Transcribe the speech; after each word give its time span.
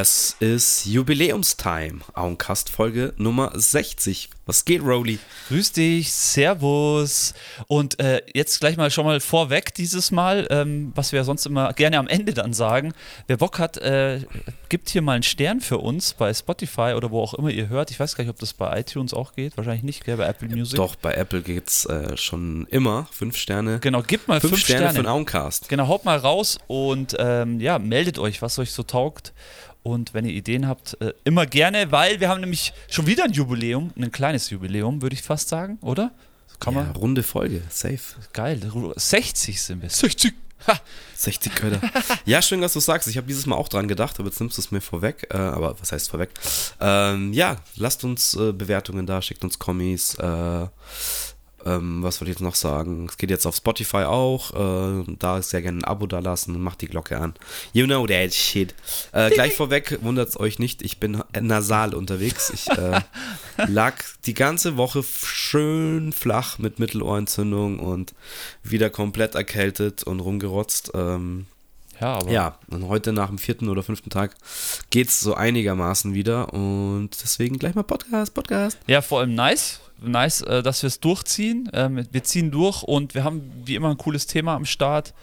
Es 0.00 0.34
ist 0.40 0.86
Jubiläumstime. 0.86 2.00
Auencast 2.14 2.70
Folge 2.70 3.12
Nummer 3.18 3.52
60. 3.54 4.30
Was 4.46 4.64
geht, 4.64 4.80
Rowley? 4.80 5.18
Grüß 5.48 5.72
dich, 5.72 6.10
Servus. 6.10 7.34
Und 7.66 8.00
äh, 8.00 8.22
jetzt 8.32 8.60
gleich 8.60 8.78
mal 8.78 8.90
schon 8.90 9.04
mal 9.04 9.20
vorweg 9.20 9.74
dieses 9.74 10.10
Mal, 10.10 10.48
ähm, 10.48 10.92
was 10.94 11.12
wir 11.12 11.22
sonst 11.24 11.44
immer 11.44 11.74
gerne 11.74 11.98
am 11.98 12.08
Ende 12.08 12.32
dann 12.32 12.54
sagen. 12.54 12.94
Wer 13.26 13.36
Bock 13.36 13.58
hat, 13.58 13.76
äh, 13.76 14.22
gibt 14.70 14.88
hier 14.88 15.02
mal 15.02 15.12
einen 15.12 15.22
Stern 15.22 15.60
für 15.60 15.76
uns 15.76 16.14
bei 16.14 16.32
Spotify 16.32 16.94
oder 16.96 17.10
wo 17.10 17.20
auch 17.20 17.34
immer 17.34 17.50
ihr 17.50 17.68
hört. 17.68 17.90
Ich 17.90 18.00
weiß 18.00 18.16
gar 18.16 18.24
nicht, 18.24 18.30
ob 18.30 18.38
das 18.40 18.54
bei 18.54 18.80
iTunes 18.80 19.12
auch 19.12 19.34
geht. 19.34 19.58
Wahrscheinlich 19.58 19.84
nicht, 19.84 20.04
gell, 20.04 20.16
bei 20.16 20.26
Apple 20.26 20.48
Music. 20.48 20.76
Doch, 20.76 20.96
bei 20.96 21.12
Apple 21.12 21.42
geht 21.42 21.68
es 21.68 21.84
äh, 21.84 22.16
schon 22.16 22.66
immer. 22.70 23.06
Fünf 23.12 23.36
Sterne. 23.36 23.80
Genau, 23.80 24.02
gebt 24.02 24.28
mal 24.28 24.40
fünf, 24.40 24.54
fünf 24.54 24.64
Sterne, 24.64 24.80
Sterne 24.80 24.96
für 24.96 25.02
den 25.02 25.10
Auencast. 25.10 25.68
Genau, 25.68 25.88
haut 25.88 26.06
mal 26.06 26.16
raus 26.16 26.58
und 26.68 27.14
ähm, 27.18 27.60
ja, 27.60 27.78
meldet 27.78 28.18
euch, 28.18 28.40
was 28.40 28.58
euch 28.58 28.72
so 28.72 28.82
taugt. 28.82 29.34
Und 29.82 30.12
wenn 30.12 30.24
ihr 30.24 30.32
Ideen 30.32 30.66
habt, 30.66 31.00
äh, 31.00 31.14
immer 31.24 31.46
gerne, 31.46 31.90
weil 31.90 32.20
wir 32.20 32.28
haben 32.28 32.40
nämlich 32.40 32.72
schon 32.88 33.06
wieder 33.06 33.24
ein 33.24 33.32
Jubiläum, 33.32 33.92
ein 33.96 34.12
kleines 34.12 34.50
Jubiläum, 34.50 35.00
würde 35.02 35.14
ich 35.14 35.22
fast 35.22 35.48
sagen, 35.48 35.78
oder? 35.80 36.12
Kann 36.58 36.74
ja, 36.74 36.82
man. 36.82 36.96
Runde 36.96 37.22
Folge, 37.22 37.62
safe. 37.70 37.98
Geil, 38.32 38.60
60 38.96 39.60
sind 39.60 39.82
wir. 39.82 39.88
60! 39.88 40.34
Ha. 40.66 40.78
60 41.16 41.54
Köder. 41.54 41.80
ja, 42.26 42.42
schön, 42.42 42.60
dass 42.60 42.74
du 42.74 42.80
sagst. 42.80 43.08
Ich 43.08 43.16
habe 43.16 43.26
dieses 43.26 43.46
Mal 43.46 43.56
auch 43.56 43.68
dran 43.68 43.88
gedacht, 43.88 44.18
aber 44.18 44.28
jetzt 44.28 44.40
nimmst 44.40 44.58
du 44.58 44.62
es 44.62 44.70
mir 44.70 44.80
vorweg. 44.80 45.26
Äh, 45.30 45.36
aber 45.36 45.80
was 45.80 45.92
heißt 45.92 46.10
vorweg? 46.10 46.30
Ähm, 46.80 47.32
ja, 47.32 47.56
lasst 47.76 48.04
uns 48.04 48.34
äh, 48.34 48.52
Bewertungen 48.52 49.06
da, 49.06 49.22
schickt 49.22 49.42
uns 49.42 49.58
Kommis. 49.58 50.14
Äh, 50.16 50.66
ähm, 51.66 52.02
was 52.02 52.20
wollte 52.20 52.30
ich 52.30 52.36
jetzt 52.36 52.42
noch 52.42 52.54
sagen? 52.54 53.06
Es 53.08 53.16
geht 53.16 53.30
jetzt 53.30 53.46
auf 53.46 53.56
Spotify 53.56 54.04
auch. 54.04 55.00
Äh, 55.00 55.04
da 55.18 55.40
sehr 55.42 55.62
gerne 55.62 55.78
ein 55.78 55.84
Abo 55.84 56.06
da 56.06 56.18
lassen 56.18 56.54
und 56.54 56.62
macht 56.62 56.80
die 56.80 56.86
Glocke 56.86 57.18
an. 57.18 57.34
You 57.72 57.86
know 57.86 58.06
that 58.06 58.32
shit. 58.32 58.74
Äh, 59.12 59.30
gleich 59.30 59.54
vorweg, 59.56 59.98
wundert 60.02 60.28
es 60.28 60.40
euch 60.40 60.58
nicht, 60.58 60.82
ich 60.82 60.98
bin 60.98 61.22
nasal 61.40 61.94
unterwegs. 61.94 62.50
Ich 62.50 62.68
äh, 62.68 63.00
lag 63.68 63.96
die 64.26 64.34
ganze 64.34 64.76
Woche 64.76 65.02
schön 65.02 66.12
flach 66.12 66.58
mit 66.58 66.78
Mittelohrentzündung 66.78 67.78
und 67.78 68.14
wieder 68.62 68.90
komplett 68.90 69.34
erkältet 69.34 70.02
und 70.02 70.20
rumgerotzt. 70.20 70.92
Ähm, 70.94 71.46
ja, 72.00 72.14
aber. 72.14 72.30
Ja, 72.30 72.58
und 72.70 72.88
heute 72.88 73.12
nach 73.12 73.28
dem 73.28 73.38
vierten 73.38 73.68
oder 73.68 73.82
fünften 73.82 74.08
Tag 74.08 74.34
geht 74.88 75.08
es 75.08 75.20
so 75.20 75.34
einigermaßen 75.34 76.14
wieder 76.14 76.52
und 76.54 77.10
deswegen 77.22 77.58
gleich 77.58 77.74
mal 77.74 77.82
Podcast, 77.82 78.32
Podcast. 78.32 78.78
Ja, 78.86 79.02
vor 79.02 79.20
allem 79.20 79.34
nice 79.34 79.80
nice, 80.02 80.42
äh, 80.42 80.62
dass 80.62 80.82
wir 80.82 80.88
es 80.88 81.00
durchziehen. 81.00 81.70
Ähm, 81.72 82.06
wir 82.10 82.24
ziehen 82.24 82.50
durch 82.50 82.82
und 82.82 83.14
wir 83.14 83.24
haben 83.24 83.50
wie 83.64 83.74
immer 83.74 83.90
ein 83.90 83.98
cooles 83.98 84.26
Thema 84.26 84.54
am 84.54 84.64
Start 84.64 85.14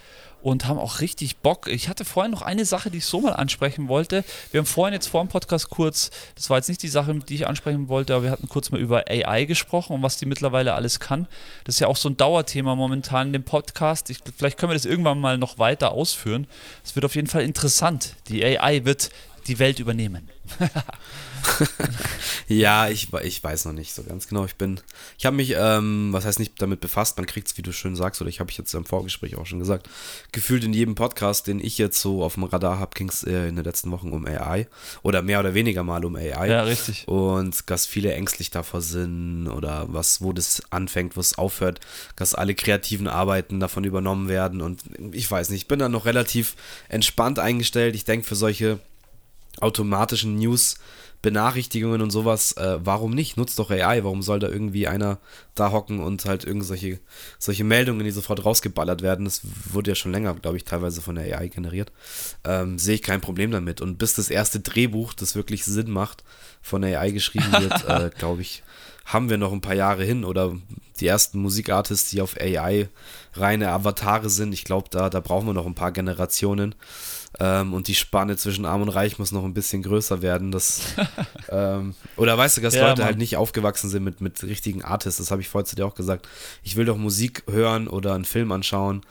und 0.42 0.66
haben 0.68 0.78
auch 0.78 1.02
richtig 1.02 1.38
Bock. 1.38 1.68
Ich 1.68 1.90
hatte 1.90 2.06
vorhin 2.06 2.32
noch 2.32 2.42
eine 2.42 2.66
Sache, 2.66 2.90
die 2.90 3.00
ich 3.00 3.06
so 3.06 3.22
mal 3.22 3.34
ansprechen 3.34 3.88
wollte. 3.88 4.24
Wir 4.52 4.60
haben 4.60 4.66
vorhin 4.66 4.94
jetzt 4.94 5.08
vor 5.08 5.24
dem 5.24 5.30
Podcast 5.30 5.70
kurz, 5.70 6.12
das 6.36 6.50
war 6.50 6.58
jetzt 6.58 6.70
nicht 6.70 6.82
die 6.84 6.88
Sache, 6.88 7.14
die 7.16 7.36
ich 7.36 7.48
ansprechen 7.48 7.90
wollte, 7.90 8.14
aber 8.14 8.24
wir 8.24 8.32
hatten 8.32 8.48
kurz 8.48 8.72
mal 8.72 8.80
über 8.80 9.06
AI 9.10 9.46
gesprochen 9.46 9.94
und 9.94 10.04
was 10.04 10.18
die 10.18 10.26
mittlerweile 10.26 10.74
alles 10.74 11.00
kann. 11.00 11.28
Das 11.64 11.76
ist 11.76 11.80
ja 11.80 11.88
auch 11.88 11.98
so 11.98 12.10
ein 12.10 12.18
Dauerthema 12.18 12.76
momentan 12.76 13.28
in 13.28 13.34
dem 13.34 13.44
Podcast. 13.44 14.10
Ich, 14.10 14.20
vielleicht 14.38 14.58
können 14.58 14.70
wir 14.70 14.76
das 14.76 14.86
irgendwann 14.86 15.20
mal 15.20 15.38
noch 15.38 15.60
weiter 15.60 15.92
ausführen. 15.92 16.48
Es 16.84 16.96
wird 16.96 17.06
auf 17.06 17.16
jeden 17.16 17.28
Fall 17.28 17.42
interessant. 17.42 18.16
Die 18.28 18.44
AI 18.46 18.86
wird 18.86 19.10
die 19.48 19.60
Welt 19.60 19.80
übernehmen. 19.80 20.30
ja, 22.48 22.90
ich, 22.90 23.14
ich 23.24 23.44
weiß 23.44 23.66
noch 23.66 23.74
nicht 23.74 23.94
so 23.94 24.04
ganz 24.04 24.28
genau. 24.28 24.46
Ich 24.46 24.56
bin, 24.56 24.80
ich 25.18 25.26
habe 25.26 25.36
mich, 25.36 25.56
ähm, 25.58 26.10
was 26.12 26.26
heißt 26.26 26.40
nicht 26.40 26.62
damit 26.62 26.80
befasst, 26.80 27.18
man 27.18 27.26
kriegt 27.26 27.48
es, 27.48 27.58
wie 27.58 27.62
du 27.62 27.72
schön 27.72 27.96
sagst, 27.96 28.22
oder 28.22 28.30
ich 28.30 28.40
habe 28.40 28.50
ich 28.50 28.58
jetzt 28.58 28.74
im 28.74 28.86
Vorgespräch 28.86 29.36
auch 29.36 29.46
schon 29.46 29.60
gesagt, 29.60 29.90
gefühlt 30.32 30.64
in 30.64 30.74
jedem 30.74 30.96
Podcast, 30.96 31.48
den 31.48 31.60
ich 31.60 31.78
jetzt 31.78 32.00
so 32.02 32.24
auf 32.24 32.36
dem 32.36 32.44
Radar 32.44 32.80
habe, 32.80 32.92
ging 32.96 33.10
es 33.10 33.24
äh, 33.24 33.48
in 33.48 33.56
den 33.56 33.66
letzten 33.66 33.92
Wochen 33.92 34.12
um 34.12 34.26
AI 34.26 34.68
oder 35.04 35.22
mehr 35.22 35.40
oder 35.40 35.54
weniger 35.54 35.84
mal 35.84 36.06
um 36.06 36.16
AI. 36.16 36.48
Ja, 36.48 36.64
richtig. 36.64 37.08
Und 37.08 37.70
dass 37.70 37.86
viele 37.86 38.14
ängstlich 38.14 38.52
davor 38.52 38.82
sind 38.82 39.48
oder 39.48 39.86
was, 39.90 40.22
wo 40.22 40.34
das 40.34 40.62
anfängt, 40.70 41.16
wo 41.16 41.22
es 41.22 41.38
aufhört, 41.38 41.80
dass 42.16 42.36
alle 42.36 42.56
kreativen 42.56 43.08
Arbeiten 43.08 43.60
davon 43.60 43.84
übernommen 43.84 44.30
werden 44.30 44.62
und 44.62 44.84
ich 45.12 45.30
weiß 45.30 45.50
nicht, 45.50 45.64
ich 45.64 45.68
bin 45.68 45.80
da 45.80 45.90
noch 45.90 46.06
relativ 46.06 46.56
entspannt 46.90 47.40
eingestellt. 47.40 47.96
Ich 47.96 48.06
denke, 48.06 48.28
für 48.28 48.36
solche 48.36 48.80
automatischen 49.60 50.36
News 50.38 50.78
Benachrichtigungen 51.22 52.02
und 52.02 52.12
sowas, 52.12 52.54
äh, 52.54 52.78
warum 52.80 53.12
nicht? 53.12 53.38
Nutzt 53.38 53.58
doch 53.58 53.72
AI, 53.72 54.04
warum 54.04 54.22
soll 54.22 54.40
da 54.40 54.48
irgendwie 54.48 54.88
einer 54.88 55.18
da 55.56 55.72
hocken 55.72 56.00
und 56.00 56.26
halt 56.26 56.44
irgendwelche 56.44 57.00
solche 57.40 57.64
Meldungen, 57.64 58.04
die 58.06 58.12
sofort 58.12 58.46
rausgeballert 58.46 59.02
werden, 59.02 59.26
das 59.26 59.42
wurde 59.72 59.92
ja 59.92 59.96
schon 59.96 60.12
länger, 60.12 60.36
glaube 60.36 60.58
ich, 60.58 60.64
teilweise 60.64 61.02
von 61.02 61.16
der 61.16 61.40
AI 61.40 61.48
generiert, 61.48 61.92
ähm, 62.44 62.78
sehe 62.78 62.96
ich 62.96 63.02
kein 63.02 63.22
Problem 63.22 63.52
damit. 63.52 63.82
Und 63.82 63.98
bis 63.98 64.14
das 64.14 64.30
erste 64.30 64.60
Drehbuch, 64.60 65.14
das 65.14 65.36
wirklich 65.36 65.66
Sinn 65.66 65.90
macht, 65.90 66.24
von 66.62 66.84
der 66.84 67.00
AI 67.00 67.12
geschrieben 67.12 67.52
wird, 67.52 67.86
äh, 67.90 68.12
glaube 68.18 68.42
ich, 68.42 68.64
haben 69.06 69.30
wir 69.30 69.38
noch 69.38 69.54
ein 69.54 69.62
paar 69.62 69.74
Jahre 69.74 70.04
hin 70.04 70.26
oder 70.26 70.56
die 71.00 71.08
ersten 71.08 71.40
Musikartists, 71.40 72.10
die 72.10 72.22
auf 72.22 72.36
AI 72.40 72.90
reine 73.34 73.70
Avatare 73.70 74.30
sind, 74.30 74.54
ich 74.54 74.66
glaube, 74.66 74.90
da, 74.92 75.10
da 75.10 75.20
brauchen 75.20 75.48
wir 75.48 75.54
noch 75.54 75.66
ein 75.66 75.76
paar 75.76 75.92
Generationen. 75.92 76.76
Ähm, 77.40 77.74
und 77.74 77.88
die 77.88 77.96
Spanne 77.96 78.38
zwischen 78.38 78.66
Arm 78.66 78.82
und 78.82 78.90
Reich 78.90 79.20
muss 79.20 79.32
noch 79.32 79.44
ein 79.44 79.54
bisschen 79.54 79.84
größer 79.84 80.22
werden. 80.22 80.52
Das, 80.52 80.96
ähm, 81.50 81.94
oder 82.16 82.38
weißt 82.38 82.58
du, 82.58 82.62
dass 82.62 82.76
ja, 82.76 82.88
Leute 82.88 83.02
Mann. 83.02 83.08
halt 83.08 83.18
nicht 83.18 83.38
aufgewachsen 83.38 83.90
sind 83.90 84.04
mit, 84.04 84.22
mit 84.22 84.44
richtigen 84.44 84.84
Artists. 84.84 85.20
Das 85.20 85.32
habe 85.32 85.42
ich 85.42 85.50
vorhin 85.50 85.68
zu 85.68 85.76
dir 85.76 85.86
auch 85.86 85.96
gesagt. 85.96 86.28
Ich 86.64 86.76
will 86.76 86.86
doch 86.86 86.98
Musik 86.98 87.44
hören 87.50 87.88
oder 87.88 88.14
einen 88.14 88.26
Film 88.26 88.52
anschauen 88.52 89.02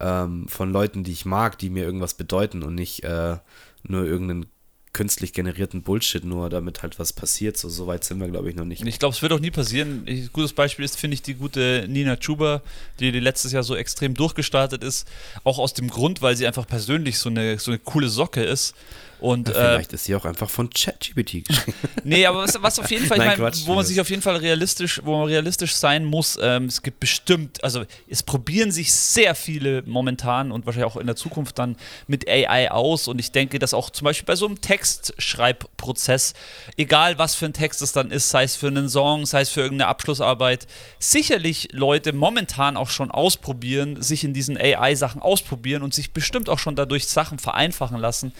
ähm, 0.00 0.48
von 0.48 0.72
Leuten, 0.72 1.04
die 1.04 1.12
ich 1.12 1.24
mag, 1.24 1.58
die 1.58 1.70
mir 1.70 1.84
irgendwas 1.84 2.14
bedeuten 2.14 2.62
und 2.62 2.74
nicht 2.74 3.04
äh, 3.04 3.36
nur 3.82 4.04
irgendeinen 4.04 4.46
künstlich 4.94 5.34
generierten 5.34 5.82
Bullshit, 5.82 6.24
nur 6.24 6.48
damit 6.48 6.82
halt 6.82 6.98
was 6.98 7.12
passiert. 7.12 7.58
So, 7.58 7.68
so 7.68 7.86
weit 7.86 8.04
sind 8.04 8.18
wir, 8.20 8.28
glaube 8.28 8.48
ich, 8.48 8.56
noch 8.56 8.64
nicht. 8.64 8.86
Ich 8.86 8.98
glaube, 8.98 9.14
es 9.14 9.20
wird 9.20 9.32
auch 9.32 9.40
nie 9.40 9.50
passieren. 9.50 10.04
Ein 10.08 10.30
gutes 10.32 10.54
Beispiel 10.54 10.86
ist, 10.86 10.98
finde 10.98 11.16
ich, 11.16 11.22
die 11.22 11.34
gute 11.34 11.84
Nina 11.88 12.16
Chuba, 12.16 12.62
die, 13.00 13.12
die 13.12 13.20
letztes 13.20 13.52
Jahr 13.52 13.62
so 13.62 13.76
extrem 13.76 14.14
durchgestartet 14.14 14.82
ist. 14.82 15.06
Auch 15.42 15.58
aus 15.58 15.74
dem 15.74 15.88
Grund, 15.88 16.22
weil 16.22 16.36
sie 16.36 16.46
einfach 16.46 16.66
persönlich 16.66 17.18
so 17.18 17.28
eine, 17.28 17.58
so 17.58 17.72
eine 17.72 17.78
coole 17.78 18.08
Socke 18.08 18.42
ist. 18.42 18.74
Und, 19.20 19.48
ja, 19.48 19.54
vielleicht 19.54 19.92
äh, 19.92 19.94
ist 19.94 20.04
sie 20.04 20.14
auch 20.14 20.24
einfach 20.24 20.50
von 20.50 20.70
ChatGPT 20.70 21.44
geschrieben. 21.48 21.78
nee, 22.04 22.26
aber 22.26 22.42
was, 22.42 22.60
was 22.62 22.78
auf 22.78 22.90
jeden 22.90 23.06
Fall, 23.06 23.18
Nein, 23.18 23.32
ich 23.32 23.38
mein, 23.38 23.50
Quatsch, 23.50 23.66
wo 23.66 23.74
man 23.74 23.84
sich 23.84 24.00
auf 24.00 24.10
jeden 24.10 24.22
Fall 24.22 24.36
realistisch, 24.36 25.00
wo 25.04 25.18
man 25.18 25.28
realistisch 25.28 25.74
sein 25.74 26.04
muss, 26.04 26.38
ähm, 26.40 26.66
es 26.66 26.82
gibt 26.82 27.00
bestimmt, 27.00 27.62
also 27.62 27.84
es 28.08 28.22
probieren 28.22 28.72
sich 28.72 28.92
sehr 28.92 29.34
viele 29.34 29.82
momentan 29.82 30.52
und 30.52 30.66
wahrscheinlich 30.66 30.92
auch 30.92 30.96
in 30.96 31.06
der 31.06 31.16
Zukunft 31.16 31.58
dann 31.58 31.76
mit 32.06 32.28
AI 32.28 32.70
aus 32.70 33.08
und 33.08 33.18
ich 33.18 33.32
denke, 33.32 33.58
dass 33.58 33.74
auch 33.74 33.90
zum 33.90 34.04
Beispiel 34.04 34.26
bei 34.26 34.36
so 34.36 34.46
einem 34.46 34.60
Textschreibprozess, 34.60 36.34
egal 36.76 37.18
was 37.18 37.34
für 37.34 37.46
ein 37.46 37.52
Text 37.52 37.82
es 37.82 37.92
dann 37.92 38.10
ist, 38.10 38.30
sei 38.30 38.44
es 38.44 38.56
für 38.56 38.68
einen 38.68 38.88
Song, 38.88 39.26
sei 39.26 39.42
es 39.42 39.50
für 39.50 39.60
irgendeine 39.60 39.88
Abschlussarbeit, 39.88 40.66
sicherlich 40.98 41.68
Leute 41.72 42.12
momentan 42.12 42.76
auch 42.76 42.90
schon 42.90 43.10
ausprobieren, 43.10 44.02
sich 44.02 44.24
in 44.24 44.34
diesen 44.34 44.56
AI-Sachen 44.56 45.22
ausprobieren 45.22 45.82
und 45.82 45.94
sich 45.94 46.12
bestimmt 46.12 46.48
auch 46.48 46.58
schon 46.58 46.76
dadurch 46.76 47.06
Sachen 47.06 47.38
vereinfachen 47.38 47.98
lassen 47.98 48.32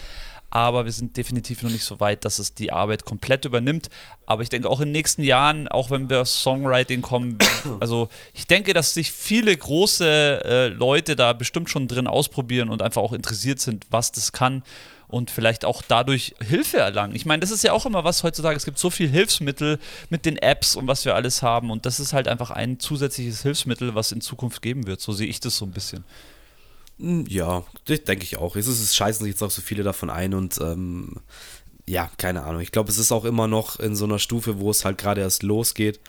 aber 0.54 0.84
wir 0.84 0.92
sind 0.92 1.16
definitiv 1.16 1.64
noch 1.64 1.70
nicht 1.70 1.82
so 1.82 1.98
weit, 1.98 2.24
dass 2.24 2.38
es 2.38 2.54
die 2.54 2.70
Arbeit 2.70 3.04
komplett 3.04 3.44
übernimmt. 3.44 3.90
Aber 4.24 4.44
ich 4.44 4.50
denke 4.50 4.70
auch 4.70 4.78
in 4.78 4.86
den 4.86 4.92
nächsten 4.92 5.24
Jahren, 5.24 5.66
auch 5.66 5.90
wenn 5.90 6.08
wir 6.08 6.20
aufs 6.20 6.42
Songwriting 6.42 7.02
kommen, 7.02 7.38
also 7.80 8.08
ich 8.32 8.46
denke, 8.46 8.72
dass 8.72 8.94
sich 8.94 9.10
viele 9.10 9.54
große 9.54 10.44
äh, 10.44 10.68
Leute 10.68 11.16
da 11.16 11.32
bestimmt 11.32 11.70
schon 11.70 11.88
drin 11.88 12.06
ausprobieren 12.06 12.68
und 12.68 12.82
einfach 12.82 13.02
auch 13.02 13.12
interessiert 13.12 13.58
sind, 13.58 13.86
was 13.90 14.12
das 14.12 14.30
kann 14.30 14.62
und 15.08 15.32
vielleicht 15.32 15.64
auch 15.64 15.82
dadurch 15.82 16.36
Hilfe 16.40 16.78
erlangen. 16.78 17.16
Ich 17.16 17.26
meine, 17.26 17.40
das 17.40 17.50
ist 17.50 17.64
ja 17.64 17.72
auch 17.72 17.84
immer 17.84 18.04
was 18.04 18.22
heutzutage. 18.22 18.56
Es 18.56 18.64
gibt 18.64 18.78
so 18.78 18.90
viel 18.90 19.08
Hilfsmittel 19.08 19.80
mit 20.08 20.24
den 20.24 20.36
Apps 20.36 20.76
und 20.76 20.86
was 20.86 21.04
wir 21.04 21.16
alles 21.16 21.42
haben 21.42 21.72
und 21.72 21.84
das 21.84 21.98
ist 21.98 22.12
halt 22.12 22.28
einfach 22.28 22.52
ein 22.52 22.78
zusätzliches 22.78 23.42
Hilfsmittel, 23.42 23.96
was 23.96 24.12
in 24.12 24.20
Zukunft 24.20 24.62
geben 24.62 24.86
wird. 24.86 25.00
So 25.00 25.12
sehe 25.12 25.26
ich 25.26 25.40
das 25.40 25.56
so 25.56 25.64
ein 25.64 25.72
bisschen. 25.72 26.04
Hm, 26.98 27.26
ja, 27.28 27.64
denke 27.88 28.24
ich 28.24 28.36
auch. 28.36 28.56
Es 28.56 28.66
ist 28.66 28.94
scheißen 28.94 29.24
sich 29.24 29.34
jetzt 29.34 29.42
auch 29.42 29.50
so 29.50 29.62
viele 29.62 29.82
davon 29.82 30.10
ein 30.10 30.34
und 30.34 30.58
ähm, 30.60 31.16
ja, 31.86 32.10
keine 32.16 32.44
Ahnung. 32.44 32.60
Ich 32.60 32.72
glaube, 32.72 32.90
es 32.90 32.98
ist 32.98 33.12
auch 33.12 33.24
immer 33.24 33.46
noch 33.48 33.78
in 33.78 33.94
so 33.96 34.04
einer 34.04 34.18
Stufe, 34.18 34.60
wo 34.60 34.70
es 34.70 34.84
halt 34.84 34.98
gerade 34.98 35.20
erst 35.20 35.42
losgeht. 35.42 36.00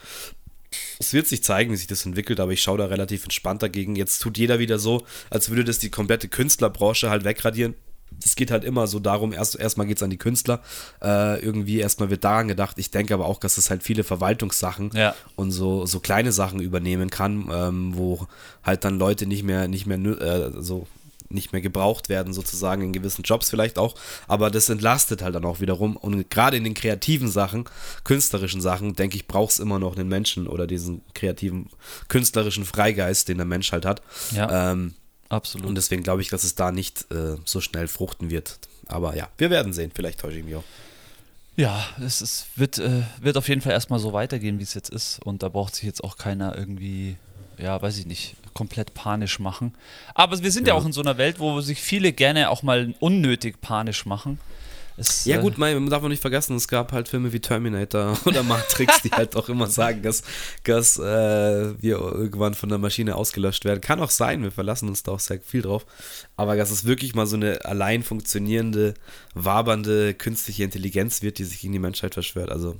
Es 0.99 1.13
wird 1.13 1.27
sich 1.27 1.43
zeigen, 1.43 1.71
wie 1.71 1.77
sich 1.77 1.87
das 1.87 2.05
entwickelt, 2.05 2.39
aber 2.39 2.51
ich 2.51 2.61
schaue 2.61 2.77
da 2.77 2.85
relativ 2.85 3.23
entspannt 3.23 3.61
dagegen. 3.61 3.95
Jetzt 3.95 4.19
tut 4.19 4.37
jeder 4.37 4.59
wieder 4.59 4.79
so, 4.79 5.05
als 5.29 5.49
würde 5.49 5.63
das 5.63 5.79
die 5.79 5.89
komplette 5.89 6.27
Künstlerbranche 6.27 7.09
halt 7.09 7.23
wegradieren 7.23 7.75
es 8.23 8.35
geht 8.35 8.51
halt 8.51 8.63
immer 8.63 8.87
so 8.87 8.99
darum, 8.99 9.33
erst, 9.33 9.59
erstmal 9.59 9.87
geht 9.87 9.97
es 9.97 10.03
an 10.03 10.09
die 10.09 10.17
Künstler, 10.17 10.61
äh, 11.01 11.39
irgendwie 11.39 11.79
erstmal 11.79 12.09
wird 12.09 12.23
daran 12.23 12.47
gedacht. 12.47 12.77
Ich 12.79 12.91
denke 12.91 13.13
aber 13.13 13.25
auch, 13.25 13.39
dass 13.39 13.57
es 13.57 13.69
halt 13.69 13.83
viele 13.83 14.03
Verwaltungssachen 14.03 14.91
ja. 14.93 15.15
und 15.35 15.51
so, 15.51 15.85
so 15.85 15.99
kleine 15.99 16.31
Sachen 16.31 16.59
übernehmen 16.59 17.09
kann, 17.09 17.49
ähm, 17.51 17.91
wo 17.95 18.27
halt 18.63 18.83
dann 18.85 18.97
Leute 18.97 19.25
nicht 19.25 19.43
mehr, 19.43 19.67
nicht 19.67 19.85
mehr 19.85 19.97
äh, 19.97 20.51
so 20.61 20.87
nicht 21.29 21.53
mehr 21.53 21.61
gebraucht 21.61 22.09
werden, 22.09 22.33
sozusagen 22.33 22.83
in 22.83 22.93
gewissen 22.93 23.23
Jobs 23.23 23.49
vielleicht 23.49 23.77
auch, 23.77 23.95
aber 24.27 24.51
das 24.51 24.69
entlastet 24.69 25.21
halt 25.21 25.35
dann 25.35 25.45
auch 25.45 25.59
wiederum 25.59 25.95
und 25.95 26.29
gerade 26.29 26.57
in 26.57 26.63
den 26.63 26.75
kreativen 26.75 27.29
Sachen, 27.29 27.65
künstlerischen 28.03 28.61
Sachen, 28.61 28.95
denke 28.95 29.15
ich, 29.15 29.27
braucht 29.27 29.53
es 29.53 29.59
immer 29.59 29.79
noch 29.79 29.95
einen 29.95 30.07
Menschen 30.07 30.47
oder 30.47 30.67
diesen 30.67 31.01
kreativen, 31.13 31.69
künstlerischen 32.07 32.65
Freigeist, 32.65 33.27
den 33.27 33.37
der 33.37 33.45
Mensch 33.45 33.71
halt 33.71 33.85
hat. 33.85 34.01
Ja. 34.31 34.71
Ähm, 34.71 34.93
Absolut. 35.29 35.67
Und 35.67 35.75
deswegen 35.75 36.03
glaube 36.03 36.21
ich, 36.21 36.29
dass 36.29 36.43
es 36.43 36.55
da 36.55 36.71
nicht 36.71 37.11
äh, 37.11 37.35
so 37.45 37.61
schnell 37.61 37.87
fruchten 37.87 38.29
wird. 38.29 38.59
Aber 38.87 39.15
ja, 39.15 39.29
wir 39.37 39.49
werden 39.49 39.73
sehen. 39.73 39.91
Vielleicht 39.93 40.19
täusche 40.19 40.37
ich 40.37 40.45
mich 40.45 40.55
auch. 40.55 40.63
Ja, 41.57 41.85
es 42.05 42.21
ist, 42.21 42.47
wird, 42.55 42.79
äh, 42.79 43.03
wird 43.21 43.37
auf 43.37 43.47
jeden 43.47 43.61
Fall 43.61 43.71
erstmal 43.71 43.99
so 43.99 44.11
weitergehen, 44.13 44.59
wie 44.59 44.63
es 44.63 44.73
jetzt 44.73 44.89
ist. 44.89 45.19
Und 45.23 45.41
da 45.41 45.49
braucht 45.49 45.75
sich 45.75 45.85
jetzt 45.85 46.03
auch 46.03 46.17
keiner 46.17 46.55
irgendwie, 46.57 47.15
ja, 47.57 47.81
weiß 47.81 47.97
ich 47.97 48.05
nicht, 48.05 48.35
komplett 48.53 48.93
panisch 48.93 49.39
machen. 49.39 49.73
Aber 50.13 50.41
wir 50.41 50.51
sind 50.51 50.67
ja, 50.67 50.73
ja 50.73 50.79
auch 50.79 50.85
in 50.85 50.91
so 50.91 51.01
einer 51.01 51.17
Welt, 51.17 51.39
wo 51.39 51.61
sich 51.61 51.81
viele 51.81 52.11
gerne 52.11 52.49
auch 52.49 52.61
mal 52.61 52.93
unnötig 52.99 53.61
panisch 53.61 54.05
machen. 54.05 54.39
Es, 54.97 55.25
ja, 55.25 55.41
gut, 55.41 55.57
man 55.57 55.89
darf 55.89 56.01
man 56.01 56.11
nicht 56.11 56.21
vergessen, 56.21 56.55
es 56.55 56.67
gab 56.67 56.93
halt 56.93 57.09
Filme 57.09 57.33
wie 57.33 57.41
Terminator 57.41 58.17
oder 58.25 58.43
Matrix, 58.43 59.01
die 59.01 59.11
halt 59.11 59.35
auch 59.35 59.49
immer 59.49 59.67
sagen, 59.67 60.01
dass, 60.03 60.23
dass 60.63 60.97
äh, 60.97 61.81
wir 61.81 61.97
irgendwann 61.97 62.53
von 62.53 62.69
der 62.69 62.77
Maschine 62.77 63.15
ausgelöscht 63.15 63.65
werden. 63.65 63.81
Kann 63.81 63.99
auch 63.99 64.09
sein, 64.09 64.43
wir 64.43 64.51
verlassen 64.51 64.87
uns 64.87 65.03
da 65.03 65.11
auch 65.11 65.19
sehr 65.19 65.41
viel 65.41 65.61
drauf. 65.61 65.85
Aber 66.37 66.55
dass 66.55 66.71
es 66.71 66.85
wirklich 66.85 67.13
mal 67.13 67.27
so 67.27 67.35
eine 67.35 67.65
allein 67.65 68.03
funktionierende, 68.03 68.93
wabernde 69.33 70.13
künstliche 70.13 70.63
Intelligenz 70.63 71.21
wird, 71.21 71.39
die 71.39 71.43
sich 71.43 71.59
gegen 71.59 71.73
die 71.73 71.79
Menschheit 71.79 72.13
verschwört. 72.13 72.49
Also, 72.49 72.77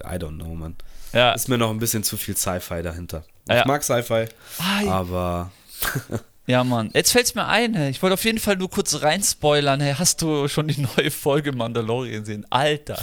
I 0.00 0.16
don't 0.16 0.36
know, 0.36 0.54
man. 0.54 0.74
Ja. 1.12 1.32
Ist 1.32 1.48
mir 1.48 1.58
noch 1.58 1.70
ein 1.70 1.78
bisschen 1.78 2.02
zu 2.02 2.16
viel 2.16 2.36
Sci-Fi 2.36 2.82
dahinter. 2.82 3.24
Ich 3.48 3.54
ja. 3.54 3.64
mag 3.66 3.84
Sci-Fi, 3.84 4.26
aber. 4.88 5.52
Ja, 6.46 6.64
Mann. 6.64 6.90
Jetzt 6.92 7.12
fällt 7.12 7.26
es 7.26 7.34
mir 7.34 7.46
ein, 7.46 7.74
hey. 7.74 7.90
ich 7.90 8.02
wollte 8.02 8.14
auf 8.14 8.24
jeden 8.24 8.38
Fall 8.38 8.56
nur 8.56 8.68
kurz 8.68 9.00
reinspoilern. 9.00 9.80
Hey, 9.80 9.94
hast 9.96 10.22
du 10.22 10.48
schon 10.48 10.68
die 10.68 10.80
neue 10.96 11.10
Folge 11.10 11.52
Mandalorian 11.52 12.20
gesehen? 12.20 12.46
Alter. 12.50 13.02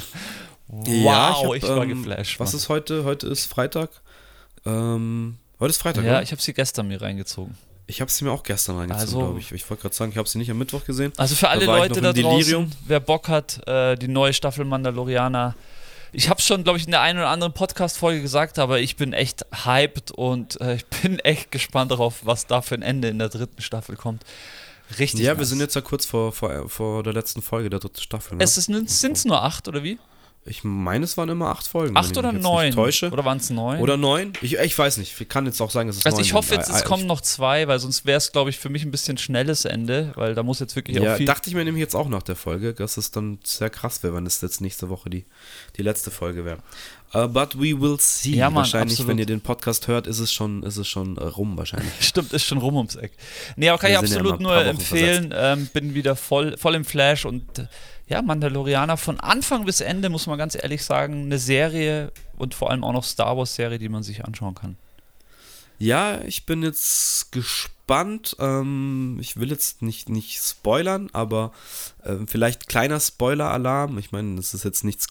Wow, 0.68 0.88
ja, 0.88 1.32
ich, 1.32 1.44
hab, 1.44 1.56
ich 1.56 1.64
war 1.64 1.84
ähm, 1.84 2.04
geflasht. 2.04 2.40
Was 2.40 2.54
ist 2.54 2.70
heute? 2.70 3.06
Heute 3.06 3.28
ist 3.28 3.46
Freitag. 3.46 3.90
Ähm, 4.66 5.38
heute 5.60 5.72
ist 5.72 5.82
Freitag, 5.82 6.04
Ja, 6.04 6.12
oder? 6.12 6.22
ich 6.22 6.32
habe 6.32 6.42
sie 6.42 6.54
gestern 6.54 6.90
mir 6.90 7.02
reingezogen. 7.02 7.58
Ich 7.88 8.02
habe 8.02 8.12
sie 8.12 8.24
mir 8.24 8.32
auch 8.32 8.44
gestern 8.44 8.78
reingezogen, 8.78 9.02
also, 9.02 9.18
glaube 9.18 9.40
ich. 9.40 9.52
Ich 9.52 9.68
wollte 9.68 9.82
gerade 9.82 9.96
sagen, 9.96 10.12
ich 10.12 10.18
habe 10.18 10.30
sie 10.30 10.38
nicht 10.38 10.52
am 10.52 10.60
Mittwoch 10.60 10.86
gesehen. 10.86 11.12
Also 11.18 11.34
für 11.34 11.50
alle 11.50 11.66
Leute 11.66 12.02
da 12.02 12.14
draußen, 12.14 12.72
wer 12.86 13.00
Bock 13.00 13.30
hat, 13.30 13.66
äh, 13.68 13.96
die 13.96 14.10
neue 14.10 14.34
Staffel 14.34 14.64
Mandalorianer 14.64 15.56
ich 16.12 16.30
habe 16.30 16.40
es 16.40 16.46
schon, 16.46 16.64
glaube 16.64 16.78
ich, 16.78 16.86
in 16.86 16.92
der 16.92 17.02
einen 17.02 17.20
oder 17.20 17.30
anderen 17.30 17.54
Podcast-Folge 17.54 18.22
gesagt, 18.22 18.60
aber 18.60 18.80
ich 18.80 18.96
bin 18.96 19.14
echt 19.14 19.46
hyped 19.66 20.12
und 20.12 20.60
äh, 20.62 20.76
ich 20.76 20.86
bin 21.02 21.20
echt 21.20 21.52
gespannt 21.52 21.92
darauf, 21.92 22.26
was 22.26 22.48
da 22.48 22.62
für 22.62 22.76
ein 22.76 22.82
Ende 22.82 23.10
in 23.10 23.20
der 23.20 23.30
dritten 23.30 23.62
Staffel 23.62 23.96
kommt. 23.96 24.24
Richtig. 24.98 25.22
Ja, 25.22 25.34
nice. 25.34 25.40
wir 25.40 25.46
sind 25.46 25.60
jetzt 25.60 25.76
ja 25.76 25.82
kurz 25.82 26.06
vor, 26.06 26.32
vor, 26.32 26.68
vor 26.68 27.04
der 27.04 27.14
letzten 27.14 27.42
Folge 27.42 27.70
der 27.70 27.80
dritten 27.80 28.02
Staffel. 28.02 28.38
Ne? 28.38 28.44
Es 28.44 28.56
sind 28.56 28.92
es 28.92 29.26
nur 29.26 29.44
acht, 29.44 29.68
oder 29.68 29.84
wie? 29.84 30.00
Ich 30.50 30.64
meine, 30.64 31.06
es 31.06 31.16
waren 31.16 31.30
immer 31.30 31.50
acht 31.50 31.68
Folgen. 31.68 31.96
Acht 31.96 32.18
oder 32.18 32.32
neun? 32.32 32.74
Oder 32.74 33.24
waren 33.24 33.38
es 33.38 33.52
neun? 33.52 33.80
Oder 33.80 33.98
neun? 33.98 34.34
Ich, 34.42 34.58
ich 34.58 34.78
weiß 34.78 34.98
nicht. 34.98 35.20
Ich 35.22 35.30
kann 35.30 35.46
jetzt 35.46 35.62
auch 35.62 35.70
sagen, 35.70 35.90
es 35.90 35.98
ist 35.98 36.06
Also 36.08 36.22
ich 36.22 36.34
hoffe 36.34 36.56
jetzt, 36.56 36.70
es 36.70 36.84
kommen 36.84 37.06
noch 37.06 37.22
zwei, 37.22 37.68
weil 37.68 37.80
sonst 37.80 38.06
wäre 38.06 38.18
es, 38.18 38.32
glaube 38.32 38.50
ich, 38.50 38.58
für 38.58 38.70
mich 38.70 38.84
ein 38.84 38.90
bisschen 38.90 39.20
schnelles 39.20 39.66
Ende, 39.66 40.12
weil 40.16 40.34
da 40.34 40.42
muss 40.42 40.60
jetzt 40.60 40.76
wirklich 40.76 40.98
ja, 40.98 41.14
auch 41.14 41.18
viel... 41.18 41.28
dachte 41.28 41.50
ich 41.50 41.56
mir 41.56 41.64
nämlich 41.64 41.82
jetzt 41.82 41.96
auch 41.96 42.10
nach 42.10 42.24
der 42.24 42.36
Folge, 42.36 42.74
dass 42.74 42.98
es 42.98 43.12
dann 43.12 43.38
sehr 43.44 43.70
krass 43.70 44.02
wäre, 44.02 44.16
wenn 44.16 44.26
es 44.26 44.42
jetzt 44.42 44.60
nächste 44.60 44.90
Woche 44.90 45.12
die, 45.12 45.26
die 45.78 45.84
letzte 45.84 46.10
Folge 46.10 46.46
wäre. 46.46 46.58
Uh, 47.14 47.28
but 47.28 47.56
we 47.56 47.80
will 47.80 47.98
see. 48.00 48.36
Ja, 48.36 48.50
Mann, 48.50 48.58
wahrscheinlich, 48.58 48.94
absolut. 48.94 49.10
wenn 49.10 49.18
ihr 49.18 49.26
den 49.26 49.42
Podcast 49.42 49.88
hört, 49.88 50.06
ist 50.06 50.20
es 50.20 50.32
schon, 50.32 50.62
ist 50.62 50.78
es 50.78 50.88
schon 50.88 51.18
rum 51.18 51.58
wahrscheinlich. 51.58 51.92
Stimmt, 52.02 52.34
ist 52.34 52.44
schon 52.44 52.60
rum 52.60 52.76
ums 52.76 52.96
Eck. 52.96 53.14
Nee, 53.56 53.70
aber 53.70 53.80
kann 53.80 53.90
Wir 53.90 53.98
ich 53.98 54.00
absolut 54.00 54.34
ja 54.34 54.44
nur 54.44 54.56
empfehlen. 54.64 55.34
Ähm, 55.36 55.70
bin 55.74 55.96
wieder 55.96 56.16
voll, 56.16 56.56
voll 56.58 56.76
im 56.76 56.86
Flash 56.86 57.26
und 57.26 57.68
ja, 58.10 58.22
Mandalorianer 58.24 58.98
von 58.98 59.20
Anfang 59.20 59.66
bis 59.66 59.82
Ende, 59.82 60.10
muss 60.10 60.26
man 60.26 60.38
ganz 60.38 60.56
ehrlich 60.56 60.84
sagen, 60.84 61.26
eine 61.26 61.38
Serie 61.38 62.12
und 62.38 62.56
vor 62.56 62.72
allem 62.72 62.84
auch 62.84 62.94
noch 62.94 63.04
Star 63.04 63.38
Wars-Serie, 63.38 63.78
die 63.78 63.90
man 63.90 64.02
sich 64.02 64.26
anschauen 64.26 64.56
kann. 64.56 64.78
Ja, 65.78 66.20
ich 66.22 66.46
bin 66.46 66.64
jetzt 66.64 67.32
gespannt. 67.32 68.36
Ähm, 68.40 69.18
ich 69.22 69.38
will 69.38 69.50
jetzt 69.50 69.82
nicht, 69.82 70.10
nicht 70.10 70.42
spoilern, 70.44 71.10
aber 71.14 71.54
äh, 72.04 72.16
vielleicht 72.28 72.68
kleiner 72.68 73.00
Spoiler-Alarm. 73.00 73.98
Ich 74.00 74.12
meine, 74.12 74.36
das 74.36 74.54
ist 74.54 74.66
jetzt 74.66 74.84
nichts, 74.84 75.08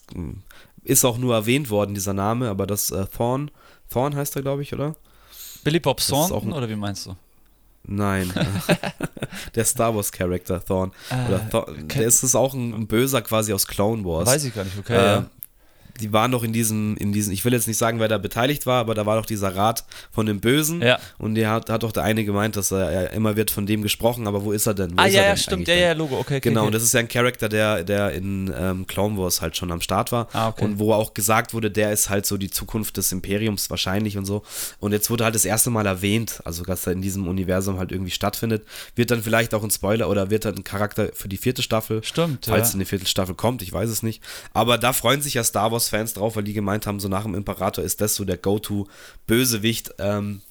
ist 0.82 1.04
auch 1.04 1.18
nur 1.18 1.34
erwähnt 1.34 1.70
worden, 1.70 1.94
dieser 1.94 2.12
Name, 2.14 2.50
aber 2.50 2.66
das 2.66 2.90
äh, 2.90 3.06
Thorn, 3.06 3.50
Thorn 3.90 4.14
heißt 4.14 4.36
er, 4.36 4.42
glaube 4.42 4.62
ich, 4.62 4.74
oder? 4.74 4.96
Billy 5.64 5.80
Bob 5.80 6.00
Thornton, 6.00 6.52
oder 6.52 6.68
wie 6.68 6.76
meinst 6.76 7.06
du? 7.06 7.16
Nein. 7.88 8.32
der 9.54 9.64
Star 9.64 9.94
Wars 9.94 10.12
Charakter 10.12 10.64
Thorn. 10.64 10.92
Äh, 11.10 11.50
Thorn 11.50 11.88
der 11.88 12.06
ist 12.06 12.22
es 12.22 12.34
auch 12.34 12.54
ein, 12.54 12.74
ein, 12.74 12.86
Böser 12.86 13.22
quasi 13.22 13.52
aus 13.52 13.66
Clone 13.66 14.04
Wars. 14.04 14.26
Weiß 14.26 14.44
ich 14.44 14.54
gar 14.54 14.64
nicht, 14.64 14.78
okay. 14.78 14.94
Äh, 14.94 14.96
ja 14.96 15.30
die 16.00 16.12
waren 16.12 16.32
doch 16.32 16.42
in 16.42 16.52
diesem, 16.52 16.96
in 16.96 17.12
diesem, 17.12 17.32
ich 17.32 17.44
will 17.44 17.52
jetzt 17.52 17.68
nicht 17.68 17.76
sagen, 17.76 18.00
wer 18.00 18.08
da 18.08 18.18
beteiligt 18.18 18.66
war, 18.66 18.80
aber 18.80 18.94
da 18.94 19.06
war 19.06 19.16
doch 19.16 19.26
dieser 19.26 19.54
Rat 19.54 19.84
von 20.10 20.26
dem 20.26 20.40
Bösen. 20.40 20.82
Ja. 20.82 20.98
Und 21.18 21.34
der 21.34 21.50
hat, 21.50 21.70
hat 21.70 21.82
doch 21.82 21.92
der 21.92 22.04
eine 22.04 22.24
gemeint, 22.24 22.56
dass 22.56 22.70
er 22.70 22.92
ja, 22.92 23.02
immer 23.10 23.36
wird 23.36 23.50
von 23.50 23.66
dem 23.66 23.82
gesprochen, 23.82 24.26
aber 24.26 24.44
wo 24.44 24.52
ist 24.52 24.66
er 24.66 24.74
denn? 24.74 24.92
Wo 24.92 25.02
ah, 25.02 25.06
ja, 25.06 25.22
ja, 25.22 25.36
stimmt, 25.36 25.68
ja, 25.68 25.74
ja, 25.74 25.92
Logo, 25.92 26.16
okay, 26.18 26.36
okay. 26.36 26.40
Genau, 26.40 26.60
okay. 26.60 26.66
und 26.68 26.74
das 26.74 26.82
ist 26.82 26.94
ja 26.94 27.00
ein 27.00 27.08
Charakter, 27.08 27.48
der, 27.48 27.84
der 27.84 28.12
in 28.12 28.52
ähm, 28.56 28.86
Clone 28.86 29.16
Wars 29.18 29.40
halt 29.40 29.56
schon 29.56 29.72
am 29.72 29.80
Start 29.80 30.12
war. 30.12 30.28
Ah, 30.32 30.48
okay. 30.48 30.64
Und 30.64 30.78
wo 30.78 30.92
auch 30.92 31.14
gesagt 31.14 31.54
wurde, 31.54 31.70
der 31.70 31.92
ist 31.92 32.10
halt 32.10 32.26
so 32.26 32.36
die 32.36 32.50
Zukunft 32.50 32.96
des 32.96 33.12
Imperiums 33.12 33.70
wahrscheinlich 33.70 34.16
und 34.16 34.24
so. 34.24 34.42
Und 34.80 34.92
jetzt 34.92 35.10
wurde 35.10 35.24
halt 35.24 35.34
das 35.34 35.44
erste 35.44 35.70
Mal 35.70 35.86
erwähnt, 35.86 36.40
also 36.44 36.64
dass 36.64 36.86
er 36.86 36.92
in 36.92 37.02
diesem 37.02 37.26
Universum 37.26 37.78
halt 37.78 37.92
irgendwie 37.92 38.10
stattfindet. 38.10 38.64
Wird 38.94 39.10
dann 39.10 39.22
vielleicht 39.22 39.54
auch 39.54 39.62
ein 39.62 39.70
Spoiler 39.70 40.08
oder 40.08 40.30
wird 40.30 40.44
dann 40.44 40.56
ein 40.56 40.64
Charakter 40.64 41.10
für 41.14 41.28
die 41.28 41.36
vierte 41.36 41.62
Staffel. 41.62 42.02
Stimmt, 42.04 42.46
Falls 42.46 42.70
ja. 42.70 42.74
eine 42.74 42.86
vierte 42.86 43.06
Staffel 43.06 43.34
kommt, 43.34 43.62
ich 43.62 43.72
weiß 43.72 43.90
es 43.90 44.02
nicht. 44.02 44.22
Aber 44.52 44.78
da 44.78 44.92
freuen 44.92 45.22
sich 45.22 45.34
ja 45.34 45.44
Star 45.44 45.70
Wars-Fans 45.88 46.14
drauf, 46.14 46.36
weil 46.36 46.44
die 46.44 46.52
gemeint 46.52 46.86
haben, 46.86 47.00
so 47.00 47.08
nach 47.08 47.22
dem 47.22 47.34
Imperator 47.34 47.84
ist 47.84 48.00
das 48.00 48.14
so 48.14 48.24
der 48.24 48.36
Go-To-Bösewicht 48.36 49.94
ähm, 49.98 50.42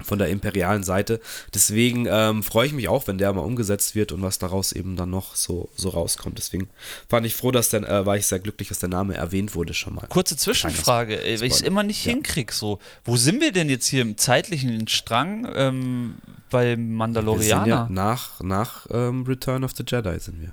von 0.00 0.18
der 0.18 0.28
imperialen 0.28 0.84
Seite. 0.84 1.20
Deswegen 1.52 2.06
ähm, 2.08 2.44
freue 2.44 2.68
ich 2.68 2.72
mich 2.72 2.88
auch, 2.88 3.08
wenn 3.08 3.18
der 3.18 3.32
mal 3.32 3.40
umgesetzt 3.40 3.96
wird 3.96 4.12
und 4.12 4.22
was 4.22 4.38
daraus 4.38 4.70
eben 4.70 4.94
dann 4.94 5.10
noch 5.10 5.34
so, 5.34 5.70
so 5.74 5.88
rauskommt. 5.88 6.38
Deswegen 6.38 6.68
fand 7.08 7.26
ich 7.26 7.34
froh, 7.34 7.50
dass 7.50 7.70
der, 7.70 7.82
äh, 7.82 8.06
war 8.06 8.16
ich 8.16 8.26
sehr 8.26 8.38
glücklich, 8.38 8.68
dass 8.68 8.78
der 8.78 8.88
Name 8.88 9.14
erwähnt 9.14 9.56
wurde 9.56 9.74
schon 9.74 9.96
mal. 9.96 10.06
Kurze 10.08 10.36
Zwischenfrage, 10.36 11.16
weil 11.16 11.42
ich 11.42 11.52
es 11.52 11.60
immer 11.62 11.82
nicht 11.82 12.04
ja. 12.04 12.12
hinkriege. 12.12 12.52
So, 12.52 12.78
wo 13.04 13.16
sind 13.16 13.40
wir 13.40 13.50
denn 13.50 13.68
jetzt 13.68 13.88
hier 13.88 14.02
im 14.02 14.16
zeitlichen 14.16 14.86
Strang 14.86 15.48
ähm, 15.52 16.14
bei 16.50 16.76
Mandalorianer? 16.76 17.66
Ja 17.66 17.88
nach 17.90 18.40
nach 18.40 18.86
ähm, 18.90 19.24
Return 19.26 19.64
of 19.64 19.72
the 19.76 19.82
Jedi 19.84 20.16
sind 20.20 20.40
wir. 20.40 20.52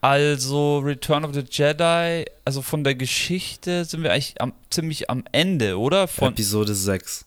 Also 0.00 0.78
Return 0.78 1.24
of 1.24 1.34
the 1.34 1.44
Jedi, 1.50 2.24
also 2.44 2.62
von 2.62 2.84
der 2.84 2.94
Geschichte 2.94 3.84
sind 3.84 4.02
wir 4.02 4.12
eigentlich 4.12 4.40
am, 4.40 4.52
ziemlich 4.70 5.10
am 5.10 5.24
Ende, 5.32 5.78
oder? 5.78 6.06
Von 6.06 6.32
Episode 6.32 6.74
6. 6.74 7.24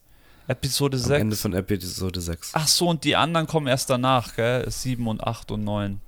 Episode 0.48 0.98
am 0.98 1.04
6. 1.04 1.22
Ende 1.22 1.36
von 1.36 1.54
Episode 1.54 2.22
6. 2.22 2.52
Ach 2.54 2.68
so, 2.68 2.88
und 2.88 3.04
die 3.04 3.16
anderen 3.16 3.48
kommen 3.48 3.68
erst 3.68 3.90
danach, 3.90 4.36
gell? 4.36 4.70
7 4.70 5.06
und 5.08 5.22
8 5.22 5.52
und 5.52 5.66
9. 5.66 6.00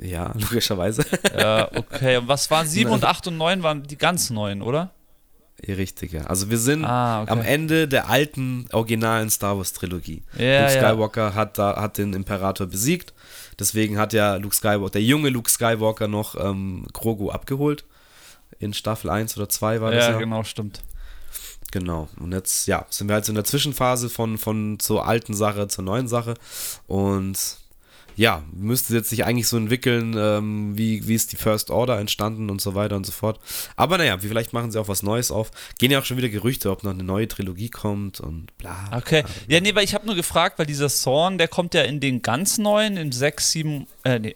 Ja, 0.00 0.32
logischerweise. 0.38 1.04
Ja, 1.36 1.70
okay. 1.76 2.16
Und 2.16 2.26
was 2.26 2.50
waren 2.50 2.66
7 2.66 2.90
und 2.90 3.04
8 3.04 3.28
und 3.28 3.36
9 3.36 3.62
waren 3.62 3.84
die 3.84 3.96
ganz 3.96 4.30
neuen, 4.30 4.62
oder? 4.62 4.90
Richtig, 5.66 6.12
ja. 6.12 6.22
Also 6.22 6.50
wir 6.50 6.58
sind 6.58 6.84
ah, 6.84 7.22
okay. 7.22 7.32
am 7.32 7.40
Ende 7.40 7.88
der 7.88 8.10
alten, 8.10 8.66
originalen 8.72 9.30
Star 9.30 9.56
Wars 9.56 9.72
Trilogie. 9.72 10.22
Ja, 10.36 10.62
Luke 10.62 10.72
Skywalker 10.72 11.28
ja. 11.28 11.34
hat, 11.34 11.58
da, 11.58 11.80
hat 11.80 11.96
den 11.98 12.12
Imperator 12.12 12.66
besiegt 12.66 13.14
Deswegen 13.58 13.98
hat 13.98 14.12
ja 14.12 14.36
Luke 14.36 14.54
Skywalker, 14.54 14.90
der 14.90 15.02
junge 15.02 15.28
Luke 15.28 15.50
Skywalker 15.50 16.08
noch 16.08 16.34
ähm, 16.36 16.86
Grogu 16.92 17.30
abgeholt. 17.30 17.84
In 18.58 18.72
Staffel 18.72 19.10
1 19.10 19.36
oder 19.36 19.48
2 19.48 19.80
war 19.80 19.90
das. 19.90 20.06
Ja, 20.06 20.18
genau, 20.18 20.44
stimmt. 20.44 20.82
Genau. 21.70 22.08
Und 22.20 22.32
jetzt, 22.32 22.66
ja, 22.66 22.86
sind 22.88 23.08
wir 23.08 23.14
halt 23.14 23.24
so 23.24 23.32
in 23.32 23.36
der 23.36 23.44
Zwischenphase 23.44 24.08
von, 24.08 24.38
von 24.38 24.78
zur 24.78 25.06
alten 25.06 25.34
Sache 25.34 25.68
zur 25.68 25.84
neuen 25.84 26.08
Sache. 26.08 26.34
Und 26.86 27.58
ja, 28.16 28.42
müsste 28.52 28.94
jetzt 28.94 29.10
sich 29.10 29.24
eigentlich 29.24 29.48
so 29.48 29.56
entwickeln, 29.56 30.14
ähm, 30.16 30.76
wie, 30.76 31.06
wie 31.08 31.14
ist 31.14 31.32
die 31.32 31.36
First 31.36 31.70
Order 31.70 31.98
entstanden 31.98 32.50
und 32.50 32.60
so 32.60 32.74
weiter 32.74 32.96
und 32.96 33.04
so 33.04 33.12
fort. 33.12 33.40
Aber 33.76 33.98
naja, 33.98 34.18
vielleicht 34.18 34.52
machen 34.52 34.70
sie 34.70 34.80
auch 34.80 34.88
was 34.88 35.02
Neues 35.02 35.30
auf. 35.30 35.50
Gehen 35.78 35.90
ja 35.90 35.98
auch 35.98 36.04
schon 36.04 36.16
wieder 36.16 36.28
Gerüchte, 36.28 36.70
ob 36.70 36.84
noch 36.84 36.92
eine 36.92 37.02
neue 37.02 37.28
Trilogie 37.28 37.70
kommt 37.70 38.20
und 38.20 38.56
bla. 38.58 38.90
Okay. 38.96 39.24
Ja, 39.48 39.60
nee, 39.60 39.74
weil 39.74 39.84
ich 39.84 39.94
habe 39.94 40.06
nur 40.06 40.14
gefragt, 40.14 40.58
weil 40.58 40.66
dieser 40.66 40.88
Zorn, 40.88 41.38
der 41.38 41.48
kommt 41.48 41.74
ja 41.74 41.82
in 41.82 42.00
den 42.00 42.22
ganz 42.22 42.58
neuen, 42.58 42.96
in 42.96 43.12
6, 43.12 43.50
7, 43.50 43.86
äh, 44.04 44.18
nee, 44.18 44.34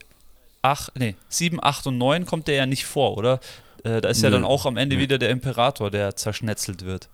8, 0.63 0.99
nee, 0.99 1.15
7, 1.29 1.59
8 1.63 1.87
und 1.87 1.99
9 1.99 2.27
kommt 2.27 2.49
der 2.49 2.57
ja 2.57 2.67
nicht 2.67 2.85
vor, 2.85 3.17
oder? 3.17 3.41
Äh, 3.85 4.01
da 4.01 4.09
ist 4.09 4.23
ja 4.23 4.31
dann 4.31 4.45
auch 4.45 4.67
am 4.67 4.77
Ende 4.77 4.99
wieder 4.99 5.19
der 5.19 5.31
Imperator, 5.31 5.91
der 5.91 6.17
zerschnetzelt 6.17 6.85
wird. 6.85 7.09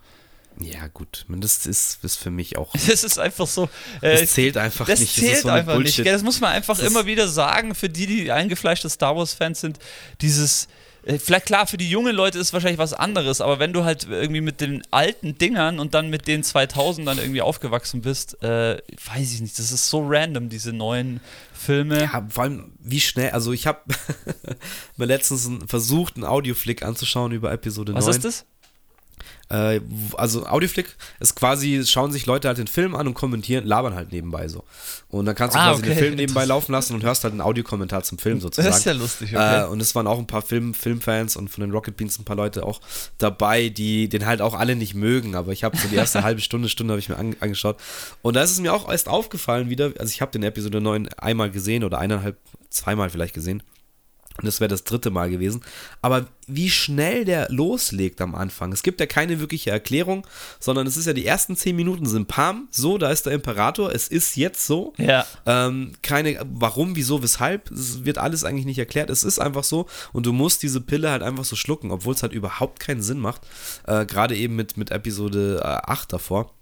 Ja, 0.60 0.86
gut. 0.88 1.24
Das 1.28 1.66
ist, 1.66 2.04
ist 2.04 2.16
für 2.16 2.30
mich 2.30 2.56
auch. 2.56 2.72
Das 2.86 3.02
ist 3.02 3.18
einfach 3.18 3.46
so. 3.46 3.68
Äh, 4.00 4.20
das 4.20 4.32
zählt 4.32 4.56
einfach 4.56 4.86
das 4.86 5.00
nicht. 5.00 5.14
Zählt 5.14 5.26
das 5.26 5.32
zählt 5.32 5.42
so 5.42 5.48
einfach 5.48 5.74
Bullshit. 5.74 6.04
nicht. 6.04 6.14
Das 6.14 6.22
muss 6.22 6.40
man 6.40 6.52
einfach 6.52 6.76
das 6.76 6.86
immer 6.86 7.06
wieder 7.06 7.28
sagen, 7.28 7.74
für 7.74 7.88
die, 7.88 8.06
die 8.06 8.30
eingefleischte 8.32 8.88
Star 8.88 9.16
Wars-Fans 9.16 9.60
sind. 9.60 9.78
Dieses. 10.20 10.68
Äh, 11.04 11.18
vielleicht 11.18 11.46
klar, 11.46 11.66
für 11.66 11.76
die 11.76 11.90
jungen 11.90 12.14
Leute 12.14 12.38
ist 12.38 12.52
wahrscheinlich 12.52 12.78
was 12.78 12.94
anderes, 12.94 13.40
aber 13.40 13.58
wenn 13.58 13.72
du 13.72 13.84
halt 13.84 14.06
irgendwie 14.08 14.40
mit 14.40 14.60
den 14.60 14.82
alten 14.90 15.36
Dingern 15.36 15.78
und 15.78 15.92
dann 15.92 16.08
mit 16.08 16.26
den 16.26 16.42
2000 16.42 17.06
dann 17.06 17.18
irgendwie 17.18 17.42
aufgewachsen 17.42 18.00
bist, 18.00 18.42
äh, 18.42 18.78
weiß 19.12 19.34
ich 19.34 19.40
nicht, 19.42 19.58
das 19.58 19.70
ist 19.70 19.88
so 19.90 20.06
random, 20.06 20.48
diese 20.48 20.72
neuen 20.72 21.20
Filme. 21.52 22.04
Ja, 22.04 22.26
vor 22.30 22.44
allem, 22.44 22.72
wie 22.78 23.00
schnell, 23.00 23.30
also 23.30 23.52
ich 23.52 23.66
habe 23.66 23.80
mir 24.96 25.04
letztens 25.04 25.50
versucht, 25.66 26.16
einen 26.16 26.24
Audioflick 26.24 26.82
anzuschauen 26.82 27.32
über 27.32 27.52
Episode 27.52 27.94
was 27.94 28.06
9. 28.06 28.08
Was 28.08 28.16
ist 28.16 28.24
das? 28.24 28.46
Äh, 29.50 29.80
also 30.16 30.46
Audioflick 30.46 30.96
ist 31.20 31.34
quasi, 31.34 31.84
schauen 31.86 32.12
sich 32.12 32.26
Leute 32.26 32.48
halt 32.48 32.58
den 32.58 32.66
Film 32.66 32.94
an 32.94 33.06
und 33.06 33.14
kommentieren, 33.14 33.66
labern 33.66 33.94
halt 33.94 34.12
nebenbei 34.12 34.48
so. 34.48 34.64
Und 35.08 35.26
dann 35.26 35.34
kannst 35.34 35.54
du 35.54 35.60
ah, 35.60 35.70
quasi 35.70 35.82
okay. 35.82 35.90
den 35.90 35.98
Film 35.98 36.14
nebenbei 36.14 36.44
laufen 36.44 36.72
lassen 36.72 36.94
und 36.94 37.02
hörst 37.02 37.24
halt 37.24 37.32
einen 37.32 37.40
Audiokommentar 37.40 38.02
zum 38.02 38.18
Film 38.18 38.40
sozusagen. 38.40 38.68
Das 38.68 38.78
ist 38.78 38.84
ja 38.84 38.92
lustig, 38.92 39.34
okay. 39.34 39.62
Äh, 39.62 39.66
und 39.66 39.80
es 39.80 39.94
waren 39.94 40.06
auch 40.06 40.18
ein 40.18 40.26
paar 40.26 40.42
Film, 40.42 40.72
Filmfans 40.74 41.36
und 41.36 41.48
von 41.48 41.60
den 41.60 41.70
Rocket 41.72 41.96
Beans 41.96 42.18
ein 42.18 42.24
paar 42.24 42.36
Leute 42.36 42.64
auch 42.64 42.80
dabei, 43.18 43.68
die 43.68 44.08
den 44.08 44.26
halt 44.26 44.40
auch 44.40 44.54
alle 44.54 44.76
nicht 44.76 44.94
mögen. 44.94 45.34
Aber 45.34 45.52
ich 45.52 45.62
habe 45.62 45.76
so 45.76 45.88
die 45.88 45.96
erste 45.96 46.22
halbe 46.24 46.40
Stunde, 46.40 46.68
Stunde 46.68 46.92
habe 46.92 47.00
ich 47.00 47.08
mir 47.08 47.16
an, 47.16 47.36
angeschaut. 47.40 47.76
Und 48.22 48.36
da 48.36 48.42
ist 48.42 48.50
es 48.50 48.60
mir 48.60 48.72
auch 48.72 48.88
erst 48.90 49.08
aufgefallen 49.08 49.68
wieder, 49.68 49.92
also 49.98 50.10
ich 50.10 50.20
habe 50.20 50.32
den 50.32 50.42
Episode 50.42 50.80
9 50.80 51.08
einmal 51.18 51.50
gesehen 51.50 51.84
oder 51.84 51.98
eineinhalb, 51.98 52.38
zweimal 52.70 53.10
vielleicht 53.10 53.34
gesehen. 53.34 53.62
Und 54.38 54.46
das 54.46 54.60
wäre 54.60 54.68
das 54.68 54.82
dritte 54.82 55.10
Mal 55.10 55.30
gewesen. 55.30 55.62
Aber 56.02 56.26
wie 56.48 56.68
schnell 56.68 57.24
der 57.24 57.48
loslegt 57.50 58.20
am 58.20 58.34
Anfang. 58.34 58.72
Es 58.72 58.82
gibt 58.82 58.98
ja 58.98 59.06
keine 59.06 59.38
wirkliche 59.38 59.70
Erklärung, 59.70 60.26
sondern 60.58 60.86
es 60.88 60.96
ist 60.96 61.06
ja 61.06 61.12
die 61.12 61.24
ersten 61.24 61.56
zehn 61.56 61.76
Minuten 61.76 62.06
sind 62.06 62.26
Pam, 62.26 62.66
so, 62.70 62.98
da 62.98 63.10
ist 63.10 63.26
der 63.26 63.32
Imperator, 63.32 63.94
es 63.94 64.08
ist 64.08 64.36
jetzt 64.36 64.66
so. 64.66 64.92
Ja. 64.98 65.24
Ähm, 65.46 65.92
keine, 66.02 66.44
warum, 66.52 66.96
wieso, 66.96 67.22
weshalb, 67.22 67.70
es 67.70 68.04
wird 68.04 68.18
alles 68.18 68.42
eigentlich 68.42 68.66
nicht 68.66 68.78
erklärt. 68.78 69.08
Es 69.08 69.22
ist 69.22 69.38
einfach 69.38 69.64
so 69.64 69.86
und 70.12 70.26
du 70.26 70.32
musst 70.32 70.64
diese 70.64 70.80
Pille 70.80 71.10
halt 71.10 71.22
einfach 71.22 71.44
so 71.44 71.54
schlucken, 71.54 71.92
obwohl 71.92 72.14
es 72.14 72.22
halt 72.22 72.32
überhaupt 72.32 72.80
keinen 72.80 73.02
Sinn 73.02 73.20
macht. 73.20 73.42
Äh, 73.86 74.04
Gerade 74.04 74.36
eben 74.36 74.56
mit, 74.56 74.76
mit 74.76 74.90
Episode 74.90 75.60
äh, 75.62 75.90
8 75.90 76.12
davor. 76.12 76.52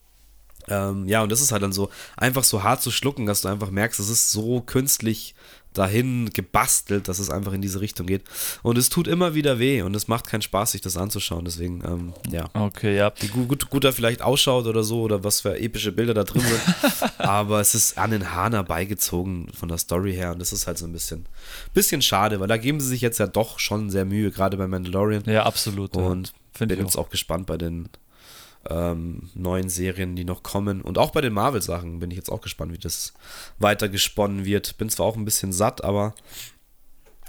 Ähm, 0.69 1.09
ja, 1.09 1.23
und 1.23 1.33
das 1.33 1.41
ist 1.41 1.53
halt 1.53 1.63
dann 1.63 1.73
so 1.73 1.91
einfach 2.17 2.45
so 2.45 2.63
hart 2.63 2.83
zu 2.83 2.91
schlucken, 2.91 3.27
dass 3.27 3.41
du 3.41 3.49
einfach 3.49 3.71
merkst, 3.71 3.99
es 3.99 4.09
ist 4.09 4.31
so 4.31 4.61
künstlich 4.61 5.35
dahin 5.73 6.31
gebastelt, 6.31 7.09
dass 7.09 7.19
es 7.19 7.31
einfach 7.31 7.53
in 7.53 7.63
diese 7.63 7.81
Richtung 7.81 8.07
geht. 8.07 8.23
Und 8.63 8.79
es 8.79 8.89
tut 8.89 9.09
immer 9.09 9.35
wieder 9.35 9.59
weh 9.59 9.83
und 9.83 9.95
es 9.95 10.09
macht 10.09 10.27
keinen 10.27 10.43
Spaß, 10.43 10.73
sich 10.73 10.81
das 10.81 10.97
anzuschauen. 10.97 11.45
Deswegen, 11.45 11.83
ähm, 11.85 12.13
ja. 12.31 12.49
Okay, 12.55 12.97
ja. 12.97 13.13
Wie 13.21 13.29
gut, 13.29 13.71
gut 13.71 13.85
er 13.85 13.93
vielleicht 13.93 14.23
ausschaut 14.23 14.67
oder 14.67 14.83
so 14.83 15.03
oder 15.03 15.25
was 15.25 15.41
für 15.41 15.59
epische 15.59 15.93
Bilder 15.93 16.15
da 16.15 16.25
drin 16.25 16.43
sind. 16.43 17.19
Aber 17.19 17.61
es 17.61 17.75
ist 17.75 17.99
an 17.99 18.11
den 18.11 18.33
Haaren 18.33 18.53
herbeigezogen 18.53 19.49
von 19.55 19.69
der 19.69 19.79
Story 19.79 20.15
her 20.15 20.33
und 20.33 20.39
das 20.39 20.53
ist 20.53 20.67
halt 20.67 20.79
so 20.79 20.87
ein 20.87 20.93
bisschen, 20.93 21.27
bisschen 21.75 22.03
schade, 22.03 22.41
weil 22.41 22.49
da 22.49 22.57
geben 22.57 22.81
sie 22.81 22.89
sich 22.89 23.01
jetzt 23.01 23.19
ja 23.19 23.27
doch 23.27 23.59
schon 23.59 23.91
sehr 23.91 24.05
Mühe, 24.05 24.31
gerade 24.31 24.57
bei 24.57 24.67
Mandalorian. 24.67 25.25
Ja, 25.27 25.45
absolut. 25.45 25.97
Und 25.97 26.33
ja. 26.59 26.67
bin 26.67 26.79
jetzt 26.79 26.97
auch 26.97 27.11
gespannt 27.11 27.47
bei 27.47 27.57
den 27.57 27.89
ähm, 28.69 29.31
neuen 29.35 29.69
Serien, 29.69 30.17
die 30.17 30.25
noch 30.25 30.43
kommen. 30.43 30.83
Und 30.83 30.99
auch 30.99 31.11
bei 31.11 31.21
den 31.21 31.33
Marvel-Sachen 31.33 31.99
bin 31.99 32.11
ich 32.11 32.17
jetzt 32.17 32.31
auch 32.31 32.41
gespannt, 32.41 32.73
wie 32.73 32.79
das 32.79 33.13
weiter 33.59 33.89
gesponnen 33.89 34.45
wird. 34.45 34.77
Bin 34.79 34.89
zwar 34.89 35.07
auch 35.07 35.17
ein 35.17 35.25
bisschen 35.25 35.53
satt, 35.53 35.85
aber 35.85 36.15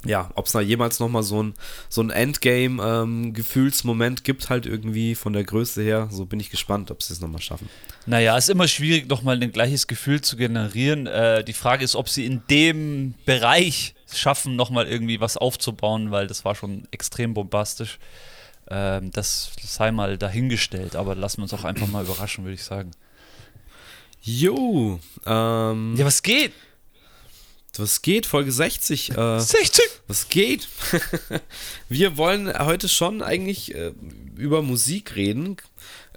ja, 0.05 0.29
ob 0.35 0.47
es 0.47 0.51
da 0.51 0.59
jemals 0.59 0.99
nochmal 0.99 1.23
so 1.23 1.41
ein, 1.41 1.53
so 1.87 2.01
ein 2.01 2.09
Endgame-Gefühlsmoment 2.09 4.19
ähm, 4.19 4.23
gibt, 4.23 4.49
halt 4.49 4.65
irgendwie 4.65 5.15
von 5.15 5.31
der 5.33 5.45
Größe 5.45 5.81
her, 5.81 6.09
so 6.11 6.25
bin 6.25 6.41
ich 6.41 6.49
gespannt, 6.49 6.91
ob 6.91 7.01
sie 7.01 7.13
es 7.13 7.21
nochmal 7.21 7.41
schaffen. 7.41 7.69
Naja, 8.05 8.35
ist 8.37 8.49
immer 8.49 8.67
schwierig, 8.67 9.07
nochmal 9.07 9.41
ein 9.41 9.53
gleiches 9.53 9.87
Gefühl 9.87 10.19
zu 10.21 10.35
generieren. 10.35 11.07
Äh, 11.07 11.45
die 11.45 11.53
Frage 11.53 11.85
ist, 11.85 11.95
ob 11.95 12.09
sie 12.09 12.25
in 12.25 12.41
dem 12.49 13.13
Bereich 13.25 13.95
schaffen, 14.13 14.55
nochmal 14.55 14.87
irgendwie 14.87 15.21
was 15.21 15.37
aufzubauen, 15.37 16.11
weil 16.11 16.27
das 16.27 16.45
war 16.45 16.55
schon 16.55 16.87
extrem 16.91 17.33
bombastisch. 17.33 17.99
Ähm, 18.75 19.12
das 19.12 19.51
sei 19.62 19.92
mal 19.92 20.18
dahingestellt, 20.18 20.96
aber 20.96 21.13
lassen 21.13 21.38
wir 21.38 21.44
uns 21.44 21.53
auch 21.53 21.63
einfach 21.63 21.88
mal 21.88 22.03
überraschen, 22.06 22.44
würde 22.44 22.56
ich 22.56 22.63
sagen. 22.63 22.89
Jo, 24.24 25.00
ähm, 25.27 25.96
Ja, 25.96 26.06
was 26.06 26.24
geht? 26.24 26.53
Was 27.77 28.01
geht? 28.01 28.25
Folge 28.25 28.51
60. 28.51 29.15
Äh, 29.15 29.39
60? 29.39 29.84
Was 30.08 30.27
geht? 30.27 30.68
wir 31.89 32.18
wollen 32.18 32.51
heute 32.58 32.89
schon 32.89 33.22
eigentlich 33.22 33.75
äh, 33.75 33.94
über 34.38 34.63
Musik 34.63 35.15
reden. 35.15 35.58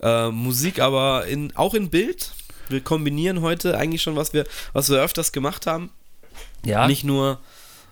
Äh, 0.01 0.31
Musik 0.31 0.81
aber 0.81 1.27
in, 1.27 1.55
auch 1.57 1.75
in 1.75 1.91
Bild. 1.91 2.33
Wir 2.71 2.81
kombinieren 2.81 3.43
heute 3.43 3.77
eigentlich 3.77 4.03
schon, 4.03 4.17
was 4.17 4.33
wir, 4.33 4.47
was 4.73 4.89
wir 4.89 5.03
öfters 5.03 5.33
gemacht 5.33 5.67
haben. 5.67 5.91
Ja. 6.65 6.87
Nicht 6.87 7.05
nur 7.05 7.39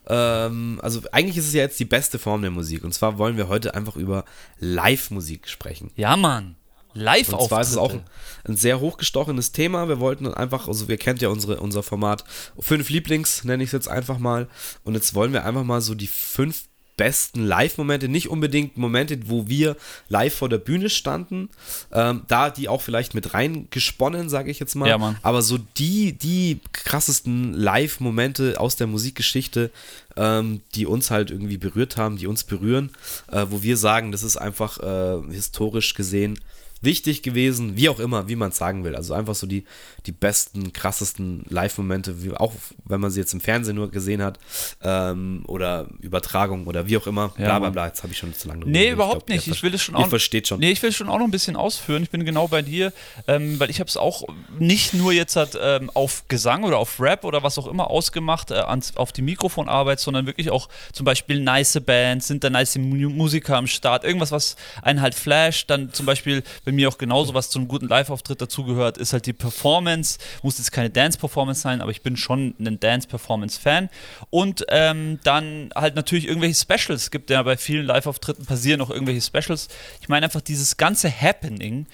ähm, 0.08 0.78
also 0.82 1.00
eigentlich 1.12 1.37
ist 1.37 1.49
es 1.49 1.54
ja 1.54 1.62
jetzt 1.62 1.80
die 1.80 1.84
beste 1.84 2.18
Form 2.18 2.42
der 2.42 2.50
Musik. 2.50 2.84
Und 2.84 2.92
zwar 2.92 3.18
wollen 3.18 3.37
wir 3.37 3.49
heute 3.49 3.75
einfach 3.75 3.96
über 3.96 4.25
Live-Musik 4.58 5.49
sprechen. 5.49 5.90
Ja, 5.96 6.16
Mann. 6.16 6.56
live 6.92 7.32
Und 7.32 7.49
zwar 7.49 7.61
ist 7.61 7.70
es 7.70 7.76
auch 7.76 7.92
ein, 7.92 8.04
ein, 8.44 8.56
sehr 8.56 8.80
hochgestochenes 8.80 9.52
Thema. 9.52 9.88
Wir 9.88 10.00
wollten 10.00 10.26
einfach, 10.26 10.68
also 10.68 10.88
wir 10.88 10.96
kennt 10.99 11.23
ja 11.23 11.28
unsere, 11.28 11.61
unser 11.61 11.82
Format 11.82 12.25
fünf 12.58 12.90
Lieblings, 12.90 13.44
nenne 13.44 13.62
ich 13.62 13.68
es 13.68 13.73
jetzt 13.73 13.88
einfach 13.88 14.18
mal. 14.18 14.49
Und 14.84 14.94
jetzt 14.94 15.14
wollen 15.14 15.32
wir 15.32 15.44
einfach 15.44 15.64
mal 15.64 15.80
so 15.80 15.94
die 15.94 16.06
fünf 16.06 16.64
besten 16.96 17.44
Live-Momente, 17.44 18.08
nicht 18.08 18.28
unbedingt 18.28 18.76
Momente, 18.76 19.18
wo 19.26 19.48
wir 19.48 19.76
live 20.08 20.34
vor 20.34 20.48
der 20.48 20.58
Bühne 20.58 20.90
standen, 20.90 21.48
ähm, 21.92 22.22
da 22.28 22.50
die 22.50 22.68
auch 22.68 22.82
vielleicht 22.82 23.14
mit 23.14 23.34
reingesponnen, 23.34 24.28
sage 24.28 24.50
ich 24.50 24.60
jetzt 24.60 24.74
mal, 24.74 24.88
ja, 24.88 25.16
aber 25.22 25.42
so 25.42 25.58
die, 25.76 26.12
die 26.12 26.60
krassesten 26.72 27.52
Live-Momente 27.52 28.60
aus 28.60 28.76
der 28.76 28.86
Musikgeschichte, 28.86 29.70
ähm, 30.16 30.60
die 30.74 30.86
uns 30.86 31.10
halt 31.10 31.30
irgendwie 31.30 31.58
berührt 31.58 31.96
haben, 31.96 32.16
die 32.16 32.26
uns 32.26 32.44
berühren, 32.44 32.90
äh, 33.30 33.46
wo 33.48 33.62
wir 33.62 33.76
sagen, 33.76 34.12
das 34.12 34.22
ist 34.22 34.36
einfach 34.36 34.78
äh, 34.78 35.32
historisch 35.32 35.94
gesehen 35.94 36.38
wichtig 36.84 37.22
gewesen, 37.22 37.76
wie 37.76 37.88
auch 37.88 38.00
immer, 38.00 38.28
wie 38.28 38.36
man 38.36 38.50
es 38.50 38.56
sagen 38.56 38.84
will. 38.84 38.94
Also 38.94 39.14
einfach 39.14 39.34
so 39.34 39.46
die, 39.46 39.64
die 40.06 40.12
besten, 40.12 40.72
krassesten 40.72 41.44
Live-Momente, 41.48 42.14
auch 42.36 42.52
wenn 42.84 43.00
man 43.00 43.10
sie 43.10 43.20
jetzt 43.20 43.34
im 43.34 43.40
Fernsehen 43.40 43.76
nur 43.76 43.90
gesehen 43.90 44.22
hat 44.22 44.38
ähm, 44.82 45.44
oder 45.46 45.86
Übertragung 46.00 46.66
oder 46.66 46.86
wie 46.86 46.96
auch 46.96 47.06
immer. 47.06 47.32
Ja, 47.38 47.44
bla 47.46 47.58
bla 47.58 47.70
bla, 47.70 47.86
jetzt 47.86 48.02
habe 48.02 48.12
ich 48.12 48.18
schon 48.18 48.34
zu 48.34 48.48
lange 48.48 48.66
Nee, 48.66 48.90
überhaupt 48.90 49.22
ich 49.22 49.26
glaub, 49.26 49.36
nicht. 49.36 49.48
Ich 49.48 49.62
will 49.62 49.74
es 49.74 49.82
schon 49.82 49.94
auch. 49.94 50.00
Ihr 50.00 50.08
versteht 50.08 50.48
schon. 50.48 50.60
Nee, 50.60 50.70
ich 50.70 50.82
will 50.82 50.92
schon 50.92 51.08
auch 51.08 51.18
noch 51.18 51.24
ein 51.24 51.30
bisschen 51.30 51.56
ausführen. 51.56 52.02
Ich 52.02 52.10
bin 52.10 52.24
genau 52.24 52.48
bei 52.48 52.62
dir, 52.62 52.92
ähm, 53.26 53.58
weil 53.58 53.70
ich 53.70 53.80
habe 53.80 53.88
es 53.88 53.96
auch 53.96 54.24
nicht 54.58 54.94
nur 54.94 55.12
jetzt 55.12 55.36
halt, 55.36 55.58
ähm, 55.60 55.90
auf 55.94 56.24
Gesang 56.28 56.64
oder 56.64 56.78
auf 56.78 57.00
Rap 57.00 57.24
oder 57.24 57.42
was 57.42 57.58
auch 57.58 57.66
immer 57.66 57.90
ausgemacht, 57.90 58.50
äh, 58.50 58.54
ans, 58.54 58.96
auf 58.96 59.12
die 59.12 59.22
Mikrofonarbeit, 59.22 60.00
sondern 60.00 60.26
wirklich 60.26 60.50
auch 60.50 60.68
zum 60.92 61.04
Beispiel 61.04 61.40
nice 61.40 61.80
Bands, 61.84 62.26
sind 62.28 62.44
da 62.44 62.50
nice 62.50 62.76
Musiker 62.78 63.56
am 63.56 63.66
Start, 63.66 64.04
irgendwas, 64.04 64.32
was 64.32 64.56
einen 64.82 65.00
halt 65.00 65.14
flasht. 65.14 65.70
Dann 65.70 65.92
zum 65.92 66.06
Beispiel, 66.06 66.42
wenn 66.64 66.73
mir 66.74 66.88
auch 66.88 66.98
genauso 66.98 67.34
was 67.34 67.50
zum 67.50 67.68
guten 67.68 67.88
Live-Auftritt 67.88 68.40
dazugehört, 68.40 68.98
ist 68.98 69.12
halt 69.12 69.26
die 69.26 69.32
Performance. 69.32 70.18
Muss 70.42 70.58
jetzt 70.58 70.72
keine 70.72 70.90
Dance-Performance 70.90 71.60
sein, 71.60 71.80
aber 71.80 71.90
ich 71.90 72.02
bin 72.02 72.16
schon 72.16 72.54
ein 72.58 72.78
Dance-Performance-Fan. 72.80 73.88
Und 74.30 74.64
ähm, 74.68 75.20
dann 75.24 75.70
halt 75.74 75.94
natürlich 75.94 76.26
irgendwelche 76.26 76.54
Specials. 76.54 77.02
Es 77.02 77.10
gibt 77.10 77.30
ja 77.30 77.42
bei 77.42 77.56
vielen 77.56 77.86
Live-Auftritten 77.86 78.44
passieren 78.46 78.80
auch 78.80 78.90
irgendwelche 78.90 79.22
Specials. 79.22 79.68
Ich 80.00 80.08
meine 80.08 80.26
einfach 80.26 80.40
dieses 80.40 80.76
ganze 80.76 81.10
Happening. 81.10 81.86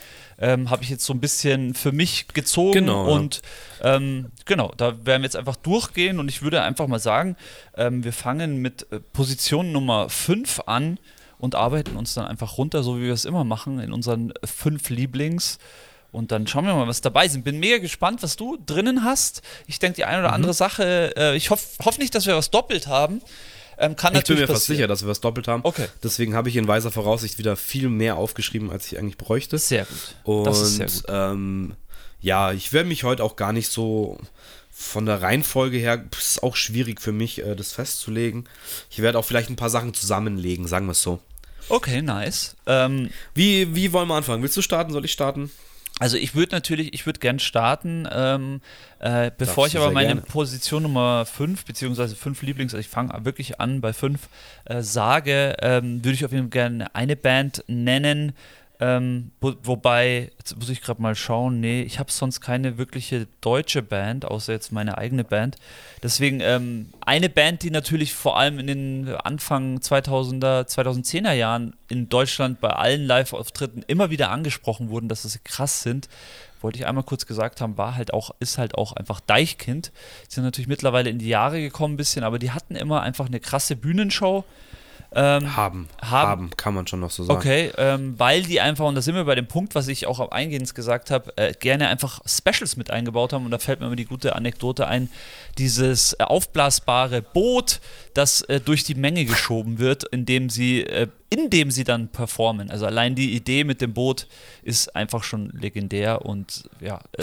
Ähm, 0.42 0.70
habe 0.70 0.82
ich 0.82 0.88
jetzt 0.88 1.04
so 1.04 1.12
ein 1.12 1.20
bisschen 1.20 1.75
für 1.75 1.92
mich 1.92 2.28
gezogen 2.28 2.72
genau, 2.72 3.12
und 3.14 3.42
ähm, 3.82 4.30
genau, 4.46 4.72
da 4.75 5.04
werden 5.04 5.20
wir 5.20 5.26
jetzt 5.26 5.37
einfach 5.37 5.56
durchgehen 5.56 6.18
und 6.18 6.30
ich 6.30 6.40
würde 6.40 6.62
einfach 6.62 6.87
mal 6.87 6.99
sagen, 6.99 7.37
ähm, 7.76 8.04
wir 8.04 8.14
fangen 8.14 8.56
mit 8.56 8.90
äh, 8.90 9.00
Position 9.00 9.70
Nummer 9.70 10.08
5 10.08 10.62
an 10.64 10.99
und 11.40 11.54
arbeiten 11.54 11.97
uns 11.97 12.14
dann 12.14 12.26
einfach 12.26 12.59
runter, 12.59 12.82
so 12.82 12.99
wie 12.99 13.04
wir 13.04 13.12
es 13.12 13.25
immer 13.25 13.44
machen, 13.44 13.80
in 13.80 13.92
unseren 13.92 14.32
fünf 14.44 14.90
Lieblings. 14.90 15.59
Und 16.12 16.32
dann 16.32 16.47
schauen 16.47 16.66
wir 16.66 16.75
mal, 16.75 16.88
was 16.88 17.00
dabei 17.00 17.28
sind. 17.28 17.44
Bin 17.44 17.59
mega 17.59 17.78
gespannt, 17.78 18.23
was 18.23 18.37
du 18.37 18.59
drinnen 18.66 19.04
hast. 19.04 19.42
Ich 19.66 19.78
denke, 19.78 19.97
die 19.97 20.04
eine 20.04 20.18
oder 20.20 20.28
mhm. 20.28 20.35
andere 20.35 20.54
Sache, 20.54 21.14
äh, 21.16 21.37
ich 21.37 21.50
hoffe 21.50 21.66
hoff 21.85 21.99
nicht, 21.99 22.14
dass 22.14 22.26
wir 22.26 22.37
was 22.37 22.50
doppelt 22.50 22.87
haben. 22.87 23.23
Ähm, 23.78 23.97
kann 23.97 24.14
ich 24.14 24.25
bin 24.25 24.38
mir 24.38 24.47
fast 24.47 24.66
sicher, 24.66 24.87
dass 24.87 25.02
wir 25.02 25.09
was 25.09 25.20
doppelt 25.20 25.49
haben. 25.49 25.62
Okay. 25.64 25.87
Deswegen 26.02 26.35
habe 26.35 26.50
ich 26.50 26.56
in 26.56 26.68
weiser 26.68 26.90
Voraussicht 26.90 27.38
wieder 27.38 27.56
viel 27.56 27.88
mehr 27.88 28.16
aufgeschrieben, 28.16 28.70
als 28.70 28.92
ich 28.92 28.99
eigentlich 28.99 29.16
bräuchte. 29.16 29.56
Sehr 29.56 29.87
gut. 29.87 30.16
Und 30.25 30.44
das 30.44 30.61
ist 30.61 30.76
sehr 30.76 30.87
gut. 30.87 31.04
Ähm, 31.09 31.76
ja, 32.20 32.52
ich 32.52 32.75
werde 32.75 32.88
mich 32.88 33.04
heute 33.04 33.25
auch 33.25 33.37
gar 33.37 33.54
nicht 33.54 33.70
so 33.70 34.18
von 34.80 35.04
der 35.04 35.20
Reihenfolge 35.20 35.76
her 35.76 36.02
ist 36.18 36.42
auch 36.42 36.56
schwierig 36.56 37.02
für 37.02 37.12
mich, 37.12 37.44
äh, 37.44 37.54
das 37.54 37.72
festzulegen. 37.72 38.49
Ich 38.90 39.00
werde 39.00 39.18
auch 39.18 39.25
vielleicht 39.25 39.50
ein 39.50 39.56
paar 39.56 39.68
Sachen 39.68 39.92
zusammenlegen, 39.92 40.66
sagen 40.66 40.87
wir 40.87 40.92
es 40.92 41.02
so. 41.02 41.20
Okay, 41.68 42.00
nice. 42.00 42.56
Ähm, 42.66 43.10
wie, 43.34 43.76
wie 43.76 43.92
wollen 43.92 44.08
wir 44.08 44.14
anfangen? 44.14 44.42
Willst 44.42 44.56
du 44.56 44.62
starten? 44.62 44.92
Soll 44.92 45.04
ich 45.04 45.12
starten? 45.12 45.50
Also 46.00 46.16
ich 46.16 46.34
würde 46.34 46.54
natürlich, 46.54 46.94
ich 46.94 47.04
würde 47.04 47.20
gern 47.20 47.38
starten, 47.38 48.08
ähm, 48.10 48.62
äh, 49.00 49.30
bevor 49.37 49.66
ich 49.66 49.76
aber 49.76 49.90
meine 49.90 50.14
gerne. 50.14 50.22
Position 50.22 50.84
Nummer 50.84 51.26
5, 51.26 51.66
beziehungsweise 51.66 52.16
5 52.16 52.40
Lieblings, 52.40 52.72
also 52.72 52.80
ich 52.80 52.88
fange 52.88 53.12
wirklich 53.26 53.60
an 53.60 53.82
bei 53.82 53.92
5, 53.92 54.18
äh, 54.64 54.80
sage, 54.80 55.56
ähm, 55.60 56.02
würde 56.02 56.14
ich 56.14 56.25
auf 56.25 56.32
jeden 56.32 56.44
Fall 56.44 56.50
gerne 56.50 56.94
eine 56.94 57.16
Band 57.16 57.64
nennen, 57.66 58.32
ähm, 58.80 59.30
wo, 59.42 59.52
wobei, 59.62 60.32
jetzt 60.38 60.56
muss 60.56 60.70
ich 60.70 60.80
gerade 60.80 61.02
mal 61.02 61.14
schauen, 61.14 61.60
nee, 61.60 61.82
ich 61.82 61.99
habe 61.99 62.10
sonst 62.10 62.40
keine 62.40 62.78
wirkliche 62.78 63.28
deutsche 63.42 63.82
Band, 63.82 64.25
außer 64.25 64.54
jetzt 64.54 64.72
meine 64.72 64.96
eigene 64.96 65.22
Band. 65.22 65.56
Deswegen 66.02 66.40
ähm, 66.40 66.88
eine 67.04 67.28
Band, 67.28 67.62
die 67.62 67.70
natürlich 67.70 68.14
vor 68.14 68.38
allem 68.38 68.58
in 68.58 68.66
den 68.66 69.08
Anfang 69.16 69.78
2000er, 69.78 70.66
2010er 70.66 71.32
Jahren 71.32 71.76
in 71.88 72.08
Deutschland 72.08 72.60
bei 72.60 72.70
allen 72.70 73.04
Live-Auftritten 73.04 73.84
immer 73.87 74.08
wieder 74.08 74.30
angesprochen 74.30 74.88
wurden, 74.88 75.08
dass 75.10 75.25
sie 75.25 75.38
krass 75.44 75.82
sind, 75.82 76.08
wollte 76.62 76.78
ich 76.78 76.87
einmal 76.87 77.04
kurz 77.04 77.26
gesagt 77.26 77.60
haben, 77.60 77.76
war 77.76 77.96
halt 77.96 78.14
auch, 78.14 78.30
ist 78.40 78.56
halt 78.56 78.76
auch 78.76 78.94
einfach 78.94 79.20
Deichkind. 79.20 79.92
Die 80.30 80.34
sind 80.34 80.44
natürlich 80.44 80.68
mittlerweile 80.68 81.10
in 81.10 81.18
die 81.18 81.28
Jahre 81.28 81.60
gekommen 81.60 81.94
ein 81.94 81.96
bisschen, 81.99 82.25
aber 82.25 82.38
die 82.38 82.50
hatten 82.50 82.76
immer 82.76 83.02
einfach 83.02 83.26
eine 83.26 83.40
krasse 83.40 83.76
Bühnenshow 83.76 84.44
Ähm, 85.12 85.57
haben, 85.57 85.88
haben, 86.00 86.29
haben, 86.29 86.50
kann 86.57 86.75
man 86.75 86.87
schon 86.87 87.00
noch 87.00 87.11
so 87.11 87.25
sagen. 87.25 87.38
Okay, 87.38 87.73
ähm, 87.79 88.14
weil 88.17 88.45
die 88.45 88.61
einfach, 88.61 88.87
und 88.87 88.95
da 88.95 89.02
sind 89.02 89.17
wir 89.17 89.25
bei 89.25 89.35
dem 89.35 89.49
Punkt, 89.49 89.75
was 89.75 89.88
ich 89.88 90.07
auch 90.07 90.31
eingehend 90.31 90.73
gesagt 90.73 91.11
habe, 91.11 91.37
äh, 91.37 91.52
gerne 91.52 91.88
einfach 91.88 92.21
Specials 92.25 92.76
mit 92.76 92.93
eingebaut 92.93 93.33
haben. 93.33 93.45
Und 93.45 93.50
da 93.50 93.59
fällt 93.59 93.81
mir 93.81 93.87
immer 93.87 93.97
die 93.97 94.05
gute 94.05 94.37
Anekdote 94.37 94.87
ein: 94.87 95.11
dieses 95.59 96.12
äh, 96.12 96.23
aufblasbare 96.23 97.23
Boot, 97.23 97.81
das 98.14 98.43
äh, 98.43 98.61
durch 98.61 98.85
die 98.85 98.95
Menge 98.95 99.25
geschoben 99.25 99.81
wird, 99.81 100.05
indem 100.05 100.49
sie, 100.49 100.83
äh, 100.83 101.09
indem 101.30 101.70
sie 101.70 101.84
dann 101.84 102.08
performen. 102.08 102.70
Also 102.70 102.87
allein 102.87 103.14
die 103.14 103.34
Idee 103.34 103.62
mit 103.62 103.80
dem 103.80 103.94
Boot 103.94 104.26
ist 104.62 104.94
einfach 104.96 105.22
schon 105.22 105.50
legendär 105.50 106.26
und 106.26 106.68
ja, 106.80 107.00
äh, 107.12 107.22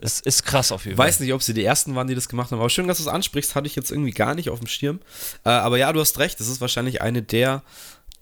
es 0.00 0.20
ist 0.20 0.44
krass 0.44 0.70
auf 0.70 0.84
jeden 0.84 0.96
Fall. 0.96 1.08
Weiß 1.08 1.18
nicht, 1.18 1.32
ob 1.32 1.42
sie 1.42 1.52
die 1.52 1.64
ersten 1.64 1.96
waren, 1.96 2.06
die 2.06 2.14
das 2.14 2.28
gemacht 2.28 2.52
haben, 2.52 2.60
aber 2.60 2.70
schön, 2.70 2.86
dass 2.86 2.98
du 2.98 3.02
es 3.02 3.08
ansprichst, 3.08 3.56
hatte 3.56 3.66
ich 3.66 3.74
jetzt 3.74 3.90
irgendwie 3.90 4.12
gar 4.12 4.36
nicht 4.36 4.50
auf 4.50 4.60
dem 4.60 4.68
Schirm. 4.68 5.00
Äh, 5.44 5.50
aber 5.50 5.78
ja, 5.78 5.92
du 5.92 6.00
hast 6.00 6.18
recht, 6.20 6.38
das 6.38 6.46
ist 6.46 6.60
wahrscheinlich 6.60 7.02
eine 7.02 7.22
der 7.22 7.62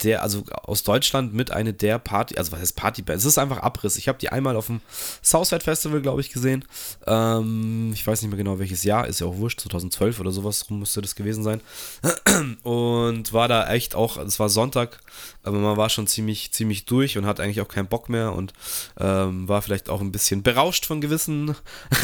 der, 0.03 0.23
also 0.23 0.43
aus 0.63 0.83
Deutschland 0.83 1.33
mit 1.33 1.51
eine 1.51 1.73
der 1.73 1.99
Party, 1.99 2.37
also 2.37 2.51
was 2.51 2.59
heißt 2.59 2.75
Partyband? 2.75 3.17
Es 3.17 3.25
ist 3.25 3.37
einfach 3.37 3.59
Abriss. 3.59 3.97
Ich 3.97 4.07
habe 4.07 4.17
die 4.17 4.29
einmal 4.29 4.55
auf 4.55 4.67
dem 4.67 4.81
Southside 5.23 5.63
Festival, 5.63 6.01
glaube 6.01 6.21
ich, 6.21 6.31
gesehen. 6.31 6.65
Ähm, 7.07 7.91
ich 7.93 8.05
weiß 8.05 8.21
nicht 8.21 8.31
mehr 8.31 8.37
genau 8.37 8.59
welches 8.59 8.83
Jahr, 8.83 9.07
ist 9.07 9.19
ja 9.19 9.27
auch 9.27 9.37
wurscht, 9.37 9.61
2012 9.61 10.19
oder 10.19 10.31
sowas 10.31 10.69
rum 10.69 10.79
müsste 10.79 11.01
das 11.01 11.15
gewesen 11.15 11.43
sein. 11.43 11.61
Und 12.63 13.33
war 13.33 13.47
da 13.47 13.69
echt 13.71 13.95
auch, 13.95 14.17
es 14.17 14.39
war 14.39 14.49
Sonntag, 14.49 14.99
aber 15.43 15.57
man 15.57 15.77
war 15.77 15.89
schon 15.89 16.07
ziemlich, 16.07 16.51
ziemlich 16.51 16.85
durch 16.85 17.17
und 17.17 17.25
hat 17.25 17.39
eigentlich 17.39 17.61
auch 17.61 17.67
keinen 17.67 17.87
Bock 17.87 18.09
mehr 18.09 18.33
und 18.33 18.53
ähm, 18.99 19.47
war 19.47 19.61
vielleicht 19.61 19.89
auch 19.89 20.01
ein 20.01 20.11
bisschen 20.11 20.43
berauscht 20.43 20.85
von 20.85 21.01
gewissen 21.01 21.55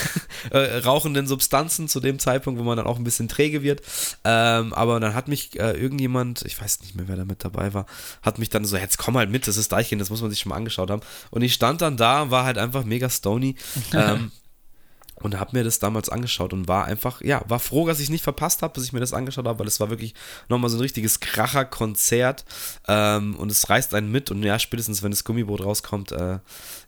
äh, 0.52 0.78
rauchenden 0.80 1.28
Substanzen 1.28 1.88
zu 1.88 2.00
dem 2.00 2.20
Zeitpunkt, 2.20 2.60
wo 2.60 2.64
man 2.64 2.78
dann 2.78 2.88
auch 2.88 2.98
ein 2.98 3.04
bisschen 3.04 3.28
träge 3.28 3.64
wird. 3.64 3.82
Ähm, 4.24 4.74
aber 4.74 5.00
dann 5.00 5.14
hat 5.14 5.28
mich 5.28 5.60
äh, 5.60 5.72
irgendjemand, 5.72 6.44
ich 6.44 6.60
weiß 6.60 6.82
nicht 6.82 6.96
mehr, 6.96 7.08
wer 7.08 7.16
da 7.16 7.26
mit 7.26 7.44
dabei 7.44 7.74
war, 7.74 7.85
hat 8.22 8.40
mich 8.40 8.50
dann 8.50 8.66
so, 8.66 8.78
jetzt 8.78 8.98
komm 8.98 9.18
halt 9.18 9.30
mit, 9.30 9.48
das 9.48 9.58
ist 9.58 9.72
Deichkind, 9.72 10.02
das 10.02 10.10
muss 10.10 10.22
man 10.22 10.30
sich 10.30 10.40
schon 10.40 10.50
mal 10.50 10.56
angeschaut 10.56 10.90
haben. 10.90 11.02
Und 11.32 11.42
ich 11.42 11.54
stand 11.54 11.82
dann 11.82 11.98
da, 11.98 12.32
war 12.32 12.46
halt 12.46 12.58
einfach 12.58 12.84
mega 12.84 13.10
stony. 13.10 13.56
ähm, 13.94 14.32
und 15.22 15.40
habe 15.40 15.58
mir 15.58 15.64
das 15.64 15.80
damals 15.80 16.10
angeschaut 16.10 16.52
und 16.52 16.68
war 16.68 16.86
einfach, 16.86 17.22
ja, 17.22 17.42
war 17.48 17.60
froh, 17.60 17.88
dass 17.88 18.02
ich 18.02 18.10
nicht 18.10 18.24
verpasst 18.24 18.62
habe, 18.62 18.74
bis 18.74 18.84
ich 18.84 18.94
mir 18.94 19.00
das 19.00 19.14
angeschaut 19.14 19.48
habe, 19.48 19.60
weil 19.60 19.68
es 19.68 19.80
war 19.80 19.90
wirklich 19.90 20.14
nochmal 20.50 20.70
so 20.70 20.78
ein 20.78 20.82
richtiges 20.82 21.22
Kracher-Konzert 21.22 22.44
ähm, 22.88 23.36
und 23.38 23.50
es 23.50 23.70
reißt 23.70 23.94
einen 23.94 24.12
mit 24.12 24.30
und 24.30 24.44
ja, 24.44 24.60
spätestens 24.60 25.04
wenn 25.04 25.12
das 25.12 25.24
Gummiboot 25.24 25.64
rauskommt, 25.64 26.12
äh, 26.12 26.40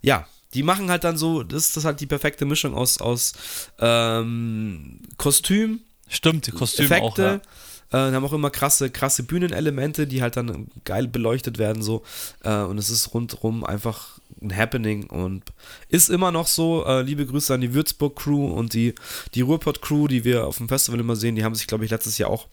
ja, 0.02 0.28
die 0.54 0.64
machen 0.64 0.90
halt 0.90 1.04
dann 1.04 1.18
so, 1.18 1.44
das 1.44 1.76
ist 1.76 1.86
halt 1.86 2.02
die 2.02 2.06
perfekte 2.06 2.46
Mischung 2.46 2.74
aus, 2.74 3.00
aus 3.00 3.34
ähm, 3.80 5.00
Kostüm, 5.18 5.82
Stimmt, 6.10 6.52
Kostüm 6.54 6.86
Effekte, 6.86 7.28
auch, 7.28 7.34
ja. 7.34 7.42
Äh, 7.92 7.98
haben 7.98 8.26
auch 8.26 8.34
immer 8.34 8.50
krasse, 8.50 8.90
krasse 8.90 9.24
Bühnenelemente, 9.24 10.08
die 10.08 10.22
halt 10.22 10.38
dann 10.38 10.68
geil 10.84 11.08
beleuchtet 11.08 11.58
werden 11.58 11.82
so. 11.82 12.04
Äh, 12.44 12.62
und 12.62 12.78
es 12.78 12.90
ist 12.90 13.14
rundrum 13.14 13.64
einfach 13.64 14.20
ein 14.42 14.56
Happening 14.56 15.08
und 15.08 15.44
ist 15.90 16.10
immer 16.10 16.32
noch 16.32 16.48
so. 16.48 16.86
Äh, 16.86 17.02
liebe 17.02 17.26
Grüße 17.26 17.54
an 17.54 17.62
die 17.62 17.74
Würzburg-Crew 17.74 18.48
und 18.48 18.74
die, 18.74 18.94
die 19.34 19.42
Ruhrpott-Crew, 19.42 20.08
die 20.08 20.24
wir 20.24 20.46
auf 20.46 20.58
dem 20.58 20.68
Festival 20.68 21.00
immer 21.00 21.16
sehen. 21.16 21.36
Die 21.36 21.44
haben 21.44 21.56
sich, 21.56 21.68
glaube 21.68 21.86
ich, 21.86 21.92
letztes 21.92 22.18
Jahr 22.18 22.30
auch 22.30 22.48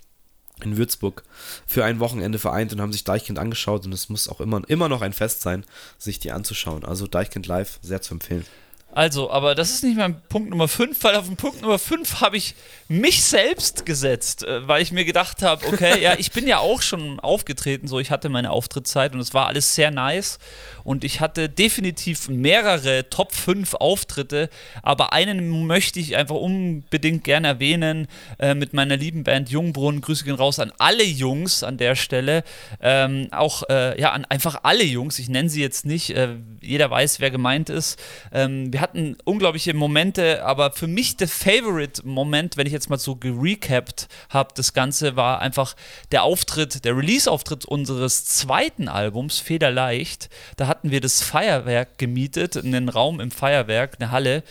in 0.62 0.76
Würzburg 0.76 1.24
für 1.66 1.84
ein 1.84 1.98
Wochenende 1.98 2.38
vereint 2.38 2.72
und 2.72 2.80
haben 2.80 2.92
sich 2.92 3.04
Deichkind 3.04 3.38
angeschaut 3.38 3.84
und 3.86 3.92
es 3.92 4.08
muss 4.08 4.28
auch 4.28 4.40
immer, 4.40 4.62
immer 4.68 4.88
noch 4.88 5.02
ein 5.02 5.12
Fest 5.12 5.40
sein, 5.40 5.64
sich 5.98 6.20
die 6.20 6.30
anzuschauen. 6.30 6.84
Also 6.84 7.06
Deichkind 7.08 7.46
live 7.46 7.78
sehr 7.82 8.02
zu 8.02 8.14
empfehlen. 8.14 8.46
Also, 8.94 9.28
aber 9.28 9.56
das 9.56 9.70
ist 9.70 9.82
nicht 9.82 9.96
mein 9.96 10.20
Punkt 10.28 10.50
Nummer 10.50 10.68
5, 10.68 11.02
weil 11.02 11.16
auf 11.16 11.26
den 11.26 11.36
Punkt 11.36 11.60
Nummer 11.60 11.80
5 11.80 12.20
habe 12.20 12.36
ich 12.36 12.54
mich 12.86 13.24
selbst 13.24 13.84
gesetzt, 13.84 14.44
äh, 14.44 14.68
weil 14.68 14.82
ich 14.82 14.92
mir 14.92 15.04
gedacht 15.04 15.42
habe, 15.42 15.66
okay, 15.66 16.00
ja, 16.00 16.14
ich 16.16 16.30
bin 16.30 16.46
ja 16.46 16.58
auch 16.58 16.80
schon 16.80 17.18
aufgetreten, 17.18 17.88
so 17.88 17.98
ich 17.98 18.12
hatte 18.12 18.28
meine 18.28 18.52
Auftrittszeit 18.52 19.12
und 19.12 19.18
es 19.18 19.34
war 19.34 19.48
alles 19.48 19.74
sehr 19.74 19.90
nice 19.90 20.38
und 20.84 21.02
ich 21.02 21.20
hatte 21.20 21.48
definitiv 21.48 22.28
mehrere 22.28 23.10
Top 23.10 23.32
5 23.32 23.74
Auftritte, 23.74 24.48
aber 24.82 25.12
einen 25.12 25.66
möchte 25.66 25.98
ich 25.98 26.14
einfach 26.14 26.36
unbedingt 26.36 27.24
gerne 27.24 27.48
erwähnen 27.48 28.06
äh, 28.38 28.54
mit 28.54 28.74
meiner 28.74 28.96
lieben 28.96 29.24
Band 29.24 29.50
Jungbrunnen. 29.50 30.02
Grüße 30.02 30.24
gehen 30.24 30.36
raus 30.36 30.60
an 30.60 30.72
alle 30.78 31.04
Jungs 31.04 31.64
an 31.64 31.78
der 31.78 31.96
Stelle, 31.96 32.44
ähm, 32.80 33.26
auch 33.32 33.64
äh, 33.68 34.00
ja, 34.00 34.12
an 34.12 34.24
einfach 34.26 34.60
alle 34.62 34.84
Jungs, 34.84 35.18
ich 35.18 35.28
nenne 35.28 35.48
sie 35.48 35.62
jetzt 35.62 35.84
nicht, 35.84 36.10
äh, 36.10 36.36
jeder 36.60 36.90
weiß, 36.90 37.18
wer 37.18 37.32
gemeint 37.32 37.70
ist. 37.70 37.98
Ähm, 38.32 38.72
wir 38.72 38.83
hatten 38.84 39.16
unglaubliche 39.24 39.72
Momente, 39.72 40.44
aber 40.44 40.70
für 40.70 40.86
mich 40.86 41.16
der 41.16 41.26
Favorite-Moment, 41.26 42.58
wenn 42.58 42.66
ich 42.66 42.72
jetzt 42.72 42.90
mal 42.90 42.98
so 42.98 43.16
gerecapt 43.16 44.08
habe, 44.28 44.50
das 44.54 44.74
Ganze 44.74 45.16
war 45.16 45.40
einfach 45.40 45.74
der 46.12 46.22
Auftritt, 46.22 46.84
der 46.84 46.94
Release-Auftritt 46.94 47.64
unseres 47.64 48.26
zweiten 48.26 48.88
Albums, 48.88 49.38
Federleicht. 49.38 50.28
Da 50.58 50.66
hatten 50.66 50.90
wir 50.90 51.00
das 51.00 51.22
Feuerwerk 51.22 51.96
gemietet, 51.96 52.58
einen 52.58 52.90
Raum 52.90 53.20
im 53.20 53.30
Feuerwerk, 53.30 53.96
eine 53.98 54.10
Halle. 54.10 54.42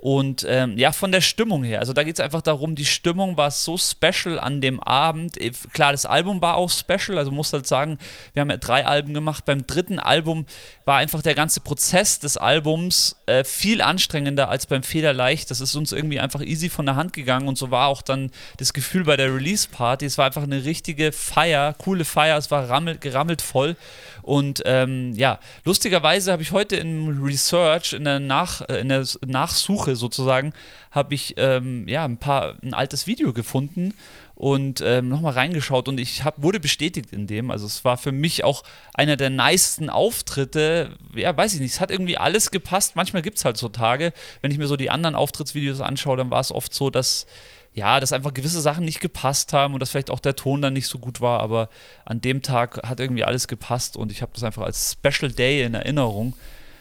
Und 0.00 0.46
ähm, 0.48 0.78
ja, 0.78 0.92
von 0.92 1.10
der 1.10 1.20
Stimmung 1.20 1.64
her. 1.64 1.80
Also 1.80 1.92
da 1.92 2.04
geht 2.04 2.14
es 2.14 2.24
einfach 2.24 2.40
darum, 2.40 2.76
die 2.76 2.84
Stimmung 2.84 3.36
war 3.36 3.50
so 3.50 3.76
special 3.76 4.38
an 4.38 4.60
dem 4.60 4.78
Abend. 4.80 5.36
Klar, 5.72 5.90
das 5.90 6.06
Album 6.06 6.40
war 6.40 6.54
auch 6.54 6.70
special. 6.70 7.18
Also 7.18 7.32
muss 7.32 7.52
halt 7.52 7.66
sagen, 7.66 7.98
wir 8.32 8.42
haben 8.42 8.50
ja 8.50 8.58
drei 8.58 8.86
Alben 8.86 9.12
gemacht. 9.12 9.44
Beim 9.44 9.66
dritten 9.66 9.98
Album 9.98 10.46
war 10.84 10.98
einfach 10.98 11.20
der 11.20 11.34
ganze 11.34 11.58
Prozess 11.58 12.20
des 12.20 12.36
Albums 12.36 13.16
äh, 13.26 13.42
viel 13.42 13.82
anstrengender 13.82 14.48
als 14.48 14.66
beim 14.66 14.84
Federleicht. 14.84 15.50
Das 15.50 15.60
ist 15.60 15.74
uns 15.74 15.90
irgendwie 15.90 16.20
einfach 16.20 16.42
easy 16.42 16.68
von 16.68 16.86
der 16.86 16.94
Hand 16.94 17.12
gegangen. 17.12 17.48
Und 17.48 17.58
so 17.58 17.72
war 17.72 17.88
auch 17.88 18.02
dann 18.02 18.30
das 18.58 18.72
Gefühl 18.72 19.02
bei 19.02 19.16
der 19.16 19.34
Release-Party. 19.34 20.06
Es 20.06 20.16
war 20.16 20.26
einfach 20.26 20.44
eine 20.44 20.64
richtige 20.64 21.10
Feier, 21.10 21.74
coole 21.74 22.04
Feier. 22.04 22.38
Es 22.38 22.52
war 22.52 22.70
rammelt, 22.70 23.00
gerammelt 23.00 23.42
voll. 23.42 23.74
Und 24.22 24.62
ähm, 24.66 25.14
ja, 25.14 25.40
lustigerweise 25.64 26.30
habe 26.30 26.42
ich 26.42 26.52
heute 26.52 26.76
im 26.76 27.24
Research, 27.24 27.94
in 27.94 28.04
der, 28.04 28.20
Nach, 28.20 28.60
äh, 28.68 28.80
in 28.80 28.90
der 28.90 29.04
Nachsuche 29.26 29.87
sozusagen, 29.96 30.52
habe 30.90 31.14
ich 31.14 31.34
ähm, 31.36 31.86
ja 31.88 32.04
ein 32.04 32.18
paar 32.18 32.56
ein 32.62 32.74
altes 32.74 33.06
Video 33.06 33.32
gefunden 33.32 33.94
und 34.34 34.80
ähm, 34.84 35.08
nochmal 35.08 35.32
reingeschaut 35.32 35.88
und 35.88 35.98
ich 35.98 36.22
hab, 36.22 36.40
wurde 36.42 36.60
bestätigt 36.60 37.12
in 37.12 37.26
dem. 37.26 37.50
Also 37.50 37.66
es 37.66 37.84
war 37.84 37.96
für 37.96 38.12
mich 38.12 38.44
auch 38.44 38.62
einer 38.94 39.16
der 39.16 39.30
nicesten 39.30 39.90
Auftritte. 39.90 40.96
Ja, 41.14 41.36
weiß 41.36 41.54
ich 41.54 41.60
nicht, 41.60 41.72
es 41.72 41.80
hat 41.80 41.90
irgendwie 41.90 42.18
alles 42.18 42.50
gepasst. 42.50 42.94
Manchmal 42.94 43.22
gibt 43.22 43.38
es 43.38 43.44
halt 43.44 43.56
so 43.56 43.68
Tage, 43.68 44.12
wenn 44.40 44.52
ich 44.52 44.58
mir 44.58 44.68
so 44.68 44.76
die 44.76 44.90
anderen 44.90 45.16
Auftrittsvideos 45.16 45.80
anschaue, 45.80 46.16
dann 46.16 46.30
war 46.30 46.40
es 46.40 46.52
oft 46.52 46.72
so, 46.72 46.88
dass 46.88 47.26
ja, 47.74 48.00
dass 48.00 48.12
einfach 48.12 48.34
gewisse 48.34 48.60
Sachen 48.60 48.84
nicht 48.84 49.00
gepasst 49.00 49.52
haben 49.52 49.74
und 49.74 49.80
dass 49.80 49.90
vielleicht 49.90 50.10
auch 50.10 50.20
der 50.20 50.34
Ton 50.34 50.62
dann 50.62 50.72
nicht 50.72 50.88
so 50.88 50.98
gut 50.98 51.20
war, 51.20 51.40
aber 51.40 51.68
an 52.04 52.20
dem 52.20 52.42
Tag 52.42 52.80
hat 52.88 52.98
irgendwie 52.98 53.24
alles 53.24 53.46
gepasst 53.46 53.96
und 53.96 54.10
ich 54.10 54.22
habe 54.22 54.32
das 54.34 54.42
einfach 54.42 54.62
als 54.62 54.92
Special 54.92 55.30
Day 55.30 55.62
in 55.62 55.74
Erinnerung. 55.74 56.34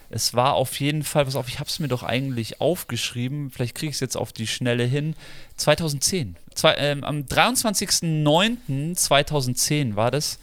Es 0.10 0.34
war 0.34 0.54
auf 0.54 0.80
jeden 0.80 1.04
Fall, 1.04 1.26
pass 1.26 1.36
auf, 1.36 1.50
ich 1.50 1.60
habe 1.60 1.70
es 1.70 1.80
mir 1.80 1.90
doch 1.90 2.04
eigentlich 2.04 2.62
aufgeschrieben, 2.62 3.52
vielleicht 3.52 3.76
kriege 3.76 3.90
ich 3.90 3.96
es 3.96 4.00
jetzt 4.00 4.16
auf 4.16 4.32
die 4.32 4.48
Schnelle 4.48 4.86
hin. 4.86 5.18
2010. 5.58 6.38
Zwei, 6.54 6.76
ähm, 6.76 7.04
am 7.04 7.24
23.09.2010 7.24 9.96
war 9.96 10.12
das. 10.12 10.40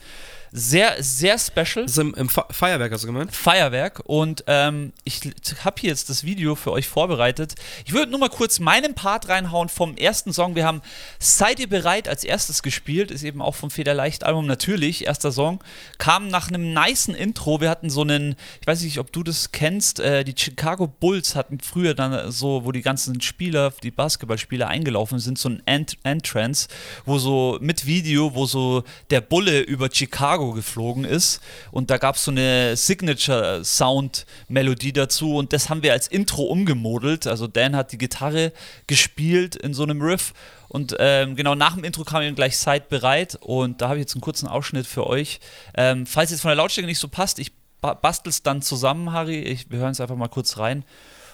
Sehr, 0.57 1.03
sehr 1.03 1.37
special. 1.37 1.85
Das 1.85 1.91
ist 1.91 1.99
im, 1.99 2.15
im 2.15 2.29
Feuerwerk, 2.29 2.93
hast 2.93 3.03
du 3.03 3.09
gemeint? 3.09 3.35
Feuerwerk. 3.35 4.03
Und 4.05 4.45
ähm, 4.47 4.93
ich 5.03 5.21
habe 5.65 5.81
hier 5.81 5.91
jetzt 5.91 6.09
das 6.09 6.23
Video 6.23 6.55
für 6.55 6.71
euch 6.71 6.87
vorbereitet. 6.87 7.57
Ich 7.85 7.93
würde 7.93 8.13
nur 8.13 8.21
mal 8.21 8.29
kurz 8.29 8.61
meinen 8.61 8.95
Part 8.95 9.29
reinhauen 9.29 9.69
vom 9.69 9.97
ersten 9.97 10.33
Song. 10.33 10.55
Wir 10.55 10.65
haben 10.65 10.81
Seid 11.19 11.59
ihr 11.59 11.69
bereit 11.69 12.09
als 12.09 12.23
erstes 12.23 12.63
gespielt. 12.63 13.11
Ist 13.11 13.25
eben 13.25 13.43
auch 13.43 13.57
vom 13.57 13.69
Federleicht-Album 13.69 14.47
natürlich. 14.47 15.07
Erster 15.07 15.33
Song. 15.33 15.59
Kam 15.99 16.29
nach 16.29 16.47
einem 16.47 16.73
niceen 16.73 17.17
Intro. 17.17 17.61
Wir 17.61 17.69
hatten 17.69 17.91
so 17.91 18.03
einen, 18.03 18.37
ich 18.61 18.67
weiß 18.69 18.83
nicht, 18.83 18.99
ob 18.99 19.13
du 19.13 19.25
das 19.25 19.51
kennst, 19.51 19.99
äh, 19.99 20.23
die 20.23 20.37
Chicago 20.39 20.87
Bulls 20.87 21.35
hatten 21.35 21.59
früher 21.59 21.95
dann 21.95 22.31
so, 22.31 22.65
wo 22.65 22.71
die 22.71 22.83
ganzen 22.83 23.21
Spieler, 23.21 23.73
die 23.83 23.91
Basketballspieler 23.91 24.69
eingelaufen 24.69 25.19
sind, 25.19 25.37
so 25.37 25.49
ein 25.49 25.63
Ent 25.67 25.97
Entrance, 26.05 26.69
wo 27.05 27.19
so 27.19 27.59
mit 27.61 27.87
Video, 27.87 28.37
wo 28.37 28.47
so 28.47 28.85
der 29.11 29.21
Bulle 29.21 29.59
über 29.59 29.89
Chicago 29.93 30.44
Chicago 30.45 30.53
geflogen 30.53 31.05
ist 31.05 31.41
und 31.71 31.91
da 31.91 31.99
gab 31.99 32.17
es 32.17 32.25
so 32.25 32.31
eine 32.31 32.77
Signature-Sound-Melodie 32.77 34.93
dazu 34.93 35.37
und 35.37 35.53
das 35.53 35.69
haben 35.69 35.83
wir 35.83 35.93
als 35.93 36.09
Intro 36.09 36.45
umgemodelt. 36.45 37.27
Also 37.27 37.47
Dan 37.47 37.77
hat 37.77 37.93
die 37.93 37.99
Gitarre 37.99 38.53
gespielt 38.87 39.57
in 39.57 39.75
so 39.75 39.83
einem 39.83 40.01
Riff 40.03 40.33
und 40.69 40.97
ähm, 40.99 41.37
genau 41.37 41.55
nach 41.55 41.75
dem 41.75 41.85
Intro 41.85 42.05
kam 42.05 42.23
eben 42.23 42.37
gleich 42.37 42.59
Side 42.59 42.87
bereit 42.89 43.39
und 43.41 43.81
da 43.81 43.89
habe 43.89 43.99
ich 43.99 44.03
jetzt 44.03 44.15
einen 44.15 44.23
kurzen 44.23 44.49
Ausschnitt 44.49 44.87
für 44.87 45.07
euch. 45.07 45.41
Ähm, 45.77 46.07
falls 46.07 46.31
jetzt 46.31 46.41
von 46.41 46.51
der 46.51 46.57
Lautstärke 46.57 46.87
nicht 46.87 46.99
so 46.99 47.09
passt, 47.09 47.39
ich 47.39 47.53
bastel 47.81 48.31
es 48.31 48.43
dann 48.43 48.63
zusammen, 48.63 49.13
Harry. 49.13 49.41
Ich, 49.41 49.71
wir 49.71 49.79
hören 49.79 49.93
es 49.93 50.01
einfach 50.01 50.17
mal 50.17 50.29
kurz 50.29 50.59
rein. 50.59 50.85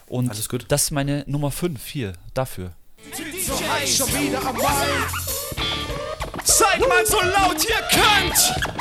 Und 0.07 0.29
Alles 0.29 0.49
gut. 0.49 0.65
das 0.67 0.83
ist 0.83 0.91
meine 0.91 1.23
Nummer 1.25 1.51
5 1.51 1.85
hier, 1.85 2.13
dafür. 2.33 2.73
So 3.15 3.53
heiß, 3.53 3.97
schon 3.97 4.09
wieder 4.09 4.45
am 4.45 4.57
Seid 6.43 6.79
mal 6.87 7.05
so 7.05 7.21
laut 7.21 7.63
ihr 7.63 7.81
könnt! 7.89 8.80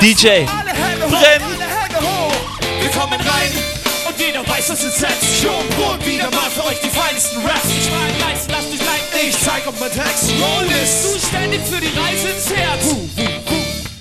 DJ, 0.00 0.46
brenn! 0.46 1.42
Wir 2.80 2.90
kommen 2.90 3.20
rein 3.20 3.52
und 4.08 4.18
jeder 4.18 4.46
weiß, 4.48 4.70
was 4.70 4.82
es 4.82 4.98
setzt. 4.98 5.42
Schon 5.42 5.68
Brot 5.76 6.06
wieder 6.06 6.30
mal 6.30 6.50
für 6.50 6.64
euch 6.64 6.80
die 6.80 6.88
feinsten 6.88 7.44
Raps. 7.44 7.66
Ich 7.66 7.90
mein, 7.90 8.18
lasst 8.18 8.50
euch 8.50 8.80
leiten. 8.80 9.28
Ich 9.28 9.38
zeig 9.38 9.64
kommt 9.64 9.78
mein 9.80 9.90
Text. 9.90 10.30
Roll 10.40 10.66
Bist 10.66 11.12
zuständig 11.12 11.60
für 11.60 11.80
die 11.80 11.98
Reise 11.98 12.28
ins 12.28 12.50
Herz. 12.54 12.94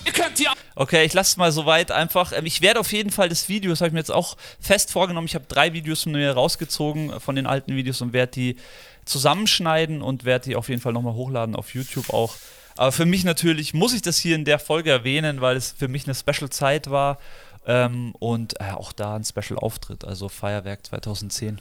Ihr 0.06 0.12
könnt 0.14 0.40
die 0.40 0.48
Okay, 0.76 1.04
ich 1.04 1.14
lasse 1.14 1.32
es 1.32 1.38
mal 1.38 1.52
so 1.52 1.66
weit 1.66 1.92
einfach. 1.92 2.32
Ähm, 2.32 2.46
ich 2.46 2.62
werde 2.62 2.80
auf 2.80 2.94
jeden 2.94 3.10
Fall 3.10 3.28
das 3.28 3.50
Video, 3.50 3.70
das 3.70 3.82
habe 3.82 3.90
ich 3.90 3.94
mir 3.94 4.00
jetzt 4.00 4.14
auch 4.14 4.38
fest 4.62 4.94
vorgenommen. 4.94 5.28
Ich 5.28 5.36
habe 5.36 5.44
drei 5.50 5.74
Videos 5.74 6.04
von 6.04 6.14
mir 6.14 6.32
rausgezogen 6.32 7.12
äh, 7.12 7.20
von 7.20 7.36
den 7.36 7.46
alten 7.46 7.76
Videos 7.76 8.02
und 8.02 8.14
werde 8.14 8.32
die 8.32 8.56
zusammenschneiden 9.04 10.02
und 10.02 10.24
werde 10.24 10.46
die 10.46 10.56
auf 10.56 10.70
jeden 10.70 10.82
Fall 10.82 10.94
nochmal 10.94 11.16
hochladen 11.16 11.56
auf 11.56 11.74
YouTube 11.74 12.14
auch. 12.14 12.36
Aber 12.80 12.94
für 12.94 13.06
mich 13.06 13.26
natürlich 13.26 13.74
muss 13.74 13.94
ich 13.94 14.02
das 14.02 14.18
hier 14.20 14.38
in 14.38 14.46
der 14.46 14.58
Folge 14.58 14.90
erwähnen, 14.90 15.42
weil 15.42 15.58
es 15.58 15.70
für 15.70 15.90
mich 15.90 16.06
eine 16.06 16.16
Special-Zeit 16.16 16.90
war 16.90 17.18
ähm, 17.68 18.16
und 18.20 18.58
äh, 18.62 18.72
auch 18.72 18.94
da 18.94 19.18
ein 19.18 19.26
Special-Auftritt, 19.26 20.06
also 20.06 20.30
Feuerwerk 20.30 20.86
2010. 20.86 21.60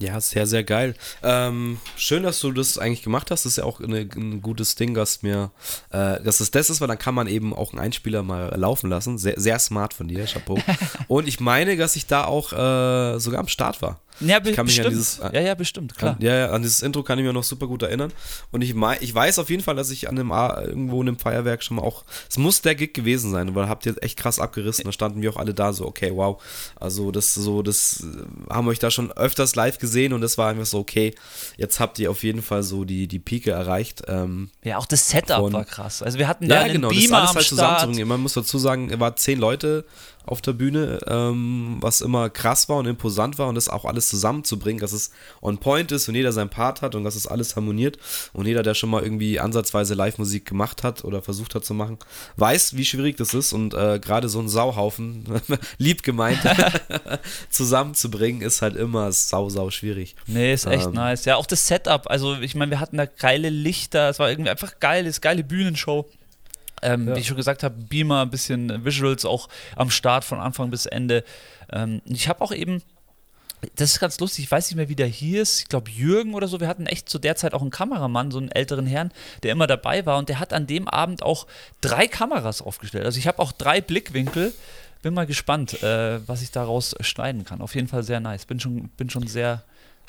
Ja, 0.00 0.18
sehr, 0.18 0.46
sehr 0.46 0.64
geil. 0.64 0.94
Ähm, 1.22 1.78
schön, 1.94 2.22
dass 2.22 2.40
du 2.40 2.52
das 2.52 2.78
eigentlich 2.78 3.02
gemacht 3.02 3.30
hast. 3.30 3.44
Das 3.44 3.52
ist 3.52 3.56
ja 3.58 3.64
auch 3.64 3.80
eine, 3.80 4.08
ein 4.16 4.40
gutes 4.40 4.74
Ding, 4.74 4.94
dass 4.94 5.22
mir, 5.22 5.50
äh, 5.90 6.22
dass 6.22 6.40
es 6.40 6.50
das 6.50 6.70
ist, 6.70 6.80
weil 6.80 6.88
dann 6.88 6.98
kann 6.98 7.14
man 7.14 7.26
eben 7.26 7.52
auch 7.52 7.74
einen 7.74 7.80
Einspieler 7.80 8.22
mal 8.22 8.50
laufen 8.56 8.88
lassen. 8.88 9.18
Sehr, 9.18 9.38
sehr 9.38 9.58
smart 9.58 9.92
von 9.92 10.08
dir, 10.08 10.24
Chapeau. 10.24 10.58
Und 11.08 11.28
ich 11.28 11.38
meine, 11.38 11.76
dass 11.76 11.96
ich 11.96 12.06
da 12.06 12.24
auch 12.24 12.52
äh, 12.52 13.18
sogar 13.18 13.40
am 13.40 13.48
Start 13.48 13.82
war. 13.82 14.00
Ja, 14.20 14.38
be 14.38 14.52
bestimmt. 14.52 14.90
Dieses, 14.90 15.18
ja, 15.32 15.40
ja, 15.40 15.54
bestimmt, 15.54 15.96
klar. 15.96 16.16
An, 16.16 16.22
ja, 16.22 16.34
ja, 16.34 16.50
an 16.50 16.62
dieses 16.62 16.82
Intro 16.82 17.02
kann 17.02 17.18
ich 17.18 17.24
mir 17.24 17.32
noch 17.32 17.44
super 17.44 17.66
gut 17.66 17.82
erinnern. 17.82 18.12
Und 18.50 18.62
ich, 18.62 18.74
ich 19.00 19.14
weiß 19.14 19.38
auf 19.38 19.48
jeden 19.48 19.62
Fall, 19.62 19.76
dass 19.76 19.90
ich 19.90 20.08
an 20.08 20.16
dem 20.16 20.30
irgendwo 20.30 21.00
in 21.00 21.08
einem 21.08 21.18
Feierwerk 21.18 21.62
schon 21.62 21.78
mal 21.78 21.82
auch. 21.82 22.04
Es 22.28 22.36
muss 22.36 22.60
der 22.60 22.74
Gig 22.74 22.92
gewesen 22.92 23.30
sein, 23.30 23.54
weil 23.54 23.68
habt 23.68 23.86
ihr 23.86 23.96
echt 24.02 24.18
krass 24.18 24.38
abgerissen. 24.38 24.84
Da 24.84 24.92
standen 24.92 25.22
wir 25.22 25.30
auch 25.30 25.36
alle 25.36 25.54
da, 25.54 25.72
so, 25.72 25.86
okay, 25.86 26.10
wow. 26.14 26.42
Also, 26.78 27.10
das 27.10 27.34
so, 27.34 27.62
das 27.62 28.04
äh, 28.04 28.52
haben 28.52 28.66
wir 28.66 28.72
euch 28.72 28.78
da 28.78 28.90
schon 28.90 29.10
öfters 29.12 29.54
live 29.54 29.78
gesehen 29.78 29.89
und 30.12 30.20
das 30.20 30.38
war 30.38 30.50
einfach 30.50 30.66
so, 30.66 30.78
okay, 30.78 31.14
jetzt 31.56 31.80
habt 31.80 31.98
ihr 31.98 32.10
auf 32.10 32.22
jeden 32.22 32.42
Fall 32.42 32.62
so 32.62 32.84
die, 32.84 33.06
die 33.08 33.18
Pike 33.18 33.50
erreicht. 33.50 34.02
Ähm, 34.08 34.50
ja, 34.62 34.78
auch 34.78 34.86
das 34.86 35.08
Setup 35.08 35.52
war 35.52 35.64
krass. 35.64 36.02
Also, 36.02 36.18
wir 36.18 36.28
hatten 36.28 36.48
da 36.48 36.56
ja, 36.56 36.60
einen 36.62 36.74
genau, 36.74 36.88
Beamer 36.88 37.02
das 37.02 37.12
alles 37.12 37.28
am 37.30 37.34
halt 37.36 37.46
Start. 37.46 37.48
zusammenzubringen. 37.48 38.08
Man 38.08 38.20
muss 38.20 38.34
dazu 38.34 38.58
sagen, 38.58 38.90
es 38.90 39.00
waren 39.00 39.16
zehn 39.16 39.38
Leute 39.38 39.84
auf 40.30 40.40
der 40.40 40.52
Bühne, 40.52 41.00
ähm, 41.06 41.78
was 41.80 42.00
immer 42.00 42.30
krass 42.30 42.68
war 42.68 42.76
und 42.76 42.86
imposant 42.86 43.38
war 43.38 43.48
und 43.48 43.56
das 43.56 43.68
auch 43.68 43.84
alles 43.84 44.08
zusammenzubringen, 44.08 44.80
dass 44.80 44.92
es 44.92 45.10
on 45.42 45.58
point 45.58 45.90
ist 45.92 46.08
und 46.08 46.14
jeder 46.14 46.32
seinen 46.32 46.50
Part 46.50 46.82
hat 46.82 46.94
und 46.94 47.04
dass 47.04 47.16
es 47.16 47.26
alles 47.26 47.56
harmoniert 47.56 47.98
und 48.32 48.46
jeder, 48.46 48.62
der 48.62 48.74
schon 48.74 48.90
mal 48.90 49.02
irgendwie 49.02 49.40
ansatzweise 49.40 49.94
Live-Musik 49.94 50.46
gemacht 50.46 50.82
hat 50.84 51.04
oder 51.04 51.20
versucht 51.20 51.54
hat 51.54 51.64
zu 51.64 51.74
machen, 51.74 51.98
weiß, 52.36 52.76
wie 52.76 52.84
schwierig 52.84 53.16
das 53.16 53.34
ist 53.34 53.52
und 53.52 53.74
äh, 53.74 53.98
gerade 53.98 54.28
so 54.28 54.38
ein 54.38 54.48
Sauhaufen, 54.48 55.24
lieb 55.78 56.02
gemeint, 56.02 56.40
zusammenzubringen, 57.50 58.42
ist 58.42 58.62
halt 58.62 58.76
immer 58.76 59.10
sau, 59.12 59.48
sau 59.48 59.70
schwierig. 59.70 60.14
Nee, 60.26 60.54
ist 60.54 60.66
echt 60.66 60.86
ähm, 60.86 60.92
nice. 60.92 61.24
Ja, 61.24 61.36
auch 61.36 61.46
das 61.46 61.66
Setup, 61.66 62.08
also 62.08 62.36
ich 62.36 62.54
meine, 62.54 62.70
wir 62.70 62.80
hatten 62.80 62.96
da 62.96 63.06
geile 63.06 63.50
Lichter, 63.50 64.10
es 64.10 64.18
war 64.18 64.30
irgendwie 64.30 64.50
einfach 64.50 64.78
geil, 64.78 65.06
ist 65.06 65.20
geile 65.20 65.42
Bühnenshow. 65.42 66.06
Ähm, 66.82 67.08
ja. 67.08 67.16
Wie 67.16 67.20
ich 67.20 67.26
schon 67.26 67.36
gesagt 67.36 67.62
habe, 67.62 67.74
Beamer, 67.76 68.22
ein 68.22 68.30
bisschen 68.30 68.84
Visuals 68.84 69.24
auch 69.24 69.48
am 69.76 69.90
Start 69.90 70.24
von 70.24 70.40
Anfang 70.40 70.70
bis 70.70 70.86
Ende. 70.86 71.24
Ähm, 71.72 72.00
ich 72.06 72.28
habe 72.28 72.40
auch 72.40 72.52
eben, 72.52 72.82
das 73.76 73.92
ist 73.92 74.00
ganz 74.00 74.18
lustig, 74.20 74.44
ich 74.44 74.50
weiß 74.50 74.68
nicht 74.68 74.76
mehr, 74.76 74.88
wie 74.88 74.96
der 74.96 75.06
hier 75.06 75.42
ist. 75.42 75.60
Ich 75.60 75.68
glaube, 75.68 75.90
Jürgen 75.90 76.34
oder 76.34 76.48
so. 76.48 76.60
Wir 76.60 76.68
hatten 76.68 76.86
echt 76.86 77.08
zu 77.08 77.18
der 77.18 77.36
Zeit 77.36 77.52
auch 77.52 77.60
einen 77.60 77.70
Kameramann, 77.70 78.30
so 78.30 78.38
einen 78.38 78.50
älteren 78.50 78.86
Herrn, 78.86 79.12
der 79.42 79.52
immer 79.52 79.66
dabei 79.66 80.06
war. 80.06 80.18
Und 80.18 80.28
der 80.28 80.38
hat 80.38 80.52
an 80.52 80.66
dem 80.66 80.88
Abend 80.88 81.22
auch 81.22 81.46
drei 81.80 82.06
Kameras 82.06 82.62
aufgestellt. 82.62 83.04
Also 83.04 83.18
ich 83.18 83.26
habe 83.26 83.38
auch 83.38 83.52
drei 83.52 83.80
Blickwinkel. 83.80 84.54
Bin 85.02 85.14
mal 85.14 85.26
gespannt, 85.26 85.82
äh, 85.82 86.26
was 86.28 86.42
ich 86.42 86.50
daraus 86.50 86.94
schneiden 87.00 87.44
kann. 87.44 87.62
Auf 87.62 87.74
jeden 87.74 87.88
Fall 87.88 88.02
sehr 88.02 88.20
nice. 88.20 88.44
Bin 88.44 88.60
schon, 88.60 88.90
bin 88.96 89.08
schon 89.08 89.26
sehr 89.26 89.62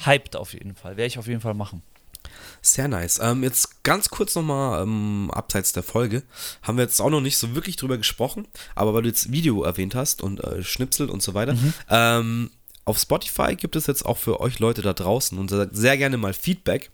hyped 0.05 0.35
auf 0.35 0.53
jeden 0.53 0.75
Fall. 0.75 0.97
Werde 0.97 1.07
ich 1.07 1.17
auf 1.17 1.27
jeden 1.27 1.41
Fall 1.41 1.53
machen. 1.53 1.81
Sehr 2.61 2.87
nice. 2.87 3.19
Ähm, 3.21 3.43
jetzt 3.43 3.83
ganz 3.83 4.09
kurz 4.09 4.35
nochmal 4.35 4.83
ähm, 4.83 5.31
abseits 5.33 5.73
der 5.73 5.83
Folge. 5.83 6.23
Haben 6.61 6.77
wir 6.77 6.83
jetzt 6.83 6.99
auch 7.01 7.09
noch 7.09 7.21
nicht 7.21 7.37
so 7.37 7.55
wirklich 7.55 7.75
drüber 7.75 7.97
gesprochen, 7.97 8.47
aber 8.75 8.93
weil 8.93 9.03
du 9.03 9.09
jetzt 9.09 9.31
Video 9.31 9.63
erwähnt 9.63 9.95
hast 9.95 10.21
und 10.21 10.43
äh, 10.43 10.63
Schnipsel 10.63 11.09
und 11.09 11.23
so 11.23 11.33
weiter. 11.33 11.53
Mhm. 11.53 11.73
Ähm, 11.89 12.51
auf 12.85 12.99
Spotify 12.99 13.55
gibt 13.55 13.75
es 13.75 13.87
jetzt 13.87 14.05
auch 14.05 14.17
für 14.17 14.39
euch 14.39 14.59
Leute 14.59 14.81
da 14.81 14.93
draußen 14.93 15.37
und 15.37 15.53
sehr 15.71 15.97
gerne 15.97 16.17
mal 16.17 16.33
Feedback. 16.33 16.91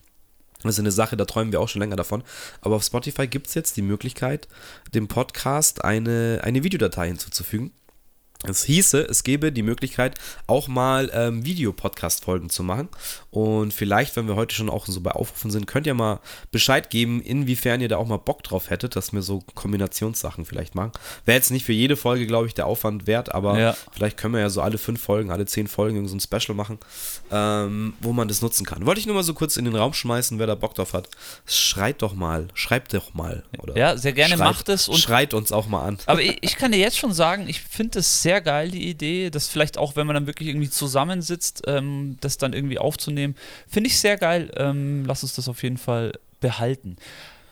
Das 0.63 0.75
ist 0.75 0.79
eine 0.79 0.91
Sache, 0.91 1.15
da 1.17 1.25
träumen 1.25 1.51
wir 1.51 1.61
auch 1.61 1.69
schon 1.69 1.81
länger 1.81 1.95
davon. 1.95 2.23
Aber 2.61 2.75
auf 2.75 2.83
Spotify 2.83 3.27
gibt 3.27 3.47
es 3.47 3.53
jetzt 3.53 3.77
die 3.77 3.81
Möglichkeit, 3.81 4.47
dem 4.93 5.07
Podcast 5.07 5.83
eine, 5.83 6.41
eine 6.43 6.63
Videodatei 6.63 7.07
hinzuzufügen. 7.07 7.71
Es 8.49 8.63
hieße, 8.63 9.01
es 9.01 9.23
gäbe 9.23 9.51
die 9.51 9.63
Möglichkeit, 9.63 10.15
auch 10.47 10.67
mal 10.67 11.09
ähm, 11.13 11.45
Videopodcast-Folgen 11.45 12.49
zu 12.49 12.63
machen. 12.63 12.89
Und 13.31 13.73
vielleicht, 13.73 14.15
wenn 14.15 14.27
wir 14.27 14.35
heute 14.35 14.55
schon 14.55 14.69
auch 14.69 14.85
so 14.87 15.01
bei 15.01 15.11
Aufrufen 15.11 15.51
sind, 15.51 15.67
könnt 15.67 15.85
ihr 15.87 15.93
mal 15.93 16.19
Bescheid 16.51 16.89
geben, 16.89 17.21
inwiefern 17.21 17.81
ihr 17.81 17.87
da 17.87 17.97
auch 17.97 18.07
mal 18.07 18.17
Bock 18.17 18.43
drauf 18.43 18.69
hättet, 18.69 18.95
dass 18.95 19.13
wir 19.13 19.21
so 19.21 19.43
Kombinationssachen 19.53 20.45
vielleicht 20.45 20.75
machen. 20.75 20.91
Wäre 21.25 21.37
jetzt 21.37 21.51
nicht 21.51 21.65
für 21.65 21.73
jede 21.73 21.95
Folge, 21.95 22.25
glaube 22.25 22.47
ich, 22.47 22.53
der 22.53 22.65
Aufwand 22.65 23.05
wert, 23.07 23.33
aber 23.33 23.59
ja. 23.59 23.77
vielleicht 23.91 24.17
können 24.17 24.33
wir 24.33 24.41
ja 24.41 24.49
so 24.49 24.61
alle 24.61 24.77
fünf 24.77 25.01
Folgen, 25.01 25.31
alle 25.31 25.45
zehn 25.45 25.67
Folgen 25.67 26.07
so 26.07 26.15
ein 26.15 26.19
Special 26.19 26.55
machen, 26.55 26.79
ähm, 27.31 27.93
wo 27.99 28.13
man 28.13 28.27
das 28.27 28.41
nutzen 28.41 28.65
kann. 28.65 28.85
Wollte 28.85 28.99
ich 28.99 29.05
nur 29.05 29.15
mal 29.15 29.23
so 29.23 29.33
kurz 29.33 29.57
in 29.57 29.65
den 29.65 29.75
Raum 29.75 29.93
schmeißen, 29.93 30.39
wer 30.39 30.47
da 30.47 30.55
Bock 30.55 30.75
drauf 30.75 30.93
hat. 30.93 31.09
Schreit 31.45 32.01
doch 32.01 32.15
mal, 32.15 32.47
schreibt 32.53 32.93
doch 32.93 33.13
mal. 33.13 33.43
ja, 33.75 33.97
sehr 33.97 34.13
gerne 34.13 34.35
schreit, 34.35 34.47
macht 34.47 34.69
es. 34.69 34.87
Und 34.87 34.97
schreit 34.97 35.33
uns 35.33 35.51
auch 35.51 35.67
mal 35.67 35.83
an. 35.83 35.97
Aber 36.05 36.21
ich, 36.21 36.37
ich 36.41 36.55
kann 36.55 36.71
dir 36.71 36.79
jetzt 36.79 36.97
schon 36.97 37.13
sagen, 37.13 37.47
ich 37.47 37.61
finde 37.61 37.99
es 37.99 38.21
sehr 38.21 38.36
sehr 38.37 38.41
geil, 38.41 38.69
die 38.69 38.87
Idee. 38.87 39.29
Das 39.29 39.47
vielleicht 39.47 39.77
auch, 39.77 39.95
wenn 39.95 40.05
man 40.05 40.13
dann 40.13 40.27
wirklich 40.27 40.49
irgendwie 40.49 40.69
zusammensitzt, 40.69 41.63
ähm, 41.65 42.17
das 42.21 42.37
dann 42.37 42.53
irgendwie 42.53 42.77
aufzunehmen. 42.77 43.35
Finde 43.67 43.89
ich 43.89 43.99
sehr 43.99 44.17
geil. 44.17 44.51
Ähm, 44.55 45.05
lass 45.05 45.23
uns 45.23 45.35
das 45.35 45.47
auf 45.47 45.63
jeden 45.63 45.77
Fall 45.77 46.13
behalten. 46.39 46.97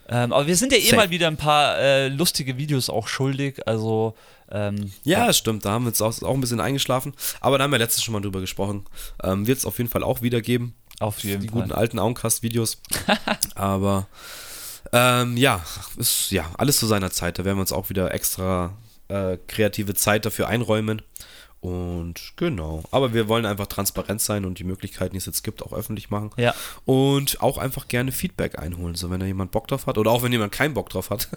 Ähm, 0.08 0.32
aber 0.32 0.46
wir 0.46 0.56
sind 0.56 0.72
ja 0.72 0.78
eh 0.78 0.84
Safe. 0.84 0.96
mal 0.98 1.10
wieder 1.10 1.28
ein 1.28 1.38
paar 1.38 1.80
äh, 1.80 2.10
lustige 2.10 2.58
Videos 2.58 2.90
auch 2.90 3.08
schuldig. 3.08 3.68
Also. 3.68 4.16
Ähm, 4.52 4.92
ja, 5.04 5.26
ja, 5.26 5.34
stimmt. 5.34 5.66
Da 5.66 5.72
haben 5.72 5.86
wir 5.86 5.90
jetzt 5.90 6.02
auch, 6.02 6.22
auch, 6.22 6.34
ein 6.36 6.42
bisschen 6.42 6.60
eingeschlafen. 6.60 7.14
Aber 7.42 7.58
da 7.58 7.64
haben 7.64 7.72
wir 7.72 7.80
letztes 7.80 8.04
schon 8.04 8.14
mal 8.14 8.22
drüber 8.22 8.42
gesprochen. 8.42 8.86
Ähm, 9.24 9.48
Wird 9.48 9.58
es 9.58 9.66
auf 9.66 9.80
jeden 9.80 9.90
Fall 9.90 10.04
auch 10.04 10.22
wieder 10.22 10.42
geben. 10.42 10.76
Auf 11.00 11.20
jeden 11.20 11.42
die 11.42 11.50
Fall. 11.50 11.62
guten 11.62 11.72
alten 11.72 11.98
Augencast-Videos. 11.98 12.78
aber. 13.56 14.08
Ähm, 14.94 15.36
ja, 15.36 15.66
ist 15.98 16.30
ja 16.30 16.46
alles 16.60 16.78
zu 16.78 16.86
seiner 16.86 17.10
Zeit. 17.10 17.40
Da 17.40 17.44
werden 17.44 17.58
wir 17.58 17.62
uns 17.62 17.74
auch 17.74 17.90
wieder 17.90 18.14
extra 18.14 18.72
äh, 19.08 19.38
kreative 19.48 19.94
Zeit 19.94 20.26
dafür 20.26 20.48
einräumen. 20.48 21.02
Und 21.66 22.34
genau. 22.36 22.84
Aber 22.92 23.14
wir 23.14 23.28
wollen 23.28 23.46
einfach 23.46 23.66
transparent 23.66 24.22
sein 24.22 24.46
und 24.46 24.60
die 24.60 24.64
Möglichkeiten, 24.64 25.14
die 25.14 25.18
es 25.18 25.26
jetzt 25.26 25.44
gibt, 25.44 25.64
auch 25.64 25.74
öffentlich 25.74 26.12
machen. 26.12 26.30
Ja. 26.38 26.54
Und 26.86 27.42
auch 27.42 27.58
einfach 27.58 27.88
gerne 27.88 28.12
Feedback 28.12 28.60
einholen. 28.60 28.94
So, 28.94 29.10
wenn 29.10 29.20
da 29.20 29.26
jemand 29.26 29.52
Bock 29.52 29.68
drauf 29.68 29.88
hat 29.88 29.98
oder 29.98 30.12
auch 30.12 30.22
wenn 30.22 30.32
jemand 30.32 30.52
keinen 30.52 30.76
Bock 30.76 30.90
drauf 30.90 31.10
hat, 31.10 31.28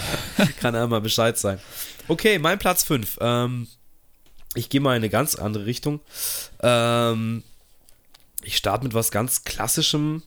kann 0.60 0.74
er 0.74 0.86
mal 0.86 1.02
Bescheid 1.02 1.36
sein. 1.36 1.60
Okay, 2.08 2.38
mein 2.38 2.58
Platz 2.58 2.82
5. 2.84 3.18
Ähm, 3.20 3.68
ich 4.54 4.70
gehe 4.70 4.80
mal 4.80 4.92
in 4.92 5.02
eine 5.02 5.10
ganz 5.10 5.34
andere 5.34 5.66
Richtung. 5.66 6.00
Ähm, 6.62 7.42
ich 8.42 8.56
starte 8.56 8.84
mit 8.84 8.94
was 8.94 9.10
ganz 9.10 9.44
Klassischem 9.44 10.22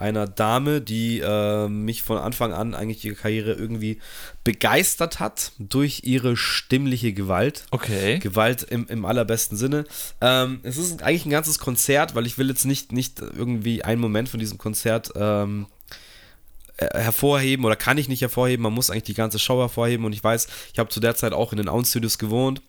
einer 0.00 0.26
Dame, 0.26 0.80
die 0.80 1.20
äh, 1.20 1.68
mich 1.68 2.02
von 2.02 2.18
Anfang 2.18 2.52
an 2.52 2.74
eigentlich 2.74 3.04
ihre 3.04 3.14
Karriere 3.14 3.52
irgendwie 3.52 3.98
begeistert 4.44 5.20
hat 5.20 5.52
durch 5.58 6.02
ihre 6.04 6.36
stimmliche 6.36 7.12
Gewalt. 7.12 7.64
Okay. 7.70 8.18
Gewalt 8.18 8.62
im, 8.62 8.86
im 8.88 9.04
allerbesten 9.04 9.56
Sinne. 9.56 9.84
Ähm, 10.20 10.60
es 10.62 10.76
ist 10.76 11.02
eigentlich 11.02 11.26
ein 11.26 11.30
ganzes 11.30 11.58
Konzert, 11.58 12.14
weil 12.14 12.26
ich 12.26 12.38
will 12.38 12.48
jetzt 12.48 12.64
nicht, 12.64 12.92
nicht 12.92 13.20
irgendwie 13.20 13.84
einen 13.84 14.00
Moment 14.00 14.28
von 14.28 14.40
diesem 14.40 14.58
Konzert 14.58 15.12
ähm, 15.16 15.66
äh, 16.76 16.98
hervorheben 16.98 17.64
oder 17.64 17.76
kann 17.76 17.98
ich 17.98 18.08
nicht 18.08 18.22
hervorheben. 18.22 18.62
Man 18.62 18.72
muss 18.72 18.90
eigentlich 18.90 19.04
die 19.04 19.14
ganze 19.14 19.38
Show 19.38 19.60
hervorheben 19.60 20.06
und 20.06 20.12
ich 20.12 20.24
weiß, 20.24 20.48
ich 20.72 20.78
habe 20.78 20.88
zu 20.88 21.00
der 21.00 21.14
Zeit 21.14 21.32
auch 21.32 21.52
in 21.52 21.58
den 21.58 21.68
Own 21.68 21.84
Studios 21.84 22.18
gewohnt 22.18 22.62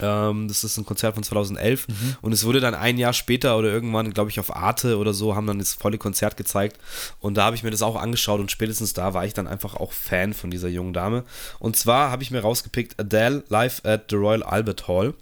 das 0.00 0.64
ist 0.64 0.76
ein 0.78 0.86
Konzert 0.86 1.14
von 1.14 1.22
2011 1.22 1.88
mhm. 1.88 2.16
und 2.22 2.32
es 2.32 2.44
wurde 2.44 2.60
dann 2.60 2.74
ein 2.74 2.98
Jahr 2.98 3.12
später 3.12 3.58
oder 3.58 3.68
irgendwann, 3.68 4.12
glaube 4.12 4.30
ich, 4.30 4.40
auf 4.40 4.54
Arte 4.54 4.98
oder 4.98 5.12
so, 5.12 5.34
haben 5.34 5.46
dann 5.46 5.58
das 5.58 5.74
volle 5.74 5.98
Konzert 5.98 6.36
gezeigt 6.36 6.78
und 7.20 7.36
da 7.36 7.44
habe 7.44 7.56
ich 7.56 7.62
mir 7.62 7.70
das 7.70 7.82
auch 7.82 7.96
angeschaut 7.96 8.40
und 8.40 8.50
spätestens 8.50 8.92
da 8.92 9.14
war 9.14 9.24
ich 9.24 9.34
dann 9.34 9.46
einfach 9.46 9.74
auch 9.74 9.92
Fan 9.92 10.34
von 10.34 10.50
dieser 10.50 10.68
jungen 10.68 10.92
Dame. 10.92 11.24
Und 11.58 11.76
zwar 11.76 12.10
habe 12.10 12.22
ich 12.22 12.30
mir 12.30 12.40
rausgepickt 12.40 12.98
Adele 12.98 13.44
live 13.48 13.84
at 13.84 14.06
the 14.10 14.16
Royal 14.16 14.42
Albert 14.42 14.88
Hall. 14.88 15.14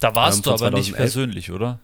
Da 0.00 0.14
warst 0.14 0.38
ähm, 0.38 0.42
du 0.44 0.50
aber 0.50 0.58
2011. 0.58 0.86
nicht 0.86 0.96
persönlich, 0.96 1.52
oder? 1.52 1.78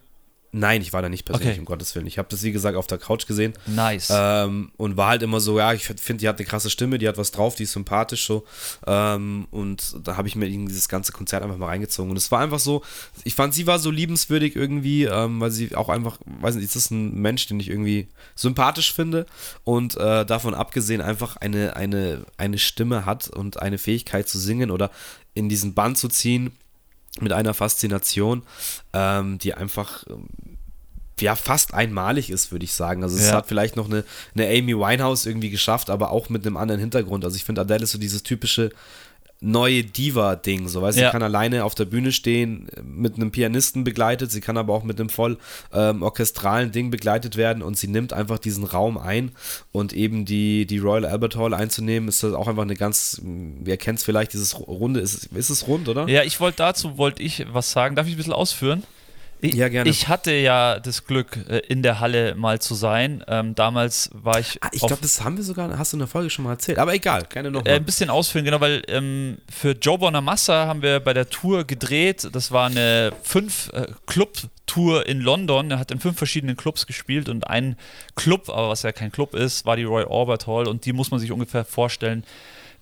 Nein, 0.56 0.80
ich 0.80 0.94
war 0.94 1.02
da 1.02 1.10
nicht 1.10 1.26
persönlich, 1.26 1.50
okay. 1.50 1.58
um 1.60 1.66
Gottes 1.66 1.94
Willen. 1.94 2.06
Ich 2.06 2.16
habe 2.16 2.28
das, 2.30 2.42
wie 2.42 2.50
gesagt, 2.50 2.78
auf 2.78 2.86
der 2.86 2.96
Couch 2.96 3.26
gesehen. 3.26 3.52
Nice. 3.66 4.10
Ähm, 4.10 4.72
und 4.78 4.96
war 4.96 5.10
halt 5.10 5.22
immer 5.22 5.38
so, 5.38 5.58
ja, 5.58 5.74
ich 5.74 5.84
finde, 5.84 6.20
die 6.20 6.28
hat 6.28 6.38
eine 6.38 6.46
krasse 6.46 6.70
Stimme, 6.70 6.96
die 6.96 7.06
hat 7.06 7.18
was 7.18 7.30
drauf, 7.30 7.56
die 7.56 7.64
ist 7.64 7.72
sympathisch 7.72 8.26
so. 8.26 8.46
Ähm, 8.86 9.48
und 9.50 9.96
da 10.02 10.16
habe 10.16 10.28
ich 10.28 10.34
mir 10.34 10.48
dieses 10.48 10.88
ganze 10.88 11.12
Konzert 11.12 11.42
einfach 11.42 11.58
mal 11.58 11.66
reingezogen. 11.66 12.10
Und 12.10 12.16
es 12.16 12.32
war 12.32 12.40
einfach 12.40 12.58
so, 12.58 12.82
ich 13.24 13.34
fand, 13.34 13.52
sie 13.52 13.66
war 13.66 13.78
so 13.78 13.90
liebenswürdig 13.90 14.56
irgendwie, 14.56 15.04
ähm, 15.04 15.40
weil 15.40 15.50
sie 15.50 15.74
auch 15.76 15.90
einfach, 15.90 16.18
weiß 16.24 16.54
nicht, 16.54 16.64
es 16.64 16.74
ist 16.74 16.90
ein 16.90 17.20
Mensch, 17.20 17.46
den 17.46 17.60
ich 17.60 17.68
irgendwie 17.68 18.08
sympathisch 18.34 18.94
finde. 18.94 19.26
Und 19.62 19.98
äh, 19.98 20.24
davon 20.24 20.54
abgesehen 20.54 21.02
einfach 21.02 21.36
eine, 21.36 21.76
eine, 21.76 22.24
eine 22.38 22.56
Stimme 22.56 23.04
hat 23.04 23.28
und 23.28 23.60
eine 23.60 23.76
Fähigkeit 23.76 24.26
zu 24.26 24.38
singen 24.38 24.70
oder 24.70 24.90
in 25.34 25.50
diesen 25.50 25.74
Band 25.74 25.98
zu 25.98 26.08
ziehen 26.08 26.52
mit 27.22 27.32
einer 27.32 27.54
Faszination, 27.54 28.42
ähm, 28.92 29.38
die 29.38 29.54
einfach, 29.54 30.04
ähm, 30.08 30.28
ja 31.20 31.34
fast 31.34 31.72
einmalig 31.72 32.30
ist, 32.30 32.52
würde 32.52 32.64
ich 32.64 32.74
sagen. 32.74 33.02
Also 33.02 33.16
es 33.16 33.28
ja. 33.28 33.36
hat 33.36 33.46
vielleicht 33.46 33.76
noch 33.76 33.86
eine, 33.86 34.04
eine 34.34 34.46
Amy 34.48 34.76
Winehouse 34.76 35.26
irgendwie 35.26 35.50
geschafft, 35.50 35.88
aber 35.88 36.10
auch 36.10 36.28
mit 36.28 36.46
einem 36.46 36.56
anderen 36.56 36.80
Hintergrund. 36.80 37.24
Also 37.24 37.36
ich 37.36 37.44
finde, 37.44 37.62
Adele 37.62 37.84
ist 37.84 37.92
so 37.92 37.98
dieses 37.98 38.22
typische 38.22 38.70
neue 39.46 39.84
Diva-Ding. 39.84 40.68
So, 40.68 40.82
weißt 40.82 40.98
ja. 40.98 41.06
sie 41.06 41.12
kann 41.12 41.22
alleine 41.22 41.64
auf 41.64 41.74
der 41.74 41.84
Bühne 41.84 42.12
stehen, 42.12 42.68
mit 42.82 43.14
einem 43.14 43.30
Pianisten 43.30 43.84
begleitet, 43.84 44.30
sie 44.32 44.40
kann 44.40 44.58
aber 44.58 44.74
auch 44.74 44.82
mit 44.82 44.98
einem 44.98 45.08
voll 45.08 45.38
ähm, 45.72 46.02
orchestralen 46.02 46.72
Ding 46.72 46.90
begleitet 46.90 47.36
werden 47.36 47.62
und 47.62 47.78
sie 47.78 47.86
nimmt 47.86 48.12
einfach 48.12 48.38
diesen 48.38 48.64
Raum 48.64 48.98
ein 48.98 49.32
und 49.72 49.92
eben 49.92 50.24
die, 50.24 50.66
die 50.66 50.78
Royal 50.78 51.06
Albert 51.06 51.36
Hall 51.36 51.54
einzunehmen, 51.54 52.08
ist 52.08 52.22
das 52.22 52.34
auch 52.34 52.48
einfach 52.48 52.62
eine 52.62 52.74
ganz, 52.74 53.20
wer 53.22 53.76
kennt 53.76 54.00
es 54.00 54.04
vielleicht, 54.04 54.32
dieses 54.32 54.58
Runde, 54.58 55.00
ist, 55.00 55.26
ist 55.26 55.50
es 55.50 55.68
rund, 55.68 55.88
oder? 55.88 56.08
Ja, 56.08 56.24
ich 56.24 56.40
wollte 56.40 56.58
dazu, 56.58 56.98
wollte 56.98 57.22
ich 57.22 57.46
was 57.52 57.70
sagen. 57.70 57.94
Darf 57.94 58.06
ich 58.06 58.14
ein 58.14 58.16
bisschen 58.16 58.32
ausführen? 58.32 58.82
Ich, 59.48 59.54
ja, 59.54 59.68
gerne. 59.68 59.88
Ich 59.88 60.08
hatte 60.08 60.32
ja 60.32 60.78
das 60.80 61.04
Glück, 61.04 61.38
äh, 61.48 61.58
in 61.68 61.82
der 61.82 62.00
Halle 62.00 62.34
mal 62.34 62.60
zu 62.60 62.74
sein. 62.74 63.24
Ähm, 63.28 63.54
damals 63.54 64.10
war 64.12 64.38
ich. 64.38 64.58
Ah, 64.62 64.68
ich 64.72 64.80
glaube, 64.80 65.02
das 65.02 65.22
haben 65.22 65.36
wir 65.36 65.44
sogar, 65.44 65.78
hast 65.78 65.92
du 65.92 65.96
in 65.96 66.00
der 66.00 66.08
Folge 66.08 66.30
schon 66.30 66.44
mal 66.44 66.52
erzählt. 66.52 66.78
Aber 66.78 66.94
egal, 66.94 67.24
keine 67.26 67.50
noch. 67.50 67.64
Äh, 67.64 67.76
ein 67.76 67.84
bisschen 67.84 68.10
ausführen, 68.10 68.44
genau, 68.44 68.60
weil 68.60 68.82
ähm, 68.88 69.38
für 69.50 69.72
Joe 69.72 69.98
Bonamassa 69.98 70.66
haben 70.66 70.82
wir 70.82 71.00
bei 71.00 71.12
der 71.12 71.28
Tour 71.28 71.64
gedreht. 71.64 72.28
Das 72.32 72.52
war 72.52 72.66
eine 72.66 73.12
Fünf-Club-Tour 73.22 75.06
äh, 75.06 75.10
in 75.10 75.20
London. 75.20 75.70
Er 75.70 75.78
hat 75.78 75.90
in 75.90 76.00
fünf 76.00 76.18
verschiedenen 76.18 76.56
Clubs 76.56 76.86
gespielt 76.86 77.28
und 77.28 77.46
ein 77.48 77.76
Club, 78.14 78.48
aber 78.48 78.68
was 78.68 78.82
ja 78.82 78.92
kein 78.92 79.12
Club 79.12 79.34
ist, 79.34 79.66
war 79.66 79.76
die 79.76 79.84
Roy 79.84 80.04
Orbit 80.04 80.46
Hall 80.46 80.68
und 80.68 80.84
die 80.84 80.92
muss 80.92 81.10
man 81.10 81.20
sich 81.20 81.32
ungefähr 81.32 81.64
vorstellen 81.64 82.24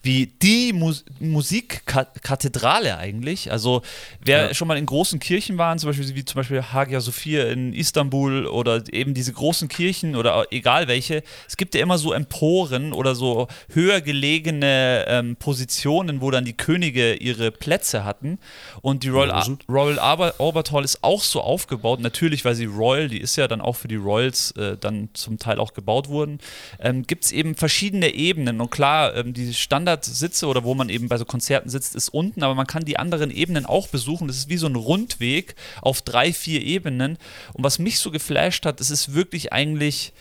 wie 0.04 0.26
die 0.26 0.72
Mus 0.72 1.04
Musikkathedrale 1.18 2.98
eigentlich. 2.98 3.50
Also 3.50 3.82
wer 4.20 4.48
ja. 4.48 4.54
schon 4.54 4.68
mal 4.68 4.76
in 4.76 4.84
großen 4.84 5.18
Kirchen 5.18 5.56
war, 5.56 5.74
zum 5.78 5.88
Beispiel 5.88 6.14
wie 6.14 6.24
zum 6.24 6.40
Beispiel 6.40 6.62
Hagia 6.62 7.00
Sophia 7.00 7.44
in 7.46 7.72
Istanbul 7.72 8.46
oder 8.46 8.82
eben 8.92 9.14
diese 9.14 9.32
großen 9.32 9.68
Kirchen 9.68 10.14
oder 10.14 10.46
egal 10.50 10.88
welche, 10.88 11.22
es 11.48 11.56
gibt 11.56 11.74
ja 11.74 11.80
immer 11.80 11.96
so 11.96 12.12
Emporen 12.12 12.92
oder 12.92 13.14
so 13.14 13.48
höher 13.72 14.02
gelegene 14.02 15.06
ähm, 15.08 15.36
Positionen, 15.36 16.20
wo 16.20 16.30
dann 16.30 16.44
die 16.44 16.56
Könige 16.56 17.14
ihre 17.14 17.50
Plätze 17.50 18.04
hatten. 18.04 18.38
Und 18.82 19.04
die 19.04 19.08
Royal, 19.08 19.56
Royal 19.68 19.98
Albert 19.98 20.72
Hall 20.72 20.84
ist 20.84 21.02
auch 21.02 21.22
so 21.22 21.40
aufgebaut, 21.40 22.00
natürlich, 22.00 22.44
weil 22.44 22.54
sie 22.54 22.66
Royal, 22.66 23.08
die 23.08 23.20
ist 23.20 23.36
ja 23.36 23.48
dann 23.48 23.62
auch 23.62 23.76
für 23.76 23.88
die 23.88 23.96
Royals 23.96 24.50
äh, 24.52 24.76
dann 24.78 25.08
zum 25.14 25.38
Teil 25.38 25.58
auch 25.58 25.72
gebaut 25.72 26.08
wurden, 26.08 26.38
ähm, 26.78 27.06
gibt 27.06 27.24
es 27.24 27.32
eben 27.32 27.54
verschiedene 27.54 28.12
Ebenen. 28.12 28.60
Und 28.60 28.70
klar, 28.70 29.14
ähm, 29.16 29.32
die 29.32 29.54
Standard 29.54 29.93
sitze 30.02 30.46
oder 30.46 30.64
wo 30.64 30.74
man 30.74 30.88
eben 30.88 31.08
bei 31.08 31.18
so 31.18 31.24
Konzerten 31.24 31.68
sitzt, 31.68 31.94
ist 31.94 32.08
unten, 32.08 32.42
aber 32.42 32.54
man 32.54 32.66
kann 32.66 32.84
die 32.84 32.98
anderen 32.98 33.30
Ebenen 33.30 33.66
auch 33.66 33.88
besuchen. 33.88 34.26
Das 34.26 34.36
ist 34.36 34.48
wie 34.48 34.56
so 34.56 34.66
ein 34.66 34.76
Rundweg 34.76 35.54
auf 35.82 36.02
drei, 36.02 36.32
vier 36.32 36.62
Ebenen. 36.62 37.18
Und 37.52 37.64
was 37.64 37.78
mich 37.78 37.98
so 37.98 38.10
geflasht 38.10 38.66
hat, 38.66 38.80
es 38.80 38.90
ist 38.90 39.14
wirklich 39.14 39.52
eigentlich 39.52 40.12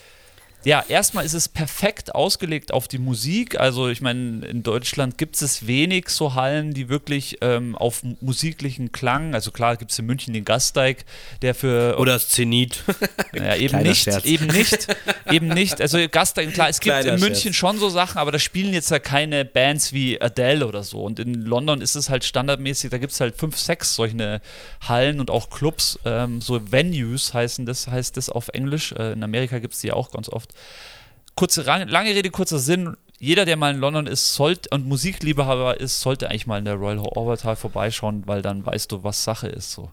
ja, 0.65 0.83
erstmal 0.87 1.25
ist 1.25 1.33
es 1.33 1.49
perfekt 1.49 2.15
ausgelegt 2.15 2.73
auf 2.73 2.87
die 2.87 2.97
Musik. 2.97 3.59
Also 3.59 3.89
ich 3.89 4.01
meine, 4.01 4.45
in 4.45 4.63
Deutschland 4.63 5.17
gibt 5.17 5.41
es 5.41 5.67
wenig 5.67 6.09
so 6.09 6.35
Hallen, 6.35 6.73
die 6.73 6.89
wirklich 6.89 7.37
ähm, 7.41 7.75
auf 7.75 8.01
musiklichen 8.21 8.91
Klang, 8.91 9.33
also 9.33 9.51
klar 9.51 9.77
gibt 9.77 9.91
es 9.91 9.99
in 9.99 10.05
München 10.05 10.33
den 10.33 10.45
Gasteig, 10.45 11.05
der 11.41 11.55
für... 11.55 11.97
Oder 11.97 12.13
das 12.13 12.29
Zenit. 12.29 12.83
Ja, 13.33 13.55
eben 13.55 13.81
nicht, 13.81 14.07
eben 14.25 14.47
nicht, 14.47 14.87
eben 15.31 15.47
nicht. 15.47 15.81
Also 15.81 15.97
Gasteig, 16.09 16.53
klar, 16.53 16.69
es 16.69 16.79
gibt 16.79 16.95
Kleiner 16.95 17.15
in 17.15 17.19
München 17.19 17.53
Scherz. 17.53 17.55
schon 17.55 17.79
so 17.79 17.89
Sachen, 17.89 18.19
aber 18.19 18.31
da 18.31 18.37
spielen 18.37 18.73
jetzt 18.73 18.91
ja 18.91 18.99
keine 18.99 19.43
Bands 19.43 19.91
wie 19.91 20.21
Adele 20.21 20.67
oder 20.67 20.83
so. 20.83 21.01
Und 21.03 21.19
in 21.19 21.33
London 21.41 21.81
ist 21.81 21.95
es 21.95 22.09
halt 22.09 22.23
standardmäßig, 22.23 22.91
da 22.91 22.99
gibt 22.99 23.11
es 23.11 23.19
halt 23.19 23.35
fünf, 23.35 23.57
sechs 23.57 23.95
solche 23.95 24.39
Hallen 24.81 25.19
und 25.19 25.31
auch 25.31 25.49
Clubs, 25.49 25.99
ähm, 26.05 26.41
so 26.41 26.71
Venues 26.71 27.33
heißen 27.33 27.65
das, 27.65 27.87
heißt 27.87 28.17
das 28.17 28.29
auf 28.29 28.49
Englisch. 28.49 28.91
Äh, 28.93 29.13
in 29.13 29.23
Amerika 29.23 29.59
gibt 29.59 29.73
es 29.73 29.79
die 29.81 29.91
auch 29.91 30.11
ganz 30.11 30.29
oft. 30.29 30.52
Kurze, 31.35 31.63
lange 31.63 32.15
Rede, 32.15 32.29
kurzer 32.29 32.59
Sinn. 32.59 32.95
Jeder, 33.19 33.45
der 33.45 33.55
mal 33.55 33.73
in 33.73 33.79
London 33.79 34.07
ist 34.07 34.35
sollte, 34.35 34.69
und 34.71 34.85
Musikliebhaber 34.85 35.79
ist, 35.79 36.01
sollte 36.01 36.29
eigentlich 36.29 36.47
mal 36.47 36.59
in 36.59 36.65
der 36.65 36.75
Royal 36.75 37.01
Hall 37.01 37.55
vorbeischauen, 37.55 38.23
weil 38.25 38.41
dann 38.41 38.65
weißt 38.65 38.91
du, 38.91 39.03
was 39.03 39.23
Sache 39.23 39.47
ist. 39.47 39.71
So. 39.71 39.91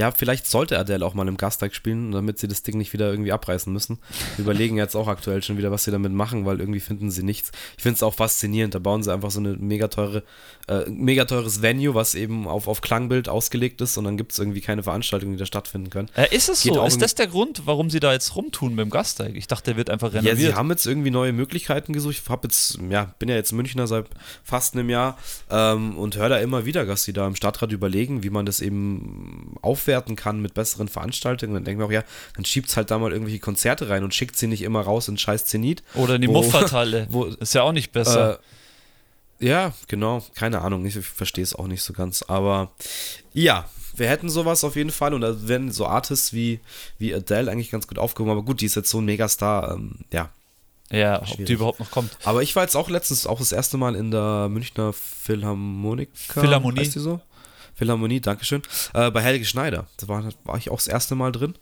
Ja, 0.00 0.10
vielleicht 0.12 0.46
sollte 0.46 0.78
Adele 0.78 1.04
auch 1.04 1.12
mal 1.12 1.28
im 1.28 1.36
Gasteig 1.36 1.74
spielen, 1.74 2.12
damit 2.12 2.38
sie 2.38 2.48
das 2.48 2.62
Ding 2.62 2.78
nicht 2.78 2.94
wieder 2.94 3.10
irgendwie 3.10 3.32
abreißen 3.32 3.70
müssen. 3.70 3.98
Wir 4.36 4.44
überlegen 4.44 4.78
jetzt 4.78 4.94
auch 4.94 5.08
aktuell 5.08 5.42
schon 5.42 5.58
wieder, 5.58 5.70
was 5.70 5.84
sie 5.84 5.90
damit 5.90 6.10
machen, 6.10 6.46
weil 6.46 6.58
irgendwie 6.58 6.80
finden 6.80 7.10
sie 7.10 7.22
nichts. 7.22 7.52
Ich 7.76 7.82
finde 7.82 7.96
es 7.96 8.02
auch 8.02 8.14
faszinierend. 8.14 8.74
Da 8.74 8.78
bauen 8.78 9.02
sie 9.02 9.12
einfach 9.12 9.30
so 9.30 9.40
eine 9.40 9.56
mega 9.58 9.88
teure, 9.88 10.22
äh, 10.68 10.88
mega 10.88 11.26
teures 11.26 11.60
Venue, 11.60 11.94
was 11.94 12.14
eben 12.14 12.48
auf, 12.48 12.66
auf 12.66 12.80
Klangbild 12.80 13.28
ausgelegt 13.28 13.82
ist 13.82 13.98
und 13.98 14.04
dann 14.04 14.16
gibt 14.16 14.32
es 14.32 14.38
irgendwie 14.38 14.62
keine 14.62 14.82
Veranstaltungen, 14.82 15.32
die 15.32 15.38
da 15.38 15.44
stattfinden 15.44 15.90
können. 15.90 16.08
Äh, 16.16 16.34
ist 16.34 16.48
es 16.48 16.62
Geht 16.62 16.72
so? 16.72 16.86
Ist 16.86 17.02
das 17.02 17.14
der 17.14 17.26
Grund, 17.26 17.66
warum 17.66 17.90
sie 17.90 18.00
da 18.00 18.14
jetzt 18.14 18.34
rumtun 18.36 18.74
mit 18.74 18.86
dem 18.86 18.90
Gasteig? 18.90 19.36
Ich 19.36 19.48
dachte, 19.48 19.72
der 19.72 19.76
wird 19.76 19.90
einfach 19.90 20.14
renoviert. 20.14 20.38
Ja, 20.38 20.46
sie 20.52 20.54
haben 20.54 20.70
jetzt 20.70 20.86
irgendwie 20.86 21.10
neue 21.10 21.34
Möglichkeiten 21.34 21.92
gesucht. 21.92 22.22
Ich 22.22 22.30
hab 22.30 22.42
jetzt, 22.44 22.78
ja, 22.88 23.14
bin 23.18 23.28
ja 23.28 23.34
jetzt 23.34 23.52
Münchner 23.52 23.86
seit 23.86 24.06
fast 24.44 24.74
einem 24.74 24.88
Jahr 24.88 25.18
ähm, 25.50 25.98
und 25.98 26.16
höre 26.16 26.30
da 26.30 26.38
immer 26.38 26.64
wieder, 26.64 26.86
dass 26.86 27.04
sie 27.04 27.12
da 27.12 27.26
im 27.26 27.36
Stadtrat 27.36 27.70
überlegen, 27.70 28.22
wie 28.22 28.30
man 28.30 28.46
das 28.46 28.62
eben 28.62 29.56
aufwerten 29.90 30.16
kann 30.16 30.40
mit 30.40 30.54
besseren 30.54 30.88
Veranstaltungen. 30.88 31.54
Dann 31.54 31.64
denken 31.64 31.80
wir 31.80 31.86
auch, 31.86 31.92
ja, 31.92 32.04
dann 32.36 32.44
schiebt 32.44 32.68
es 32.68 32.76
halt 32.76 32.90
da 32.90 32.98
mal 32.98 33.12
irgendwelche 33.12 33.40
Konzerte 33.40 33.88
rein 33.88 34.04
und 34.04 34.14
schickt 34.14 34.36
sie 34.36 34.46
nicht 34.46 34.62
immer 34.62 34.80
raus 34.82 35.08
in 35.08 35.18
scheiß 35.18 35.46
Zenit. 35.46 35.82
Oder 35.94 36.14
in 36.14 36.22
die 36.22 36.28
Muffathalle. 36.28 37.08
Ist 37.40 37.54
ja 37.54 37.62
auch 37.62 37.72
nicht 37.72 37.92
besser. 37.92 38.38
Äh, 39.40 39.46
ja, 39.46 39.72
genau. 39.88 40.24
Keine 40.34 40.60
Ahnung. 40.60 40.86
Ich, 40.86 40.98
verstehe 40.98 41.42
es 41.42 41.54
auch 41.54 41.66
nicht 41.66 41.82
so 41.82 41.92
ganz. 41.92 42.22
Aber 42.22 42.70
ja, 43.32 43.68
wir 43.96 44.08
hätten 44.08 44.28
sowas 44.28 44.62
auf 44.64 44.76
jeden 44.76 44.90
Fall 44.90 45.12
und 45.12 45.22
da 45.22 45.48
werden 45.48 45.72
so 45.72 45.86
Artists 45.86 46.32
wie, 46.32 46.60
wie 46.98 47.14
Adele 47.14 47.50
eigentlich 47.50 47.70
ganz 47.70 47.88
gut 47.88 47.98
aufgehoben. 47.98 48.30
Aber 48.30 48.42
gut, 48.42 48.60
die 48.60 48.66
ist 48.66 48.76
jetzt 48.76 48.90
so 48.90 48.98
ein 48.98 49.04
Megastar. 49.04 49.72
Ähm, 49.72 49.96
ja, 50.12 50.30
ja, 50.92 51.24
Schwierig. 51.24 51.40
ob 51.40 51.46
die 51.46 51.52
überhaupt 51.52 51.80
noch 51.80 51.90
kommt. 51.90 52.16
Aber 52.24 52.42
ich 52.42 52.54
war 52.56 52.64
jetzt 52.64 52.76
auch 52.76 52.90
letztens 52.90 53.26
auch 53.26 53.38
das 53.38 53.52
erste 53.52 53.76
Mal 53.76 53.94
in 53.94 54.10
der 54.10 54.48
Münchner 54.48 54.92
Philharmonika. 54.92 56.40
Philharmonie. 56.40 56.80
Heißt 56.80 56.96
die 56.96 57.00
so? 57.00 57.20
Philharmonie, 57.80 58.20
Dankeschön. 58.20 58.60
Äh, 58.92 59.10
bei 59.10 59.22
Helge 59.22 59.46
Schneider. 59.46 59.86
Da 59.96 60.06
war, 60.06 60.22
war 60.44 60.58
ich 60.58 60.70
auch 60.70 60.76
das 60.76 60.86
erste 60.86 61.14
Mal 61.14 61.32
drin. 61.32 61.54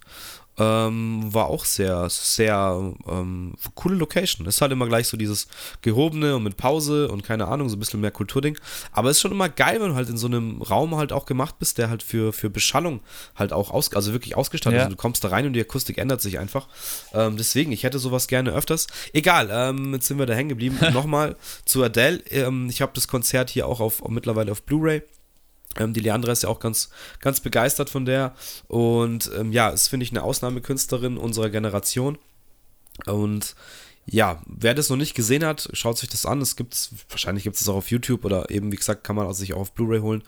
Ähm, 0.59 1.33
war 1.33 1.47
auch 1.47 1.65
sehr, 1.65 2.09
sehr 2.11 2.93
ähm, 3.09 3.55
coole 3.77 3.95
Location. 3.95 4.45
Ist 4.49 4.61
halt 4.61 4.73
immer 4.73 4.89
gleich 4.89 5.07
so 5.07 5.17
dieses 5.17 5.47
Gehobene 5.81 6.35
und 6.35 6.43
mit 6.43 6.57
Pause 6.57 7.07
und 7.07 7.23
keine 7.23 7.47
Ahnung, 7.47 7.69
so 7.69 7.77
ein 7.77 7.79
bisschen 7.79 8.01
mehr 8.01 8.11
Kulturding. 8.11 8.59
Aber 8.91 9.11
es 9.11 9.19
ist 9.19 9.21
schon 9.21 9.31
immer 9.31 9.49
geil, 9.49 9.81
wenn 9.81 9.91
du 9.91 9.95
halt 9.95 10.09
in 10.09 10.17
so 10.17 10.27
einem 10.27 10.61
Raum 10.61 10.97
halt 10.97 11.13
auch 11.13 11.25
gemacht 11.25 11.61
bist, 11.61 11.79
der 11.79 11.89
halt 11.89 12.03
für, 12.03 12.33
für 12.33 12.51
Beschallung 12.51 12.99
halt 13.37 13.53
auch 13.53 13.71
aus, 13.71 13.95
also 13.95 14.13
wirklich 14.13 14.37
ausgestattet 14.37 14.79
ja. 14.79 14.87
ist. 14.87 14.91
Du 14.91 14.97
kommst 14.97 15.23
da 15.23 15.29
rein 15.29 15.47
und 15.47 15.53
die 15.53 15.61
Akustik 15.61 15.99
ändert 15.99 16.21
sich 16.21 16.41
einfach. 16.41 16.67
Ähm, 17.15 17.37
deswegen, 17.37 17.71
ich 17.71 17.85
hätte 17.85 18.01
sowas 18.01 18.27
gerne 18.27 18.51
öfters. 18.51 18.89
Egal, 19.13 19.51
ähm, 19.53 19.95
jetzt 19.95 20.09
sind 20.09 20.19
wir 20.19 20.27
da 20.27 20.35
hängen 20.35 20.49
geblieben. 20.49 20.79
Nochmal 20.93 21.37
zu 21.65 21.85
Adele. 21.85 22.19
Ähm, 22.31 22.69
ich 22.69 22.83
habe 22.83 22.91
das 22.97 23.07
Konzert 23.07 23.51
hier 23.51 23.69
auch 23.69 23.79
auf, 23.79 24.03
mittlerweile 24.09 24.51
auf 24.51 24.65
Blu-ray. 24.65 25.05
Ähm, 25.79 25.93
die 25.93 26.01
Leandra 26.01 26.33
ist 26.33 26.43
ja 26.43 26.49
auch 26.49 26.61
ganz, 26.61 26.91
ganz 27.21 27.41
begeistert 27.41 27.91
von 27.91 28.05
der. 28.05 28.35
Und 28.67 29.31
ähm, 29.39 29.53
ja, 29.53 29.71
ist, 29.71 29.89
finde 29.89 30.05
ich, 30.05 30.11
eine 30.11 30.23
Ausnahmekünstlerin 30.23 31.17
unserer 31.17 31.51
Generation. 31.51 32.19
Und 33.07 33.55
ja, 34.11 34.41
wer 34.47 34.75
das 34.75 34.89
noch 34.89 34.97
nicht 34.97 35.15
gesehen 35.15 35.45
hat, 35.45 35.69
schaut 35.75 35.99
sich 35.99 36.09
das 36.09 36.25
an. 36.25 36.41
Es 36.41 36.57
gibt's, 36.57 36.91
wahrscheinlich 37.11 37.45
gibt 37.45 37.57
es 37.57 37.69
auch 37.69 37.77
auf 37.77 37.91
YouTube 37.91 38.25
oder 38.25 38.51
eben, 38.51 38.73
wie 38.73 38.77
gesagt, 38.77 39.05
kann 39.05 39.17
man 39.17 39.27
auch 39.27 39.35
sich 39.35 39.53
auch 39.53 39.61
auf 39.61 39.73
Blu-ray 39.73 40.01
holen 40.01 40.23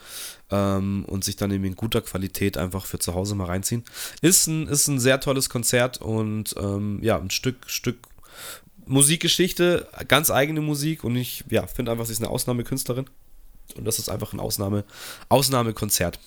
ähm, 0.50 1.06
und 1.06 1.24
sich 1.24 1.36
dann 1.36 1.50
eben 1.50 1.64
in 1.64 1.76
guter 1.76 2.02
Qualität 2.02 2.58
einfach 2.58 2.84
für 2.84 2.98
zu 2.98 3.14
Hause 3.14 3.34
mal 3.34 3.46
reinziehen. 3.46 3.84
Ist 4.20 4.46
ein, 4.48 4.66
ist 4.68 4.88
ein 4.88 5.00
sehr 5.00 5.18
tolles 5.20 5.48
Konzert 5.48 5.98
und 5.98 6.54
ähm, 6.58 6.98
ja, 7.02 7.18
ein 7.18 7.30
Stück, 7.30 7.56
Stück 7.70 7.96
Musikgeschichte, 8.84 9.88
ganz 10.08 10.30
eigene 10.30 10.60
Musik 10.60 11.02
und 11.02 11.16
ich 11.16 11.44
ja, 11.48 11.66
finde 11.66 11.92
einfach, 11.92 12.04
sie 12.04 12.12
ist 12.12 12.20
eine 12.20 12.30
Ausnahmekünstlerin. 12.30 13.06
Und 13.76 13.84
das 13.84 13.98
ist 13.98 14.08
einfach 14.08 14.32
ein 14.32 14.40
Ausnahme, 14.40 14.84
Ausnahmekonzert. 15.28 16.18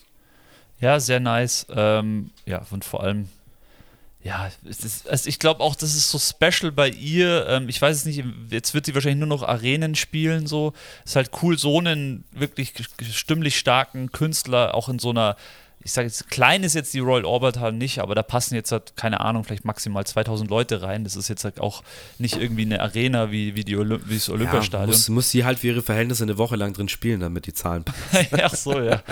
Ja, 0.80 1.00
sehr 1.00 1.20
nice. 1.20 1.66
Ähm, 1.70 2.32
ja, 2.46 2.66
und 2.72 2.84
vor 2.84 3.04
allem, 3.04 3.30
ja, 4.24 4.50
ist, 4.64 5.08
also 5.08 5.28
ich 5.28 5.38
glaube 5.38 5.62
auch, 5.62 5.76
das 5.76 5.96
ist 5.96 6.10
so 6.10 6.20
special 6.20 6.72
bei 6.72 6.90
ihr. 6.90 7.46
Ähm, 7.48 7.70
ich 7.70 7.82
weiß 7.82 7.98
es 7.98 8.06
nicht, 8.06 8.24
jetzt 8.50 8.74
wird 8.74 8.86
sie 8.86 8.96
wahrscheinlich 8.96 9.20
nur 9.20 9.28
noch 9.28 9.44
Arenen 9.44 9.96
spielen, 9.96 10.48
so. 10.48 10.74
Ist 11.06 11.16
halt 11.16 11.32
cool, 11.42 11.58
so 11.58 11.80
einen 11.80 12.24
wirklich 12.32 12.74
stimmlich 13.12 13.60
starken 13.60 14.12
Künstler 14.12 14.76
auch 14.76 14.90
in 14.90 15.00
so 15.00 15.10
einer 15.10 15.36
ich 15.84 15.92
sage 15.92 16.08
jetzt, 16.08 16.30
klein 16.30 16.64
ist 16.64 16.76
jetzt 16.76 16.94
die 16.94 17.00
Royal 17.00 17.26
Orbit 17.26 17.60
Hall 17.60 17.74
nicht, 17.74 18.00
aber 18.00 18.16
da 18.16 18.24
passen 18.24 18.56
jetzt 18.56 18.72
halt, 18.72 18.96
keine 18.96 19.20
Ahnung, 19.20 19.44
vielleicht 19.44 19.66
maximal 19.66 20.06
2000 20.06 20.50
Leute 20.50 20.82
rein. 20.82 21.04
Das 21.04 21.16
ist 21.16 21.28
jetzt 21.28 21.44
halt 21.44 21.60
auch 21.60 21.84
nicht 22.18 22.38
irgendwie 22.38 22.62
eine 22.62 22.80
Arena 22.80 23.32
wie, 23.32 23.56
wie, 23.56 23.66
die 23.66 23.76
Olymp 23.76 24.04
wie 24.08 24.16
das 24.16 24.30
Olympiastadion. 24.30 24.90
Ja, 24.90 24.96
muss, 24.96 25.10
muss 25.10 25.30
sie 25.30 25.44
halt 25.44 25.60
für 25.60 25.68
ihre 25.68 25.82
Verhältnisse 25.82 26.24
eine 26.24 26.38
Woche 26.38 26.56
lang 26.56 26.74
drin 26.74 26.88
spielen, 26.88 27.20
damit 27.20 27.48
die 27.48 27.54
Zahlen 27.54 27.84
passen. 27.84 28.28
Ach 28.42 28.56
so, 28.56 28.80
ja. 28.80 29.04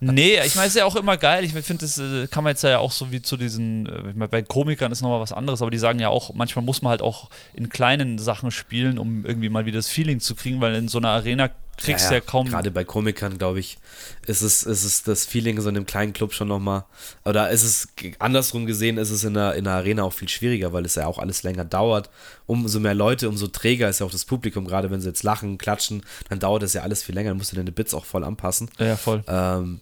nee, 0.00 0.38
ich 0.44 0.56
meine, 0.56 0.66
es 0.66 0.74
ist 0.74 0.80
ja 0.80 0.84
auch 0.84 0.96
immer 0.96 1.16
geil. 1.16 1.44
Ich 1.44 1.52
finde, 1.52 1.84
das 1.84 1.98
äh, 1.98 2.26
kann 2.26 2.42
man 2.42 2.50
jetzt 2.52 2.64
ja 2.64 2.78
auch 2.78 2.92
so 2.92 3.12
wie 3.12 3.22
zu 3.22 3.36
diesen, 3.36 3.86
äh, 3.86 4.10
ich 4.10 4.16
meine, 4.16 4.28
bei 4.28 4.42
Komikern 4.42 4.90
ist 4.90 5.00
nochmal 5.00 5.20
was 5.20 5.32
anderes, 5.32 5.62
aber 5.62 5.70
die 5.70 5.78
sagen 5.78 6.00
ja 6.00 6.08
auch, 6.08 6.34
manchmal 6.34 6.64
muss 6.64 6.82
man 6.82 6.90
halt 6.90 7.02
auch 7.02 7.30
in 7.54 7.68
kleinen 7.68 8.18
Sachen 8.18 8.50
spielen, 8.50 8.98
um 8.98 9.24
irgendwie 9.24 9.48
mal 9.48 9.64
wieder 9.64 9.78
das 9.78 9.88
Feeling 9.88 10.18
zu 10.18 10.34
kriegen, 10.34 10.60
weil 10.60 10.74
in 10.74 10.88
so 10.88 10.98
einer 10.98 11.10
Arena 11.10 11.50
kriegst 11.76 12.06
ja, 12.06 12.14
ja 12.14 12.20
kaum. 12.20 12.48
Gerade 12.48 12.70
bei 12.70 12.84
Komikern, 12.84 13.38
glaube 13.38 13.60
ich, 13.60 13.78
ist 14.26 14.42
es, 14.42 14.62
ist 14.62 14.84
es 14.84 15.02
das 15.02 15.24
Feeling 15.24 15.60
so 15.60 15.68
in 15.68 15.76
einem 15.76 15.86
kleinen 15.86 16.12
Club 16.12 16.32
schon 16.32 16.48
nochmal. 16.48 16.84
Oder 17.24 17.50
ist 17.50 17.62
es 17.62 17.88
andersrum 18.18 18.66
gesehen, 18.66 18.98
ist 18.98 19.10
es 19.10 19.24
in 19.24 19.34
der, 19.34 19.54
in 19.54 19.64
der 19.64 19.74
Arena 19.74 20.02
auch 20.02 20.12
viel 20.12 20.28
schwieriger, 20.28 20.72
weil 20.72 20.84
es 20.84 20.94
ja 20.94 21.06
auch 21.06 21.18
alles 21.18 21.42
länger 21.42 21.64
dauert. 21.64 22.10
Umso 22.46 22.80
mehr 22.80 22.94
Leute, 22.94 23.28
umso 23.28 23.46
träger 23.46 23.88
ist 23.88 24.00
ja 24.00 24.06
auch 24.06 24.12
das 24.12 24.24
Publikum, 24.24 24.66
gerade 24.66 24.90
wenn 24.90 25.00
sie 25.00 25.08
jetzt 25.08 25.22
lachen, 25.22 25.58
klatschen, 25.58 26.02
dann 26.28 26.38
dauert 26.38 26.62
das 26.62 26.74
ja 26.74 26.82
alles 26.82 27.02
viel 27.02 27.14
länger, 27.14 27.30
dann 27.30 27.38
musst 27.38 27.52
du 27.52 27.56
deine 27.56 27.72
Bits 27.72 27.94
auch 27.94 28.04
voll 28.04 28.24
anpassen. 28.24 28.70
Ja, 28.78 28.96
voll. 28.96 29.22
Ähm, 29.26 29.80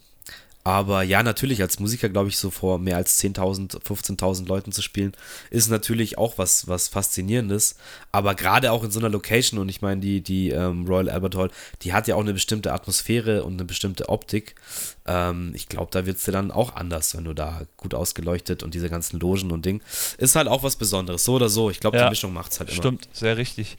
aber 0.63 1.03
ja, 1.03 1.23
natürlich, 1.23 1.61
als 1.61 1.79
Musiker, 1.79 2.07
glaube 2.07 2.29
ich, 2.29 2.37
so 2.37 2.49
vor 2.49 2.79
mehr 2.79 2.95
als 2.95 3.21
10.000, 3.21 3.81
15.000 3.81 4.47
Leuten 4.47 4.71
zu 4.71 4.81
spielen, 4.81 5.13
ist 5.49 5.69
natürlich 5.69 6.17
auch 6.17 6.37
was, 6.37 6.69
was 6.69 6.87
Faszinierendes. 6.87 7.75
Aber 8.13 8.33
gerade 8.33 8.71
auch 8.71 8.83
in 8.83 8.91
so 8.91 8.99
einer 8.99 9.09
Location, 9.09 9.59
und 9.59 9.67
ich 9.67 9.81
meine, 9.81 9.99
die, 9.99 10.21
die 10.21 10.51
ähm, 10.51 10.85
Royal 10.87 11.09
Albert 11.09 11.35
Hall, 11.35 11.51
die 11.81 11.91
hat 11.91 12.07
ja 12.07 12.15
auch 12.15 12.21
eine 12.21 12.33
bestimmte 12.33 12.71
Atmosphäre 12.71 13.43
und 13.43 13.53
eine 13.53 13.65
bestimmte 13.65 14.07
Optik. 14.07 14.55
Ähm, 15.05 15.51
ich 15.53 15.67
glaube, 15.67 15.91
da 15.91 16.05
wird 16.05 16.17
es 16.17 16.23
dir 16.23 16.31
dann 16.31 16.49
auch 16.49 16.75
anders, 16.75 17.15
wenn 17.17 17.25
du 17.25 17.33
da 17.33 17.63
gut 17.75 17.93
ausgeleuchtet 17.93 18.63
und 18.63 18.73
diese 18.73 18.89
ganzen 18.89 19.19
Logen 19.19 19.51
und 19.51 19.65
Ding. 19.65 19.81
Ist 20.17 20.37
halt 20.37 20.47
auch 20.47 20.63
was 20.63 20.77
Besonderes, 20.77 21.25
so 21.25 21.33
oder 21.33 21.49
so. 21.49 21.71
Ich 21.71 21.81
glaube, 21.81 21.97
ja, 21.97 22.05
die 22.05 22.09
Mischung 22.09 22.31
macht 22.31 22.53
es 22.53 22.59
halt 22.61 22.69
immer. 22.69 22.77
Stimmt, 22.77 23.09
sehr 23.11 23.35
richtig. 23.35 23.77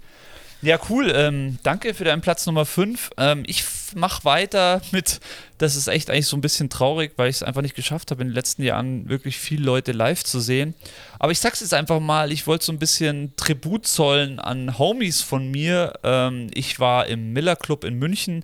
Ja, 0.64 0.78
cool. 0.88 1.12
Ähm, 1.14 1.58
danke 1.62 1.92
für 1.92 2.04
deinen 2.04 2.22
Platz 2.22 2.46
Nummer 2.46 2.64
5. 2.64 3.10
Ähm, 3.18 3.42
ich 3.46 3.64
mache 3.94 4.24
weiter 4.24 4.80
mit, 4.92 5.20
das 5.58 5.76
ist 5.76 5.88
echt 5.88 6.08
eigentlich 6.08 6.26
so 6.26 6.38
ein 6.38 6.40
bisschen 6.40 6.70
traurig, 6.70 7.12
weil 7.16 7.28
ich 7.28 7.36
es 7.36 7.42
einfach 7.42 7.60
nicht 7.60 7.74
geschafft 7.74 8.10
habe, 8.10 8.22
in 8.22 8.28
den 8.28 8.34
letzten 8.34 8.62
Jahren 8.62 9.06
wirklich 9.10 9.36
viele 9.36 9.62
Leute 9.62 9.92
live 9.92 10.24
zu 10.24 10.40
sehen. 10.40 10.74
Aber 11.18 11.32
ich 11.32 11.38
sag's 11.38 11.60
jetzt 11.60 11.74
einfach 11.74 12.00
mal, 12.00 12.32
ich 12.32 12.46
wollte 12.46 12.64
so 12.64 12.72
ein 12.72 12.78
bisschen 12.78 13.36
Tribut 13.36 13.86
zollen 13.86 14.38
an 14.38 14.78
Homies 14.78 15.20
von 15.20 15.50
mir. 15.50 15.92
Ähm, 16.02 16.48
ich 16.54 16.80
war 16.80 17.08
im 17.08 17.34
Miller 17.34 17.56
Club 17.56 17.84
in 17.84 17.98
München 17.98 18.42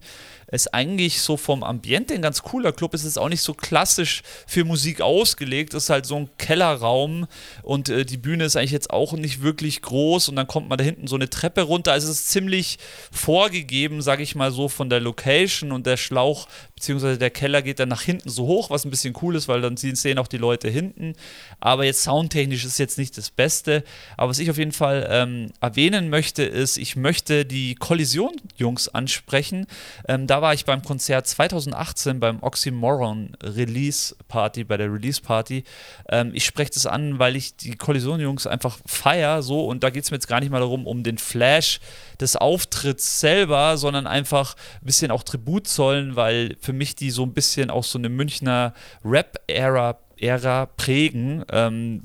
ist 0.51 0.75
eigentlich 0.75 1.21
so 1.21 1.37
vom 1.37 1.63
Ambiente 1.63 2.15
ein 2.15 2.23
ganz 2.23 2.43
cooler 2.43 2.73
Club. 2.73 2.95
Es 2.95 3.05
ist 3.05 3.19
auch 3.19 3.29
nicht 3.29 3.43
so 3.43 3.55
klassisch 3.55 4.23
für 4.47 4.65
Musik 4.65 5.01
ausgelegt. 5.01 5.75
Es 5.75 5.85
ist 5.85 5.91
halt 5.91 6.07
so 6.07 6.17
ein 6.17 6.31
Kellerraum 6.39 7.27
und 7.63 7.89
äh, 7.89 8.05
die 8.05 8.17
Bühne 8.17 8.45
ist 8.45 8.57
eigentlich 8.57 8.71
jetzt 8.71 8.91
auch 8.91 9.13
nicht 9.13 9.43
wirklich 9.43 9.83
groß 9.83 10.29
und 10.29 10.37
dann 10.37 10.47
kommt 10.47 10.69
man 10.69 10.79
da 10.79 10.85
hinten 10.85 11.07
so 11.07 11.17
eine 11.17 11.31
Treppe 11.31 11.63
runter. 11.63 11.93
Also 11.93 12.11
es 12.11 12.21
ist 12.21 12.29
ziemlich 12.29 12.79
vorgegeben, 13.11 14.03
sage 14.03 14.23
ich 14.23 14.35
mal 14.35 14.53
so, 14.53 14.69
von 14.69 14.91
der 14.91 15.01
Location 15.01 15.73
und 15.73 15.87
der 15.87 15.97
Schlauch 15.97 16.49
beziehungsweise 16.81 17.19
der 17.19 17.29
Keller 17.29 17.61
geht 17.61 17.79
dann 17.79 17.91
nach 17.91 18.01
hinten 18.01 18.31
so 18.31 18.47
hoch, 18.47 18.71
was 18.71 18.87
ein 18.87 18.91
bisschen 18.91 19.15
cool 19.21 19.37
ist, 19.37 19.49
weil 19.49 19.61
dann 19.61 19.77
sehen 19.77 20.17
auch 20.19 20.29
die 20.29 20.39
Leute 20.39 20.71
hinten. 20.71 21.13
Aber 21.61 21.85
jetzt 21.85 22.03
soundtechnisch 22.05 22.65
ist 22.65 22.79
jetzt 22.79 22.97
nicht 22.97 23.19
das 23.19 23.29
Beste. 23.29 23.85
Aber 24.17 24.31
was 24.31 24.39
ich 24.39 24.51
auf 24.51 24.57
jeden 24.57 24.73
Fall 24.73 25.07
ähm, 25.11 25.53
erwähnen 25.61 26.09
möchte, 26.09 26.43
ist, 26.43 26.79
ich 26.79 26.97
möchte 26.97 27.45
die 27.45 27.75
Kollision-Jungs 27.75 28.89
ansprechen. 28.89 29.67
Ähm, 30.09 30.27
da 30.27 30.41
war 30.41 30.55
ich 30.55 30.65
beim 30.65 30.83
Konzert 30.83 31.27
2018 31.27 32.19
beim 32.19 32.43
Oxymoron 32.43 33.37
Release 33.43 34.17
Party, 34.29 34.65
bei 34.65 34.79
der 34.79 34.91
Release 34.91 35.21
Party. 35.21 35.65
Ähm, 36.09 36.31
ich 36.33 36.47
spreche 36.47 36.71
das 36.73 36.87
an, 36.87 37.19
weil 37.19 37.37
ich 37.37 37.57
die 37.57 37.77
Kollision-Jungs 37.77 38.47
einfach 38.47 38.79
feier 38.87 39.43
so 39.43 39.67
und 39.67 39.85
da 39.85 39.91
geht 39.91 40.05
es 40.05 40.11
mir 40.11 40.17
jetzt 40.17 40.29
gar 40.29 40.41
nicht 40.41 40.51
mal 40.51 40.61
darum, 40.61 40.87
um 40.87 41.03
den 41.03 41.19
Flash 41.19 41.79
des 42.21 42.37
Auftritts 42.37 43.21
selber, 43.21 43.77
sondern 43.77 44.07
einfach 44.07 44.55
ein 44.81 44.87
bisschen 44.87 45.11
auch 45.11 45.23
Tribut 45.23 45.67
zollen, 45.67 46.17
weil 46.17 46.57
für 46.61 46.70
mich 46.73 46.95
die 46.95 47.11
so 47.11 47.25
ein 47.25 47.33
bisschen 47.33 47.71
auch 47.71 47.85
so 47.85 47.99
eine 47.99 48.09
Münchner 48.09 48.75
Rap-Ära 49.05 49.99
Ära 50.21 50.67
prägen. 50.67 51.45
Ähm, 51.51 52.03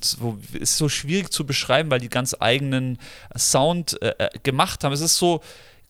ist 0.54 0.78
so 0.78 0.90
schwierig 0.90 1.32
zu 1.32 1.46
beschreiben, 1.46 1.92
weil 1.92 2.00
die 2.00 2.10
ganz 2.10 2.36
eigenen 2.40 2.98
Sound 3.38 4.02
äh, 4.02 4.14
äh 4.18 4.30
gemacht 4.44 4.84
haben. 4.84 4.94
Es 4.94 5.02
ist 5.02 5.18
so 5.18 5.42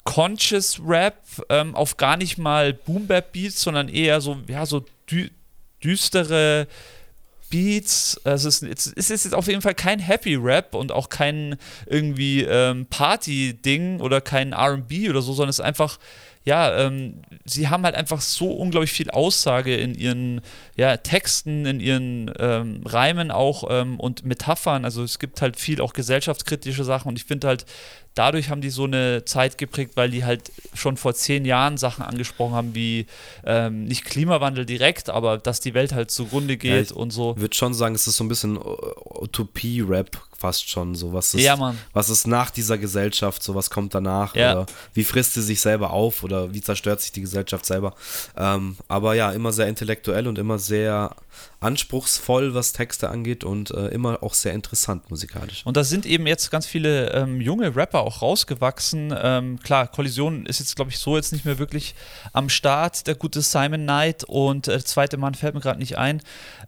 Conscious 0.04 0.82
Rap 0.86 1.18
ähm, 1.50 1.76
auf 1.76 1.98
gar 1.98 2.18
nicht 2.18 2.38
mal 2.38 2.74
Boom 2.74 3.08
Bap 3.08 3.32
Beats, 3.32 3.62
sondern 3.62 3.90
eher 3.90 4.22
so 4.22 4.38
ja 4.48 4.66
so 4.66 4.86
dü 5.10 5.30
düstere 5.84 6.68
Beats. 7.50 8.20
Es 8.24 8.46
ist, 8.46 8.64
es 8.64 8.88
ist 8.88 9.10
jetzt 9.24 9.34
auf 9.34 9.48
jeden 9.48 9.62
Fall 9.62 9.76
kein 9.76 10.00
Happy 10.00 10.36
Rap 10.36 10.74
und 10.74 10.92
auch 10.92 11.10
kein 11.10 11.58
irgendwie 11.86 12.42
ähm, 12.42 12.88
Party-Ding 12.88 14.00
oder 14.00 14.20
kein 14.22 14.54
RB 14.54 15.10
oder 15.10 15.22
so, 15.22 15.34
sondern 15.34 15.50
es 15.50 15.60
ist 15.60 15.66
einfach, 15.66 16.00
ja, 16.46 16.78
ähm, 16.78 17.22
sie 17.44 17.70
haben 17.70 17.84
halt 17.84 17.96
einfach 17.96 18.22
so 18.22 18.52
unglaublich 18.52 18.92
viel 18.92 19.10
Aussage 19.10 19.76
in 19.76 19.96
ihren 19.96 20.42
ja, 20.76 20.96
Texten, 20.98 21.66
in 21.66 21.80
ihren 21.80 22.32
ähm, 22.38 22.82
Reimen 22.86 23.32
auch 23.32 23.66
ähm, 23.70 24.00
und 24.00 24.26
Metaphern. 24.26 24.86
Also 24.86 25.04
es 25.04 25.18
gibt 25.18 25.42
halt 25.42 25.60
viel 25.60 25.82
auch 25.82 25.94
gesellschaftskritische 25.94 26.84
Sachen 26.84 27.10
und 27.10 27.18
ich 27.18 27.26
finde 27.26 27.48
halt, 27.48 27.66
dadurch 28.14 28.50
haben 28.50 28.62
die 28.62 28.70
so 28.70 28.84
eine 28.84 29.26
Zeit 29.26 29.58
geprägt, 29.58 29.94
weil 29.96 30.12
die 30.12 30.24
halt 30.24 30.52
schon 30.76 30.98
vor 30.98 31.16
zehn 31.16 31.46
Jahren 31.46 31.78
Sachen 31.78 32.04
angesprochen 32.04 32.54
haben, 32.54 32.76
wie 32.76 33.08
ähm, 33.44 33.86
nicht 33.86 34.06
Klimawandel 34.06 34.68
direkt, 34.68 35.10
aber 35.10 35.40
dass 35.40 35.62
die 35.62 35.74
Welt 35.74 35.94
halt 35.94 36.12
zugrunde 36.12 36.58
geht 36.58 36.92
ja, 36.92 36.96
und 36.96 37.10
so. 37.10 37.34
Ich 37.36 37.42
würde 37.42 37.56
schon 37.56 37.74
sagen, 37.74 37.96
es 37.96 38.06
ist 38.06 38.18
so 38.18 38.24
ein 38.24 38.30
bisschen 38.30 38.58
Utopie-Rap 38.58 40.22
fast 40.46 40.70
schon. 40.70 40.94
So, 40.94 41.12
was 41.12 41.34
ist, 41.34 41.42
ja, 41.42 41.74
was 41.94 42.10
ist 42.10 42.28
nach 42.28 42.52
dieser 42.52 42.78
Gesellschaft, 42.78 43.42
so 43.42 43.56
was 43.56 43.72
kommt 43.72 43.96
danach? 43.96 44.36
Ja. 44.36 44.52
Oder 44.52 44.66
wie 44.94 45.04
frisst 45.04 45.34
sie 45.34 45.42
sich 45.42 45.60
selber 45.60 45.90
auf 45.90 46.24
oder 46.24 46.54
wie 46.54 46.62
zerstört 46.62 47.02
sich 47.02 47.12
die 47.12 47.22
Gesellschaft 47.22 47.66
selber? 47.66 47.96
Ähm, 48.38 48.78
aber 48.88 49.16
ja, 49.16 49.32
immer 49.32 49.52
sehr 49.52 49.68
intellektuell 49.68 50.28
und 50.28 50.38
immer 50.38 50.60
sehr 50.60 51.16
anspruchsvoll, 51.66 52.54
was 52.54 52.74
Texte 52.74 53.10
angeht 53.10 53.44
und 53.44 53.72
äh, 53.72 53.88
immer 53.88 54.22
auch 54.22 54.36
sehr 54.36 54.54
interessant 54.54 55.10
musikalisch. 55.10 55.66
Und 55.66 55.76
da 55.78 55.84
sind 55.84 56.06
eben 56.06 56.28
jetzt 56.28 56.52
ganz 56.52 56.68
viele 56.68 57.12
ähm, 57.12 57.42
junge 57.42 57.76
Rapper 57.76 58.02
auch 58.02 58.22
rausgewachsen. 58.22 59.14
Ähm, 59.18 59.60
klar, 59.60 59.88
Kollision 59.88 60.46
ist 60.46 60.60
jetzt, 60.60 60.76
glaube 60.76 60.92
ich, 60.92 61.00
so 61.00 61.16
jetzt 61.16 61.34
nicht 61.34 61.44
mehr 61.44 61.58
wirklich 61.58 61.96
am 62.34 62.50
Start. 62.50 63.08
Der 63.08 63.16
gute 63.16 63.42
Simon 63.42 63.82
Knight 63.82 64.24
und 64.26 64.68
äh, 64.68 64.74
der 64.74 64.86
zweite 64.86 65.18
Mann 65.18 65.34
fällt 65.34 65.56
mir 65.56 65.62
gerade 65.62 65.80
nicht 65.80 65.98
ein. 65.98 66.22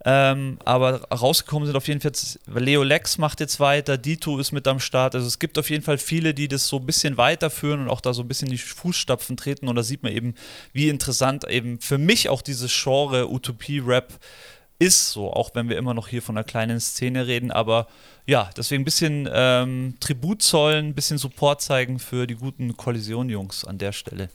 Ähm, 0.03 0.57
aber 0.65 1.03
rausgekommen 1.11 1.67
sind 1.67 1.75
auf 1.75 1.87
jeden 1.87 2.01
Fall, 2.01 2.11
Leo 2.55 2.81
Lex 2.81 3.19
macht 3.19 3.39
jetzt 3.39 3.59
weiter, 3.59 3.99
Dito 3.99 4.39
ist 4.39 4.51
mit 4.51 4.67
am 4.67 4.79
Start. 4.79 5.13
Also 5.13 5.27
es 5.27 5.37
gibt 5.37 5.59
auf 5.59 5.69
jeden 5.69 5.83
Fall 5.83 5.99
viele, 5.99 6.33
die 6.33 6.47
das 6.47 6.67
so 6.67 6.77
ein 6.77 6.85
bisschen 6.87 7.17
weiterführen 7.17 7.81
und 7.81 7.89
auch 7.89 8.01
da 8.01 8.13
so 8.13 8.23
ein 8.23 8.27
bisschen 8.27 8.49
die 8.49 8.57
Fußstapfen 8.57 9.37
treten. 9.37 9.67
Und 9.67 9.75
da 9.75 9.83
sieht 9.83 10.01
man 10.01 10.11
eben, 10.11 10.33
wie 10.73 10.89
interessant 10.89 11.47
eben 11.47 11.79
für 11.79 11.99
mich 11.99 12.29
auch 12.29 12.41
dieses 12.41 12.71
Genre 12.73 13.29
Utopie-Rap 13.29 14.19
ist, 14.79 15.11
so 15.11 15.31
auch 15.31 15.51
wenn 15.53 15.69
wir 15.69 15.77
immer 15.77 15.93
noch 15.93 16.07
hier 16.07 16.21
von 16.21 16.37
einer 16.37 16.43
kleinen 16.43 16.79
Szene 16.79 17.27
reden, 17.27 17.51
aber 17.51 17.87
ja, 18.25 18.49
deswegen 18.55 18.81
ein 18.81 18.85
bisschen 18.85 19.27
ähm, 19.31 19.95
Tribut 19.99 20.41
zollen, 20.41 20.89
ein 20.89 20.93
bisschen 20.93 21.17
Support 21.17 21.61
zeigen 21.61 21.99
für 21.99 22.27
die 22.27 22.35
guten 22.35 22.75
Kollision-Jungs 22.75 23.65
an 23.65 23.77
der 23.77 23.91
Stelle. 23.91 24.29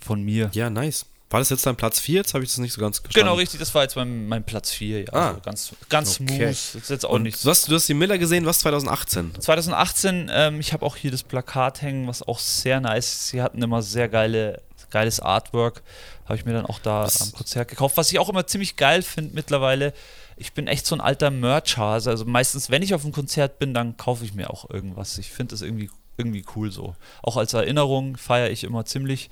Von 0.00 0.22
mir. 0.22 0.50
Ja, 0.52 0.70
nice. 0.70 1.06
War 1.32 1.40
das 1.40 1.48
jetzt 1.48 1.64
dein 1.64 1.76
Platz 1.76 1.98
4? 1.98 2.16
Jetzt 2.16 2.34
habe 2.34 2.44
ich 2.44 2.50
das 2.50 2.58
nicht 2.58 2.74
so 2.74 2.80
ganz 2.80 2.98
verstanden. 2.98 3.26
Genau, 3.26 3.38
richtig, 3.38 3.58
das 3.58 3.74
war 3.74 3.82
jetzt 3.82 3.96
mein, 3.96 4.28
mein 4.28 4.44
Platz 4.44 4.70
4. 4.70 5.04
Ja. 5.04 5.12
Ah, 5.12 5.28
also 5.28 5.40
ganz 5.40 5.72
ganz 5.88 6.20
okay. 6.20 6.52
smooth. 6.52 6.90
Jetzt 6.90 7.06
auch 7.06 7.18
nichts. 7.18 7.42
Du 7.42 7.48
hast, 7.48 7.70
du 7.70 7.74
hast 7.74 7.88
die 7.88 7.94
Miller 7.94 8.18
gesehen, 8.18 8.44
was 8.44 8.58
2018? 8.58 9.40
2018, 9.40 10.30
ähm, 10.30 10.60
ich 10.60 10.74
habe 10.74 10.84
auch 10.84 10.94
hier 10.94 11.10
das 11.10 11.22
Plakat 11.22 11.80
hängen, 11.80 12.06
was 12.06 12.22
auch 12.22 12.38
sehr 12.38 12.80
nice 12.80 13.12
ist. 13.12 13.28
Sie 13.28 13.40
hatten 13.40 13.62
immer 13.62 13.80
sehr 13.80 14.10
geile, 14.10 14.60
geiles 14.90 15.20
Artwork. 15.20 15.82
Habe 16.24 16.36
ich 16.36 16.44
mir 16.44 16.52
dann 16.52 16.66
auch 16.66 16.78
da 16.78 17.02
das 17.02 17.20
am 17.20 17.32
Konzert 17.32 17.68
gekauft. 17.68 17.96
Was 17.96 18.12
ich 18.12 18.18
auch 18.18 18.28
immer 18.28 18.46
ziemlich 18.46 18.76
geil 18.76 19.02
finde 19.02 19.34
mittlerweile, 19.34 19.92
ich 20.36 20.52
bin 20.52 20.66
echt 20.66 20.86
so 20.86 20.94
ein 20.94 21.00
alter 21.00 21.30
Merch-Hase. 21.30 22.10
Also 22.10 22.24
meistens, 22.24 22.70
wenn 22.70 22.82
ich 22.82 22.94
auf 22.94 23.04
einem 23.04 23.12
Konzert 23.12 23.58
bin, 23.58 23.74
dann 23.74 23.96
kaufe 23.96 24.24
ich 24.24 24.34
mir 24.34 24.50
auch 24.50 24.70
irgendwas. 24.70 25.18
Ich 25.18 25.30
finde 25.30 25.52
das 25.52 25.62
irgendwie, 25.62 25.90
irgendwie 26.16 26.44
cool 26.56 26.70
so. 26.70 26.94
Auch 27.22 27.36
als 27.36 27.52
Erinnerung 27.54 28.16
feiere 28.16 28.50
ich 28.50 28.64
immer 28.64 28.84
ziemlich. 28.84 29.30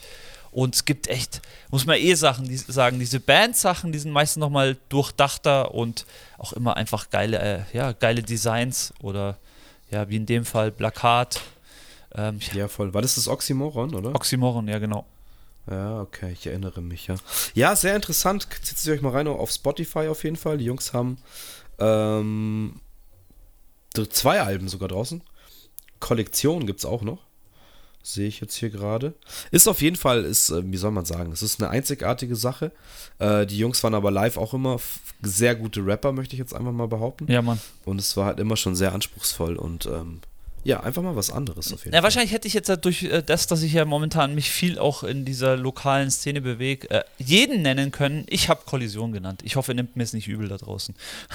Und 0.53 0.74
es 0.74 0.85
gibt 0.85 1.07
echt, 1.07 1.42
muss 1.70 1.87
man 1.87 1.96
eh 1.96 2.14
Sachen 2.14 2.48
die, 2.48 2.57
sagen, 2.57 2.98
diese 2.98 3.20
Band-Sachen, 3.20 3.92
die 3.92 3.98
sind 4.00 4.11
meistens 4.11 4.40
nochmal 4.40 4.76
durchdachter 4.88 5.72
und 5.74 6.07
auch 6.38 6.53
immer 6.53 6.76
einfach 6.76 7.11
geile, 7.11 7.38
äh, 7.38 7.76
ja, 7.76 7.92
geile 7.92 8.22
Designs 8.22 8.92
oder 9.00 9.37
ja, 9.90 10.09
wie 10.09 10.16
in 10.16 10.26
dem 10.26 10.44
Fall 10.44 10.72
Plakat. 10.72 11.40
Ähm, 12.14 12.40
ja, 12.53 12.66
voll. 12.66 12.92
War 12.92 13.03
das 13.03 13.14
das 13.14 13.29
Oxymoron, 13.29 13.94
oder? 13.94 14.14
Oxymoron, 14.14 14.66
ja, 14.66 14.79
genau. 14.79 15.07
Ja, 15.68 16.01
okay, 16.01 16.33
ich 16.33 16.46
erinnere 16.46 16.81
mich, 16.81 17.07
ja. 17.07 17.16
Ja, 17.55 17.77
sehr 17.77 17.94
interessant. 17.94 18.49
Zieht 18.62 18.79
es 18.79 18.88
euch 18.88 19.03
mal 19.03 19.12
rein 19.12 19.29
auf 19.29 19.51
Spotify 19.51 20.09
auf 20.09 20.25
jeden 20.25 20.37
Fall. 20.37 20.59
Die 20.59 20.64
Jungs 20.64 20.92
haben 20.92 21.18
ähm, 21.79 22.81
zwei 24.11 24.40
Alben 24.40 24.68
sogar 24.68 24.88
draußen. 24.88 25.23
Kollektion 25.99 26.66
gibt 26.66 26.81
es 26.81 26.87
auch 26.87 27.03
noch. 27.03 27.18
Sehe 28.03 28.29
ich 28.29 28.40
jetzt 28.40 28.55
hier 28.55 28.70
gerade. 28.70 29.12
Ist 29.51 29.68
auf 29.68 29.83
jeden 29.83 29.96
Fall, 29.96 30.25
ist, 30.25 30.49
äh, 30.49 30.62
wie 30.64 30.79
soll 30.79 30.90
man 30.90 31.05
sagen, 31.05 31.33
es 31.33 31.42
ist 31.42 31.61
eine 31.61 31.70
einzigartige 31.70 32.34
Sache. 32.34 32.72
Äh, 33.18 33.45
die 33.45 33.59
Jungs 33.59 33.82
waren 33.82 33.95
aber 33.95 34.11
live 34.11 34.39
auch 34.39 34.55
immer 34.55 34.80
sehr 35.20 35.55
gute 35.55 35.84
Rapper, 35.84 36.12
möchte 36.12 36.34
ich 36.34 36.39
jetzt 36.39 36.55
einfach 36.55 36.72
mal 36.72 36.89
behaupten. 36.89 37.30
Ja, 37.30 37.43
Mann. 37.43 37.61
Und 37.84 38.01
es 38.01 38.16
war 38.16 38.24
halt 38.24 38.41
immer 38.41 38.57
schon 38.57 38.74
sehr 38.74 38.95
anspruchsvoll 38.95 39.57
und 39.57 39.84
ähm, 39.84 40.22
ja, 40.64 40.80
einfach 40.80 41.02
mal 41.02 41.16
was 41.16 41.30
anderes 41.30 41.72
auf 41.72 41.84
jeden 41.84 41.94
ja, 41.94 42.00
Fall. 42.00 42.04
Wahrscheinlich 42.04 42.32
hätte 42.32 42.48
ich 42.48 42.54
jetzt 42.54 42.70
durch 42.84 43.04
äh, 43.04 43.22
das, 43.22 43.46
dass 43.46 43.62
ich 43.62 43.72
ja 43.72 43.84
momentan 43.84 44.34
mich 44.34 44.50
viel 44.50 44.78
auch 44.78 45.02
in 45.02 45.24
dieser 45.24 45.56
lokalen 45.56 46.11
Szene 46.11 46.40
bewege, 46.40 46.90
äh, 46.90 47.04
jeden 47.18 47.62
nennen 47.62 47.90
können. 47.90 48.26
Ich 48.28 48.48
habe 48.48 48.62
Kollision 48.66 49.12
genannt. 49.12 49.40
Ich 49.44 49.56
hoffe, 49.56 49.72
ihr 49.72 49.76
nimmt 49.76 49.96
mir 49.96 50.02
es 50.02 50.12
nicht 50.12 50.28
übel 50.28 50.48
da 50.48 50.56
draußen. 50.56 50.94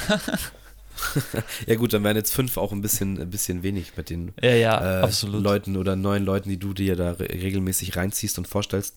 ja 1.68 1.76
gut, 1.76 1.94
dann 1.94 2.04
wären 2.04 2.16
jetzt 2.16 2.34
fünf 2.34 2.58
auch 2.58 2.72
ein 2.72 2.82
bisschen, 2.82 3.20
ein 3.20 3.30
bisschen 3.30 3.64
wenig 3.64 3.94
mit 3.96 4.10
den 4.10 4.34
ja, 4.42 4.56
ja, 4.56 5.04
äh, 5.04 5.12
Leuten 5.26 5.78
oder 5.78 5.96
neuen 5.96 6.26
Leuten, 6.26 6.50
die 6.50 6.58
du 6.58 6.74
dir 6.74 6.96
da 6.96 7.12
re 7.12 7.28
regelmäßig 7.30 7.96
reinziehst 7.96 8.38
und 8.38 8.48
vorstellst. 8.48 8.96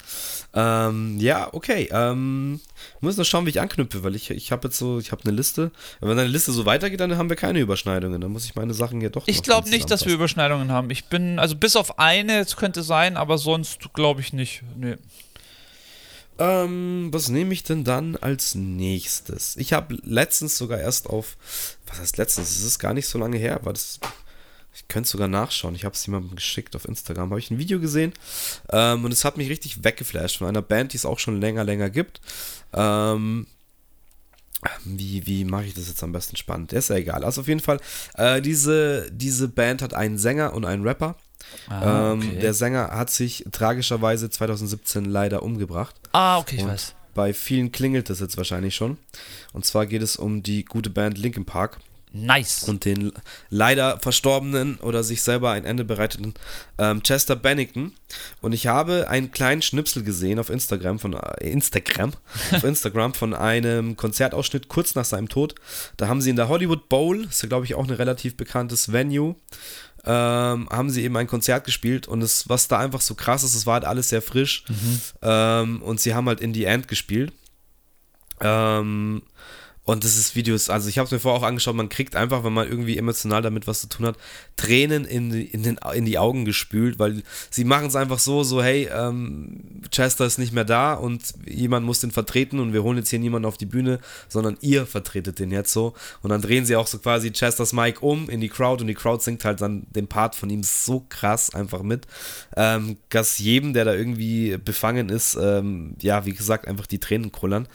Ähm, 0.55 1.18
ja, 1.18 1.49
okay. 1.53 1.88
Ähm, 1.90 2.61
müssen 3.01 3.20
noch 3.20 3.26
schauen, 3.26 3.46
wie 3.46 3.51
ich 3.51 3.61
anknüpfe, 3.61 4.05
weil 4.05 4.14
ich, 4.14 4.30
ich 4.30 4.53
habe 4.53 4.68
jetzt 4.68 4.78
so, 4.78 4.99
ich 4.99 5.12
habe 5.12 5.22
eine 5.24 5.34
Liste. 5.34 5.70
Wenn 6.01 6.16
deine 6.16 6.28
Liste 6.28 6.53
so 6.53 6.66
weitergeht, 6.66 7.01
dann 7.01 7.16
haben 7.16 7.28
wir 7.28 7.36
keine 7.36 7.61
Überschneidungen. 7.61 8.20
Dann 8.20 8.30
muss 8.30 8.44
ich 8.44 8.55
meine 8.55 8.74
Sachen 8.74 9.01
hier 9.01 9.11
doch. 9.11 9.26
Ich 9.26 9.42
glaube 9.42 9.68
nicht, 9.68 9.90
dass 9.90 10.07
wir 10.07 10.14
Überschneidungen 10.14 10.70
haben. 10.70 10.90
Ich 10.90 11.07
bin, 11.07 11.38
also 11.38 11.57
bis 11.57 11.76
auf 11.76 11.99
eine, 11.99 12.40
es 12.40 12.57
könnte 12.57 12.82
sein, 12.82 13.16
aber 13.16 13.38
sonst 13.38 13.92
glaube 13.94 14.20
ich 14.20 14.32
nicht. 14.32 14.62
Nee. 14.76 14.96
Ähm, 16.39 17.09
was 17.12 17.28
nehme 17.28 17.53
ich 17.53 17.64
denn 17.64 17.84
dann 17.84 18.16
als 18.16 18.55
nächstes? 18.55 19.57
Ich 19.57 19.72
habe 19.72 19.99
letztens 20.05 20.57
sogar 20.57 20.78
erst 20.78 21.09
auf, 21.09 21.36
was 21.86 21.99
heißt 21.99 22.16
letztens? 22.16 22.51
Es 22.51 22.62
ist 22.62 22.78
gar 22.78 22.95
nicht 22.95 23.09
so 23.09 23.18
lange 23.18 23.39
her, 23.39 23.61
war 23.62 23.72
das. 23.72 23.99
Ich 24.72 24.86
könnte 24.86 25.09
sogar 25.09 25.26
nachschauen. 25.26 25.74
Ich 25.74 25.84
habe 25.84 25.95
es 25.95 26.07
jemandem 26.07 26.36
geschickt 26.36 26.76
auf 26.76 26.84
Instagram. 26.84 27.30
Habe 27.30 27.41
ich 27.41 27.51
ein 27.51 27.59
Video 27.59 27.80
gesehen 27.80 28.12
ähm, 28.70 29.05
und 29.05 29.12
es 29.12 29.24
hat 29.24 29.36
mich 29.36 29.51
richtig 29.51 29.82
weggeflasht 29.82 30.39
von 30.39 30.47
einer 30.47 30.62
Band, 30.62 30.93
die 30.93 30.99
es 30.99 31.07
auch 31.07 31.18
schon 31.18 31.41
länger, 31.41 31.64
länger 31.64 31.91
gibt. 31.91 32.20
Ähm, 32.72 33.49
wie, 34.84 35.26
wie 35.26 35.45
mache 35.45 35.64
ich 35.64 35.74
das 35.74 35.89
jetzt 35.89 36.03
am 36.03 36.12
besten 36.12 36.36
spannend? 36.36 36.72
Ist 36.72 36.91
ja 36.91 36.97
egal. 36.97 37.24
Also 37.24 37.41
auf 37.41 37.49
jeden 37.49 37.61
Fall, 37.61 37.80
äh, 38.14 38.41
diese, 38.41 39.11
diese 39.11 39.49
Band 39.49 39.82
hat 39.82 39.95
einen 39.95 40.18
Sänger 40.18 40.53
und 40.53 40.64
einen 40.64 40.82
Rapper. 40.86 41.16
Ah, 41.68 42.12
ähm, 42.12 42.18
okay. 42.18 42.28
ähm, 42.34 42.41
der 42.41 42.55
Sänger 42.55 42.91
hat 42.93 43.11
sich 43.11 43.45
tragischerweise 43.53 44.30
2017 44.30 45.05
leider 45.05 45.43
umgebracht. 45.43 45.95
Ah, 46.12 46.39
okay, 46.39 46.57
ich 46.57 46.62
Und 46.62 46.70
weiß. 46.70 46.95
Bei 47.14 47.34
vielen 47.34 47.72
klingelt 47.72 48.11
das 48.11 48.20
jetzt 48.20 48.36
wahrscheinlich 48.36 48.76
schon. 48.76 48.97
Und 49.53 49.64
zwar 49.64 49.86
geht 49.86 50.03
es 50.03 50.16
um 50.16 50.43
die 50.43 50.64
gute 50.64 50.91
Band 50.91 51.18
Linkin 51.18 51.45
Park. 51.45 51.78
Nice. 52.12 52.64
Und 52.64 52.84
den 52.84 53.12
leider 53.51 53.99
verstorbenen 53.99 54.78
oder 54.78 55.03
sich 55.03 55.22
selber 55.22 55.51
ein 55.51 55.64
Ende 55.64 55.84
bereiteten 55.84 56.34
ähm, 56.78 57.03
Chester 57.03 57.36
Bennington. 57.36 57.93
Und 58.41 58.53
ich 58.53 58.66
habe 58.66 59.09
einen 59.09 59.30
kleinen 59.30 59.62
Schnipsel 59.62 60.03
gesehen 60.03 60.39
auf 60.39 60.49
Instagram 60.49 60.99
von 60.99 61.14
äh, 61.14 61.51
Instagram, 61.51 62.12
auf 62.53 62.64
Instagram 62.64 63.14
von 63.14 63.34
einem 63.34 63.97
Konzertausschnitt 63.97 64.68
kurz 64.68 64.95
nach 64.95 65.05
seinem 65.05 65.28
Tod. 65.28 65.55
Da 65.97 66.09
haben 66.09 66.22
sie 66.22 66.30
in 66.30 66.36
der 66.36 66.49
Hollywood 66.49 66.89
Bowl, 66.89 67.24
ist 67.24 67.43
ja 67.43 67.49
glaube 67.49 67.66
ich 67.66 67.74
auch 67.74 67.84
ein 67.84 67.95
relativ 67.95 68.36
bekanntes 68.36 68.93
Venue, 68.93 69.36
ähm, 70.09 70.68
haben 70.70 70.88
sie 70.88 71.04
eben 71.04 71.16
ein 71.18 71.26
Konzert 71.26 71.64
gespielt 71.64 72.09
und 72.09 72.22
es, 72.22 72.48
was 72.48 72.66
da 72.66 72.78
einfach 72.78 73.02
so 73.02 73.14
krass 73.14 73.42
ist, 73.42 73.54
es 73.54 73.66
war 73.66 73.74
halt 73.74 73.84
alles 73.84 74.09
sehr 74.09 74.22
frisch 74.22 74.64
mhm. 74.68 75.00
ähm, 75.20 75.82
und 75.82 76.00
sie 76.00 76.14
haben 76.14 76.26
halt 76.26 76.40
in 76.40 76.54
the 76.54 76.64
End 76.64 76.88
gespielt. 76.88 77.32
Ähm, 78.40 79.22
und 79.89 80.05
das 80.05 80.18
ist 80.18 80.36
Videos, 80.36 80.68
also 80.68 80.91
ich 80.91 80.99
habe 80.99 81.07
es 81.07 81.12
mir 81.12 81.18
vorher 81.18 81.41
auch 81.41 81.47
angeschaut, 81.47 81.74
man 81.74 81.89
kriegt 81.89 82.14
einfach, 82.14 82.45
wenn 82.45 82.53
man 82.53 82.68
irgendwie 82.68 82.99
emotional 82.99 83.41
damit 83.41 83.66
was 83.66 83.80
zu 83.80 83.89
tun 83.89 84.05
hat, 84.05 84.18
Tränen 84.59 85.07
in, 85.07 85.32
in, 85.32 85.62
den, 85.62 85.80
in 85.95 86.05
die 86.05 86.18
Augen 86.18 86.45
gespült, 86.45 86.99
weil 86.99 87.22
sie 87.49 87.64
machen 87.64 87.86
es 87.86 87.97
einfach 87.97 88.18
so, 88.18 88.43
so, 88.43 88.62
hey, 88.62 88.91
ähm, 88.93 89.80
Chester 89.91 90.26
ist 90.26 90.36
nicht 90.36 90.53
mehr 90.53 90.66
da 90.66 90.93
und 90.93 91.22
jemand 91.47 91.86
muss 91.86 92.01
den 92.01 92.11
vertreten 92.11 92.59
und 92.59 92.74
wir 92.74 92.82
holen 92.82 92.99
jetzt 92.99 93.09
hier 93.09 93.18
niemanden 93.18 93.47
auf 93.49 93.57
die 93.57 93.64
Bühne, 93.64 93.99
sondern 94.28 94.59
ihr 94.61 94.84
vertretet 94.84 95.39
den 95.39 95.51
jetzt 95.51 95.72
so. 95.72 95.95
Und 96.20 96.28
dann 96.28 96.43
drehen 96.43 96.66
sie 96.66 96.76
auch 96.76 96.86
so 96.86 96.99
quasi 96.99 97.32
Chesters 97.32 97.72
Mic 97.72 98.03
um 98.03 98.28
in 98.28 98.43
die 98.43 98.51
Crowd 98.51 98.82
und 98.82 98.89
die 98.89 98.95
Crowd 98.95 99.24
singt 99.24 99.47
halt 99.47 99.62
dann 99.62 99.86
den 99.89 100.07
Part 100.07 100.34
von 100.34 100.51
ihm 100.51 100.64
so 100.64 101.07
krass 101.09 101.55
einfach 101.55 101.80
mit, 101.80 102.07
ähm, 102.57 102.99
dass 103.09 103.39
jedem, 103.39 103.72
der 103.72 103.86
da 103.86 103.95
irgendwie 103.95 104.59
befangen 104.59 105.09
ist, 105.09 105.39
ähm, 105.41 105.95
ja, 106.03 106.26
wie 106.26 106.34
gesagt, 106.34 106.68
einfach 106.68 106.86
die 106.86 106.99
Tränen 106.99 107.32
kullern. 107.32 107.66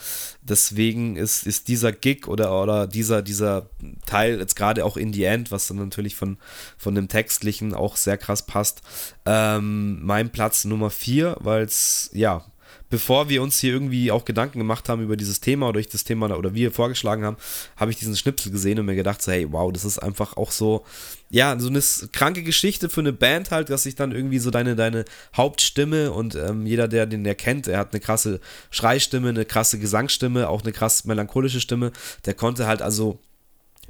Deswegen 0.43 1.15
ist, 1.15 1.47
ist 1.47 1.69
dieser 1.69 1.91
Gig 2.03 2.27
oder, 2.27 2.61
oder 2.61 2.85
dieser, 2.85 3.21
dieser 3.21 3.69
Teil 4.05 4.37
jetzt 4.37 4.55
gerade 4.55 4.83
auch 4.83 4.97
in 4.97 5.13
the 5.13 5.23
End, 5.23 5.51
was 5.51 5.67
dann 5.67 5.77
natürlich 5.77 6.17
von, 6.17 6.37
von 6.77 6.95
dem 6.95 7.07
Textlichen 7.07 7.73
auch 7.73 7.95
sehr 7.95 8.17
krass 8.17 8.45
passt, 8.45 8.81
ähm, 9.25 10.03
mein 10.03 10.29
Platz 10.29 10.65
Nummer 10.65 10.89
4, 10.89 11.37
weil 11.39 11.63
es, 11.63 12.09
ja, 12.13 12.43
bevor 12.89 13.29
wir 13.29 13.41
uns 13.41 13.59
hier 13.59 13.73
irgendwie 13.73 14.11
auch 14.11 14.25
Gedanken 14.25 14.59
gemacht 14.59 14.89
haben 14.89 15.01
über 15.01 15.17
dieses 15.17 15.39
Thema 15.39 15.69
oder 15.69 15.79
ich 15.79 15.89
das 15.89 16.03
Thema 16.03 16.29
oder 16.37 16.53
wir 16.53 16.71
vorgeschlagen 16.71 17.25
haben, 17.25 17.37
habe 17.75 17.91
ich 17.91 17.97
diesen 17.97 18.15
Schnipsel 18.15 18.51
gesehen 18.51 18.79
und 18.79 18.85
mir 18.85 18.95
gedacht, 18.95 19.21
so, 19.21 19.31
hey, 19.31 19.47
wow, 19.51 19.71
das 19.71 19.85
ist 19.85 19.99
einfach 19.99 20.37
auch 20.37 20.51
so, 20.51 20.85
ja, 21.29 21.57
so 21.59 21.69
eine 21.69 21.81
kranke 22.11 22.43
Geschichte 22.43 22.89
für 22.89 23.01
eine 23.01 23.13
Band 23.13 23.51
halt, 23.51 23.69
dass 23.69 23.83
sich 23.83 23.95
dann 23.95 24.11
irgendwie 24.11 24.39
so 24.39 24.51
deine, 24.51 24.75
deine 24.75 25.05
Hauptstimme 25.35 26.11
und 26.11 26.35
ähm, 26.35 26.65
jeder, 26.65 26.87
der 26.87 27.05
den 27.05 27.23
der 27.23 27.35
kennt, 27.35 27.67
er 27.67 27.79
hat 27.79 27.93
eine 27.93 27.99
krasse 27.99 28.39
Schreistimme, 28.69 29.29
eine 29.29 29.45
krasse 29.45 29.79
Gesangsstimme, 29.79 30.47
auch 30.49 30.61
eine 30.61 30.71
krass 30.71 31.05
melancholische 31.05 31.61
Stimme, 31.61 31.91
der 32.25 32.33
konnte 32.33 32.67
halt 32.67 32.81
also 32.81 33.19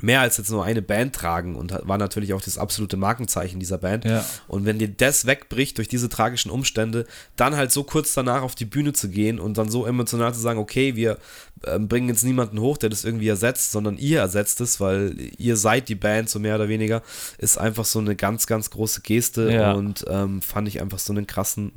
mehr 0.04 0.20
als 0.20 0.36
jetzt 0.36 0.52
nur 0.52 0.66
eine 0.66 0.82
Band 0.82 1.16
tragen 1.16 1.56
und 1.56 1.72
war 1.84 1.98
natürlich 1.98 2.34
auch 2.34 2.42
das 2.42 2.58
absolute 2.58 2.98
Markenzeichen 2.98 3.62
dieser 3.62 3.78
Band. 3.78 4.04
Ja. 4.04 4.26
Und 4.50 4.66
wenn 4.66 4.78
dir 4.78 4.90
das 4.90 5.26
wegbricht 5.26 5.78
durch 5.78 5.88
diese 5.88 6.10
tragischen 6.10 6.52
Umstände, 6.52 7.08
dann 7.38 7.56
halt 7.56 7.72
so 7.72 7.86
kurz 7.86 8.14
danach 8.14 8.42
auf 8.42 8.54
die 8.54 8.66
Bühne 8.66 8.92
zu 8.92 9.08
gehen 9.08 9.40
und 9.40 9.58
dann 9.58 9.70
so 9.70 9.86
emotional 9.86 10.34
zu 10.34 10.42
sagen, 10.42 10.60
okay, 10.60 10.98
wir 10.98 11.20
äh, 11.62 11.80
bringen 11.80 12.10
jetzt 12.10 12.26
niemanden 12.26 12.60
hoch, 12.60 12.78
der 12.78 12.90
das 12.90 13.06
irgendwie 13.06 13.30
ersetzt, 13.30 13.72
sondern 13.72 13.98
ihr 13.98 14.20
ersetzt 14.20 14.60
es, 14.60 14.82
weil 14.82 15.16
ihr 15.38 15.56
seid 15.56 15.88
die 15.88 15.96
Band, 15.96 16.30
so 16.30 16.38
mehr 16.38 16.56
oder 16.56 16.68
weniger, 16.68 17.02
ist 17.38 17.58
einfach 17.58 17.86
so 17.86 18.00
eine 18.00 18.18
ganz, 18.18 18.46
ganz 18.46 18.72
große 18.72 19.02
Geste 19.04 19.54
ja. 19.54 19.72
und 19.72 20.04
ähm, 20.10 20.42
fand 20.42 20.68
ich 20.68 20.82
einfach 20.82 21.00
so 21.00 21.14
einen 21.14 21.28
krassen 21.28 21.72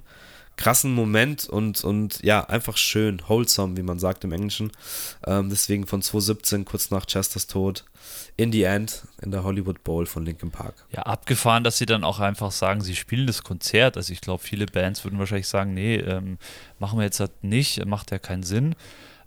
krassen 0.57 0.93
Moment 0.95 1.49
und, 1.49 1.85
und 1.85 2.23
ja, 2.23 2.45
einfach 2.45 2.77
schön, 2.77 3.23
wholesome, 3.29 3.77
wie 3.77 3.83
man 3.83 3.99
sagt 3.99 4.25
im 4.25 4.33
Englischen. 4.33 4.73
Ähm, 5.27 5.51
deswegen 5.51 5.87
von 5.87 6.03
2017, 6.03 6.65
kurz 6.65 6.91
nach 6.91 7.07
Chesters 7.07 7.47
Tod, 7.47 7.85
in 8.37 8.53
the 8.53 8.65
End 8.65 9.03
in 9.23 9.31
der 9.31 9.45
Hollywood 9.45 9.85
Bowl 9.85 10.07
von 10.07 10.25
Linkin 10.25 10.51
Park. 10.51 10.75
Ja, 10.91 11.03
abgefahren, 11.03 11.65
dass 11.65 11.79
sie 11.79 11.87
dann 11.87 12.05
auch 12.05 12.21
einfach 12.21 12.53
sagen, 12.53 12.81
sie 12.81 12.97
spielen 12.97 13.27
das 13.27 13.43
Konzert. 13.43 13.97
Also 13.97 14.13
ich 14.13 14.21
glaube, 14.21 14.43
viele 14.43 14.67
Bands 14.67 15.05
würden 15.05 15.19
wahrscheinlich 15.19 15.49
sagen, 15.49 15.75
nee, 15.75 15.97
ähm, 15.97 16.39
machen 16.79 16.99
wir 16.99 17.05
jetzt 17.05 17.21
halt 17.21 17.45
nicht, 17.45 17.85
macht 17.87 18.11
ja 18.11 18.19
keinen 18.19 18.43
Sinn. 18.43 18.75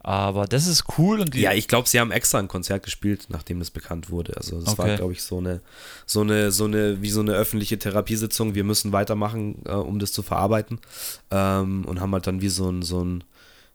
Aber 0.02 0.46
das 0.46 0.66
ist 0.68 0.86
cool. 0.98 1.20
Und 1.20 1.36
ja, 1.36 1.54
ich 1.54 1.68
glaube, 1.68 1.90
sie 1.90 2.00
haben 2.00 2.12
extra 2.12 2.40
ein 2.40 2.48
Konzert 2.48 2.84
gespielt, 2.84 3.26
nachdem 3.30 3.60
das 3.60 3.70
bekannt 3.70 4.10
wurde. 4.10 4.38
Also 4.38 4.60
das 4.62 4.74
okay. 4.74 4.90
war, 4.90 4.96
glaube 4.96 5.14
ich, 5.14 5.22
so 5.22 5.40
eine, 5.40 5.62
so 6.06 6.22
eine, 6.22 6.52
so 6.52 6.66
eine, 6.66 7.02
wie 7.02 7.10
so 7.10 7.20
eine 7.20 7.34
öffentliche 7.34 7.78
Therapiesitzung. 7.78 8.56
Wir 8.56 8.64
müssen 8.64 8.94
weitermachen, 8.94 9.62
äh, 9.66 9.74
um 9.74 10.00
das 10.00 10.14
zu 10.14 10.24
verarbeiten. 10.24 10.80
Ähm, 11.32 11.86
und 11.86 12.00
haben 12.00 12.14
halt 12.14 12.28
dann 12.28 12.42
wie 12.42 12.50
so 12.50 12.70
ein, 12.72 12.82
so 12.82 13.04
ein, 13.04 13.24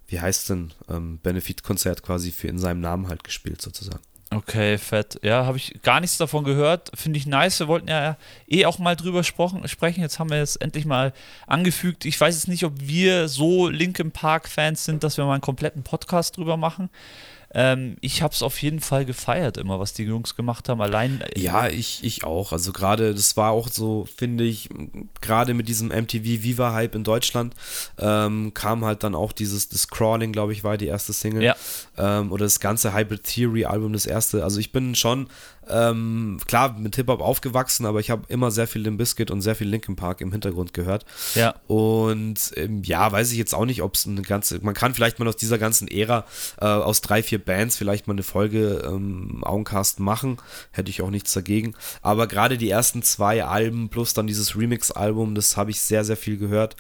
wie 0.07 0.21
heißt 0.21 0.49
denn, 0.51 0.73
ähm, 0.89 1.19
Benefit-Konzert 1.23 2.03
quasi 2.03 2.31
für 2.31 2.49
in 2.49 2.59
seinem 2.59 2.81
Namen 2.81 3.09
halt 3.09 3.23
gespielt, 3.23 3.61
sozusagen. 3.61 4.01
Okay, 4.35 4.79
fett. 4.79 5.19
Ja, 5.23 5.47
habe 5.47 5.57
ich 5.57 5.81
gar 5.83 6.01
nichts 6.01 6.19
davon 6.19 6.45
gehört. 6.45 6.91
Finde 6.95 7.19
ich 7.19 7.27
nice. 7.27 7.61
Wir 7.61 7.69
wollten 7.69 7.89
ja 7.89 8.17
eh 8.49 8.67
auch 8.67 8.79
mal 8.79 8.97
drüber 8.97 9.23
sprechen. 9.23 9.63
Jetzt 10.01 10.19
haben 10.19 10.31
wir 10.31 10.39
es 10.39 10.57
endlich 10.57 10.85
mal 10.87 11.13
angefügt. 11.47 12.05
Ich 12.05 12.21
weiß 12.21 12.35
jetzt 12.35 12.49
nicht, 12.49 12.65
ob 12.65 12.73
wir 12.79 13.29
so 13.29 13.69
Linkin 13.69 14.11
Park-Fans 14.11 14.85
sind, 14.85 15.05
dass 15.05 15.17
wir 15.17 15.25
mal 15.25 15.35
einen 15.35 15.41
kompletten 15.41 15.83
Podcast 15.83 16.37
drüber 16.37 16.57
machen. 16.57 16.91
Ähm, 17.55 17.97
ich 18.01 18.21
habe 18.21 18.35
es 18.35 18.43
auf 18.43 18.61
jeden 18.61 18.81
Fall 18.81 19.05
gefeiert, 19.05 19.57
immer, 19.57 19.79
was 19.79 19.93
die 19.93 20.03
Jungs 20.03 20.35
gemacht 20.35 20.69
haben. 20.69 20.81
Allein. 20.81 21.21
Äh, 21.21 21.41
ja, 21.41 21.69
ich, 21.69 22.03
ich 22.03 22.25
auch. 22.25 22.53
Also 22.53 22.73
gerade, 22.73 23.15
das 23.15 23.37
war 23.37 23.53
auch 23.53 23.69
so, 23.69 24.07
finde 24.17 24.45
ich, 24.45 24.69
gerade 25.21 25.55
mit 25.55 25.69
diesem 25.69 25.89
MTV 25.89 26.25
Viva-Hype 26.25 26.95
in 26.97 27.05
Deutschland 27.05 27.55
ähm, 27.99 28.53
kam 28.55 28.85
halt 28.85 29.05
dann 29.05 29.15
auch 29.15 29.33
dieses 29.33 29.69
das 29.69 29.89
Crawling, 29.89 30.33
glaube 30.33 30.53
ich, 30.53 30.65
war 30.65 30.77
die 30.77 30.87
erste 30.87 31.13
Single. 31.13 31.43
Ja. 31.43 31.57
Ähm, 31.97 32.33
oder 32.33 32.45
das 32.45 32.59
ganze 32.59 32.93
Hybrid 32.93 33.23
Theory-Album, 33.23 33.93
das 33.93 34.07
erste. 34.07 34.43
Also 34.43 34.59
ich 34.59 34.73
bin 34.73 34.95
schon 34.95 35.29
ähm, 35.69 36.39
klar, 36.47 36.77
mit 36.79 36.97
Hip-Hop 36.97 37.21
aufgewachsen, 37.21 37.87
aber 37.87 38.01
ich 38.01 38.11
habe 38.11 38.23
immer 38.29 38.51
sehr 38.51 38.67
viel 38.67 38.83
Limp 38.83 38.99
Bizkit 38.99 39.31
und 39.31 39.41
sehr 39.41 39.55
viel 39.55 39.69
Linkin 39.69 39.97
Park 39.97 40.21
im 40.21 40.33
Hintergrund 40.33 40.75
gehört. 40.75 41.05
Ja. 41.35 41.55
Und 41.67 42.53
ähm, 42.57 42.83
ja, 42.85 43.11
weiß 43.11 43.33
ich 43.33 43.39
jetzt 43.39 43.55
auch 43.55 43.65
nicht, 43.65 43.83
ob 43.83 43.95
es 43.95 44.07
eine 44.07 44.23
ganze, 44.23 44.61
man 44.65 44.75
kann 44.75 44.95
vielleicht 44.95 45.19
mal 45.19 45.29
aus 45.29 45.37
dieser 45.37 45.59
ganzen 45.59 45.89
Ära, 45.89 46.25
äh, 46.61 46.65
aus 46.65 47.01
drei, 47.01 47.23
vier 47.23 47.39
Bands 47.39 47.77
vielleicht 47.77 48.07
mal 48.07 48.15
eine 48.15 48.23
Folge 48.23 48.83
ähm, 48.87 49.43
Augencast 49.45 50.01
machen. 50.01 50.39
Hätte 50.71 50.91
ich 50.91 51.03
auch 51.03 51.11
nichts 51.11 51.33
dagegen. 51.33 51.75
Aber 52.03 52.27
gerade 52.27 52.59
die 52.59 52.71
ersten 52.71 53.03
zwei 53.03 53.45
Alben 53.45 53.89
plus 53.89 54.15
dann 54.15 54.27
dieses 54.27 54.57
Remix-Album, 54.57 55.35
das 55.35 55.57
habe 55.57 55.71
ich 55.71 55.81
sehr, 55.81 56.05
sehr 56.05 56.17
viel 56.17 56.37
gehört. 56.37 56.77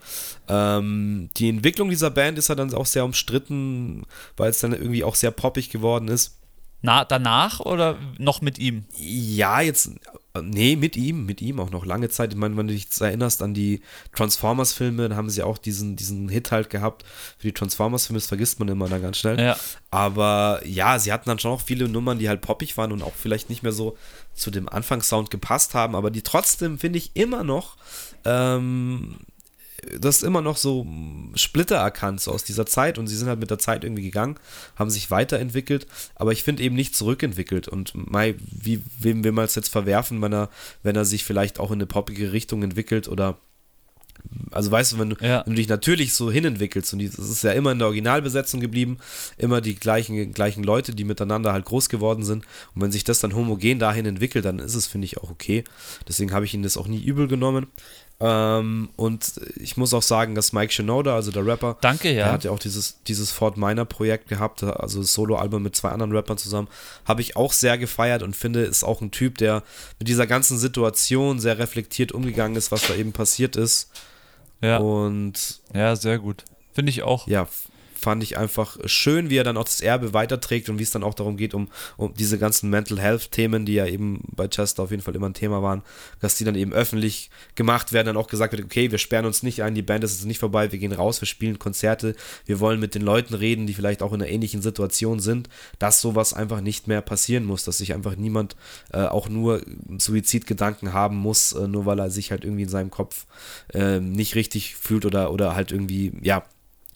Ähm, 0.49 1.30
die 1.37 1.49
Entwicklung 1.49 1.91
dieser 1.91 2.11
Band 2.11 2.39
ist 2.39 2.49
ja 2.49 2.55
dann 2.55 2.72
auch 2.74 2.87
sehr 2.87 3.05
umstritten, 3.05 4.05
weil 4.37 4.51
es 4.51 4.61
dann 4.61 4.72
irgendwie 4.72 5.05
auch 5.05 5.14
sehr 5.14 5.30
poppig 5.30 5.70
geworden 5.70 6.09
ist. 6.09 6.39
Na, 6.85 7.03
danach 7.03 7.61
oder 7.61 7.97
noch 8.18 8.43
mit 8.43 8.59
ihm? 8.59 8.85
Ja, 8.99 9.62
jetzt, 9.62 9.93
nee, 10.39 10.76
mit 10.76 10.99
ihm, 10.99 11.24
mit 11.24 11.41
ihm 11.41 11.59
auch 11.59 11.70
noch 11.70 11.87
lange 11.87 12.11
Zeit. 12.11 12.35
Ich 12.35 12.39
meine, 12.39 12.59
wenn 12.59 12.66
du 12.66 12.74
dich 12.74 12.89
erinnerst 13.01 13.43
an 13.43 13.55
die 13.55 13.80
Transformers-Filme, 14.14 15.09
dann 15.09 15.16
haben 15.16 15.30
sie 15.30 15.43
auch 15.43 15.57
diesen, 15.57 15.97
diesen 15.97 16.28
Hit 16.28 16.53
halt 16.53 16.68
gehabt. 16.68 17.07
Für 17.39 17.47
die 17.47 17.55
Transformers-Filme, 17.55 18.18
das 18.18 18.26
vergisst 18.26 18.59
man 18.59 18.68
immer 18.68 18.87
dann 18.87 19.01
ganz 19.01 19.16
schnell. 19.16 19.41
Ja. 19.41 19.57
Aber 19.91 20.61
ja, 20.66 20.99
sie 20.99 21.11
hatten 21.11 21.30
dann 21.30 21.39
schon 21.39 21.53
auch 21.53 21.62
viele 21.62 21.89
Nummern, 21.89 22.18
die 22.18 22.28
halt 22.28 22.43
poppig 22.43 22.76
waren 22.76 22.93
und 22.93 23.03
auch 23.03 23.14
vielleicht 23.14 23.49
nicht 23.49 23.62
mehr 23.62 23.72
so 23.72 23.97
zu 24.35 24.51
dem 24.51 24.68
Anfangssound 24.68 25.30
gepasst 25.30 25.72
haben, 25.72 25.95
aber 25.95 26.11
die 26.11 26.20
trotzdem, 26.20 26.78
finde 26.78 26.99
ich, 26.99 27.12
immer 27.14 27.45
noch 27.45 27.78
ähm, 28.26 29.20
du 29.85 30.09
hast 30.09 30.22
immer 30.22 30.41
noch 30.41 30.57
so 30.57 30.87
Splitter 31.35 31.76
erkannt, 31.76 32.20
so 32.20 32.32
aus 32.32 32.45
dieser 32.45 32.66
Zeit 32.66 32.99
und 32.99 33.07
sie 33.07 33.16
sind 33.16 33.28
halt 33.28 33.41
mit 33.41 33.51
der 33.51 33.59
Zeit 33.59 33.85
irgendwie 33.85 34.03
gegangen, 34.03 34.37
haben 34.76 34.91
sich 34.91 35.11
weiterentwickelt, 35.11 35.87
aber 36.14 36.32
ich 36.32 36.43
finde 36.43 36.62
eben 36.62 36.74
nicht 36.74 36.97
zurückentwickelt 36.97 37.68
und 37.68 37.93
Mai, 37.95 38.35
wie, 38.39 38.82
wem 38.99 39.24
will 39.24 39.32
man 39.32 39.45
es 39.45 39.55
jetzt 39.55 39.68
verwerfen, 39.68 40.20
wenn 40.22 40.32
er, 40.32 40.51
wenn 40.82 40.97
er 40.97 41.05
sich 41.05 41.24
vielleicht 41.24 41.61
auch 41.61 41.70
in 41.70 41.76
eine 41.76 41.87
poppige 41.87 42.32
Richtung 42.32 42.62
entwickelt 42.62 43.09
oder 43.09 43.39
also 44.51 44.70
weißt 44.70 44.93
du, 44.93 44.99
wenn 44.99 45.11
du, 45.11 45.16
ja. 45.20 45.43
wenn 45.45 45.55
du 45.55 45.57
dich 45.57 45.68
natürlich 45.68 46.14
so 46.14 46.30
hinentwickelst 46.30 46.93
und 46.93 47.03
es 47.03 47.18
ist 47.18 47.43
ja 47.43 47.53
immer 47.53 47.72
in 47.72 47.78
der 47.78 47.89
Originalbesetzung 47.89 48.61
geblieben, 48.61 48.99
immer 49.37 49.61
die 49.61 49.74
gleichen, 49.74 50.32
gleichen 50.32 50.64
Leute, 50.64 50.95
die 50.95 51.05
miteinander 51.05 51.53
halt 51.53 51.64
groß 51.64 51.89
geworden 51.89 52.24
sind 52.24 52.45
und 52.74 52.82
wenn 52.82 52.93
sich 52.93 53.05
das 53.05 53.18
dann 53.18 53.35
homogen 53.35 53.78
dahin 53.78 54.07
entwickelt, 54.07 54.45
dann 54.45 54.59
ist 54.59 54.74
es, 54.74 54.87
finde 54.87 55.07
ich, 55.07 55.18
auch 55.18 55.30
okay. 55.30 55.64
Deswegen 56.09 56.32
habe 56.32 56.45
ich 56.45 56.55
ihn 56.55 56.62
das 56.62 56.76
auch 56.76 56.87
nie 56.87 57.03
übel 57.03 57.28
genommen. 57.28 57.66
Ähm, 58.21 58.91
und 58.97 59.41
ich 59.57 59.77
muss 59.77 59.93
auch 59.93 60.03
sagen, 60.03 60.35
dass 60.35 60.53
Mike 60.53 60.73
Shinoda, 60.73 61.15
also 61.15 61.31
der 61.31 61.45
Rapper, 61.45 61.77
Danke, 61.81 62.09
ja. 62.09 62.25
der 62.25 62.33
hat 62.33 62.45
ja 62.45 62.53
auch 62.53 62.59
dieses, 62.59 63.03
dieses 63.07 63.31
Fort 63.33 63.57
Minor 63.57 63.85
Projekt 63.87 64.29
gehabt, 64.29 64.62
also 64.62 65.01
das 65.01 65.12
Solo-Album 65.12 65.62
mit 65.62 65.75
zwei 65.75 65.89
anderen 65.89 66.12
Rappern 66.12 66.39
zusammen, 66.39 66.69
habe 67.05 67.23
ich 67.23 67.37
auch 67.37 67.53
sehr 67.53 67.77
gefeiert 67.77 68.23
und 68.23 68.37
finde, 68.37 68.62
ist 68.62 68.85
auch 68.85 69.01
ein 69.01 69.11
Typ, 69.11 69.39
der 69.39 69.62
mit 69.99 70.09
dieser 70.09 70.27
ganzen 70.27 70.59
Situation 70.59 71.41
sehr 71.41 71.59
reflektiert 71.59 72.12
umgegangen 72.12 72.57
ist, 72.57 72.71
was 72.71 72.87
da 72.87 72.95
eben 72.95 73.12
passiert 73.12 73.57
ist. 73.57 73.91
Ja. 74.61 74.79
Und 74.79 75.61
ja, 75.75 75.97
sehr 75.97 76.19
gut. 76.19 76.45
Finde 76.73 76.91
ich 76.91 77.03
auch. 77.03 77.27
Ja, 77.27 77.49
fand 78.05 78.22
ich 78.22 78.36
einfach 78.36 78.76
schön, 78.84 79.30
wie 79.30 79.38
er 79.38 79.44
dann 79.44 79.57
auch 79.57 79.64
das 79.64 79.80
Erbe 79.80 80.12
weiterträgt 80.12 80.68
und 80.68 80.78
wie 80.78 80.82
es 80.82 80.90
dann 80.90 81.02
auch 81.02 81.14
darum 81.14 81.38
geht, 81.38 81.55
um, 81.55 81.68
um 81.96 82.12
diese 82.12 82.38
ganzen 82.38 82.68
Mental 82.68 83.00
Health-Themen, 83.00 83.64
die 83.64 83.72
ja 83.72 83.86
eben 83.86 84.20
bei 84.36 84.46
Chester 84.46 84.82
auf 84.82 84.90
jeden 84.90 85.02
Fall 85.02 85.16
immer 85.16 85.30
ein 85.30 85.32
Thema 85.32 85.62
waren, 85.62 85.82
dass 86.20 86.36
die 86.36 86.44
dann 86.44 86.55
eben 86.55 86.74
öffentlich 86.74 87.30
gemacht 87.55 87.94
werden, 87.94 88.09
dann 88.09 88.18
auch 88.18 88.26
gesagt 88.26 88.52
wird, 88.52 88.62
okay, 88.62 88.90
wir 88.90 88.98
sperren 88.98 89.24
uns 89.24 89.42
nicht 89.42 89.62
ein, 89.62 89.74
die 89.74 89.80
Band 89.80 90.05
ist 90.05 90.18
jetzt 90.18 90.26
nicht 90.26 90.38
vorbei, 90.38 90.70
wir 90.70 90.78
gehen 90.78 90.92
raus, 90.92 91.22
wir 91.22 91.26
spielen 91.26 91.59
Konzerte, 91.59 92.14
wir 92.44 92.61
wollen 92.61 92.78
mit 92.78 92.94
den 92.94 93.00
Leuten 93.00 93.32
reden, 93.32 93.66
die 93.66 93.72
vielleicht 93.72 94.02
auch 94.02 94.12
in 94.12 94.20
einer 94.20 94.30
ähnlichen 94.30 94.61
Situation 94.61 95.18
sind, 95.18 95.48
dass 95.78 96.02
sowas 96.02 96.34
einfach 96.34 96.61
nicht 96.61 96.86
mehr 96.86 97.00
passieren 97.00 97.46
muss, 97.46 97.64
dass 97.64 97.78
sich 97.78 97.94
einfach 97.94 98.16
niemand 98.16 98.55
äh, 98.92 98.98
auch 98.98 99.30
nur 99.30 99.62
Suizidgedanken 99.96 100.92
haben 100.92 101.16
muss, 101.16 101.52
äh, 101.52 101.66
nur 101.66 101.86
weil 101.86 101.98
er 102.00 102.11
sich 102.11 102.32
halt 102.32 102.44
irgendwie 102.44 102.64
in 102.64 102.68
seinem 102.68 102.90
Kopf 102.90 103.24
äh, 103.72 103.98
nicht 103.98 104.34
richtig 104.34 104.76
fühlt 104.76 105.07
oder, 105.07 105.32
oder 105.32 105.57
halt 105.57 105.72
irgendwie, 105.72 106.12
ja, 106.20 106.44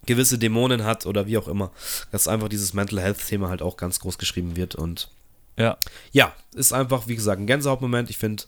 gewisse 0.09 0.39
Dämonen 0.39 0.85
hat 0.85 1.07
oder 1.07 1.27
wie 1.27 1.39
auch 1.39 1.47
immer. 1.47 1.71
Dass 2.11 2.27
einfach 2.27 2.49
dieses 2.49 2.75
Mental 2.75 3.01
Health-Thema 3.01 3.49
halt 3.49 3.63
auch 3.63 3.77
ganz 3.77 4.01
groß 4.01 4.19
geschrieben 4.19 4.57
wird 4.57 4.75
und 4.75 5.11
ja. 5.57 5.77
Ja, 6.13 6.33
ist 6.55 6.73
einfach, 6.73 7.09
wie 7.09 7.17
gesagt, 7.17 7.41
ein 7.41 7.47
Gänsehautmoment. 7.47 8.11
Ich 8.11 8.19
finde, 8.19 8.45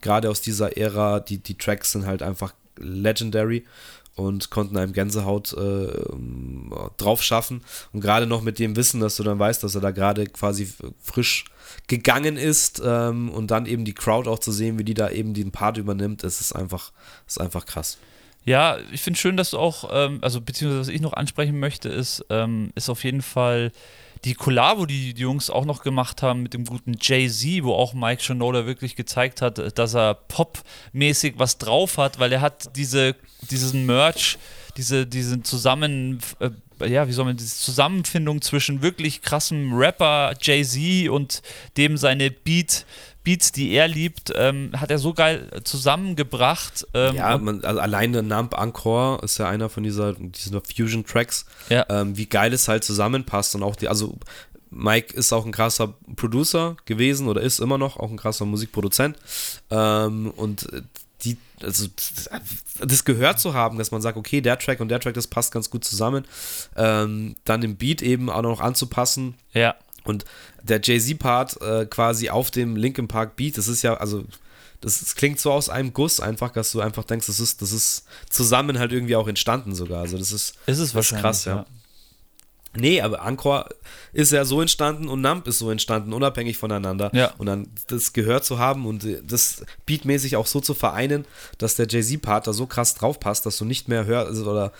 gerade 0.00 0.30
aus 0.30 0.40
dieser 0.40 0.76
Ära, 0.76 1.20
die, 1.20 1.38
die 1.38 1.56
Tracks 1.56 1.92
sind 1.92 2.06
halt 2.06 2.22
einfach 2.22 2.54
legendary 2.78 3.64
und 4.14 4.48
konnten 4.50 4.78
einem 4.78 4.94
Gänsehaut 4.94 5.52
äh, 5.52 5.88
drauf 6.96 7.22
schaffen. 7.22 7.62
Und 7.92 8.00
gerade 8.00 8.26
noch 8.26 8.40
mit 8.40 8.58
dem 8.58 8.74
Wissen, 8.74 9.00
dass 9.00 9.16
du 9.16 9.22
dann 9.22 9.38
weißt, 9.38 9.62
dass 9.62 9.74
er 9.74 9.82
da 9.82 9.90
gerade 9.90 10.26
quasi 10.26 10.72
frisch 11.02 11.44
gegangen 11.86 12.38
ist 12.38 12.80
ähm, 12.82 13.28
und 13.28 13.50
dann 13.50 13.66
eben 13.66 13.84
die 13.84 13.94
Crowd 13.94 14.28
auch 14.28 14.38
zu 14.38 14.50
sehen, 14.50 14.78
wie 14.78 14.84
die 14.84 14.94
da 14.94 15.10
eben 15.10 15.34
den 15.34 15.52
Part 15.52 15.76
übernimmt, 15.76 16.24
das 16.24 16.40
ist 16.40 16.52
einfach, 16.52 16.92
ist 17.26 17.38
einfach 17.38 17.66
krass. 17.66 17.98
Ja, 18.46 18.78
ich 18.92 19.02
finde 19.02 19.18
schön, 19.18 19.36
dass 19.36 19.50
du 19.50 19.58
auch, 19.58 19.90
ähm, 19.92 20.20
also 20.22 20.40
beziehungsweise 20.40 20.80
was 20.80 20.88
ich 20.88 21.00
noch 21.00 21.14
ansprechen 21.14 21.58
möchte, 21.58 21.88
ist, 21.88 22.24
ähm, 22.30 22.70
ist 22.76 22.88
auf 22.88 23.02
jeden 23.02 23.22
Fall 23.22 23.72
die 24.24 24.34
Collabo, 24.34 24.86
die 24.86 25.14
die 25.14 25.22
Jungs 25.22 25.50
auch 25.50 25.64
noch 25.64 25.82
gemacht 25.82 26.22
haben 26.22 26.44
mit 26.44 26.54
dem 26.54 26.64
guten 26.64 26.94
Jay-Z, 27.00 27.64
wo 27.64 27.74
auch 27.74 27.92
Mike 27.92 28.22
Shinoda 28.22 28.64
wirklich 28.64 28.94
gezeigt 28.94 29.42
hat, 29.42 29.76
dass 29.76 29.94
er 29.94 30.14
popmäßig 30.14 31.34
was 31.38 31.58
drauf 31.58 31.98
hat, 31.98 32.20
weil 32.20 32.32
er 32.32 32.40
hat 32.40 32.76
diese, 32.76 33.16
diesen 33.50 33.84
Merch, 33.84 34.38
diese, 34.76 35.06
diesen 35.06 35.42
Zusammen, 35.42 36.20
äh, 36.38 36.50
ja, 36.88 37.08
wie 37.08 37.12
soll 37.12 37.24
man, 37.24 37.36
diese 37.36 37.56
Zusammenfindung 37.56 38.42
zwischen 38.42 38.80
wirklich 38.80 39.22
krassem 39.22 39.74
Rapper 39.74 40.34
Jay-Z 40.40 41.08
und 41.08 41.42
dem 41.76 41.96
seine 41.96 42.30
Beat, 42.30 42.86
Beats, 43.26 43.50
die 43.50 43.72
er 43.72 43.88
liebt, 43.88 44.32
ähm, 44.36 44.70
hat 44.76 44.92
er 44.92 44.98
so 44.98 45.12
geil 45.12 45.50
zusammengebracht. 45.64 46.86
Ähm, 46.94 47.16
ja, 47.16 47.36
man, 47.36 47.64
also 47.64 47.80
alleine 47.80 48.22
Nump 48.22 48.56
Encore 48.56 49.20
ist 49.24 49.38
ja 49.38 49.48
einer 49.48 49.68
von 49.68 49.82
dieser, 49.82 50.12
dieser 50.12 50.60
Fusion-Tracks, 50.60 51.44
ja. 51.68 51.84
ähm, 51.88 52.16
wie 52.16 52.26
geil 52.26 52.52
es 52.52 52.68
halt 52.68 52.84
zusammenpasst 52.84 53.56
und 53.56 53.64
auch 53.64 53.74
die, 53.74 53.88
also 53.88 54.16
Mike 54.70 55.12
ist 55.16 55.32
auch 55.32 55.44
ein 55.44 55.50
krasser 55.50 55.94
Producer 56.14 56.76
gewesen 56.84 57.26
oder 57.26 57.40
ist 57.40 57.58
immer 57.58 57.78
noch 57.78 57.96
auch 57.96 58.12
ein 58.12 58.16
krasser 58.16 58.44
Musikproduzent 58.44 59.16
ähm, 59.70 60.30
und 60.36 60.68
die, 61.24 61.36
also 61.62 61.88
das 62.78 63.04
gehört 63.04 63.40
zu 63.40 63.54
haben, 63.54 63.78
dass 63.78 63.90
man 63.90 64.02
sagt, 64.02 64.16
okay, 64.16 64.40
der 64.40 64.56
Track 64.56 64.78
und 64.78 64.88
der 64.88 65.00
Track, 65.00 65.14
das 65.14 65.26
passt 65.26 65.52
ganz 65.52 65.68
gut 65.68 65.84
zusammen, 65.84 66.24
ähm, 66.76 67.34
dann 67.42 67.60
den 67.60 67.76
Beat 67.76 68.02
eben 68.02 68.30
auch 68.30 68.42
noch 68.42 68.60
anzupassen. 68.60 69.34
Ja 69.52 69.74
und 70.06 70.24
der 70.66 70.80
Jay-Z-Part 70.82 71.60
äh, 71.62 71.86
quasi 71.86 72.30
auf 72.30 72.50
dem 72.50 72.76
Linkin 72.76 73.08
Park 73.08 73.36
Beat, 73.36 73.58
das 73.58 73.68
ist 73.68 73.82
ja, 73.82 73.94
also, 73.94 74.24
das, 74.80 75.00
das, 75.00 75.14
klingt 75.14 75.40
so 75.40 75.52
aus 75.52 75.68
einem 75.68 75.92
Guss 75.92 76.20
einfach, 76.20 76.50
dass 76.52 76.72
du 76.72 76.80
einfach 76.80 77.04
denkst, 77.04 77.26
das 77.26 77.40
ist, 77.40 77.62
das 77.62 77.72
ist 77.72 78.04
zusammen 78.28 78.78
halt 78.78 78.92
irgendwie 78.92 79.16
auch 79.16 79.26
entstanden 79.26 79.74
sogar. 79.74 80.02
Also, 80.02 80.18
das 80.18 80.32
ist, 80.32 80.54
ist 80.66 80.78
es 80.78 80.94
ist 80.94 81.14
krass, 81.14 81.44
ja. 81.46 81.56
ja. 81.56 81.66
Nee, 82.78 83.00
aber 83.00 83.22
Anchor 83.22 83.68
ist 84.12 84.32
ja 84.32 84.44
so 84.44 84.60
entstanden 84.60 85.08
und 85.08 85.20
Nump 85.20 85.46
ist 85.46 85.58
so 85.58 85.70
entstanden, 85.70 86.12
unabhängig 86.12 86.56
voneinander. 86.58 87.10
Ja. 87.12 87.32
Und 87.38 87.46
dann 87.46 87.68
das 87.88 88.12
gehört 88.12 88.44
zu 88.44 88.58
haben 88.58 88.86
und 88.86 89.06
das 89.26 89.64
beatmäßig 89.86 90.36
auch 90.36 90.46
so 90.46 90.60
zu 90.60 90.74
vereinen, 90.74 91.24
dass 91.58 91.76
der 91.76 91.86
Jay-Z-Part 91.88 92.46
da 92.46 92.52
so 92.52 92.66
krass 92.66 92.94
drauf 92.94 93.20
passt, 93.20 93.46
dass 93.46 93.58
du 93.58 93.64
nicht 93.64 93.88
mehr 93.88 94.06
hörst, 94.06 94.28
also, 94.28 94.50
oder 94.50 94.72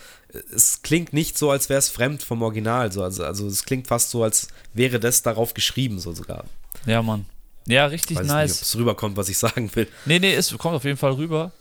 es 0.53 0.81
klingt 0.81 1.13
nicht 1.13 1.37
so, 1.37 1.51
als 1.51 1.69
wäre 1.69 1.79
es 1.79 1.89
fremd 1.89 2.23
vom 2.23 2.41
Original. 2.41 2.91
So. 2.91 3.03
Also, 3.03 3.23
also 3.23 3.47
es 3.47 3.63
klingt 3.63 3.87
fast 3.87 4.11
so, 4.11 4.23
als 4.23 4.47
wäre 4.73 4.99
das 4.99 5.21
darauf 5.21 5.53
geschrieben, 5.53 5.99
so 5.99 6.13
sogar. 6.13 6.45
Ja, 6.85 7.01
Mann. 7.01 7.25
Ja, 7.65 7.85
richtig 7.85 8.17
Weiß 8.17 8.27
nice. 8.27 8.51
Nicht, 8.51 8.59
ob 8.59 8.65
es 8.65 8.77
rüberkommt, 8.77 9.17
was 9.17 9.29
ich 9.29 9.37
sagen 9.37 9.69
will. 9.75 9.87
Nee, 10.05 10.19
nee, 10.19 10.33
es 10.33 10.55
kommt 10.57 10.75
auf 10.75 10.85
jeden 10.85 10.97
Fall 10.97 11.13
rüber. 11.13 11.51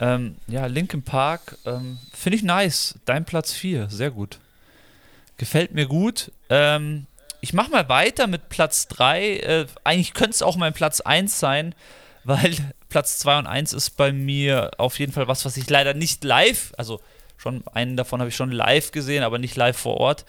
Ähm, 0.00 0.36
ja, 0.48 0.66
Linkin 0.66 1.02
Park, 1.02 1.56
ähm, 1.64 1.98
finde 2.12 2.36
ich 2.36 2.42
nice. 2.42 2.96
Dein 3.04 3.24
Platz 3.24 3.52
4, 3.52 3.88
sehr 3.90 4.10
gut. 4.10 4.38
Gefällt 5.36 5.72
mir 5.72 5.86
gut. 5.86 6.30
Ähm, 6.48 7.06
ich 7.40 7.52
mache 7.52 7.70
mal 7.70 7.88
weiter 7.88 8.26
mit 8.26 8.48
Platz 8.48 8.88
3. 8.88 9.36
Äh, 9.36 9.66
eigentlich 9.84 10.14
könnte 10.14 10.30
es 10.30 10.42
auch 10.42 10.56
mein 10.56 10.72
Platz 10.72 11.00
1 11.00 11.38
sein, 11.38 11.74
weil 12.24 12.54
Platz 12.88 13.18
2 13.18 13.40
und 13.40 13.46
1 13.46 13.72
ist 13.72 13.96
bei 13.96 14.12
mir 14.12 14.70
auf 14.78 14.98
jeden 14.98 15.12
Fall 15.12 15.28
was, 15.28 15.44
was 15.44 15.56
ich 15.56 15.68
leider 15.68 15.94
nicht 15.94 16.24
live, 16.24 16.72
also 16.78 17.00
schon 17.36 17.62
einen 17.72 17.96
davon 17.96 18.20
habe 18.20 18.30
ich 18.30 18.36
schon 18.36 18.52
live 18.52 18.92
gesehen, 18.92 19.22
aber 19.24 19.38
nicht 19.38 19.56
live 19.56 19.76
vor 19.76 19.98
Ort. 19.98 20.24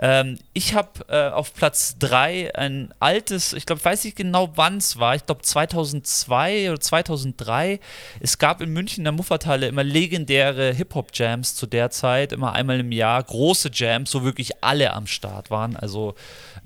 Ähm, 0.00 0.38
ich 0.52 0.74
habe 0.74 0.90
äh, 1.08 1.30
auf 1.30 1.52
Platz 1.54 1.96
3 1.98 2.54
ein 2.54 2.94
altes, 3.00 3.52
ich 3.52 3.66
glaube, 3.66 3.84
weiß 3.84 4.04
nicht 4.04 4.16
genau 4.16 4.50
wann 4.54 4.76
es 4.76 4.98
war, 4.98 5.16
ich 5.16 5.26
glaube 5.26 5.42
2002 5.42 6.70
oder 6.70 6.80
2003. 6.80 7.80
Es 8.20 8.38
gab 8.38 8.60
in 8.60 8.70
München 8.72 9.00
in 9.00 9.04
der 9.04 9.12
Muffertalle 9.12 9.66
immer 9.66 9.82
legendäre 9.82 10.72
Hip-Hop-Jams 10.72 11.56
zu 11.56 11.66
der 11.66 11.90
Zeit, 11.90 12.32
immer 12.32 12.52
einmal 12.52 12.78
im 12.80 12.92
Jahr, 12.92 13.22
große 13.22 13.70
Jams, 13.72 14.14
wo 14.14 14.22
wirklich 14.22 14.62
alle 14.62 14.92
am 14.92 15.06
Start 15.06 15.50
waren. 15.50 15.76
Also 15.76 16.14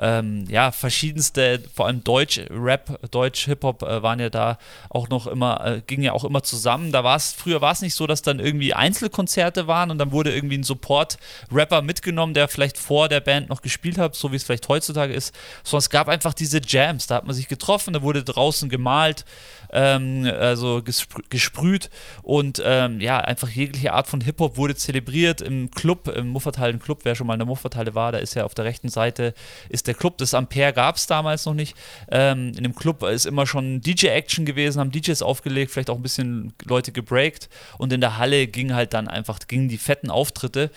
ähm, 0.03 0.47
ja, 0.49 0.73
verschiedenste, 0.73 1.63
vor 1.73 1.87
allem 1.87 2.03
Deutsch-Rap, 2.03 3.11
Deutsch-Hip-Hop 3.13 3.83
äh, 3.83 4.03
waren 4.03 4.19
ja 4.19 4.31
da 4.31 4.59
auch 4.91 5.09
noch 5.09 5.29
immer, 5.29 5.65
äh, 5.65 5.81
gingen 5.87 6.03
ja 6.03 6.13
auch 6.13 6.25
immer 6.25 6.43
zusammen. 6.43 6.91
Da 6.91 7.05
war 7.05 7.15
es, 7.15 7.33
früher 7.33 7.61
war 7.61 7.71
es 7.71 7.83
nicht 7.83 7.95
so, 7.95 8.09
dass 8.09 8.21
dann 8.21 8.41
irgendwie 8.41 8.75
Einzelkonzerte 8.75 9.69
waren 9.69 9.93
und 9.93 9.99
dann 9.99 10.11
wurde 10.11 10.35
irgendwie 10.35 10.59
ein 10.59 10.65
Support-Rapper 10.65 11.83
mitgenommen, 11.83 12.35
der 12.35 12.49
vielleicht 12.49 12.79
vor 12.79 13.09
der 13.09 13.21
Band 13.21 13.49
noch 13.49 13.63
gespielt 13.63 13.97
hat, 13.97 14.17
so 14.17 14.33
wie 14.33 14.37
es 14.37 14.43
vielleicht 14.43 14.69
heutzutage 14.69 15.15
ist, 15.15 15.33
sondern 15.63 15.85
es 15.85 15.91
gab 15.91 16.09
einfach 16.09 16.35
diese 16.35 16.61
Jams, 16.67 17.07
da 17.07 17.15
hat 17.15 17.27
man 17.27 17.37
sich 17.37 17.47
getroffen, 17.47 17.95
da 17.95 18.03
wurde 18.03 18.25
draußen 18.25 18.69
gemalt, 18.69 19.25
ähm, 19.73 20.31
also 20.39 20.83
gesprüht 20.83 21.91
und 22.23 22.63
ähm, 22.65 23.01
ja, 23.01 23.19
einfach 23.19 23.49
jegliche 23.49 23.93
Art 23.93 24.07
von 24.07 24.21
Hip-Hop 24.21 24.57
wurde 24.57 24.75
zelebriert 24.75 25.41
im 25.41 25.71
Club, 25.71 26.09
im 26.09 26.29
Mufferthallen 26.29 26.79
Club, 26.79 27.01
wer 27.05 27.15
schon 27.15 27.27
mal 27.27 27.35
in 27.35 27.41
der 27.41 27.47
Mufferthalle 27.47 27.95
war, 27.95 28.13
da 28.13 28.19
ist 28.19 28.35
ja 28.35 28.45
auf 28.45 28.55
der 28.55 28.65
rechten 28.65 28.89
Seite 28.89 29.35
ist 29.69 29.87
der 29.87 29.95
Club, 29.95 30.19
das 30.19 30.35
Ampere 30.35 30.73
gab 30.73 30.97
es 30.97 31.07
damals 31.07 31.47
noch 31.47 31.55
nicht. 31.55 31.77
Ähm, 32.11 32.53
in 32.57 32.63
dem 32.63 32.75
Club 32.75 33.03
ist 33.03 33.27
immer 33.27 33.47
schon 33.47 33.81
DJ-Action 33.81 34.45
gewesen, 34.45 34.81
haben 34.81 34.93
DJs 34.93 35.23
aufgelegt, 35.23 35.73
vielleicht 35.73 35.91
auch 35.91 35.97
ein 35.97 36.03
bisschen 36.03 36.53
Leute 36.65 36.93
gebreakt 36.93 37.49
und 37.79 37.93
in 37.93 38.01
der 38.01 38.19
Halle 38.19 38.47
ging 38.47 38.75
halt 38.75 38.95
dann 38.95 39.09
einfach, 39.09 39.39
gingen 39.49 39.69
die 39.69 39.79
fetten 39.79 40.11
Auftritte 40.11 40.71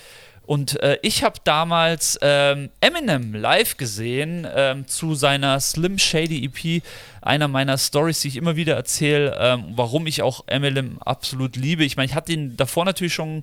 und 0.46 0.80
äh, 0.80 0.98
ich 1.02 1.24
habe 1.24 1.40
damals 1.44 2.18
ähm, 2.22 2.70
Eminem 2.80 3.34
live 3.34 3.76
gesehen 3.76 4.46
ähm, 4.54 4.86
zu 4.86 5.14
seiner 5.14 5.58
Slim 5.60 5.98
Shady 5.98 6.44
EP. 6.44 6.82
Einer 7.20 7.48
meiner 7.48 7.76
Stories, 7.76 8.20
die 8.20 8.28
ich 8.28 8.36
immer 8.36 8.54
wieder 8.54 8.76
erzähle, 8.76 9.36
ähm, 9.40 9.72
warum 9.74 10.06
ich 10.06 10.22
auch 10.22 10.44
Eminem 10.46 10.98
absolut 11.00 11.56
liebe. 11.56 11.84
Ich 11.84 11.96
meine, 11.96 12.06
ich 12.06 12.14
hatte 12.14 12.32
ihn 12.32 12.56
davor 12.56 12.84
natürlich 12.84 13.14
schon 13.14 13.42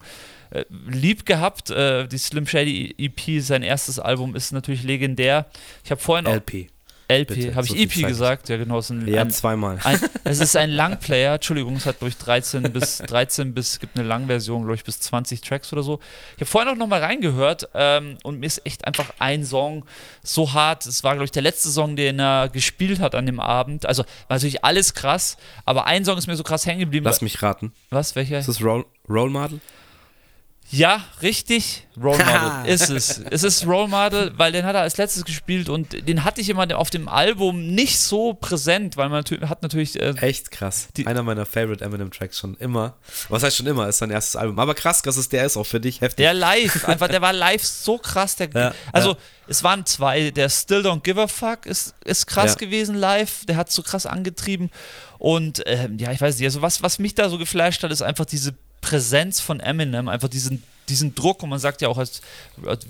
äh, 0.52 0.64
lieb 0.88 1.26
gehabt. 1.26 1.70
Äh, 1.70 2.08
die 2.08 2.18
Slim 2.18 2.48
Shady 2.48 2.96
EP, 2.98 3.42
sein 3.44 3.64
erstes 3.64 4.00
Album, 4.00 4.36
ist 4.36 4.54
natürlich 4.54 4.84
legendär. 4.84 5.46
Ich 5.84 5.92
habe 5.92 6.00
vorhin 6.00 6.26
LP. 6.26 6.70
LP, 7.08 7.56
habe 7.56 7.68
ich 7.68 7.76
EP 7.76 8.08
gesagt? 8.08 8.50
Ja, 8.50 8.58
genau. 8.58 8.80
Es 8.80 8.86
ist 8.86 8.92
ein, 8.92 9.08
ja, 9.08 9.22
ein, 9.22 9.32
zweimal. 9.32 9.80
Ein, 9.84 10.00
es 10.24 10.40
ist 10.40 10.56
ein 10.56 10.70
Langplayer, 10.70 11.36
Entschuldigung, 11.36 11.76
es 11.76 11.86
hat, 11.86 12.00
glaube 12.00 12.10
ich, 12.10 12.18
13 12.18 12.64
bis 12.72 12.98
13 13.00 13.54
bis, 13.54 13.74
es 13.74 13.80
gibt 13.80 13.98
eine 13.98 14.08
Langversion, 14.08 14.62
glaube 14.62 14.76
ich, 14.76 14.84
bis 14.84 15.00
20 15.00 15.42
Tracks 15.42 15.72
oder 15.74 15.84
so. 15.84 16.00
Ich 16.36 16.42
habe 16.42 16.46
vorhin 16.46 16.72
auch 16.72 16.78
nochmal 16.78 17.02
reingehört 17.02 17.70
ähm, 17.74 18.18
und 18.24 18.40
mir 18.40 18.46
ist 18.46 18.66
echt 18.66 18.86
einfach 18.86 19.14
ein 19.20 19.46
Song 19.46 19.86
so 20.24 20.54
hart. 20.54 20.86
Es 20.86 21.04
war, 21.04 21.14
glaube 21.14 21.26
ich, 21.26 21.32
der 21.32 21.44
letzte 21.44 21.70
Song, 21.70 21.96
den 21.96 22.20
er 22.20 22.50
gespielt 22.50 23.00
hat 23.00 23.16
an 23.16 23.26
dem 23.26 23.40
Abend. 23.40 23.86
Also 23.86 24.04
war 24.28 24.38
natürlich 24.38 24.64
alles 24.64 24.94
krass, 24.94 25.38
aber 25.66 25.86
ein 25.86 26.06
Song 26.06 26.18
ist 26.18 26.28
mir 26.28 26.36
so 26.36 26.44
krass 26.44 26.66
hängen 26.66 26.80
geblieben. 26.80 27.06
Lass 27.06 27.22
mich 27.22 27.42
raten. 27.42 27.74
Was? 27.90 28.16
Welcher? 28.16 28.40
Ist 28.40 28.50
das 28.50 28.62
Role, 28.62 28.86
Role 29.10 29.30
Model? 29.30 29.60
Ja, 30.72 31.04
richtig. 31.22 31.88
Role 31.96 32.18
Model 32.26 32.74
ist 32.74 32.90
es. 32.90 33.22
Es 33.30 33.44
ist 33.44 33.68
Role 33.68 33.88
Model, 33.88 34.32
weil 34.38 34.52
den 34.52 34.66
hat 34.66 34.76
er 34.76 34.82
als 34.82 34.98
letztes 34.98 35.24
gespielt 35.24 35.70
und 35.70 36.08
den 36.08 36.24
hatte 36.24 36.42
ich 36.42 36.50
immer 36.50 36.66
auf 36.76 36.90
dem 36.90 37.08
Album 37.08 37.76
nicht 37.76 38.00
so 38.00 38.34
präsent, 38.34 38.98
weil 38.98 39.10
man 39.10 39.24
hat 39.24 39.62
natürlich. 39.62 40.02
Äh, 40.02 40.16
Echt 40.18 40.50
krass. 40.50 40.88
Einer 41.06 41.22
meiner 41.22 41.46
Favorite 41.46 41.84
Eminem 41.84 42.10
Tracks 42.10 42.40
schon 42.40 42.56
immer. 42.56 42.96
Was 43.30 43.44
heißt 43.44 43.58
schon 43.58 43.68
immer, 43.68 43.88
ist 43.88 44.00
sein 44.00 44.10
erstes 44.10 44.36
Album. 44.36 44.58
Aber 44.58 44.74
krass, 44.74 45.04
dass 45.04 45.18
es 45.18 45.30
der 45.30 45.46
ist 45.46 45.58
auch 45.58 45.66
für 45.66 45.80
dich 45.80 46.02
heftig. 46.02 46.24
Der 46.24 46.34
live, 46.34 46.86
einfach, 46.88 47.08
der 47.08 47.22
war 47.22 47.34
live 47.34 47.64
so 47.64 48.00
krass. 48.00 48.36
Der, 48.36 48.50
ja, 48.54 48.74
also, 48.92 49.12
ja. 49.12 49.18
es 49.48 49.64
waren 49.64 49.86
zwei. 49.86 50.32
Der 50.32 50.50
Still 50.50 50.82
Don't 50.88 51.02
Give 51.02 51.22
a 51.22 51.28
Fuck 51.28 51.68
ist, 51.68 51.94
ist 52.04 52.26
krass 52.26 52.54
ja. 52.54 52.66
gewesen 52.66 52.96
live. 52.96 53.46
Der 53.46 53.58
hat 53.58 53.72
so 53.72 53.84
krass 53.84 54.08
angetrieben. 54.08 54.72
Und 55.20 55.62
ähm, 55.68 56.00
ja, 56.00 56.12
ich 56.12 56.20
weiß 56.20 56.38
nicht, 56.38 56.46
also 56.46 56.62
was, 56.62 56.82
was 56.82 56.98
mich 56.98 57.14
da 57.14 57.30
so 57.30 57.38
geflasht 57.38 57.84
hat, 57.84 57.92
ist 57.92 58.02
einfach 58.02 58.26
diese 58.26 58.56
Präsenz 58.84 59.40
von 59.40 59.62
Eminem, 59.62 60.10
einfach 60.10 60.28
diesen, 60.28 60.62
diesen 60.90 61.16
Druck 61.16 61.42
und 61.42 61.50
man 61.50 61.58
sagt 61.58 61.82
ja 61.82 61.88
auch 61.88 61.98
als, 61.98 62.22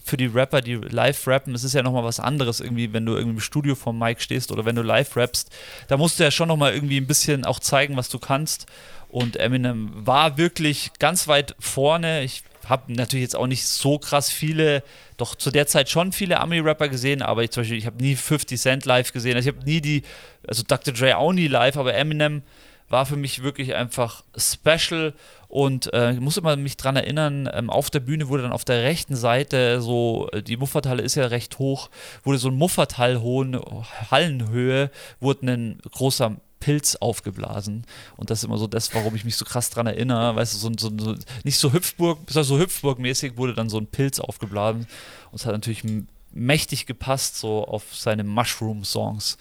für 0.03 0.17
die 0.17 0.25
Rapper, 0.25 0.61
die 0.61 0.73
live 0.73 1.27
rappen, 1.27 1.53
es 1.53 1.63
ist 1.63 1.73
ja 1.73 1.83
nochmal 1.83 2.03
was 2.03 2.19
anderes 2.19 2.59
irgendwie, 2.59 2.91
wenn 2.91 3.05
du 3.05 3.13
irgendwie 3.13 3.35
im 3.35 3.39
Studio 3.39 3.75
vor 3.75 3.93
Mike 3.93 4.19
stehst 4.19 4.51
oder 4.51 4.65
wenn 4.65 4.75
du 4.75 4.81
live 4.81 5.15
rappst, 5.15 5.51
da 5.87 5.97
musst 5.97 6.19
du 6.19 6.23
ja 6.23 6.31
schon 6.31 6.47
nochmal 6.47 6.73
irgendwie 6.73 6.97
ein 6.97 7.05
bisschen 7.05 7.45
auch 7.45 7.59
zeigen, 7.59 7.95
was 7.95 8.09
du 8.09 8.17
kannst 8.17 8.65
und 9.07 9.37
Eminem 9.37 9.91
war 9.93 10.39
wirklich 10.39 10.89
ganz 10.97 11.27
weit 11.27 11.55
vorne. 11.59 12.23
Ich 12.23 12.41
habe 12.65 12.91
natürlich 12.91 13.21
jetzt 13.21 13.35
auch 13.35 13.45
nicht 13.45 13.67
so 13.67 13.99
krass 13.99 14.31
viele, 14.31 14.81
doch 15.17 15.35
zu 15.35 15.51
der 15.51 15.67
Zeit 15.67 15.91
schon 15.91 16.11
viele 16.11 16.39
Ami-Rapper 16.39 16.89
gesehen, 16.89 17.21
aber 17.21 17.43
ich, 17.43 17.51
zum 17.51 17.61
Beispiel, 17.61 17.77
ich 17.77 17.85
habe 17.85 18.01
nie 18.01 18.15
50 18.15 18.59
Cent 18.59 18.85
live 18.85 19.13
gesehen. 19.13 19.35
Also 19.35 19.49
ich 19.49 19.55
habe 19.55 19.65
nie 19.65 19.81
die, 19.81 20.01
also 20.47 20.63
Dr. 20.67 20.91
Dre 20.95 21.17
auch 21.17 21.31
nie 21.31 21.47
live, 21.47 21.77
aber 21.77 21.93
Eminem 21.93 22.41
war 22.89 23.05
für 23.05 23.15
mich 23.15 23.43
wirklich 23.43 23.75
einfach 23.75 24.23
special 24.37 25.13
und 25.53 25.93
äh, 25.93 26.13
ich 26.13 26.19
muss 26.19 26.37
immer 26.37 26.55
mich 26.55 26.77
dran 26.77 26.95
erinnern, 26.95 27.47
ähm, 27.53 27.69
auf 27.69 27.91
der 27.91 27.99
Bühne 27.99 28.27
wurde 28.27 28.41
dann 28.41 28.51
auf 28.51 28.65
der 28.65 28.81
rechten 28.81 29.15
Seite 29.15 29.81
so, 29.81 30.27
äh, 30.31 30.41
die 30.41 30.57
Mufferthalle 30.57 31.03
ist 31.03 31.13
ja 31.13 31.27
recht 31.27 31.59
hoch, 31.59 31.91
wurde 32.23 32.39
so 32.39 32.47
ein 32.47 32.55
Muffertal 32.55 33.21
hohen 33.21 33.61
Hallenhöhe, 34.09 34.89
wurde 35.19 35.51
ein 35.51 35.79
großer 35.91 36.37
Pilz 36.59 36.95
aufgeblasen. 36.95 37.85
Und 38.17 38.31
das 38.31 38.39
ist 38.39 38.45
immer 38.45 38.57
so 38.57 38.65
das, 38.65 38.95
warum 38.95 39.13
ich 39.13 39.25
mich 39.25 39.37
so 39.37 39.45
krass 39.45 39.69
dran 39.69 39.85
erinnere. 39.85 40.35
Weißt 40.35 40.55
du, 40.55 40.57
so, 40.57 40.71
so, 40.75 40.91
so 40.97 41.15
nicht 41.43 41.59
so 41.59 41.71
Hüpfburg, 41.71 42.17
so 42.27 42.57
Hüpfburg-mäßig 42.57 43.37
wurde 43.37 43.53
dann 43.53 43.69
so 43.69 43.77
ein 43.77 43.85
Pilz 43.85 44.19
aufgeblasen. 44.19 44.87
Und 45.29 45.39
es 45.39 45.45
hat 45.45 45.53
natürlich 45.53 45.83
mächtig 46.31 46.87
gepasst, 46.87 47.37
so 47.37 47.63
auf 47.63 47.95
seine 47.95 48.23
Mushroom-Songs. 48.23 49.37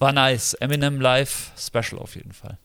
War 0.00 0.12
nice. 0.12 0.54
Eminem 0.54 1.00
Live, 1.00 1.52
Special 1.56 2.00
auf 2.00 2.16
jeden 2.16 2.32
Fall 2.32 2.58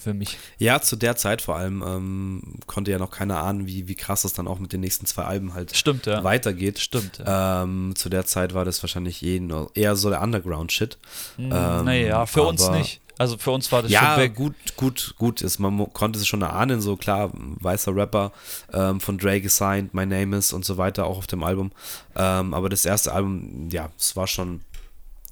für 0.00 0.14
mich. 0.14 0.38
Ja, 0.58 0.80
zu 0.80 0.96
der 0.96 1.16
Zeit 1.16 1.42
vor 1.42 1.56
allem 1.56 1.82
ähm, 1.86 2.42
konnte 2.66 2.90
ja 2.90 2.98
noch 2.98 3.10
keiner 3.10 3.42
ahnen, 3.42 3.66
wie, 3.66 3.88
wie 3.88 3.94
krass 3.94 4.22
das 4.22 4.32
dann 4.32 4.48
auch 4.48 4.58
mit 4.58 4.72
den 4.72 4.80
nächsten 4.80 5.06
zwei 5.06 5.24
Alben 5.24 5.54
halt 5.54 5.76
Stimmt, 5.76 6.06
ja. 6.06 6.24
weitergeht. 6.24 6.78
Stimmt. 6.78 7.18
Ja. 7.18 7.62
Ähm, 7.62 7.94
zu 7.96 8.08
der 8.08 8.26
Zeit 8.26 8.54
war 8.54 8.64
das 8.64 8.82
wahrscheinlich 8.82 9.22
eh 9.24 9.40
eher 9.74 9.96
so 9.96 10.10
der 10.10 10.22
Underground-Shit. 10.22 10.98
Mhm, 11.36 11.44
ähm, 11.44 11.84
naja, 11.84 12.26
für 12.26 12.42
uns 12.42 12.68
nicht. 12.70 13.00
Also 13.20 13.36
für 13.36 13.50
uns 13.50 13.70
war 13.70 13.82
das 13.82 13.90
ja, 13.90 14.16
schon 14.16 14.34
gut, 14.34 14.54
gut, 14.76 15.14
gut. 15.18 15.42
Ist, 15.42 15.58
man 15.58 15.92
konnte 15.92 16.18
es 16.18 16.26
schon 16.26 16.40
erahnen, 16.40 16.80
so 16.80 16.96
klar, 16.96 17.30
weißer 17.34 17.94
Rapper 17.94 18.32
ähm, 18.72 18.98
von 18.98 19.18
Dre 19.18 19.42
gesigned, 19.42 19.92
My 19.92 20.06
Name 20.06 20.38
is 20.38 20.54
und 20.54 20.64
so 20.64 20.78
weiter, 20.78 21.04
auch 21.04 21.18
auf 21.18 21.26
dem 21.26 21.42
Album. 21.42 21.70
Ähm, 22.16 22.54
aber 22.54 22.70
das 22.70 22.86
erste 22.86 23.12
Album, 23.12 23.68
ja, 23.70 23.90
es 23.98 24.16
war 24.16 24.26
schon, 24.26 24.62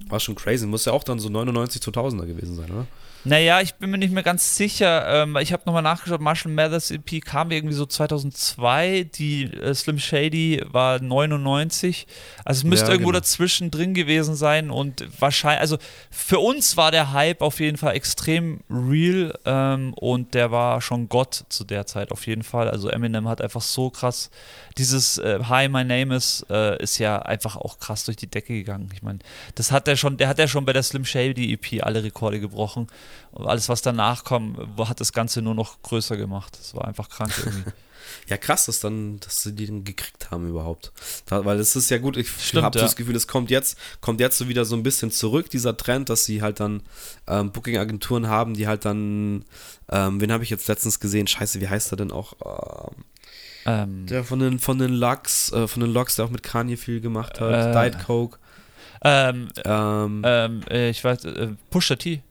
war 0.06 0.20
schon 0.20 0.34
crazy. 0.34 0.66
Muss 0.66 0.84
ja 0.84 0.92
auch 0.92 1.02
dann 1.02 1.18
so 1.18 1.30
99 1.30 1.80
2000er 1.80 2.26
gewesen 2.26 2.56
sein, 2.56 2.70
oder? 2.70 2.86
Naja, 3.24 3.60
ich 3.60 3.74
bin 3.74 3.90
mir 3.90 3.98
nicht 3.98 4.12
mehr 4.12 4.22
ganz 4.22 4.56
sicher. 4.56 5.22
Ähm, 5.22 5.36
ich 5.36 5.52
habe 5.52 5.62
nochmal 5.66 5.82
nachgeschaut, 5.82 6.20
Marshall 6.20 6.52
Mathers 6.52 6.90
EP 6.90 7.22
kam 7.24 7.50
irgendwie 7.50 7.74
so 7.74 7.84
2002, 7.84 9.10
die 9.14 9.44
äh, 9.44 9.74
Slim 9.74 9.98
Shady 9.98 10.62
war 10.70 11.00
99. 11.00 12.06
Also 12.44 12.60
es 12.60 12.64
müsste 12.64 12.86
ja, 12.86 12.92
irgendwo 12.92 13.10
genau. 13.10 13.20
dazwischen 13.20 13.70
drin 13.70 13.94
gewesen 13.94 14.34
sein 14.34 14.70
und 14.70 15.06
wahrscheinlich, 15.20 15.60
also 15.60 15.78
für 16.10 16.38
uns 16.38 16.76
war 16.76 16.90
der 16.90 17.12
Hype 17.12 17.42
auf 17.42 17.60
jeden 17.60 17.76
Fall 17.76 17.94
extrem 17.94 18.60
real 18.70 19.34
ähm, 19.44 19.94
und 19.94 20.34
der 20.34 20.50
war 20.50 20.80
schon 20.80 21.08
Gott 21.08 21.44
zu 21.48 21.64
der 21.64 21.86
Zeit 21.86 22.12
auf 22.12 22.26
jeden 22.26 22.42
Fall. 22.42 22.70
Also 22.70 22.88
Eminem 22.88 23.28
hat 23.28 23.40
einfach 23.40 23.62
so 23.62 23.90
krass 23.90 24.30
dieses 24.78 25.18
äh, 25.18 25.40
Hi, 25.44 25.68
my 25.68 25.84
name 25.84 26.14
is 26.14 26.46
äh, 26.48 26.82
ist 26.82 26.98
ja 26.98 27.18
einfach 27.20 27.56
auch 27.56 27.78
krass 27.78 28.04
durch 28.04 28.16
die 28.16 28.28
Decke 28.28 28.54
gegangen. 28.54 28.88
Ich 28.94 29.02
meine, 29.02 29.18
das 29.56 29.72
hat 29.72 29.88
er 29.88 29.96
schon, 29.96 30.16
der 30.16 30.28
hat 30.28 30.38
ja 30.38 30.48
schon 30.48 30.64
bei 30.64 30.72
der 30.72 30.82
Slim 30.82 31.04
Shady 31.04 31.52
EP 31.52 31.84
alle 31.84 32.02
Rekorde 32.02 32.40
gebrochen. 32.40 32.86
Und 33.32 33.46
alles, 33.46 33.68
was 33.68 33.82
danach 33.82 34.24
kam, 34.24 34.56
hat 34.78 35.00
das 35.00 35.12
Ganze 35.12 35.42
nur 35.42 35.54
noch 35.54 35.82
größer 35.82 36.16
gemacht. 36.16 36.56
Das 36.58 36.74
war 36.74 36.86
einfach 36.86 37.08
krank 37.08 37.32
irgendwie. 37.44 37.70
Ja, 38.26 38.36
krass, 38.36 38.66
dass, 38.66 38.80
dann, 38.80 39.20
dass 39.20 39.42
sie 39.42 39.54
den 39.54 39.84
gekriegt 39.84 40.30
haben 40.30 40.48
überhaupt. 40.48 40.92
Da, 41.26 41.44
weil 41.44 41.58
es 41.58 41.76
ist 41.76 41.90
ja 41.90 41.98
gut, 41.98 42.16
ich 42.16 42.28
habe 42.54 42.78
ja. 42.78 42.84
das 42.84 42.96
Gefühl, 42.96 43.16
es 43.16 43.26
kommt 43.26 43.50
jetzt, 43.50 43.78
kommt 44.00 44.20
jetzt 44.20 44.38
so 44.38 44.48
wieder 44.48 44.64
so 44.64 44.76
ein 44.76 44.82
bisschen 44.82 45.10
zurück, 45.10 45.50
dieser 45.50 45.76
Trend, 45.76 46.08
dass 46.08 46.24
sie 46.24 46.42
halt 46.42 46.60
dann 46.60 46.82
ähm, 47.26 47.52
Booking-Agenturen 47.52 48.28
haben, 48.28 48.54
die 48.54 48.66
halt 48.66 48.84
dann, 48.84 49.44
ähm, 49.90 50.20
wen 50.20 50.32
habe 50.32 50.42
ich 50.42 50.50
jetzt 50.50 50.68
letztens 50.68 51.00
gesehen? 51.00 51.26
Scheiße, 51.26 51.60
wie 51.60 51.68
heißt 51.68 51.92
er 51.92 51.96
denn 51.96 52.10
auch? 52.10 52.34
Ähm, 52.44 53.04
ähm, 53.68 54.06
der 54.06 54.24
von 54.24 54.38
den, 54.38 54.58
von 54.58 54.78
den 54.78 54.94
Lux, 54.94 55.52
äh, 55.52 55.68
von 55.68 55.82
den 55.82 55.92
Lux, 55.92 56.16
der 56.16 56.24
auch 56.24 56.30
mit 56.30 56.42
Kanye 56.42 56.76
viel 56.76 57.00
gemacht 57.00 57.40
hat, 57.40 57.52
äh, 57.52 57.72
Diet 57.90 58.04
Coke. 58.04 58.38
Ähm, 59.04 59.48
ähm, 59.64 60.22
ähm, 60.24 60.60
äh, 60.70 60.90
ich 60.90 61.04
weiß, 61.04 61.24
äh, 61.24 61.48
Pusha 61.70 61.96
T. 61.96 62.22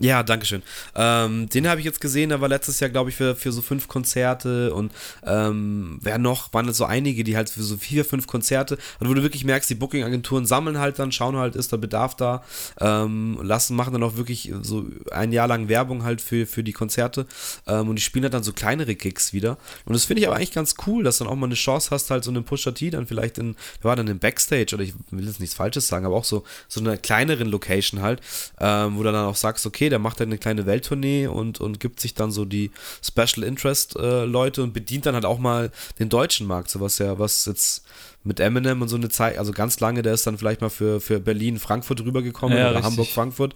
Ja, 0.00 0.22
Dankeschön. 0.22 0.62
Ähm, 0.94 1.48
den 1.48 1.66
habe 1.66 1.80
ich 1.80 1.84
jetzt 1.84 2.00
gesehen, 2.00 2.28
der 2.28 2.40
war 2.40 2.48
letztes 2.48 2.78
Jahr, 2.78 2.88
glaube 2.88 3.10
ich, 3.10 3.16
für, 3.16 3.34
für 3.34 3.50
so 3.50 3.60
fünf 3.62 3.88
Konzerte 3.88 4.72
und 4.72 4.92
ähm, 5.26 5.98
wer 6.00 6.18
noch, 6.18 6.52
waren 6.54 6.72
so 6.72 6.84
einige, 6.84 7.24
die 7.24 7.36
halt 7.36 7.50
für 7.50 7.64
so 7.64 7.76
vier, 7.76 8.04
fünf 8.04 8.28
Konzerte, 8.28 8.78
und 9.00 9.08
wo 9.08 9.14
du 9.14 9.24
wirklich 9.24 9.44
merkst, 9.44 9.68
die 9.68 9.74
Booking-Agenturen 9.74 10.46
sammeln 10.46 10.78
halt 10.78 11.00
dann, 11.00 11.10
schauen 11.10 11.34
halt, 11.36 11.56
ist 11.56 11.72
der 11.72 11.78
Bedarf 11.78 12.14
da, 12.14 12.44
ähm, 12.80 13.40
lassen, 13.42 13.74
machen 13.74 13.92
dann 13.92 14.04
auch 14.04 14.16
wirklich 14.16 14.52
so 14.62 14.86
ein 15.10 15.32
Jahr 15.32 15.48
lang 15.48 15.68
Werbung 15.68 16.04
halt 16.04 16.20
für, 16.20 16.46
für 16.46 16.62
die 16.62 16.72
Konzerte 16.72 17.26
ähm, 17.66 17.88
und 17.88 17.96
die 17.96 18.02
spielen 18.02 18.22
halt 18.22 18.34
dann 18.34 18.44
so 18.44 18.52
kleinere 18.52 18.94
Gigs 18.94 19.32
wieder. 19.32 19.58
Und 19.84 19.94
das 19.94 20.04
finde 20.04 20.20
ich 20.20 20.28
aber 20.28 20.36
eigentlich 20.36 20.52
ganz 20.52 20.76
cool, 20.86 21.02
dass 21.02 21.18
dann 21.18 21.26
auch 21.26 21.34
mal 21.34 21.46
eine 21.46 21.56
Chance 21.56 21.90
hast, 21.90 22.12
halt 22.12 22.22
so 22.22 22.30
einen 22.30 22.44
Pusher 22.44 22.72
T 22.72 22.90
dann 22.90 23.08
vielleicht 23.08 23.36
in, 23.38 23.56
war 23.82 23.96
dann 23.96 24.06
im 24.06 24.20
Backstage 24.20 24.74
oder 24.74 24.84
ich 24.84 24.94
will 25.10 25.26
jetzt 25.26 25.40
nichts 25.40 25.56
Falsches 25.56 25.88
sagen, 25.88 26.06
aber 26.06 26.14
auch 26.14 26.24
so, 26.24 26.44
so 26.68 26.78
einer 26.78 26.96
kleineren 26.96 27.48
Location 27.48 28.00
halt, 28.00 28.20
ähm, 28.60 28.96
wo 28.96 29.02
du 29.02 29.10
dann 29.10 29.26
auch 29.26 29.34
sagst, 29.34 29.66
okay, 29.66 29.87
der 29.88 29.98
macht 29.98 30.20
dann 30.20 30.28
eine 30.28 30.38
kleine 30.38 30.66
Welttournee 30.66 31.26
und, 31.26 31.60
und 31.60 31.80
gibt 31.80 32.00
sich 32.00 32.14
dann 32.14 32.30
so 32.30 32.44
die 32.44 32.70
Special 33.02 33.46
Interest 33.46 33.96
äh, 33.96 34.24
Leute 34.24 34.62
und 34.62 34.72
bedient 34.72 35.06
dann 35.06 35.14
halt 35.14 35.24
auch 35.24 35.38
mal 35.38 35.70
den 35.98 36.08
deutschen 36.08 36.46
Markt, 36.46 36.70
so 36.70 36.80
was 36.80 36.98
ja, 36.98 37.18
was 37.18 37.46
jetzt 37.46 37.84
mit 38.28 38.40
Eminem 38.40 38.82
und 38.82 38.88
so 38.88 38.96
eine 38.96 39.08
Zeit, 39.08 39.38
also 39.38 39.52
ganz 39.52 39.80
lange, 39.80 40.02
der 40.02 40.12
ist 40.12 40.26
dann 40.26 40.36
vielleicht 40.36 40.60
mal 40.60 40.68
für, 40.68 41.00
für 41.00 41.18
Berlin, 41.18 41.58
Frankfurt 41.58 42.02
rübergekommen 42.02 42.56
ja, 42.56 42.70
oder 42.70 42.82
Hamburg, 42.82 43.08
Frankfurt. 43.08 43.54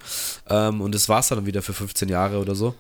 Ähm, 0.49 0.81
und 0.81 0.95
das 0.95 1.09
war 1.11 1.20
es 1.20 1.29
dann 1.29 1.45
wieder 1.45 1.61
für 1.61 1.75
15 1.75 2.09
Jahre 2.09 2.39
oder 2.39 2.55
so. 2.55 2.75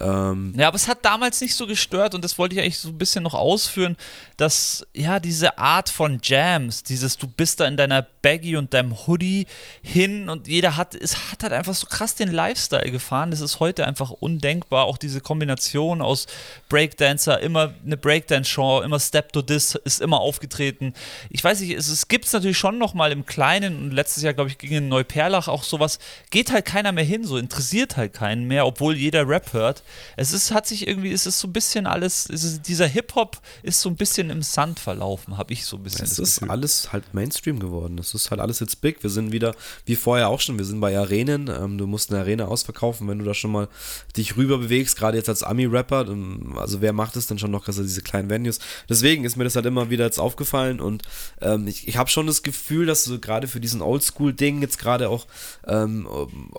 Ähm, 0.00 0.52
ja, 0.56 0.66
aber 0.66 0.76
es 0.76 0.88
hat 0.88 1.04
damals 1.04 1.40
nicht 1.40 1.54
so 1.54 1.66
gestört 1.66 2.14
und 2.14 2.24
das 2.24 2.36
wollte 2.36 2.56
ich 2.56 2.60
eigentlich 2.60 2.78
so 2.78 2.88
ein 2.88 2.98
bisschen 2.98 3.22
noch 3.22 3.34
ausführen, 3.34 3.96
dass 4.36 4.86
ja 4.92 5.20
diese 5.20 5.56
Art 5.56 5.88
von 5.88 6.18
Jams, 6.22 6.82
dieses 6.82 7.16
du 7.16 7.28
bist 7.28 7.60
da 7.60 7.66
in 7.66 7.76
deiner 7.76 8.02
Baggy 8.02 8.56
und 8.56 8.74
deinem 8.74 9.06
Hoodie 9.06 9.46
hin 9.82 10.28
und 10.28 10.48
jeder 10.48 10.76
hat, 10.76 10.96
es 10.96 11.30
hat 11.30 11.44
halt 11.44 11.52
einfach 11.52 11.74
so 11.74 11.86
krass 11.86 12.16
den 12.16 12.32
Lifestyle 12.32 12.90
gefahren. 12.90 13.30
Das 13.30 13.40
ist 13.40 13.60
heute 13.60 13.86
einfach 13.86 14.10
undenkbar. 14.10 14.84
Auch 14.84 14.98
diese 14.98 15.20
Kombination 15.20 16.02
aus 16.02 16.26
Breakdancer, 16.68 17.40
immer 17.40 17.72
eine 17.84 17.96
Breakdance-Show, 17.96 18.82
immer 18.82 18.98
Step 18.98 19.32
to 19.32 19.42
This 19.42 19.76
ist 19.76 20.00
immer 20.00 20.20
aufgetreten 20.20 20.92
ich 21.36 21.44
weiß 21.44 21.60
nicht, 21.60 21.72
es, 21.72 21.88
es 21.88 22.08
gibt 22.08 22.24
es 22.24 22.32
natürlich 22.32 22.56
schon 22.56 22.78
noch 22.78 22.94
mal 22.94 23.12
im 23.12 23.26
Kleinen 23.26 23.76
und 23.76 23.90
letztes 23.90 24.22
Jahr, 24.22 24.32
glaube 24.32 24.48
ich, 24.48 24.56
ging 24.56 24.70
in 24.70 24.88
Neuperlach 24.88 25.48
auch 25.48 25.64
sowas, 25.64 25.98
geht 26.30 26.50
halt 26.50 26.64
keiner 26.64 26.92
mehr 26.92 27.04
hin, 27.04 27.24
so 27.24 27.36
interessiert 27.36 27.98
halt 27.98 28.14
keinen 28.14 28.48
mehr, 28.48 28.66
obwohl 28.66 28.96
jeder 28.96 29.28
Rap 29.28 29.52
hört. 29.52 29.82
Es 30.16 30.32
ist, 30.32 30.50
hat 30.50 30.66
sich 30.66 30.88
irgendwie, 30.88 31.12
es 31.12 31.26
ist 31.26 31.38
so 31.38 31.46
ein 31.48 31.52
bisschen 31.52 31.86
alles, 31.86 32.24
ist, 32.24 32.66
dieser 32.66 32.86
Hip-Hop 32.86 33.42
ist 33.62 33.82
so 33.82 33.90
ein 33.90 33.96
bisschen 33.96 34.30
im 34.30 34.40
Sand 34.40 34.80
verlaufen, 34.80 35.36
habe 35.36 35.52
ich 35.52 35.66
so 35.66 35.76
ein 35.76 35.82
bisschen. 35.82 36.06
Es 36.06 36.18
ist 36.18 36.36
Gefühl. 36.36 36.50
alles 36.50 36.94
halt 36.94 37.12
Mainstream 37.12 37.58
geworden. 37.58 37.98
Es 37.98 38.14
ist 38.14 38.30
halt 38.30 38.40
alles 38.40 38.60
jetzt 38.60 38.80
big. 38.80 39.02
Wir 39.02 39.10
sind 39.10 39.30
wieder, 39.30 39.54
wie 39.84 39.94
vorher 39.94 40.30
auch 40.30 40.40
schon, 40.40 40.56
wir 40.56 40.64
sind 40.64 40.80
bei 40.80 40.96
Arenen. 40.96 41.48
Ähm, 41.48 41.76
du 41.76 41.86
musst 41.86 42.10
eine 42.10 42.20
Arena 42.20 42.46
ausverkaufen, 42.46 43.08
wenn 43.08 43.18
du 43.18 43.26
da 43.26 43.34
schon 43.34 43.52
mal 43.52 43.68
dich 44.16 44.38
rüber 44.38 44.56
bewegst, 44.56 44.96
gerade 44.96 45.18
jetzt 45.18 45.28
als 45.28 45.42
Ami-Rapper. 45.42 46.06
Also 46.56 46.80
wer 46.80 46.94
macht 46.94 47.14
es 47.16 47.26
denn 47.26 47.38
schon 47.38 47.50
noch, 47.50 47.66
also 47.66 47.82
diese 47.82 48.00
kleinen 48.00 48.30
Venues? 48.30 48.58
Deswegen 48.88 49.24
ist 49.24 49.36
mir 49.36 49.44
das 49.44 49.54
halt 49.54 49.66
immer 49.66 49.90
wieder 49.90 50.06
jetzt 50.06 50.18
aufgefallen 50.18 50.80
und 50.80 51.02
ähm, 51.40 51.66
ich, 51.66 51.88
ich 51.88 51.96
habe 51.96 52.10
schon 52.10 52.26
das 52.26 52.42
Gefühl, 52.42 52.86
dass 52.86 53.04
so 53.04 53.18
gerade 53.18 53.48
für 53.48 53.60
diesen 53.60 53.82
Oldschool-Ding 53.82 54.62
jetzt 54.62 54.78
gerade 54.78 55.08
auch 55.08 55.26
ähm, 55.66 56.06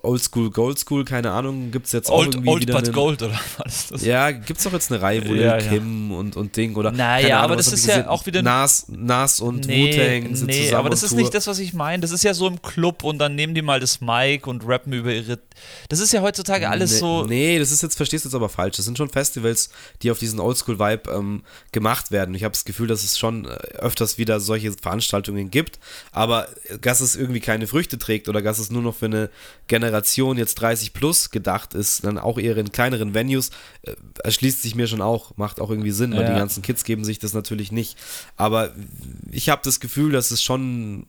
Oldschool, 0.01 0.49
Goldschool, 0.51 1.05
keine 1.05 1.31
Ahnung, 1.31 1.71
gibt 1.71 1.87
es 1.87 1.91
jetzt 1.91 2.09
auch 2.09 2.19
Old, 2.19 2.35
irgendwie 2.35 2.49
Old 2.49 2.61
wieder 2.61 2.73
but 2.73 2.85
einen, 2.85 2.93
Gold 2.93 3.21
oder 3.23 3.39
was 3.57 3.75
ist 3.75 3.91
das? 3.91 4.05
Ja, 4.05 4.31
gibt 4.31 4.57
es 4.57 4.63
doch 4.63 4.73
jetzt 4.73 4.91
eine 4.91 5.01
Reihe, 5.01 5.27
wo 5.27 5.33
Ja, 5.33 5.57
ja. 5.57 5.69
Kim 5.69 6.11
und, 6.11 6.35
und 6.35 6.55
Ding 6.55 6.75
oder 6.75 6.91
Naja, 6.91 7.21
keine 7.27 7.37
aber 7.37 7.43
Ahnung, 7.45 7.57
das 7.57 7.73
ist 7.73 7.85
ja 7.87 7.95
gesehen? 7.97 8.09
auch 8.09 8.25
wieder- 8.25 8.41
Nas, 8.41 8.85
Nas 8.89 9.39
und 9.39 9.67
Nee, 9.67 9.93
Wu-Tang 10.21 10.35
sind 10.35 10.47
nee 10.47 10.63
zusammen 10.65 10.79
aber 10.79 10.89
das 10.89 11.03
ist 11.03 11.13
nicht 11.13 11.33
das, 11.33 11.47
was 11.47 11.59
ich 11.59 11.73
meine. 11.73 12.01
Das 12.01 12.11
ist 12.11 12.23
ja 12.23 12.33
so 12.33 12.47
im 12.47 12.61
Club 12.61 13.03
und 13.03 13.19
dann 13.19 13.35
nehmen 13.35 13.55
die 13.55 13.61
mal 13.61 13.79
das 13.79 14.01
Mic 14.01 14.47
und 14.47 14.65
rappen 14.67 14.93
über 14.93 15.11
ihre. 15.13 15.39
Das 15.89 15.99
ist 15.99 16.13
ja 16.13 16.21
heutzutage 16.21 16.69
alles 16.69 16.93
nee, 16.93 16.99
so. 16.99 17.25
Nee, 17.25 17.59
das 17.59 17.71
ist 17.71 17.81
jetzt, 17.83 17.95
verstehst 17.97 18.25
du 18.25 18.29
jetzt 18.29 18.35
aber 18.35 18.49
falsch. 18.49 18.77
Das 18.77 18.85
sind 18.85 18.97
schon 18.97 19.09
Festivals, 19.09 19.69
die 20.01 20.11
auf 20.11 20.19
diesen 20.19 20.39
Oldschool-Vibe 20.39 21.11
ähm, 21.11 21.43
gemacht 21.71 22.11
werden. 22.11 22.35
Ich 22.35 22.43
habe 22.43 22.53
das 22.53 22.63
Gefühl, 22.65 22.87
dass 22.87 23.03
es 23.03 23.17
schon 23.17 23.45
äh, 23.45 23.49
öfters 23.79 24.17
wieder 24.17 24.39
solche 24.47 24.71
Veranstaltungen 24.71 25.51
gibt, 25.51 25.77
aber 26.11 26.47
dass 26.81 27.01
es 27.01 27.15
irgendwie 27.15 27.39
keine 27.39 27.67
Früchte 27.67 27.99
trägt 27.99 28.27
oder 28.27 28.41
dass 28.41 28.57
es 28.57 28.71
nur 28.71 28.81
noch 28.81 28.95
für 28.95 29.05
eine 29.05 29.29
Generation 29.67 30.37
jetzt 30.39 30.55
30 30.55 30.93
plus 30.93 31.29
gedacht 31.29 31.75
ist, 31.75 32.03
dann 32.03 32.17
auch 32.17 32.39
eher 32.39 32.57
in 32.57 32.71
kleineren 32.71 33.13
Venues, 33.13 33.51
äh, 33.83 33.93
erschließt 34.23 34.63
sich 34.63 34.73
mir 34.73 34.87
schon 34.87 35.01
auch, 35.01 35.37
macht 35.37 35.59
auch 35.61 35.69
irgendwie 35.69 35.91
Sinn, 35.91 36.15
weil 36.15 36.23
Ja. 36.23 36.31
die 36.33 36.39
ganzen 36.39 36.63
Kids 36.63 36.83
geben 36.83 37.05
sich 37.05 37.19
das 37.19 37.33
natürlich 37.33 37.71
nicht. 37.71 37.97
Aber 38.35 38.73
ich 39.29 39.49
habe 39.49 39.61
das 39.63 39.79
Gefühl, 39.79 40.11
dass 40.11 40.31
es 40.31 40.41
schon 40.41 41.05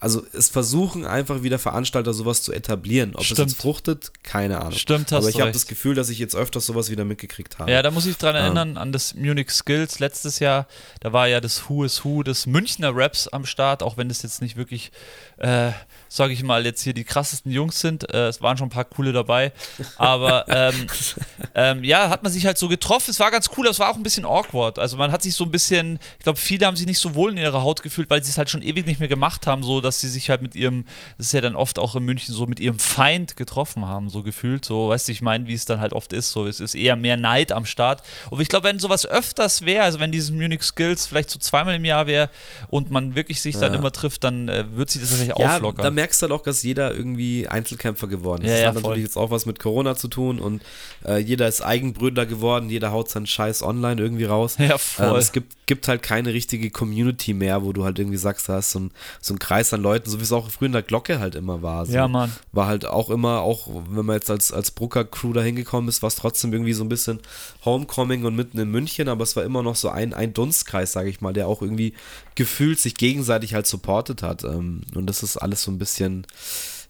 also 0.00 0.24
es 0.32 0.48
versuchen 0.48 1.04
einfach 1.04 1.42
wieder 1.42 1.58
Veranstalter 1.58 2.14
sowas 2.14 2.42
zu 2.42 2.52
etablieren. 2.52 3.14
Ob 3.14 3.20
es 3.20 3.26
Stimmt. 3.26 3.50
jetzt 3.50 3.60
fruchtet, 3.60 4.12
keine 4.22 4.58
Ahnung. 4.60 4.72
Stimmt, 4.72 5.12
hast 5.12 5.18
Aber 5.18 5.28
ich 5.28 5.40
habe 5.40 5.52
das 5.52 5.66
Gefühl, 5.66 5.94
dass 5.94 6.08
ich 6.08 6.18
jetzt 6.18 6.34
öfters 6.34 6.64
sowas 6.66 6.90
wieder 6.90 7.04
mitgekriegt 7.04 7.58
habe. 7.58 7.70
Ja, 7.70 7.82
da 7.82 7.90
muss 7.90 8.06
ich 8.06 8.16
dran 8.16 8.34
Ähm. 8.34 8.42
erinnern 8.42 8.76
an 8.78 8.92
das 8.92 9.14
Munich 9.14 9.50
Skills 9.50 9.98
letztes 9.98 10.38
Jahr. 10.38 10.66
Da 11.00 11.12
war 11.12 11.28
ja 11.28 11.40
das 11.40 11.68
Who 11.68 11.84
is 11.84 12.02
Who 12.04 12.22
des 12.22 12.46
Münchner 12.46 12.92
Raps 12.94 13.28
am 13.28 13.44
Start, 13.44 13.82
auch 13.82 13.98
wenn 13.98 14.08
das 14.08 14.22
jetzt 14.22 14.40
nicht 14.40 14.56
wirklich, 14.56 14.90
äh, 15.36 15.72
sage 16.12 16.32
ich 16.32 16.42
mal, 16.42 16.64
jetzt 16.66 16.82
hier 16.82 16.92
die 16.92 17.04
krassesten 17.04 17.52
Jungs 17.52 17.78
sind. 17.80 18.12
Äh, 18.12 18.26
es 18.26 18.42
waren 18.42 18.56
schon 18.58 18.66
ein 18.66 18.70
paar 18.70 18.84
coole 18.84 19.12
dabei. 19.12 19.52
Aber 19.96 20.44
ähm, 20.48 20.86
ähm, 21.54 21.84
ja, 21.84 22.10
hat 22.10 22.22
man 22.24 22.32
sich 22.32 22.44
halt 22.46 22.58
so 22.58 22.68
getroffen. 22.68 23.10
Es 23.12 23.20
war 23.20 23.30
ganz 23.30 23.48
cool, 23.56 23.66
aber 23.66 23.70
es 23.70 23.78
war 23.78 23.90
auch 23.90 23.96
ein 23.96 24.02
bisschen 24.02 24.24
awkward. 24.24 24.78
Also 24.80 24.96
man 24.96 25.12
hat 25.12 25.22
sich 25.22 25.34
so 25.34 25.44
ein 25.44 25.52
bisschen, 25.52 26.00
ich 26.18 26.24
glaube, 26.24 26.38
viele 26.38 26.66
haben 26.66 26.76
sich 26.76 26.86
nicht 26.86 26.98
so 26.98 27.14
wohl 27.14 27.30
in 27.30 27.38
ihrer 27.38 27.62
Haut 27.62 27.82
gefühlt, 27.84 28.10
weil 28.10 28.22
sie 28.24 28.30
es 28.30 28.38
halt 28.38 28.50
schon 28.50 28.60
ewig 28.62 28.86
nicht 28.86 28.98
mehr 28.98 29.08
gemacht 29.08 29.46
haben, 29.46 29.62
so 29.62 29.80
dass 29.80 30.00
sie 30.00 30.08
sich 30.08 30.30
halt 30.30 30.42
mit 30.42 30.54
ihrem, 30.56 30.84
das 31.16 31.26
ist 31.26 31.32
ja 31.32 31.40
dann 31.40 31.54
oft 31.54 31.78
auch 31.78 31.94
in 31.94 32.02
München 32.04 32.34
so, 32.34 32.46
mit 32.46 32.58
ihrem 32.58 32.80
Feind 32.80 33.36
getroffen 33.36 33.86
haben, 33.86 34.10
so 34.10 34.24
gefühlt. 34.24 34.64
So, 34.64 34.88
weißt 34.88 35.06
du, 35.06 35.12
ich 35.12 35.22
meine, 35.22 35.46
wie 35.46 35.54
es 35.54 35.64
dann 35.64 35.80
halt 35.80 35.92
oft 35.92 36.12
ist. 36.12 36.32
So, 36.32 36.46
es 36.48 36.58
ist 36.58 36.74
eher 36.74 36.96
mehr 36.96 37.16
Neid 37.16 37.52
am 37.52 37.64
Start. 37.66 38.02
Und 38.30 38.40
ich 38.40 38.48
glaube, 38.48 38.66
wenn 38.68 38.80
sowas 38.80 39.06
öfters 39.06 39.64
wäre, 39.64 39.84
also 39.84 40.00
wenn 40.00 40.10
dieses 40.10 40.32
Munich 40.32 40.62
Skills 40.64 41.06
vielleicht 41.06 41.30
so 41.30 41.38
zweimal 41.38 41.76
im 41.76 41.84
Jahr 41.84 42.08
wäre 42.08 42.30
und 42.68 42.90
man 42.90 43.14
wirklich 43.14 43.40
sich 43.40 43.56
dann 43.56 43.72
Ja. 43.72 43.78
immer 43.78 43.92
trifft, 43.92 44.24
dann 44.24 44.48
äh, 44.48 44.64
wird 44.76 44.90
sich 44.90 45.00
das 45.00 45.10
tatsächlich 45.10 45.38
Ja, 45.38 45.54
auflockern. 45.56 45.99
Merkst 46.00 46.22
halt 46.22 46.32
auch, 46.32 46.42
dass 46.42 46.62
jeder 46.62 46.94
irgendwie 46.94 47.46
Einzelkämpfer 47.46 48.06
geworden 48.06 48.42
ist. 48.42 48.48
Ja, 48.48 48.54
das 48.54 48.60
ja, 48.62 48.66
hat 48.68 48.74
voll. 48.74 48.82
natürlich 48.82 49.04
jetzt 49.04 49.16
auch 49.16 49.30
was 49.30 49.44
mit 49.44 49.58
Corona 49.58 49.96
zu 49.96 50.08
tun 50.08 50.40
und 50.40 50.62
äh, 51.06 51.18
jeder 51.18 51.46
ist 51.46 51.60
Eigenbrüder 51.60 52.24
geworden, 52.24 52.70
jeder 52.70 52.90
haut 52.90 53.10
seinen 53.10 53.26
Scheiß 53.26 53.62
online 53.62 54.00
irgendwie 54.00 54.24
raus. 54.24 54.56
Ja, 54.58 54.72
Ähm, 54.72 54.78
voll. 54.78 55.18
es 55.18 55.32
gibt, 55.32 55.66
gibt 55.66 55.88
halt 55.88 56.02
keine 56.02 56.32
richtige 56.32 56.70
Community 56.70 57.34
mehr, 57.34 57.62
wo 57.62 57.72
du 57.72 57.84
halt 57.84 57.98
irgendwie 57.98 58.16
sagst, 58.16 58.48
da 58.48 58.58
ist 58.58 58.70
so 58.70 58.80
ein, 58.80 58.90
so 59.20 59.34
ein 59.34 59.38
Kreis 59.38 59.72
an 59.74 59.82
Leuten, 59.82 60.08
so 60.08 60.18
wie 60.18 60.22
es 60.22 60.32
auch 60.32 60.50
früher 60.50 60.66
in 60.66 60.72
der 60.72 60.82
Glocke 60.82 61.20
halt 61.20 61.34
immer 61.34 61.60
war. 61.62 61.86
So. 61.86 61.92
Ja, 61.92 62.08
Mann. 62.08 62.32
War 62.52 62.66
halt 62.66 62.86
auch 62.86 63.10
immer, 63.10 63.40
auch 63.40 63.68
wenn 63.90 64.06
man 64.06 64.16
jetzt 64.16 64.30
als, 64.30 64.52
als 64.52 64.70
Brucker-Crew 64.70 65.32
da 65.34 65.42
hingekommen 65.42 65.88
ist, 65.88 66.02
war 66.02 66.08
es 66.08 66.16
trotzdem 66.16 66.52
irgendwie 66.52 66.72
so 66.72 66.82
ein 66.84 66.88
bisschen 66.88 67.20
Homecoming 67.64 68.24
und 68.24 68.34
mitten 68.34 68.58
in 68.58 68.70
München, 68.70 69.08
aber 69.08 69.22
es 69.24 69.36
war 69.36 69.44
immer 69.44 69.62
noch 69.62 69.76
so 69.76 69.90
ein, 69.90 70.14
ein 70.14 70.32
Dunstkreis, 70.32 70.92
sage 70.92 71.10
ich 71.10 71.20
mal, 71.20 71.32
der 71.32 71.46
auch 71.46 71.60
irgendwie 71.62 71.92
gefühlt 72.40 72.80
sich 72.80 72.94
gegenseitig 72.94 73.52
halt 73.52 73.66
supportet 73.66 74.22
hat. 74.22 74.44
Ähm, 74.44 74.80
und 74.94 75.06
das 75.06 75.22
ist 75.22 75.36
alles 75.36 75.62
so 75.62 75.70
ein 75.70 75.76
bisschen, 75.76 76.26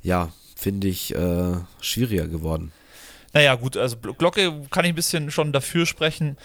ja, 0.01 0.29
finde 0.55 0.87
ich, 0.87 1.13
äh, 1.13 1.57
schwieriger 1.81 2.29
geworden. 2.29 2.71
Naja, 3.33 3.57
gut, 3.57 3.77
also 3.77 3.97
Glocke 3.97 4.53
kann 4.71 4.85
ich 4.85 4.93
ein 4.93 4.95
bisschen 4.95 5.33
schon 5.33 5.53
dafür 5.53 5.87
sprechen. 5.87 6.39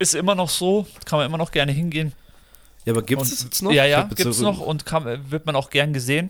Ist 0.00 0.16
immer 0.16 0.34
noch 0.34 0.48
so, 0.48 0.88
kann 1.04 1.20
man 1.20 1.26
immer 1.26 1.38
noch 1.38 1.52
gerne 1.52 1.70
hingehen. 1.70 2.14
Ja, 2.84 2.94
aber 2.94 3.02
gibt 3.02 3.22
es 3.22 3.44
jetzt 3.44 3.62
noch? 3.62 3.70
Ja, 3.70 3.84
ja, 3.84 4.02
gibt 4.02 4.26
es 4.26 4.40
noch 4.40 4.58
und 4.58 4.84
kann, 4.84 5.30
wird 5.30 5.46
man 5.46 5.54
auch 5.54 5.70
gern 5.70 5.92
gesehen. 5.92 6.28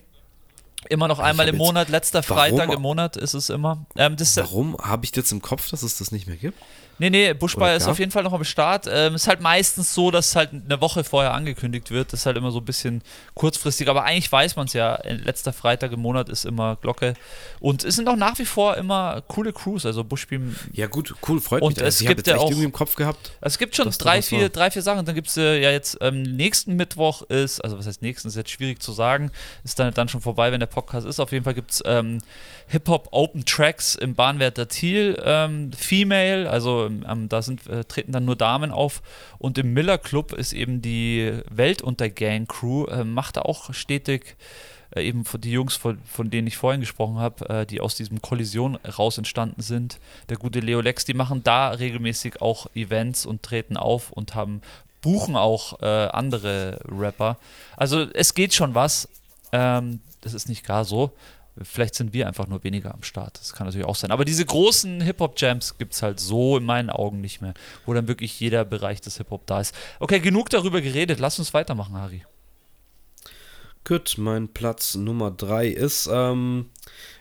Immer 0.90 1.08
noch 1.08 1.20
einmal 1.20 1.48
im 1.48 1.56
Monat, 1.56 1.88
letzter 1.88 2.22
Warum? 2.28 2.36
Freitag 2.36 2.74
im 2.74 2.82
Monat 2.82 3.16
ist 3.16 3.32
es 3.32 3.48
immer. 3.48 3.86
Ähm, 3.96 4.16
das, 4.16 4.36
Warum 4.36 4.76
habe 4.76 5.06
ich 5.06 5.16
jetzt 5.16 5.32
im 5.32 5.40
Kopf, 5.40 5.70
dass 5.70 5.82
es 5.82 5.96
das 5.96 6.12
nicht 6.12 6.26
mehr 6.26 6.36
gibt? 6.36 6.60
Nee, 6.98 7.10
nee, 7.10 7.32
Oder 7.32 7.76
ist 7.76 7.86
auf 7.88 7.98
jeden 7.98 8.10
Fall 8.10 8.22
noch 8.22 8.32
am 8.32 8.44
Start. 8.44 8.86
Ähm, 8.90 9.14
ist 9.14 9.28
halt 9.28 9.40
meistens 9.40 9.94
so, 9.94 10.10
dass 10.10 10.28
es 10.30 10.36
halt 10.36 10.50
eine 10.52 10.80
Woche 10.80 11.04
vorher 11.04 11.34
angekündigt 11.34 11.90
wird. 11.90 12.12
Das 12.12 12.20
ist 12.20 12.26
halt 12.26 12.36
immer 12.36 12.50
so 12.50 12.58
ein 12.58 12.64
bisschen 12.64 13.02
kurzfristig. 13.34 13.88
Aber 13.88 14.04
eigentlich 14.04 14.30
weiß 14.30 14.56
man 14.56 14.66
es 14.66 14.72
ja. 14.72 14.94
äh, 14.96 15.14
Letzter 15.14 15.52
Freitag 15.52 15.92
im 15.92 16.00
Monat 16.00 16.28
ist 16.28 16.44
immer 16.44 16.76
Glocke. 16.76 17.14
Und 17.60 17.84
es 17.84 17.96
sind 17.96 18.08
auch 18.08 18.16
nach 18.16 18.38
wie 18.38 18.44
vor 18.44 18.76
immer 18.76 19.22
coole 19.28 19.52
Crews. 19.52 19.86
Also 19.86 20.04
Buschbeam 20.04 20.56
Ja, 20.72 20.86
gut, 20.86 21.14
cool, 21.28 21.40
freut 21.40 21.62
Und 21.62 21.76
mich. 21.76 21.78
es 21.78 21.84
Also 21.84 22.02
ich 22.02 22.06
habe 22.08 22.16
gibt 22.16 22.26
jetzt 22.26 22.36
ja 22.36 22.42
auch- 22.42 22.50
im 22.50 22.72
Kopf 22.72 22.96
gehabt. 22.96 23.32
Es 23.40 23.58
gibt 23.58 23.76
schon 23.76 23.90
drei 23.90 24.22
vier, 24.22 24.48
drei, 24.48 24.70
vier 24.70 24.82
Sachen. 24.82 25.04
Dann 25.04 25.14
gibt 25.14 25.28
es 25.28 25.36
äh, 25.36 25.60
ja 25.62 25.70
jetzt 25.70 25.98
ähm, 26.00 26.22
nächsten 26.22 26.76
Mittwoch 26.76 27.22
ist, 27.22 27.60
also 27.64 27.78
was 27.78 27.86
heißt 27.86 28.02
nächsten, 28.02 28.28
ist 28.28 28.36
jetzt 28.36 28.50
schwierig 28.50 28.82
zu 28.82 28.92
sagen, 28.92 29.30
ist 29.64 29.78
dann, 29.78 29.92
dann 29.94 30.08
schon 30.08 30.20
vorbei, 30.20 30.52
wenn 30.52 30.60
der 30.60 30.66
Podcast 30.66 31.06
ist. 31.06 31.20
Auf 31.20 31.32
jeden 31.32 31.44
Fall 31.44 31.54
gibt 31.54 31.70
es 31.70 31.82
ähm, 31.86 32.18
Hip-Hop 32.68 33.08
Open 33.12 33.44
Tracks 33.44 33.94
im 33.94 34.14
Bahnwärter 34.14 34.68
Thiel, 34.68 35.20
ähm, 35.24 35.72
Female, 35.72 36.50
also 36.50 36.87
ähm, 36.88 37.28
da 37.28 37.42
sind, 37.42 37.66
äh, 37.66 37.84
treten 37.84 38.12
dann 38.12 38.24
nur 38.24 38.36
Damen 38.36 38.70
auf. 38.70 39.02
Und 39.38 39.58
im 39.58 39.72
Miller 39.72 39.98
Club 39.98 40.32
ist 40.32 40.52
eben 40.52 40.82
die 40.82 41.32
Weltuntergang 41.50 42.46
Crew, 42.46 42.86
äh, 42.86 43.04
macht 43.04 43.36
da 43.36 43.42
auch 43.42 43.72
stetig 43.72 44.36
äh, 44.94 45.06
eben 45.06 45.24
die 45.38 45.52
Jungs, 45.52 45.76
von, 45.76 45.98
von 46.04 46.30
denen 46.30 46.46
ich 46.46 46.56
vorhin 46.56 46.80
gesprochen 46.80 47.18
habe, 47.18 47.48
äh, 47.48 47.66
die 47.66 47.80
aus 47.80 47.94
diesem 47.94 48.22
Kollision 48.22 48.76
raus 48.76 49.18
entstanden 49.18 49.62
sind, 49.62 49.98
der 50.28 50.36
gute 50.36 50.60
Leo 50.60 50.80
Lex, 50.80 51.04
die 51.04 51.14
machen 51.14 51.42
da 51.42 51.70
regelmäßig 51.70 52.40
auch 52.40 52.66
Events 52.74 53.26
und 53.26 53.42
treten 53.42 53.76
auf 53.76 54.12
und 54.12 54.34
haben 54.34 54.62
buchen 55.00 55.36
auch 55.36 55.80
äh, 55.80 55.86
andere 55.86 56.80
Rapper. 56.88 57.38
Also 57.76 58.06
es 58.14 58.34
geht 58.34 58.54
schon 58.54 58.74
was. 58.74 59.08
Ähm, 59.52 60.00
das 60.20 60.34
ist 60.34 60.48
nicht 60.48 60.66
gar 60.66 60.84
so. 60.84 61.12
Vielleicht 61.62 61.94
sind 61.94 62.12
wir 62.12 62.26
einfach 62.26 62.46
nur 62.46 62.64
weniger 62.64 62.94
am 62.94 63.02
Start. 63.02 63.38
Das 63.40 63.52
kann 63.52 63.66
natürlich 63.66 63.86
auch 63.86 63.96
sein. 63.96 64.10
Aber 64.10 64.24
diese 64.24 64.44
großen 64.44 65.00
Hip-Hop-Jams 65.00 65.78
gibt 65.78 65.94
es 65.94 66.02
halt 66.02 66.20
so 66.20 66.58
in 66.58 66.64
meinen 66.64 66.90
Augen 66.90 67.20
nicht 67.20 67.40
mehr, 67.40 67.54
wo 67.86 67.94
dann 67.94 68.08
wirklich 68.08 68.38
jeder 68.40 68.64
Bereich 68.64 69.00
des 69.00 69.16
Hip-Hop 69.18 69.46
da 69.46 69.60
ist. 69.60 69.74
Okay, 70.00 70.20
genug 70.20 70.50
darüber 70.50 70.80
geredet. 70.80 71.18
Lass 71.20 71.38
uns 71.38 71.54
weitermachen, 71.54 71.94
Harry. 71.94 72.24
Gut, 73.84 74.16
mein 74.18 74.48
Platz 74.48 74.96
Nummer 74.96 75.30
drei 75.30 75.68
ist, 75.68 76.10
ähm, 76.12 76.66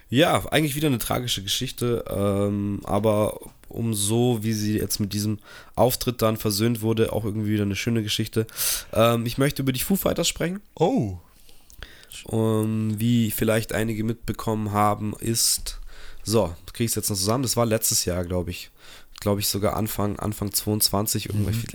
ja, 0.10 0.46
eigentlich 0.52 0.76
wieder 0.76 0.88
eine 0.88 0.98
tragische 0.98 1.44
Geschichte, 1.44 2.04
ähm, 2.10 2.82
aber 2.84 3.40
umso, 3.70 4.40
wie 4.42 4.54
sie 4.54 4.78
jetzt 4.78 5.00
mit 5.00 5.14
diesem 5.14 5.40
Auftritt 5.76 6.22
dann 6.22 6.38
versöhnt 6.38 6.82
wurde, 6.82 7.14
auch 7.14 7.26
irgendwie 7.26 7.52
wieder 7.52 7.64
eine 7.64 7.76
schöne 7.76 8.04
Geschichte. 8.04 8.48
Ähm, 8.94 9.26
ich 9.26 9.38
möchte 9.38 9.62
über 9.62 9.72
die 9.72 9.80
Foo 9.80 9.96
Fighters 9.96 10.28
sprechen. 10.28 10.62
Oh. 10.76 11.18
Um, 12.26 13.00
wie 13.00 13.32
vielleicht 13.32 13.74
einige 13.74 14.04
mitbekommen 14.04 14.72
haben, 14.72 15.14
ist, 15.20 15.80
so, 16.24 16.54
kriege 16.74 16.86
ich 16.86 16.92
es 16.92 16.96
jetzt 16.96 17.10
noch 17.10 17.18
zusammen, 17.18 17.44
das 17.44 17.58
war 17.58 17.66
letztes 17.66 18.06
Jahr, 18.06 18.24
glaube 18.24 18.52
ich. 18.52 18.72
Glaube 19.20 19.40
ich 19.42 19.48
sogar 19.48 19.76
Anfang, 19.76 20.20
Anfang 20.20 20.52
22, 20.54 21.30
irgendwelche. 21.30 21.66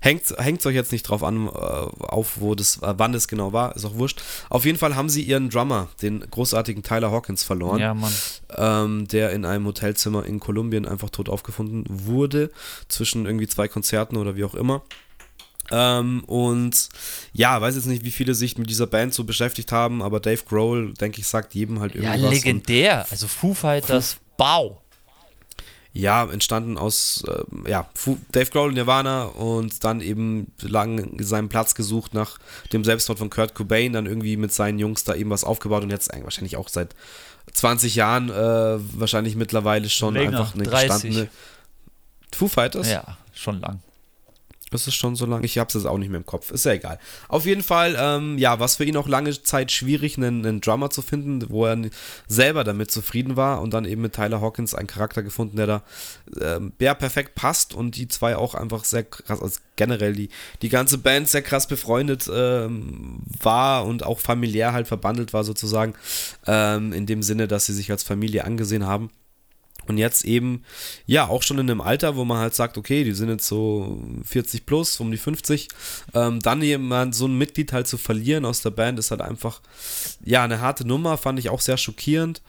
Hängt 0.00 0.22
es 0.24 0.66
euch 0.66 0.74
jetzt 0.74 0.92
nicht 0.92 1.02
drauf 1.02 1.22
an, 1.22 1.46
äh, 1.46 1.50
auf 1.50 2.40
wo 2.40 2.54
das, 2.54 2.78
äh, 2.78 2.94
wann 2.96 3.12
das 3.12 3.28
genau 3.28 3.52
war, 3.52 3.76
ist 3.76 3.84
auch 3.84 3.94
wurscht. 3.96 4.22
Auf 4.48 4.64
jeden 4.64 4.78
Fall 4.78 4.96
haben 4.96 5.10
sie 5.10 5.22
ihren 5.22 5.50
Drummer, 5.50 5.88
den 6.00 6.20
großartigen 6.20 6.82
Tyler 6.82 7.10
Hawkins, 7.10 7.42
verloren 7.42 7.78
Ja, 7.80 7.92
Mann. 7.94 8.12
ähm, 8.56 9.08
der 9.08 9.30
in 9.32 9.44
einem 9.44 9.66
Hotelzimmer 9.66 10.24
in 10.24 10.40
Kolumbien 10.40 10.86
einfach 10.86 11.10
tot 11.10 11.28
aufgefunden 11.28 11.84
wurde, 11.88 12.50
zwischen 12.88 13.26
irgendwie 13.26 13.46
zwei 13.46 13.68
Konzerten 13.68 14.16
oder 14.16 14.34
wie 14.34 14.44
auch 14.44 14.54
immer. 14.54 14.82
Ähm, 15.70 16.24
und 16.24 16.88
ja, 17.32 17.60
weiß 17.60 17.76
jetzt 17.76 17.86
nicht, 17.86 18.04
wie 18.04 18.10
viele 18.10 18.34
sich 18.34 18.58
mit 18.58 18.68
dieser 18.70 18.86
Band 18.86 19.14
so 19.14 19.24
beschäftigt 19.24 19.72
haben, 19.72 20.02
aber 20.02 20.20
Dave 20.20 20.42
Grohl, 20.48 20.94
denke 20.94 21.20
ich, 21.20 21.26
sagt 21.28 21.54
jedem 21.54 21.80
halt 21.80 21.94
Ja, 21.94 22.02
irgendwas. 22.02 22.22
und, 22.24 22.30
legendär. 22.34 23.06
Also 23.10 23.28
Foo 23.28 23.54
Fighters, 23.54 24.16
Bau. 24.36 24.80
ja, 25.92 26.24
entstanden 26.30 26.78
aus, 26.78 27.22
ähm, 27.28 27.64
ja, 27.68 27.88
Dave 28.32 28.50
Grohl, 28.50 28.72
Nirvana 28.72 29.24
und 29.24 29.82
dann 29.84 30.00
eben 30.00 30.52
lang 30.60 31.16
seinen 31.22 31.48
Platz 31.48 31.74
gesucht 31.74 32.14
nach 32.14 32.38
dem 32.72 32.84
Selbstmord 32.84 33.18
von 33.18 33.30
Kurt 33.30 33.54
Cobain, 33.54 33.92
dann 33.92 34.06
irgendwie 34.06 34.36
mit 34.36 34.52
seinen 34.52 34.78
Jungs 34.78 35.04
da 35.04 35.14
eben 35.14 35.30
was 35.30 35.44
aufgebaut 35.44 35.82
und 35.82 35.90
jetzt 35.90 36.12
eigentlich 36.12 36.24
wahrscheinlich 36.24 36.56
auch 36.56 36.68
seit 36.68 36.94
20 37.52 37.96
Jahren 37.96 38.28
äh, 38.30 38.78
wahrscheinlich 39.00 39.34
mittlerweile 39.34 39.88
schon 39.88 40.14
Länger, 40.14 40.38
einfach 40.38 40.54
eine 40.54 40.62
30. 40.64 40.88
gestandene 40.88 41.28
Foo 42.32 42.46
Fighters. 42.48 42.88
Ja, 42.88 43.16
schon 43.32 43.60
lang. 43.60 43.80
Das 44.70 44.86
ist 44.86 44.94
schon 44.94 45.16
so 45.16 45.26
lange. 45.26 45.44
Ich 45.44 45.58
habe 45.58 45.68
es 45.68 45.74
jetzt 45.74 45.86
auch 45.86 45.98
nicht 45.98 46.10
mehr 46.10 46.18
im 46.18 46.26
Kopf. 46.26 46.50
Ist 46.52 46.64
ja 46.64 46.72
egal. 46.72 46.98
Auf 47.28 47.44
jeden 47.44 47.62
Fall, 47.62 47.96
ähm, 47.98 48.38
ja, 48.38 48.60
was 48.60 48.76
für 48.76 48.84
ihn 48.84 48.96
auch 48.96 49.08
lange 49.08 49.30
Zeit 49.42 49.72
schwierig, 49.72 50.16
einen, 50.16 50.46
einen, 50.46 50.60
Drummer 50.60 50.90
zu 50.90 51.02
finden, 51.02 51.50
wo 51.50 51.66
er 51.66 51.76
selber 52.28 52.62
damit 52.62 52.90
zufrieden 52.90 53.36
war 53.36 53.60
und 53.62 53.74
dann 53.74 53.84
eben 53.84 54.02
mit 54.02 54.14
Tyler 54.14 54.40
Hawkins 54.40 54.74
einen 54.74 54.86
Charakter 54.86 55.22
gefunden, 55.22 55.56
der 55.56 55.66
da 55.66 55.82
ähm, 56.40 56.72
ja, 56.80 56.94
perfekt 56.94 57.34
passt 57.34 57.74
und 57.74 57.96
die 57.96 58.06
zwei 58.06 58.36
auch 58.36 58.54
einfach 58.54 58.84
sehr 58.84 59.02
krass, 59.04 59.42
also 59.42 59.58
generell 59.76 60.14
die, 60.14 60.28
die 60.62 60.68
ganze 60.68 60.98
Band 60.98 61.28
sehr 61.28 61.42
krass 61.42 61.66
befreundet 61.66 62.30
ähm, 62.32 63.22
war 63.42 63.86
und 63.86 64.04
auch 64.04 64.20
familiär 64.20 64.72
halt 64.72 64.86
verbandelt 64.86 65.32
war 65.32 65.42
sozusagen. 65.42 65.94
Ähm, 66.46 66.92
in 66.92 67.06
dem 67.06 67.22
Sinne, 67.22 67.48
dass 67.48 67.66
sie 67.66 67.74
sich 67.74 67.90
als 67.90 68.02
Familie 68.02 68.44
angesehen 68.44 68.86
haben. 68.86 69.10
Und 69.86 69.98
jetzt 69.98 70.24
eben, 70.24 70.62
ja, 71.06 71.28
auch 71.28 71.42
schon 71.42 71.58
in 71.58 71.70
einem 71.70 71.80
Alter, 71.80 72.16
wo 72.16 72.24
man 72.24 72.38
halt 72.38 72.54
sagt, 72.54 72.78
okay, 72.78 73.02
die 73.04 73.12
sind 73.12 73.28
jetzt 73.28 73.46
so 73.46 74.00
40 74.24 74.66
plus, 74.66 75.00
um 75.00 75.10
die 75.10 75.16
50. 75.16 75.68
Ähm, 76.14 76.40
dann 76.40 76.62
jemand, 76.62 77.14
so 77.14 77.26
ein 77.26 77.36
Mitglied 77.36 77.72
halt 77.72 77.88
zu 77.88 77.98
verlieren 77.98 78.44
aus 78.44 78.62
der 78.62 78.70
Band, 78.70 78.98
ist 78.98 79.10
halt 79.10 79.20
einfach, 79.20 79.60
ja, 80.24 80.44
eine 80.44 80.60
harte 80.60 80.86
Nummer, 80.86 81.16
fand 81.16 81.38
ich 81.38 81.50
auch 81.50 81.60
sehr 81.60 81.76
schockierend, 81.76 82.42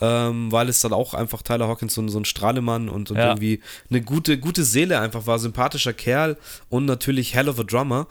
ähm, 0.00 0.50
weil 0.50 0.68
es 0.68 0.80
dann 0.80 0.92
auch 0.92 1.14
einfach 1.14 1.42
Tyler 1.42 1.68
Hawkins 1.68 1.94
so, 1.94 2.06
so 2.08 2.18
ein 2.18 2.24
Strahlemann 2.24 2.88
und, 2.88 3.10
und 3.10 3.16
ja. 3.16 3.28
irgendwie 3.28 3.60
eine 3.90 4.00
gute, 4.02 4.38
gute 4.38 4.64
Seele 4.64 5.00
einfach 5.00 5.26
war, 5.26 5.38
sympathischer 5.38 5.92
Kerl 5.92 6.36
und 6.68 6.84
natürlich 6.84 7.34
hell 7.34 7.48
of 7.48 7.58
a 7.60 7.64
Drummer. 7.64 8.06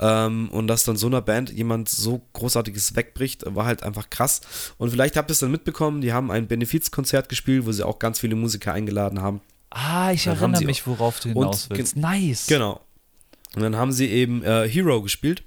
Ähm, 0.00 0.48
und 0.50 0.66
dass 0.66 0.84
dann 0.84 0.96
so 0.96 1.06
einer 1.06 1.20
Band 1.20 1.50
jemand 1.50 1.88
so 1.88 2.22
Großartiges 2.32 2.96
wegbricht, 2.96 3.44
war 3.54 3.66
halt 3.66 3.82
einfach 3.82 4.08
krass. 4.10 4.40
Und 4.78 4.90
vielleicht 4.90 5.16
habt 5.16 5.30
ihr 5.30 5.32
es 5.32 5.40
dann 5.40 5.50
mitbekommen, 5.50 6.00
die 6.00 6.12
haben 6.12 6.30
ein 6.30 6.46
Benefizkonzert 6.46 7.28
gespielt, 7.28 7.66
wo 7.66 7.72
sie 7.72 7.86
auch 7.86 7.98
ganz 7.98 8.18
viele 8.18 8.34
Musiker 8.34 8.72
eingeladen 8.72 9.20
haben. 9.20 9.40
Ah, 9.70 10.10
ich 10.12 10.24
dann 10.24 10.36
erinnere 10.36 10.64
mich, 10.64 10.86
worauf 10.86 11.20
du 11.20 11.28
hinaus 11.28 11.68
willst. 11.70 11.96
Nice. 11.96 12.46
Genau. 12.46 12.80
Und 13.54 13.62
dann 13.62 13.76
haben 13.76 13.92
sie 13.92 14.08
eben 14.08 14.42
äh, 14.42 14.68
Hero 14.68 15.02
gespielt 15.02 15.42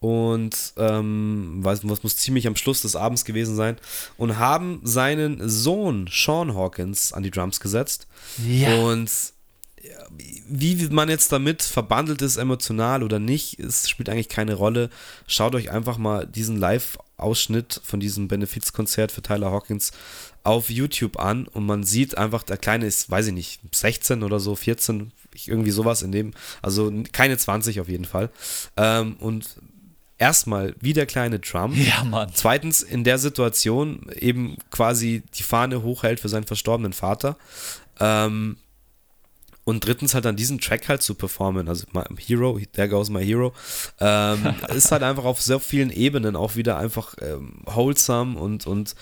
und 0.00 0.74
ähm, 0.76 1.58
was, 1.62 1.86
was 1.88 2.02
muss 2.02 2.16
ziemlich 2.16 2.46
am 2.46 2.56
Schluss 2.56 2.82
des 2.82 2.96
Abends 2.96 3.24
gewesen 3.24 3.56
sein 3.56 3.76
und 4.16 4.38
haben 4.38 4.80
seinen 4.82 5.48
Sohn 5.48 6.08
Sean 6.10 6.54
Hawkins 6.54 7.12
an 7.12 7.22
die 7.22 7.30
Drums 7.30 7.60
gesetzt. 7.60 8.06
Ja. 8.46 8.74
Und 8.76 9.10
wie 10.48 10.88
man 10.88 11.08
jetzt 11.08 11.32
damit 11.32 11.62
verbandelt 11.62 12.22
ist, 12.22 12.36
emotional 12.36 13.02
oder 13.02 13.18
nicht, 13.18 13.58
es 13.58 13.88
spielt 13.88 14.08
eigentlich 14.08 14.28
keine 14.28 14.54
Rolle. 14.54 14.90
Schaut 15.26 15.54
euch 15.54 15.70
einfach 15.70 15.98
mal 15.98 16.26
diesen 16.26 16.56
Live-Ausschnitt 16.56 17.80
von 17.84 18.00
diesem 18.00 18.28
Benefizkonzert 18.28 19.12
für 19.12 19.22
Tyler 19.22 19.50
Hawkins 19.50 19.92
auf 20.44 20.70
YouTube 20.70 21.18
an 21.18 21.48
und 21.48 21.66
man 21.66 21.82
sieht 21.82 22.16
einfach, 22.16 22.44
der 22.44 22.56
Kleine 22.56 22.86
ist, 22.86 23.10
weiß 23.10 23.28
ich 23.28 23.32
nicht, 23.32 23.60
16 23.74 24.22
oder 24.22 24.38
so, 24.38 24.54
14, 24.54 25.10
irgendwie 25.44 25.72
sowas 25.72 26.02
in 26.02 26.12
dem, 26.12 26.32
also 26.62 26.92
keine 27.12 27.36
20 27.36 27.80
auf 27.80 27.88
jeden 27.88 28.04
Fall. 28.04 28.30
Ähm, 28.76 29.16
und 29.18 29.56
erstmal 30.18 30.74
wie 30.80 30.92
der 30.92 31.06
kleine 31.06 31.40
Trump. 31.40 31.76
Ja, 31.76 32.04
Mann. 32.04 32.30
Zweitens 32.32 32.82
in 32.82 33.04
der 33.04 33.18
Situation 33.18 34.08
eben 34.14 34.56
quasi 34.70 35.22
die 35.34 35.42
Fahne 35.42 35.82
hochhält 35.82 36.20
für 36.20 36.28
seinen 36.28 36.46
verstorbenen 36.46 36.92
Vater. 36.92 37.36
Ähm, 38.00 38.56
und 39.66 39.84
drittens 39.84 40.14
halt 40.14 40.24
an 40.26 40.36
diesen 40.36 40.60
Track 40.60 40.88
halt 40.88 41.02
zu 41.02 41.16
performen, 41.16 41.68
also 41.68 41.86
Hero, 42.16 42.58
There 42.72 42.88
Goes 42.88 43.10
My 43.10 43.24
Hero, 43.24 43.52
ähm, 44.00 44.54
ist 44.74 44.92
halt 44.92 45.02
einfach 45.02 45.24
auf 45.24 45.42
sehr 45.42 45.58
vielen 45.58 45.90
Ebenen 45.90 46.36
auch 46.36 46.54
wieder 46.54 46.78
einfach 46.78 47.16
ähm, 47.20 47.62
wholesome 47.66 48.38
und, 48.38 48.64
und 48.66 48.94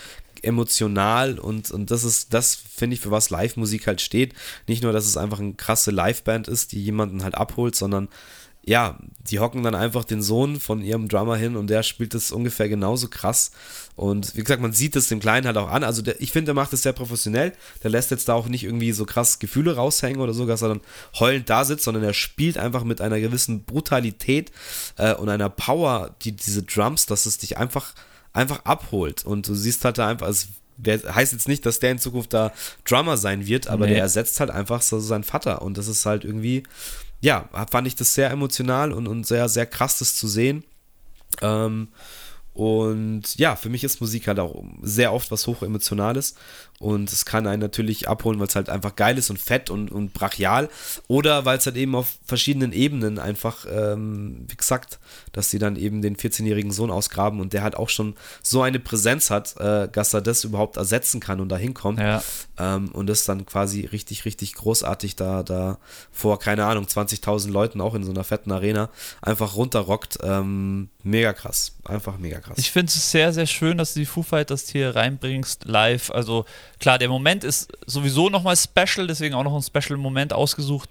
emotional 0.43 1.39
und, 1.39 1.71
und 1.71 1.91
das 1.91 2.03
ist, 2.03 2.33
das 2.33 2.55
finde 2.55 2.95
ich, 2.95 3.01
für 3.01 3.11
was 3.11 3.29
Live-Musik 3.29 3.87
halt 3.87 4.01
steht. 4.01 4.33
Nicht 4.67 4.83
nur, 4.83 4.93
dass 4.93 5.05
es 5.05 5.19
einfach 5.19 5.39
eine 5.39 5.53
krasse 5.53 5.91
Live-Band 5.91 6.49
ist, 6.49 6.73
die 6.73 6.83
jemanden 6.83 7.25
halt 7.25 7.35
abholt, 7.35 7.77
sondern 7.77 8.09
ja, 8.67 8.99
die 9.31 9.41
hocken 9.41 9.63
dann 9.63 9.75
einfach 9.75 10.05
den 10.05 10.23
Sohn 10.23 10.59
von 10.59 10.83
ihrem 10.83 11.09
Drummer 11.09 11.37
hin 11.37 11.57
und 11.57 11.69
der 11.69 11.83
spielt 11.83 12.15
das 12.15 12.33
ungefähr 12.33 12.69
genauso 12.69 13.09
krass. 13.09 13.51
Und 13.97 14.35
wie 14.37 14.43
gesagt, 14.43 14.63
man 14.63 14.73
sieht 14.73 14.97
es 14.97 15.09
dem 15.09 15.21
Kleinen 15.21 15.47
halt 15.47 15.57
auch 15.57 15.71
an. 15.71 15.85
Also 15.85 16.03
der, 16.03 16.21
ich 16.21 16.33
finde, 16.33 16.47
der 16.47 16.55
macht 16.55 16.73
es 16.73 16.83
sehr 16.83 16.93
professionell. 16.93 17.53
Der 17.83 17.91
lässt 17.91 18.11
jetzt 18.11 18.29
da 18.29 18.35
auch 18.35 18.49
nicht 18.49 18.65
irgendwie 18.65 18.93
so 18.93 19.05
krass 19.05 19.39
Gefühle 19.39 19.77
raushängen 19.77 20.21
oder 20.21 20.33
so, 20.33 20.47
dass 20.47 20.63
er 20.63 20.69
dann 20.69 20.81
heulend 21.19 21.49
da 21.49 21.65
sitzt, 21.65 21.85
sondern 21.85 22.05
er 22.05 22.15
spielt 22.15 22.59
einfach 22.59 22.85
mit 22.85 23.01
einer 23.01 23.21
gewissen 23.21 23.65
Brutalität 23.65 24.51
äh, 24.97 25.15
und 25.15 25.29
einer 25.29 25.51
Power, 25.51 26.15
die 26.23 26.33
diese 26.33 26.63
Drums, 26.63 27.07
dass 27.07 27.27
es 27.27 27.39
dich 27.39 27.59
einfach, 27.59 27.95
einfach 28.33 28.65
abholt. 28.65 29.25
Und 29.25 29.47
du 29.47 29.55
siehst 29.55 29.85
halt 29.85 29.99
da 29.99 30.09
einfach, 30.09 30.29
es 30.29 30.49
der 30.77 31.15
heißt 31.15 31.33
jetzt 31.33 31.49
nicht, 31.49 31.65
dass 31.67 31.79
der 31.79 31.93
in 31.93 31.99
Zukunft 31.99 32.33
da 32.33 32.53
Drummer 32.85 33.17
sein 33.17 33.47
wird, 33.47 33.69
aber 33.69 33.87
nee. 33.87 33.93
der 33.93 34.03
ersetzt 34.03 34.41
halt 34.41 34.51
einfach 34.51 34.83
so 34.83 35.01
seinen 35.01 35.25
Vater. 35.25 35.63
Und 35.63 35.79
das 35.79 35.89
ist 35.89 36.07
halt 36.07 36.25
irgendwie, 36.25 36.63
ja, 37.21 37.49
fand 37.71 37.87
ich 37.87 37.95
das 37.95 38.15
sehr 38.15 38.31
emotional 38.31 38.93
und, 38.93 39.07
und 39.07 39.27
sehr, 39.27 39.49
sehr 39.49 39.67
krass, 39.67 39.99
das 39.99 40.17
zu 40.17 40.29
sehen. 40.29 40.65
Ähm, 41.43 41.89
und 42.55 43.35
ja, 43.37 43.57
für 43.57 43.69
mich 43.69 43.83
ist 43.83 44.01
Musik 44.01 44.29
halt 44.29 44.39
auch 44.39 44.63
sehr 44.81 45.13
oft 45.13 45.33
was 45.33 45.49
hochemotionales. 45.49 46.37
Und 46.79 47.13
es 47.13 47.25
kann 47.25 47.49
einen 47.49 47.61
natürlich 47.61 48.09
abholen, 48.09 48.39
weil 48.39 48.47
es 48.47 48.55
halt 48.55 48.69
einfach 48.69 48.95
geil 48.95 49.19
ist 49.19 49.29
und 49.31 49.41
fett 49.41 49.71
und, 49.71 49.91
und 49.91 50.13
brachial. 50.13 50.69
Oder 51.09 51.45
weil 51.45 51.59
es 51.59 51.67
halt 51.67 51.77
eben 51.77 51.97
auf 51.97 52.19
verschiedenen 52.25 52.73
Ebenen 52.73 53.19
einfach, 53.19 53.67
ähm, 53.69 54.45
wie 54.49 54.57
gesagt, 54.57 55.01
dass 55.33 55.51
sie 55.51 55.59
dann 55.59 55.75
eben 55.75 56.01
den 56.01 56.17
14-jährigen 56.17 56.71
Sohn 56.71 56.93
ausgraben 56.93 57.41
und 57.41 57.53
der 57.53 57.65
halt 57.65 57.77
auch 57.77 57.89
schon 57.89 58.15
so 58.41 58.63
eine 58.63 58.79
Präsenz 58.79 59.31
hat, 59.31 59.57
äh, 59.57 59.89
dass 59.89 60.15
er 60.15 60.21
das 60.21 60.45
überhaupt 60.45 60.77
ersetzen 60.77 61.19
kann 61.19 61.41
und 61.41 61.49
da 61.49 61.57
hinkommt. 61.57 61.99
Ja. 61.99 62.23
Ähm, 62.57 62.91
und 62.93 63.09
das 63.09 63.25
dann 63.25 63.47
quasi 63.47 63.85
richtig, 63.87 64.25
richtig 64.27 64.55
großartig 64.55 65.17
da, 65.17 65.43
da 65.43 65.79
vor, 66.13 66.39
keine 66.39 66.67
Ahnung, 66.67 66.85
20.000 66.85 67.51
Leuten 67.51 67.81
auch 67.81 67.95
in 67.95 68.05
so 68.05 68.13
einer 68.13 68.25
fetten 68.25 68.53
Arena 68.53 68.91
einfach 69.23 69.57
runterrockt. 69.57 70.19
Ähm, 70.23 70.89
mega 71.03 71.33
krass. 71.33 71.74
Einfach 71.85 72.17
mega 72.19 72.41
krass. 72.41 72.57
Ich 72.59 72.71
finde 72.71 72.91
es 72.91 73.11
sehr, 73.11 73.33
sehr 73.33 73.47
schön, 73.47 73.77
dass 73.77 73.95
du 73.95 74.01
die 74.01 74.07
Foo 74.07 74.23
Fighters 74.23 74.69
hier 74.69 74.97
reinbringst, 74.97 75.67
live. 75.67 76.11
Also 76.11 76.47
klar, 76.81 76.99
der 76.99 77.09
Moment 77.09 77.45
ist 77.45 77.71
sowieso 77.87 78.31
nochmal 78.31 78.57
special, 78.57 79.07
deswegen 79.07 79.35
auch 79.35 79.45
noch 79.45 79.55
ein 79.55 79.63
special 79.63 79.99
Moment 79.99 80.33
ausgesucht. 80.33 80.91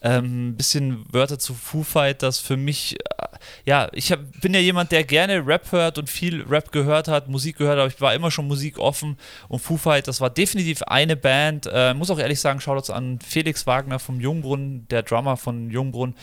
Ähm, 0.00 0.56
bisschen 0.56 1.04
Wörter 1.10 1.38
zu 1.38 1.54
Foo 1.54 1.82
Fighters 1.82 2.38
für 2.38 2.56
mich. 2.56 2.94
Äh, 2.94 3.28
ja, 3.64 3.88
ich 3.92 4.12
hab, 4.12 4.20
bin 4.40 4.54
ja 4.54 4.60
jemand, 4.60 4.92
der 4.92 5.04
gerne 5.04 5.44
Rap 5.44 5.72
hört 5.72 5.98
und 5.98 6.08
viel 6.08 6.42
Rap 6.42 6.70
gehört 6.72 7.08
hat, 7.08 7.28
Musik 7.28 7.58
gehört, 7.58 7.78
aber 7.78 7.88
ich 7.88 8.00
war 8.00 8.14
immer 8.14 8.30
schon 8.30 8.46
Musik 8.46 8.78
offen 8.78 9.16
und 9.48 9.58
Foo 9.58 9.76
Fighters 9.76 10.20
war 10.20 10.30
definitiv 10.30 10.82
eine 10.84 11.16
Band. 11.16 11.68
Äh, 11.72 11.94
muss 11.94 12.10
auch 12.10 12.18
ehrlich 12.18 12.40
sagen, 12.40 12.60
Shoutouts 12.60 12.90
an 12.90 13.18
Felix 13.20 13.66
Wagner 13.66 13.98
vom 13.98 14.20
Jungbrunnen, 14.20 14.86
der 14.88 15.02
Drummer 15.02 15.36
von 15.36 15.70
Jungbrunnen, 15.70 16.14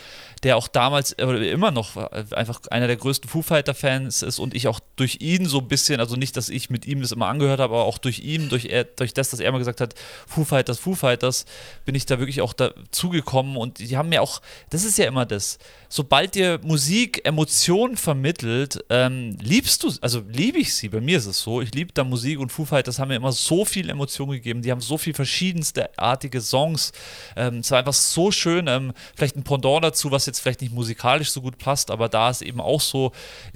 der 0.43 0.57
auch 0.57 0.67
damals 0.67 1.17
oder 1.19 1.41
immer 1.41 1.71
noch 1.71 1.97
äh, 1.97 2.23
einfach 2.31 2.61
einer 2.71 2.87
der 2.87 2.97
größten 2.97 3.29
Foo 3.29 3.41
Fighter-Fans 3.41 4.21
ist 4.21 4.39
und 4.39 4.55
ich 4.55 4.67
auch 4.67 4.79
durch 4.95 5.17
ihn 5.19 5.45
so 5.45 5.59
ein 5.59 5.67
bisschen, 5.67 5.99
also 5.99 6.15
nicht, 6.15 6.37
dass 6.37 6.49
ich 6.49 6.69
mit 6.69 6.85
ihm 6.85 7.01
das 7.01 7.11
immer 7.11 7.27
angehört 7.27 7.59
habe, 7.59 7.73
aber 7.73 7.83
auch 7.83 7.97
durch 7.97 8.19
ihn, 8.19 8.49
durch, 8.49 8.65
er, 8.65 8.85
durch 8.85 9.13
das, 9.13 9.31
dass 9.31 9.39
er 9.39 9.49
immer 9.49 9.59
gesagt 9.59 9.81
hat, 9.81 9.95
Foo 10.27 10.45
Fighters, 10.45 10.79
Foo 10.79 10.95
Fighters, 10.95 11.45
bin 11.83 11.95
ich 11.95 12.05
da 12.05 12.19
wirklich 12.19 12.41
auch 12.41 12.53
dazugekommen 12.53 13.57
und 13.57 13.64
die 13.67 13.97
haben 13.97 14.09
mir 14.09 14.21
auch, 14.21 14.41
das 14.69 14.83
ist 14.83 14.97
ja 14.97 15.05
immer 15.05 15.25
das, 15.25 15.57
sobald 15.89 16.35
dir 16.35 16.59
Musik 16.63 17.21
Emotionen 17.25 17.97
vermittelt, 17.97 18.83
ähm, 18.89 19.37
liebst 19.41 19.83
du, 19.83 19.91
also 20.01 20.23
liebe 20.27 20.57
ich 20.57 20.73
sie, 20.73 20.89
bei 20.89 21.01
mir 21.01 21.17
ist 21.17 21.25
es 21.25 21.39
so, 21.39 21.61
ich 21.61 21.73
liebe 21.73 21.93
da 21.93 22.03
Musik 22.03 22.39
und 22.39 22.51
Foo 22.51 22.65
Fighters 22.65 22.99
haben 22.99 23.09
mir 23.09 23.15
immer 23.15 23.31
so 23.31 23.65
viel 23.65 23.89
Emotionen 23.89 24.31
gegeben, 24.31 24.61
die 24.61 24.71
haben 24.71 24.81
so 24.81 24.97
viel 24.97 25.13
verschiedenste 25.13 25.97
artige 25.97 26.41
Songs, 26.41 26.91
ähm, 27.35 27.59
es 27.59 27.71
war 27.71 27.79
einfach 27.79 27.93
so 27.93 28.31
schön, 28.31 28.67
ähm, 28.67 28.93
vielleicht 29.15 29.35
ein 29.35 29.43
Pendant 29.43 29.83
dazu, 29.83 30.11
was 30.11 30.25
jetzt 30.25 30.39
vielleicht 30.39 30.61
nicht 30.61 30.73
musikalisch 30.73 31.31
so 31.31 31.41
gut 31.41 31.57
passt, 31.57 31.91
aber 31.91 32.09
da 32.09 32.29
ist 32.29 32.41
eben 32.41 32.61
auch 32.61 32.81
so, 32.81 33.11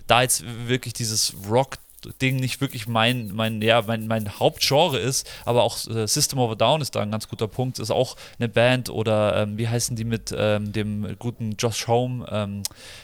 da 0.07 0.21
jetzt 0.21 0.43
wirklich 0.67 0.93
dieses 0.93 1.33
Rock 1.49 1.77
Ding 2.21 2.37
nicht 2.37 2.61
wirklich 2.61 2.87
mein, 2.87 3.31
mein, 3.33 3.61
ja, 3.61 3.81
mein, 3.85 4.07
mein 4.07 4.39
Hauptgenre 4.39 4.97
ist, 4.97 5.29
aber 5.45 5.63
auch 5.63 5.77
äh, 5.87 6.07
System 6.07 6.39
of 6.39 6.51
a 6.51 6.55
Down 6.55 6.81
ist 6.81 6.95
da 6.95 7.01
ein 7.01 7.11
ganz 7.11 7.27
guter 7.27 7.47
Punkt, 7.47 7.79
ist 7.79 7.91
auch 7.91 8.15
eine 8.37 8.49
Band 8.49 8.89
oder 8.89 9.37
ähm, 9.37 9.57
wie 9.57 9.67
heißen 9.67 9.95
die 9.95 10.03
mit 10.03 10.33
ähm, 10.35 10.71
dem 10.73 11.15
guten 11.19 11.55
Josh 11.57 11.87
Home, 11.87 12.25
ähm, 12.31 12.63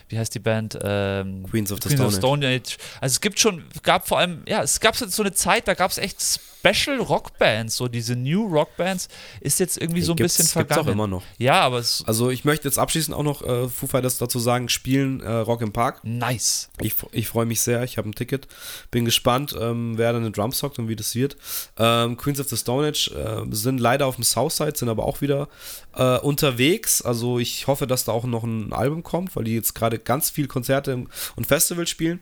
wie 0.10 0.18
heißt 0.18 0.34
die 0.34 0.40
Band? 0.40 0.78
Ähm, 0.82 1.46
Queens 1.50 1.72
of 1.72 1.80
the 1.82 1.90
Queens 1.90 2.00
Stone, 2.00 2.08
of 2.08 2.16
Stone 2.16 2.48
Age. 2.48 2.56
Age. 2.56 2.78
Also 3.02 3.14
es 3.14 3.22
gibt 3.22 3.40
schon, 3.40 3.64
gab 3.84 4.08
vor 4.08 4.20
allem, 4.20 4.44
ja, 4.48 4.64
es 4.64 4.80
gab 4.80 4.96
so 4.96 5.24
eine 5.24 5.34
Zeit, 5.34 5.68
da 5.68 5.74
gab 5.74 5.92
es 5.92 5.98
echt 5.98 6.22
Special 6.22 7.00
Rockbands, 7.00 7.76
so 7.76 7.88
diese 7.88 8.16
New 8.16 8.48
Rockbands, 8.48 9.08
ist 9.40 9.60
jetzt 9.60 9.78
irgendwie 9.78 10.02
so 10.02 10.14
ein 10.14 10.16
gibt's, 10.16 10.38
bisschen 10.38 10.52
vergangen. 10.52 10.80
Gibt's 10.80 10.90
auch 10.90 10.92
immer 10.92 11.08
noch. 11.08 11.24
Ja, 11.38 11.62
aber 11.62 11.78
es 11.78 12.04
Also 12.08 12.32
ich 12.32 12.44
möchte 12.44 12.68
jetzt 12.68 12.80
abschließend 12.80 13.16
auch 13.16 13.24
noch 13.24 13.44
äh, 13.44 13.70
Foo 13.70 13.86
Fighters 13.86 14.18
dazu 14.18 14.40
sagen, 14.40 14.68
spielen 14.70 15.22
äh, 15.22 15.30
Rock 15.30 15.62
im 15.62 15.72
Park. 15.72 16.04
Nice. 16.04 16.70
Ich, 16.82 16.96
ich 17.12 17.28
freue 17.28 17.46
mich 17.46 17.62
sehr, 17.62 17.84
ich 17.84 17.98
habe 17.98 18.10
ein 18.10 18.16
Ticket. 18.16 18.48
Bin 18.92 19.06
gespannt, 19.06 19.56
ähm, 19.60 19.98
wer 19.98 20.14
dann 20.14 20.26
in 20.26 20.34
Drums 20.34 20.62
hockt 20.64 20.80
und 20.80 20.88
wie 20.88 20.96
das 20.96 21.16
wird. 21.16 21.38
Ähm, 21.78 22.18
Queens 22.18 22.40
of 22.40 22.50
the 22.50 22.58
Stone 22.58 22.88
Age 22.88 23.12
äh, 23.12 23.44
sind 23.52 23.80
leider 23.80 24.08
auf 24.08 24.16
dem 24.16 24.24
Southside, 24.24 24.74
sind 24.76 24.90
aber 24.90 25.06
auch 25.06 25.22
wieder 25.22 25.48
äh, 25.96 26.18
unterwegs. 26.20 27.02
Also 27.02 27.40
ich 27.40 27.68
hoffe, 27.68 27.88
dass 27.88 28.06
da 28.06 28.12
auch 28.12 28.26
noch 28.26 28.44
ein 28.44 28.74
Album 28.74 29.04
kommt, 29.04 29.36
weil 29.36 29.44
die 29.44 29.56
jetzt 29.56 29.76
gerade 29.76 30.00
ganz 30.00 30.30
viel 30.30 30.48
Konzerte 30.48 31.06
und 31.36 31.48
Festivals 31.48 31.90
spielen. 31.90 32.20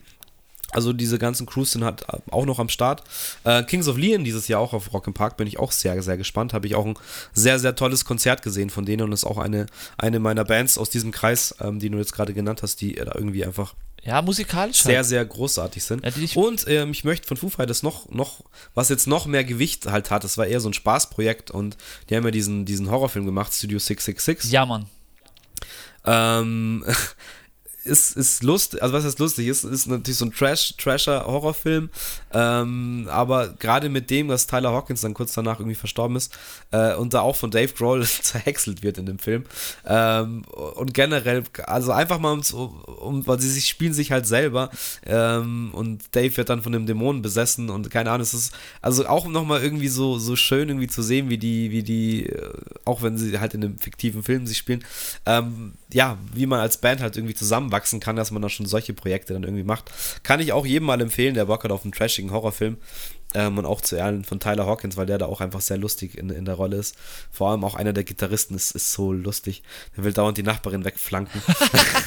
Also 0.73 0.91
diese 0.91 1.19
ganzen 1.19 1.45
Crews 1.45 1.71
sind 1.71 1.83
halt 1.83 2.05
auch 2.31 2.45
noch 2.45 2.59
am 2.59 2.69
Start. 2.69 3.03
Äh, 3.43 3.63
Kings 3.63 3.87
of 3.87 3.97
Leon 3.97 4.23
dieses 4.23 4.47
Jahr 4.47 4.59
auch 4.59 4.73
auf 4.73 4.91
Rock 4.93 5.07
im 5.07 5.13
Park 5.13 5.37
bin 5.37 5.47
ich 5.47 5.59
auch 5.59 5.71
sehr, 5.71 6.01
sehr 6.01 6.17
gespannt. 6.17 6.53
Habe 6.53 6.67
ich 6.67 6.75
auch 6.75 6.85
ein 6.85 6.95
sehr, 7.33 7.59
sehr 7.59 7.75
tolles 7.75 8.05
Konzert 8.05 8.41
gesehen 8.41 8.69
von 8.69 8.85
denen 8.85 9.03
und 9.03 9.11
ist 9.11 9.25
auch 9.25 9.37
eine, 9.37 9.67
eine 9.97 10.19
meiner 10.19 10.43
Bands 10.43 10.77
aus 10.77 10.89
diesem 10.89 11.11
Kreis, 11.11 11.55
ähm, 11.61 11.79
die 11.79 11.89
du 11.89 11.97
jetzt 11.97 12.13
gerade 12.13 12.33
genannt 12.33 12.63
hast, 12.63 12.81
die 12.81 12.95
da 12.95 13.13
irgendwie 13.13 13.45
einfach 13.45 13.75
ja, 14.03 14.21
musikalisch 14.21 14.81
sehr, 14.81 14.97
halt. 14.97 15.05
sehr 15.05 15.25
großartig 15.25 15.83
sind. 15.83 16.03
Ja, 16.05 16.11
und 16.35 16.65
ähm, 16.67 16.91
ich 16.91 17.03
möchte 17.03 17.27
von 17.27 17.37
Foo 17.37 17.49
Fighters 17.49 17.83
noch, 17.83 18.09
noch, 18.09 18.43
was 18.73 18.89
jetzt 18.89 19.07
noch 19.07 19.25
mehr 19.25 19.43
Gewicht 19.43 19.85
halt 19.85 20.11
hat, 20.11 20.23
das 20.23 20.37
war 20.37 20.45
eher 20.45 20.59
so 20.59 20.69
ein 20.69 20.73
Spaßprojekt 20.73 21.51
und 21.51 21.77
die 22.09 22.15
haben 22.15 22.25
ja 22.25 22.31
diesen, 22.31 22.65
diesen 22.65 22.91
Horrorfilm 22.91 23.25
gemacht, 23.25 23.53
Studio 23.53 23.79
666. 23.79 24.51
Ja, 24.51 24.65
Mann. 24.65 24.87
Ähm, 26.05 26.83
ist, 27.85 28.15
ist 28.15 28.43
lustig, 28.43 28.81
also 28.81 28.93
was 28.93 29.03
heißt 29.03 29.19
lustig, 29.19 29.47
ist, 29.47 29.63
ist 29.63 29.87
natürlich 29.87 30.17
so 30.17 30.25
ein 30.25 30.31
Trash, 30.31 30.75
Trasher-Horrorfilm, 30.77 31.89
ähm, 32.31 33.07
aber 33.09 33.49
gerade 33.59 33.89
mit 33.89 34.09
dem, 34.09 34.29
dass 34.29 34.47
Tyler 34.47 34.71
Hawkins 34.71 35.01
dann 35.01 35.13
kurz 35.13 35.33
danach 35.33 35.59
irgendwie 35.59 35.75
verstorben 35.75 36.15
ist 36.15 36.37
äh, 36.71 36.95
und 36.95 37.13
da 37.13 37.21
auch 37.21 37.35
von 37.35 37.51
Dave 37.51 37.73
Grohl 37.73 38.03
zerhäckselt 38.21 38.83
wird 38.83 38.97
in 38.97 39.05
dem 39.05 39.19
Film 39.19 39.43
ähm, 39.85 40.43
und 40.45 40.93
generell, 40.93 41.43
also 41.65 41.91
einfach 41.91 42.19
mal 42.19 42.31
um, 42.31 42.83
um, 42.83 43.27
weil 43.27 43.39
sie 43.39 43.49
sich 43.49 43.67
spielen 43.67 43.93
sich 43.93 44.11
halt 44.11 44.25
selber 44.27 44.69
ähm, 45.05 45.71
und 45.73 46.15
Dave 46.15 46.35
wird 46.37 46.49
dann 46.49 46.61
von 46.61 46.71
dem 46.71 46.85
Dämonen 46.85 47.21
besessen 47.21 47.69
und 47.69 47.89
keine 47.89 48.11
Ahnung, 48.11 48.23
es 48.23 48.33
ist 48.33 48.53
also 48.81 49.05
auch 49.07 49.27
nochmal 49.27 49.61
irgendwie 49.61 49.89
so, 49.89 50.17
so 50.19 50.35
schön 50.35 50.69
irgendwie 50.69 50.87
zu 50.87 51.01
sehen, 51.01 51.29
wie 51.29 51.37
die, 51.37 51.71
wie 51.71 51.83
die, 51.83 52.27
äh, 52.27 52.53
auch 52.85 53.01
wenn 53.01 53.17
sie 53.17 53.39
halt 53.39 53.53
in 53.53 53.63
einem 53.63 53.77
fiktiven 53.77 54.23
Film 54.23 54.47
sich 54.47 54.57
spielen, 54.57 54.83
ähm, 55.25 55.73
ja, 55.91 56.17
wie 56.33 56.45
man 56.45 56.59
als 56.59 56.77
Band 56.77 57.01
halt 57.01 57.17
irgendwie 57.17 57.35
zusammenwachsen 57.73 57.99
kann, 57.99 58.15
dass 58.15 58.31
man 58.31 58.41
da 58.41 58.49
schon 58.49 58.65
solche 58.65 58.93
Projekte 58.93 59.33
dann 59.33 59.43
irgendwie 59.43 59.63
macht. 59.63 59.91
Kann 60.23 60.39
ich 60.39 60.53
auch 60.53 60.65
jedem 60.65 60.85
mal 60.85 61.01
empfehlen, 61.01 61.33
der 61.33 61.45
Bock 61.45 61.63
hat 61.63 61.71
auf 61.71 61.83
einen 61.83 61.91
trashigen 61.91 62.31
Horrorfilm. 62.31 62.77
Ähm, 63.35 63.57
und 63.57 63.65
auch 63.65 63.81
zu 63.81 63.95
Ehren 63.95 64.23
von 64.23 64.39
Tyler 64.39 64.67
Hawkins, 64.67 64.95
weil 64.95 65.07
der 65.07 65.17
da 65.17 65.25
auch 65.25 65.41
einfach 65.41 65.61
sehr 65.61 65.77
lustig 65.77 66.19
in, 66.19 66.29
in 66.29 66.45
der 66.45 66.53
Rolle 66.53 66.77
ist. 66.77 66.95
Vor 67.31 67.49
allem 67.49 67.63
auch 67.63 67.73
einer 67.73 67.91
der 67.91 68.03
Gitarristen 68.03 68.53
ist, 68.53 68.71
ist 68.71 68.91
so 68.91 69.11
lustig. 69.11 69.63
Der 69.97 70.03
will 70.03 70.13
dauernd 70.13 70.37
die 70.37 70.43
Nachbarin 70.43 70.85
wegflanken. 70.85 71.41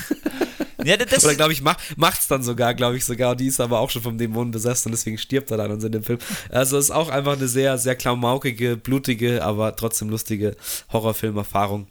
ja, 0.85 0.97
das 0.97 1.25
Oder 1.25 1.35
glaube 1.35 1.53
ich, 1.53 1.63
mach, 1.63 1.79
es 2.17 2.29
dann 2.29 2.45
sogar, 2.45 2.75
glaube 2.75 2.97
ich 2.97 3.05
sogar. 3.05 3.35
Die 3.35 3.49
ist 3.49 3.59
aber 3.59 3.81
auch 3.81 3.91
schon 3.91 4.03
vom 4.03 4.19
Dämonen 4.19 4.53
besessen 4.53 4.91
und 4.91 4.93
deswegen 4.93 5.19
stirbt 5.19 5.51
er 5.51 5.57
dann 5.57 5.81
in 5.81 5.91
dem 5.91 6.05
Film. 6.05 6.21
Also 6.49 6.79
ist 6.79 6.93
auch 6.93 7.09
einfach 7.09 7.33
eine 7.33 7.49
sehr, 7.49 7.77
sehr 7.77 7.97
klamaukige, 7.97 8.77
blutige, 8.77 9.43
aber 9.43 9.75
trotzdem 9.75 10.11
lustige 10.11 10.55
Horrorfilmerfahrung. 10.93 11.89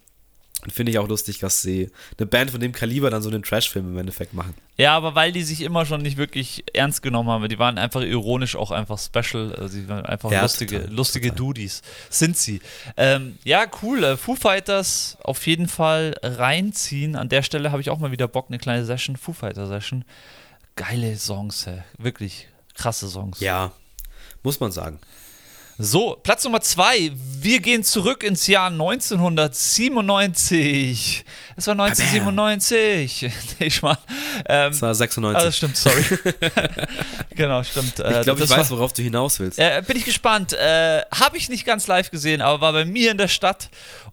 Und 0.65 0.71
finde 0.71 0.91
ich 0.91 0.97
auch 0.97 1.07
lustig, 1.07 1.37
dass 1.37 1.61
sie 1.61 1.91
eine 2.17 2.25
Band 2.25 2.49
von 2.49 2.59
dem 2.59 2.71
Kaliber 2.71 3.11
dann 3.11 3.21
so 3.21 3.29
einen 3.29 3.43
Trashfilm 3.43 3.91
im 3.91 3.97
Endeffekt 3.99 4.33
machen. 4.33 4.55
Ja, 4.77 4.97
aber 4.97 5.13
weil 5.13 5.31
die 5.31 5.43
sich 5.43 5.61
immer 5.61 5.85
schon 5.85 6.01
nicht 6.01 6.17
wirklich 6.17 6.63
ernst 6.73 7.03
genommen 7.03 7.29
haben. 7.29 7.47
Die 7.47 7.59
waren 7.59 7.77
einfach 7.77 8.01
ironisch 8.01 8.55
auch 8.55 8.71
einfach 8.71 8.97
special. 8.97 9.53
Also 9.53 9.67
sie 9.67 9.87
waren 9.87 10.05
einfach 10.05 10.31
ja, 10.31 10.41
lustige, 10.41 10.81
total, 10.81 10.93
lustige 10.95 11.27
total. 11.29 11.37
Dudies. 11.37 11.81
Sind 12.09 12.35
sie. 12.35 12.61
Ähm, 12.97 13.37
ja, 13.43 13.65
cool. 13.83 14.03
Äh, 14.03 14.17
Foo 14.17 14.35
Fighters 14.35 15.19
auf 15.21 15.45
jeden 15.45 15.67
Fall 15.67 16.15
reinziehen. 16.23 17.15
An 17.15 17.29
der 17.29 17.43
Stelle 17.43 17.71
habe 17.71 17.81
ich 17.81 17.91
auch 17.91 17.99
mal 17.99 18.11
wieder 18.11 18.27
Bock, 18.27 18.47
eine 18.49 18.57
kleine 18.57 18.85
Session, 18.85 19.17
Foo 19.17 19.33
Fighter 19.33 19.67
Session. 19.67 20.03
Geile 20.75 21.15
Songs, 21.15 21.69
wirklich 21.99 22.47
krasse 22.73 23.07
Songs. 23.07 23.39
Ja, 23.39 23.71
muss 24.43 24.59
man 24.59 24.71
sagen. 24.71 24.99
So, 25.77 26.17
Platz 26.23 26.45
Nummer 26.45 26.61
zwei. 26.61 27.11
Wir 27.41 27.59
gehen 27.59 27.83
zurück 27.83 28.23
ins 28.23 28.47
Jahr 28.47 28.67
1997. 28.67 31.25
Es 31.57 31.67
war 31.67 31.73
1997. 31.73 33.29
ich 33.59 33.81
mal. 33.81 33.97
Ähm, 34.47 34.71
es 34.71 34.81
war 34.81 34.95
96. 34.95 35.37
Ah, 35.37 35.43
das 35.43 35.57
stimmt, 35.57 35.75
sorry. 35.75 36.01
genau, 37.31 37.61
stimmt. 37.63 37.99
Äh, 37.99 38.19
ich 38.19 38.23
glaube, 38.23 38.41
ich 38.41 38.49
weiß, 38.49 38.71
war, 38.71 38.77
worauf 38.77 38.93
du 38.93 39.01
hinaus 39.01 39.37
willst. 39.41 39.59
Äh, 39.59 39.83
bin 39.85 39.97
ich 39.97 40.05
gespannt. 40.05 40.53
Äh, 40.53 41.01
Habe 41.13 41.35
ich 41.35 41.49
nicht 41.49 41.65
ganz 41.65 41.87
live 41.87 42.09
gesehen, 42.09 42.41
aber 42.41 42.61
war 42.61 42.71
bei 42.71 42.85
mir 42.85 43.11
in 43.11 43.17
der 43.17 43.27
Stadt. 43.27 43.67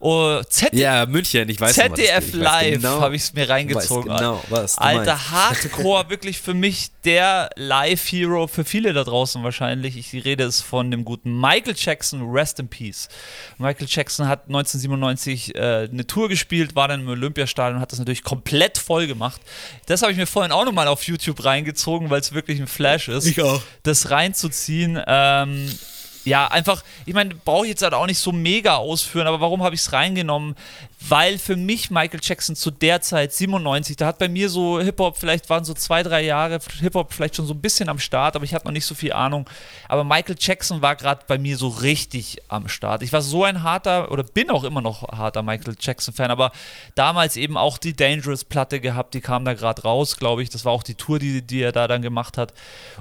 Oh, 0.04 0.42
ZD 0.42 0.80
ja, 0.80 1.06
München, 1.06 1.48
ich 1.48 1.60
weiß 1.60 1.76
ZDF 1.76 2.32
Live 2.32 2.72
genau, 2.72 3.00
habe 3.00 3.14
ich 3.14 3.22
es 3.22 3.34
mir 3.34 3.48
reingezogen. 3.48 4.12
Genau, 4.12 4.42
was 4.48 4.76
Alter, 4.76 5.12
meinst. 5.12 5.30
Hardcore, 5.30 6.04
wirklich 6.10 6.40
für 6.40 6.54
mich 6.54 6.90
der 7.04 7.50
Live-Hero, 7.54 8.48
für 8.48 8.64
viele 8.64 8.94
da 8.94 9.04
draußen 9.04 9.44
wahrscheinlich. 9.44 9.96
Ich 9.96 10.24
rede 10.24 10.42
es 10.42 10.60
von 10.60 10.90
dem 10.90 11.04
guten 11.04 11.40
Michael 11.40 11.76
Jackson, 11.76 12.28
Rest 12.32 12.58
in 12.58 12.66
Peace. 12.66 13.08
Michael 13.58 13.86
Jackson 13.88 14.26
hat 14.26 14.48
1997 14.48 15.54
äh, 15.54 15.88
eine 15.88 16.04
Tour 16.04 16.28
gespielt, 16.28 16.74
war 16.74 16.88
dann 16.88 17.02
im 17.02 17.08
Olympiastadion 17.08 17.76
und 17.76 17.80
hat 17.80 17.92
das 17.92 18.00
natürlich 18.00 18.24
komplett 18.24 18.78
voll 18.78 19.06
gemacht. 19.06 19.40
Das 19.86 20.02
habe 20.02 20.10
ich 20.10 20.18
mir 20.18 20.26
vorhin 20.26 20.50
auch 20.50 20.64
nochmal 20.64 20.88
auf 20.88 21.04
YouTube 21.04 21.44
reingezogen, 21.44 22.10
weil 22.10 22.18
es 22.18 22.32
wirklich 22.32 22.58
ein 22.58 22.66
Flash 22.66 23.06
ist. 23.06 23.26
Ich 23.26 23.40
auch. 23.40 23.62
Das 23.84 24.10
reinzuziehen. 24.10 25.00
Ähm, 25.06 25.70
ja, 26.24 26.46
einfach, 26.46 26.82
ich 27.06 27.14
meine, 27.14 27.34
brauche 27.34 27.64
ich 27.66 27.70
jetzt 27.70 27.82
halt 27.82 27.94
auch 27.94 28.06
nicht 28.06 28.18
so 28.18 28.32
mega 28.32 28.76
ausführen, 28.76 29.26
aber 29.26 29.40
warum 29.40 29.62
habe 29.62 29.74
ich 29.74 29.80
es 29.80 29.92
reingenommen? 29.92 30.56
Weil 31.08 31.38
für 31.38 31.56
mich 31.56 31.90
Michael 31.90 32.20
Jackson 32.22 32.54
zu 32.54 32.70
der 32.70 33.00
Zeit 33.00 33.32
97, 33.32 33.96
da 33.96 34.06
hat 34.06 34.18
bei 34.18 34.28
mir 34.28 34.48
so 34.48 34.80
Hip-Hop, 34.80 35.16
vielleicht 35.18 35.50
waren 35.50 35.64
so 35.64 35.74
zwei, 35.74 36.02
drei 36.02 36.22
Jahre 36.22 36.60
Hip-Hop 36.80 37.12
vielleicht 37.12 37.36
schon 37.36 37.46
so 37.46 37.54
ein 37.54 37.60
bisschen 37.60 37.88
am 37.88 37.98
Start, 37.98 38.36
aber 38.36 38.44
ich 38.44 38.54
hatte 38.54 38.66
noch 38.66 38.72
nicht 38.72 38.86
so 38.86 38.94
viel 38.94 39.12
Ahnung. 39.12 39.48
Aber 39.88 40.04
Michael 40.04 40.36
Jackson 40.38 40.82
war 40.82 40.96
gerade 40.96 41.22
bei 41.26 41.38
mir 41.38 41.56
so 41.56 41.68
richtig 41.68 42.38
am 42.48 42.68
Start. 42.68 43.02
Ich 43.02 43.12
war 43.12 43.22
so 43.22 43.44
ein 43.44 43.62
harter 43.62 44.10
oder 44.10 44.22
bin 44.22 44.50
auch 44.50 44.64
immer 44.64 44.80
noch 44.80 45.02
harter 45.08 45.42
Michael 45.42 45.74
Jackson-Fan, 45.78 46.30
aber 46.30 46.52
damals 46.94 47.36
eben 47.36 47.56
auch 47.56 47.78
die 47.78 47.94
Dangerous-Platte 47.94 48.80
gehabt, 48.80 49.14
die 49.14 49.20
kam 49.20 49.44
da 49.44 49.54
gerade 49.54 49.82
raus, 49.82 50.16
glaube 50.16 50.42
ich. 50.42 50.50
Das 50.50 50.64
war 50.64 50.72
auch 50.72 50.82
die 50.82 50.94
Tour, 50.94 51.18
die, 51.18 51.42
die 51.42 51.62
er 51.62 51.72
da 51.72 51.88
dann 51.88 52.02
gemacht 52.02 52.38
hat. 52.38 52.54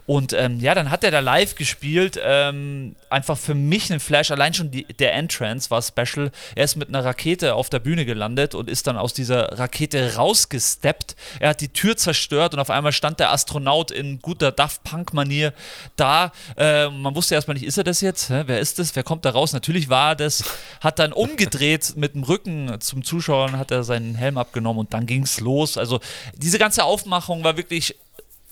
Und 0.05 0.33
ähm, 0.33 0.59
ja, 0.59 0.73
dann 0.73 0.89
hat 0.89 1.03
er 1.03 1.11
da 1.11 1.19
live 1.19 1.55
gespielt. 1.55 2.19
Ähm, 2.23 2.95
einfach 3.09 3.37
für 3.37 3.55
mich 3.55 3.91
ein 3.91 3.99
Flash. 3.99 4.31
Allein 4.31 4.53
schon 4.53 4.71
die, 4.71 4.85
der 4.85 5.13
Entrance 5.13 5.69
war 5.69 5.81
special. 5.81 6.31
Er 6.55 6.65
ist 6.65 6.75
mit 6.75 6.89
einer 6.89 7.05
Rakete 7.05 7.53
auf 7.55 7.69
der 7.69 7.79
Bühne 7.79 7.90
Bühne 7.91 8.05
gelandet 8.05 8.55
und 8.55 8.69
ist 8.69 8.87
dann 8.87 8.95
aus 8.95 9.13
dieser 9.13 9.59
Rakete 9.59 10.15
rausgesteppt. 10.15 11.17
Er 11.41 11.49
hat 11.49 11.59
die 11.59 11.67
Tür 11.67 11.97
zerstört 11.97 12.53
und 12.53 12.61
auf 12.61 12.69
einmal 12.69 12.93
stand 12.93 13.19
der 13.19 13.33
Astronaut 13.33 13.91
in 13.91 14.21
guter 14.21 14.53
Daft 14.53 14.85
Punk-Manier 14.85 15.51
da. 15.97 16.31
Äh, 16.55 16.87
man 16.87 17.13
wusste 17.15 17.35
erstmal 17.35 17.55
nicht, 17.55 17.65
ist 17.65 17.77
er 17.77 17.83
das 17.83 17.99
jetzt? 17.99 18.29
Hä? 18.29 18.43
Wer 18.45 18.61
ist 18.61 18.79
das? 18.79 18.95
Wer 18.95 19.03
kommt 19.03 19.25
da 19.25 19.31
raus? 19.31 19.51
Natürlich 19.51 19.89
war 19.89 20.11
er 20.11 20.15
das. 20.15 20.45
Hat 20.79 20.99
dann 20.99 21.11
umgedreht 21.11 21.93
mit 21.97 22.15
dem 22.15 22.23
Rücken 22.23 22.79
zum 22.79 23.03
Zuschauer 23.03 23.51
hat 23.51 23.71
er 23.71 23.83
seinen 23.83 24.15
Helm 24.15 24.37
abgenommen 24.37 24.79
und 24.79 24.93
dann 24.93 25.05
ging 25.05 25.23
es 25.23 25.41
los. 25.41 25.77
Also 25.77 25.99
diese 26.37 26.59
ganze 26.59 26.85
Aufmachung 26.85 27.43
war 27.43 27.57
wirklich 27.57 27.97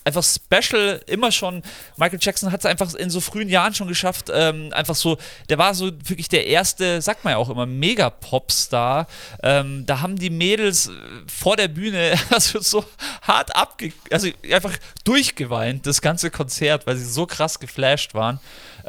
einfach 0.09 0.23
special, 0.23 1.01
immer 1.07 1.31
schon. 1.31 1.61
Michael 1.97 2.19
Jackson 2.21 2.51
hat 2.51 2.59
es 2.59 2.65
einfach 2.65 2.93
in 2.95 3.09
so 3.09 3.21
frühen 3.21 3.49
Jahren 3.49 3.73
schon 3.73 3.87
geschafft, 3.87 4.29
ähm, 4.33 4.71
einfach 4.73 4.95
so, 4.95 5.17
der 5.49 5.57
war 5.57 5.73
so 5.73 5.85
wirklich 5.85 6.29
der 6.29 6.47
erste, 6.47 7.01
sagt 7.01 7.23
man 7.23 7.31
ja 7.31 7.37
auch 7.37 7.49
immer, 7.49 7.65
Mega-Popstar. 7.65 9.07
Ähm, 9.43 9.85
da 9.85 10.01
haben 10.01 10.17
die 10.17 10.29
Mädels 10.29 10.87
äh, 10.87 10.91
vor 11.27 11.55
der 11.55 11.67
Bühne 11.67 12.13
also 12.29 12.59
so 12.59 12.83
hart 13.21 13.55
abge, 13.55 13.93
also 14.11 14.27
einfach 14.51 14.75
durchgeweint, 15.03 15.85
das 15.85 16.01
ganze 16.01 16.31
Konzert, 16.31 16.87
weil 16.87 16.97
sie 16.97 17.05
so 17.05 17.25
krass 17.25 17.59
geflasht 17.59 18.13
waren. 18.13 18.39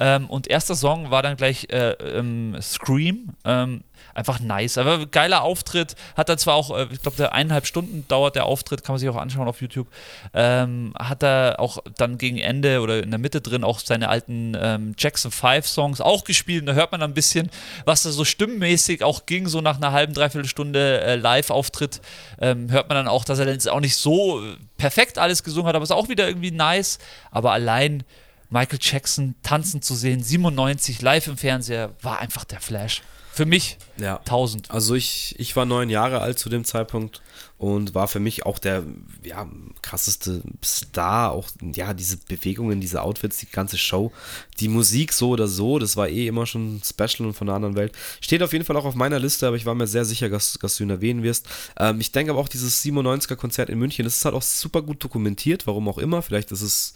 Ähm, 0.01 0.29
und 0.29 0.49
erster 0.49 0.75
Song 0.75 1.11
war 1.11 1.23
dann 1.23 1.37
gleich 1.37 1.69
äh, 1.71 1.91
ähm, 1.93 2.57
Scream. 2.61 3.35
Ähm, 3.45 3.85
einfach 4.15 4.41
nice. 4.41 4.79
Aber 4.79 5.07
geiler 5.07 5.43
Auftritt. 5.43 5.95
Hat 6.17 6.29
er 6.29 6.39
zwar 6.39 6.55
auch, 6.55 6.77
äh, 6.77 6.87
ich 6.91 7.03
glaube, 7.03 7.19
der 7.19 7.33
eineinhalb 7.35 7.67
Stunden 7.67 8.07
dauert 8.09 8.35
der 8.35 8.47
Auftritt, 8.47 8.83
kann 8.83 8.95
man 8.95 8.99
sich 8.99 9.09
auch 9.09 9.17
anschauen 9.17 9.47
auf 9.47 9.61
YouTube. 9.61 9.89
Ähm, 10.33 10.95
hat 10.99 11.23
er 11.23 11.57
auch 11.59 11.79
dann 11.97 12.19
gegen 12.19 12.39
Ende 12.39 12.81
oder 12.81 13.03
in 13.03 13.11
der 13.11 13.21
Mitte 13.21 13.43
drin 13.43 13.63
auch 13.63 13.79
seine 13.79 14.09
alten 14.09 14.57
ähm, 14.59 14.95
Jackson 14.99 15.31
5 15.31 15.67
Songs 15.67 16.01
auch 16.01 16.25
gespielt. 16.25 16.63
Und 16.63 16.67
da 16.67 16.73
hört 16.73 16.93
man 16.93 17.01
dann 17.01 17.11
ein 17.11 17.15
bisschen, 17.15 17.51
was 17.85 18.03
da 18.03 18.11
so 18.11 18.25
stimmmäßig 18.25 19.05
auch 19.05 19.27
ging, 19.27 19.49
so 19.49 19.61
nach 19.61 19.77
einer 19.77 19.93
halben, 19.93 20.15
dreiviertel 20.15 20.49
Stunde 20.49 21.03
äh, 21.03 21.17
Live-Auftritt. 21.17 22.01
Ähm, 22.41 22.71
hört 22.71 22.89
man 22.89 22.97
dann 22.97 23.09
auch, 23.09 23.25
dass 23.25 23.39
er 23.39 23.47
dann 23.47 23.61
auch 23.69 23.81
nicht 23.81 23.97
so 23.97 24.43
perfekt 24.79 25.19
alles 25.19 25.45
gesungen 25.45 25.69
hat, 25.69 25.75
aber 25.75 25.83
es 25.83 25.91
ist 25.91 25.97
auch 25.97 26.09
wieder 26.09 26.27
irgendwie 26.27 26.53
nice. 26.53 26.99
Aber 27.31 27.53
allein 27.53 28.03
Michael 28.51 28.79
Jackson 28.81 29.35
tanzen 29.43 29.81
zu 29.81 29.95
sehen, 29.95 30.23
97 30.23 31.03
live 31.03 31.29
im 31.29 31.37
Fernseher, 31.37 31.95
war 32.03 32.19
einfach 32.19 32.45
der 32.45 32.61
Flash. 32.61 33.03
Für 33.33 33.47
mich 33.47 33.79
ja. 33.97 34.17
1000. 34.19 34.73
Also 34.73 34.97
ich, 34.97 35.37
ich 35.39 35.55
war 35.55 35.65
neun 35.65 35.89
Jahre 35.89 36.21
alt 36.21 36.39
zu 36.39 36.49
dem 36.49 36.65
Zeitpunkt 36.65 37.23
und 37.59 37.95
war 37.95 38.09
für 38.09 38.19
mich 38.19 38.45
auch 38.45 38.59
der 38.59 38.83
ja, 39.23 39.49
krasseste 39.83 40.43
Star. 40.65 41.31
Auch 41.31 41.49
ja, 41.61 41.95
diese 41.95 42.17
Bewegungen, 42.17 42.81
diese 42.81 43.03
Outfits, 43.03 43.39
die 43.39 43.47
ganze 43.47 43.79
Show, 43.79 44.13
die 44.59 44.69
Musik 44.69 45.13
so 45.13 45.31
oder 45.31 45.47
so, 45.47 45.79
das 45.79 45.97
war 45.97 46.09
eh 46.09 46.27
immer 46.27 46.45
schon 46.45 46.83
special 46.85 47.29
und 47.29 47.35
von 47.35 47.49
einer 47.49 47.57
anderen 47.57 47.77
Welt. 47.77 47.93
Steht 48.21 48.43
auf 48.43 48.53
jeden 48.53 48.65
Fall 48.65 48.77
auch 48.77 48.85
auf 48.85 48.97
meiner 48.97 49.21
Liste, 49.21 49.47
aber 49.47 49.57
ich 49.57 49.65
war 49.65 49.77
mir 49.77 49.87
sehr 49.87 50.05
sicher, 50.05 50.29
dass, 50.29 50.55
dass 50.55 50.77
du 50.77 50.83
ihn 50.83 50.91
erwähnen 50.91 51.23
wirst. 51.23 51.47
Ähm, 51.79 52.01
ich 52.01 52.11
denke 52.11 52.33
aber 52.33 52.41
auch 52.41 52.49
dieses 52.49 52.85
97er 52.85 53.37
Konzert 53.37 53.71
in 53.71 53.79
München, 53.79 54.05
das 54.05 54.17
ist 54.17 54.25
halt 54.25 54.35
auch 54.35 54.43
super 54.43 54.83
gut 54.83 55.05
dokumentiert, 55.05 55.69
warum 55.69 55.89
auch 55.89 55.99
immer. 55.99 56.21
Vielleicht 56.23 56.51
ist 56.51 56.63
es 56.63 56.95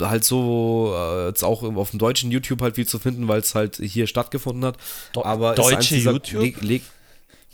halt 0.00 0.24
so 0.24 0.94
äh, 0.96 1.28
jetzt 1.28 1.42
auch 1.44 1.62
auf 1.62 1.90
dem 1.90 1.98
deutschen 1.98 2.30
YouTube 2.30 2.60
halt 2.62 2.76
viel 2.76 2.86
zu 2.86 2.98
finden, 2.98 3.28
weil 3.28 3.40
es 3.40 3.54
halt 3.54 3.76
hier 3.76 4.06
stattgefunden 4.06 4.64
hat. 4.64 4.76
Do 5.12 5.24
Aber 5.24 5.54
deutsche 5.54 5.96
YouTube? 5.96 6.42
Leg, 6.42 6.60
leg, 6.62 6.82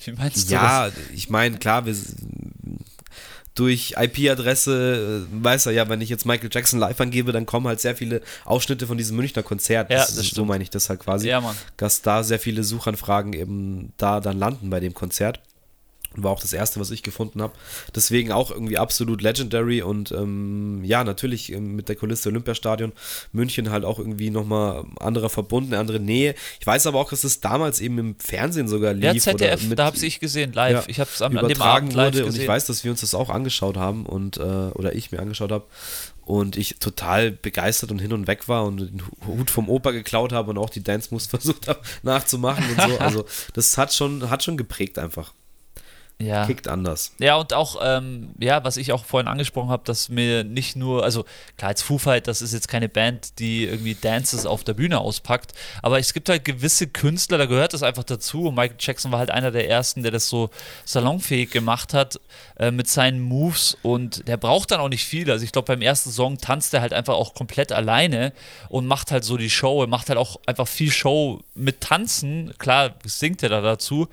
Wie 0.04 0.12
meinst 0.12 0.50
du 0.50 0.54
Ja, 0.54 0.88
das? 0.88 0.98
ich 1.14 1.30
meine, 1.30 1.58
klar, 1.58 1.86
wir, 1.86 1.94
durch 3.54 3.94
IP-Adresse, 3.98 5.26
äh, 5.30 5.44
weiß 5.44 5.66
er 5.66 5.72
ja, 5.72 5.88
wenn 5.88 6.00
ich 6.00 6.08
jetzt 6.08 6.24
Michael 6.24 6.48
Jackson 6.50 6.78
live 6.78 7.00
angebe, 7.00 7.32
dann 7.32 7.44
kommen 7.44 7.66
halt 7.66 7.80
sehr 7.80 7.94
viele 7.94 8.22
Ausschnitte 8.44 8.86
von 8.86 8.96
diesem 8.96 9.16
Münchner 9.16 9.42
Konzert. 9.42 9.90
Ja, 9.90 9.98
das, 9.98 10.14
das 10.14 10.28
so 10.28 10.44
meine 10.44 10.62
ich 10.62 10.70
das 10.70 10.88
halt 10.88 11.00
quasi. 11.00 11.28
Ja, 11.28 11.40
Mann. 11.40 11.56
Dass 11.76 12.00
da 12.00 12.22
sehr 12.22 12.38
viele 12.38 12.64
Suchanfragen 12.64 13.34
eben 13.34 13.92
da 13.98 14.20
dann 14.20 14.38
landen 14.38 14.70
bei 14.70 14.80
dem 14.80 14.94
Konzert. 14.94 15.40
War 16.16 16.30
auch 16.30 16.40
das 16.40 16.52
erste, 16.52 16.80
was 16.80 16.90
ich 16.90 17.02
gefunden 17.02 17.40
habe. 17.40 17.52
Deswegen 17.94 18.32
auch 18.32 18.50
irgendwie 18.50 18.78
absolut 18.78 19.22
legendary 19.22 19.82
und 19.82 20.12
ähm, 20.12 20.82
ja, 20.84 21.04
natürlich 21.04 21.52
ähm, 21.52 21.74
mit 21.74 21.88
der 21.88 21.96
Kulisse 21.96 22.28
Olympiastadion. 22.28 22.92
München 23.32 23.70
halt 23.70 23.84
auch 23.84 23.98
irgendwie 23.98 24.30
nochmal 24.30 24.84
anderer 25.00 25.30
Verbund, 25.30 25.68
eine 25.68 25.78
andere 25.78 26.00
Nähe. 26.00 26.34
Ich 26.60 26.66
weiß 26.66 26.86
aber 26.86 26.98
auch, 26.98 27.10
dass 27.10 27.24
es 27.24 27.40
damals 27.40 27.80
eben 27.80 27.98
im 27.98 28.16
Fernsehen 28.18 28.68
sogar 28.68 28.92
lief. 28.92 29.04
Ja, 29.04 29.18
ZDF, 29.18 29.64
mit, 29.64 29.78
da 29.78 29.86
habe 29.86 29.96
ich 29.96 30.20
gesehen, 30.20 30.52
live. 30.52 30.72
Ja, 30.72 30.84
ich 30.86 31.00
habe 31.00 31.10
es 31.12 31.22
an, 31.22 31.32
dem 31.32 31.62
Abend 31.62 31.94
live 31.94 32.12
gesehen. 32.12 32.26
Und 32.26 32.36
ich 32.36 32.46
weiß, 32.46 32.66
dass 32.66 32.84
wir 32.84 32.90
uns 32.90 33.00
das 33.00 33.14
auch 33.14 33.30
angeschaut 33.30 33.76
haben 33.76 34.06
und 34.06 34.36
äh, 34.36 34.40
oder 34.40 34.94
ich 34.94 35.12
mir 35.12 35.20
angeschaut 35.20 35.50
habe 35.50 35.64
und 36.24 36.56
ich 36.56 36.76
total 36.78 37.32
begeistert 37.32 37.90
und 37.90 37.98
hin 37.98 38.12
und 38.12 38.26
weg 38.26 38.48
war 38.48 38.64
und 38.64 38.78
den 38.78 39.02
Hut 39.26 39.50
vom 39.50 39.68
Opa 39.68 39.90
geklaut 39.90 40.32
habe 40.32 40.50
und 40.50 40.58
auch 40.58 40.70
die 40.70 40.82
Dance 40.82 41.08
Moves 41.10 41.26
versucht 41.28 41.68
habe 41.68 41.80
nachzumachen 42.02 42.64
und 42.70 42.80
so. 42.80 42.98
Also 43.02 43.24
das 43.54 43.76
hat 43.78 43.92
schon, 43.92 44.30
hat 44.30 44.44
schon 44.44 44.56
geprägt 44.56 44.98
einfach 44.98 45.32
ja. 46.26 46.46
kickt 46.46 46.68
anders. 46.68 47.12
Ja, 47.18 47.36
und 47.36 47.52
auch, 47.52 47.76
ähm, 47.82 48.30
ja, 48.38 48.64
was 48.64 48.76
ich 48.76 48.92
auch 48.92 49.04
vorhin 49.04 49.28
angesprochen 49.28 49.70
habe, 49.70 49.82
dass 49.84 50.08
mir 50.08 50.44
nicht 50.44 50.76
nur, 50.76 51.04
also 51.04 51.24
klar, 51.56 51.70
als 51.70 51.82
Foo 51.82 51.98
Fight, 51.98 52.26
das 52.28 52.42
ist 52.42 52.52
jetzt 52.52 52.68
keine 52.68 52.88
Band, 52.88 53.38
die 53.38 53.64
irgendwie 53.64 53.94
Dances 53.94 54.46
auf 54.46 54.64
der 54.64 54.74
Bühne 54.74 55.00
auspackt, 55.00 55.52
aber 55.82 55.98
es 55.98 56.12
gibt 56.12 56.28
halt 56.28 56.44
gewisse 56.44 56.86
Künstler, 56.86 57.38
da 57.38 57.46
gehört 57.46 57.74
das 57.74 57.82
einfach 57.82 58.04
dazu 58.04 58.48
und 58.48 58.54
Michael 58.54 58.76
Jackson 58.78 59.12
war 59.12 59.18
halt 59.18 59.30
einer 59.30 59.50
der 59.50 59.68
ersten, 59.68 60.02
der 60.02 60.12
das 60.12 60.28
so 60.28 60.50
salonfähig 60.84 61.50
gemacht 61.50 61.94
hat 61.94 62.20
äh, 62.58 62.70
mit 62.70 62.88
seinen 62.88 63.20
Moves 63.20 63.76
und 63.82 64.26
der 64.28 64.36
braucht 64.36 64.70
dann 64.70 64.80
auch 64.80 64.88
nicht 64.88 65.04
viel. 65.04 65.30
Also 65.30 65.44
ich 65.44 65.52
glaube, 65.52 65.66
beim 65.66 65.82
ersten 65.82 66.10
Song 66.10 66.38
tanzt 66.38 66.74
er 66.74 66.80
halt 66.80 66.92
einfach 66.92 67.14
auch 67.14 67.34
komplett 67.34 67.72
alleine 67.72 68.32
und 68.68 68.86
macht 68.86 69.10
halt 69.10 69.24
so 69.24 69.36
die 69.36 69.50
Show, 69.50 69.82
er 69.82 69.88
macht 69.88 70.08
halt 70.08 70.18
auch 70.18 70.40
einfach 70.46 70.68
viel 70.68 70.90
Show 70.90 71.40
mit 71.54 71.80
Tanzen, 71.80 72.54
klar, 72.58 72.94
singt 73.04 73.42
er 73.42 73.48
da 73.48 73.60
dazu 73.60 74.08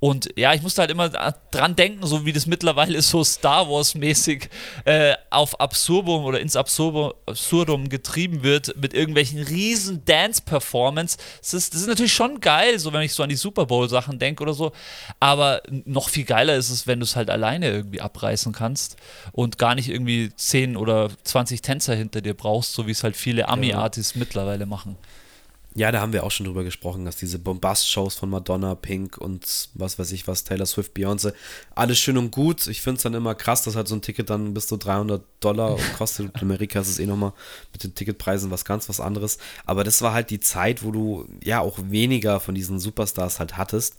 und 0.00 0.30
ja, 0.36 0.52
ich 0.54 0.62
musste 0.62 0.80
halt 0.80 0.90
immer 0.90 1.10
dran 1.54 1.76
denken, 1.76 2.06
so 2.06 2.24
wie 2.26 2.32
das 2.32 2.46
mittlerweile 2.46 3.00
so 3.02 3.22
Star 3.24 3.68
Wars-mäßig 3.68 4.48
äh, 4.84 5.14
auf 5.30 5.60
Absurdum 5.60 6.24
oder 6.24 6.40
ins 6.40 6.56
Absurdum 6.56 7.88
getrieben 7.88 8.42
wird 8.42 8.74
mit 8.80 8.94
irgendwelchen 8.94 9.40
riesen 9.40 10.04
Dance-Performance. 10.04 11.18
Das 11.40 11.54
ist, 11.54 11.74
das 11.74 11.82
ist 11.82 11.86
natürlich 11.86 12.12
schon 12.12 12.40
geil, 12.40 12.78
so 12.78 12.92
wenn 12.92 13.02
ich 13.02 13.12
so 13.12 13.22
an 13.22 13.28
die 13.28 13.36
Super 13.36 13.66
Bowl-Sachen 13.66 14.18
denke 14.18 14.42
oder 14.42 14.54
so. 14.54 14.72
Aber 15.20 15.62
noch 15.84 16.08
viel 16.08 16.24
geiler 16.24 16.56
ist 16.56 16.70
es, 16.70 16.86
wenn 16.86 17.00
du 17.00 17.04
es 17.04 17.16
halt 17.16 17.30
alleine 17.30 17.70
irgendwie 17.70 18.00
abreißen 18.00 18.52
kannst 18.52 18.96
und 19.32 19.58
gar 19.58 19.74
nicht 19.74 19.88
irgendwie 19.88 20.32
10 20.34 20.76
oder 20.76 21.10
20 21.24 21.62
Tänzer 21.62 21.94
hinter 21.94 22.20
dir 22.20 22.34
brauchst, 22.34 22.72
so 22.72 22.86
wie 22.86 22.92
es 22.92 23.04
halt 23.04 23.16
viele 23.16 23.48
Ami-Artists 23.48 24.14
ja. 24.14 24.18
mittlerweile 24.20 24.66
machen. 24.66 24.96
Ja, 25.74 25.90
da 25.90 26.02
haben 26.02 26.12
wir 26.12 26.24
auch 26.24 26.30
schon 26.30 26.44
drüber 26.44 26.64
gesprochen, 26.64 27.06
dass 27.06 27.16
diese 27.16 27.38
Bombast-Shows 27.38 28.14
von 28.14 28.28
Madonna, 28.28 28.74
Pink 28.74 29.16
und 29.16 29.70
was 29.72 29.98
weiß 29.98 30.12
ich 30.12 30.28
was, 30.28 30.44
Taylor 30.44 30.66
Swift, 30.66 30.94
Beyoncé, 30.94 31.32
alles 31.74 31.98
schön 31.98 32.18
und 32.18 32.30
gut. 32.30 32.66
Ich 32.66 32.82
finde 32.82 32.96
es 32.98 33.02
dann 33.04 33.14
immer 33.14 33.34
krass, 33.34 33.62
dass 33.62 33.74
halt 33.74 33.88
so 33.88 33.94
ein 33.94 34.02
Ticket 34.02 34.28
dann 34.28 34.52
bis 34.52 34.66
zu 34.66 34.76
300 34.76 35.22
Dollar 35.40 35.78
kostet. 35.98 36.26
In 36.34 36.40
Amerika 36.42 36.80
ist 36.80 36.88
es 36.88 36.98
eh 36.98 37.06
nochmal 37.06 37.32
mit 37.72 37.84
den 37.84 37.94
Ticketpreisen 37.94 38.50
was 38.50 38.66
ganz 38.66 38.90
was 38.90 39.00
anderes. 39.00 39.38
Aber 39.64 39.82
das 39.82 40.02
war 40.02 40.12
halt 40.12 40.28
die 40.28 40.40
Zeit, 40.40 40.84
wo 40.84 40.90
du 40.90 41.26
ja 41.42 41.60
auch 41.60 41.78
weniger 41.82 42.38
von 42.40 42.54
diesen 42.54 42.78
Superstars 42.78 43.38
halt 43.38 43.56
hattest. 43.56 43.96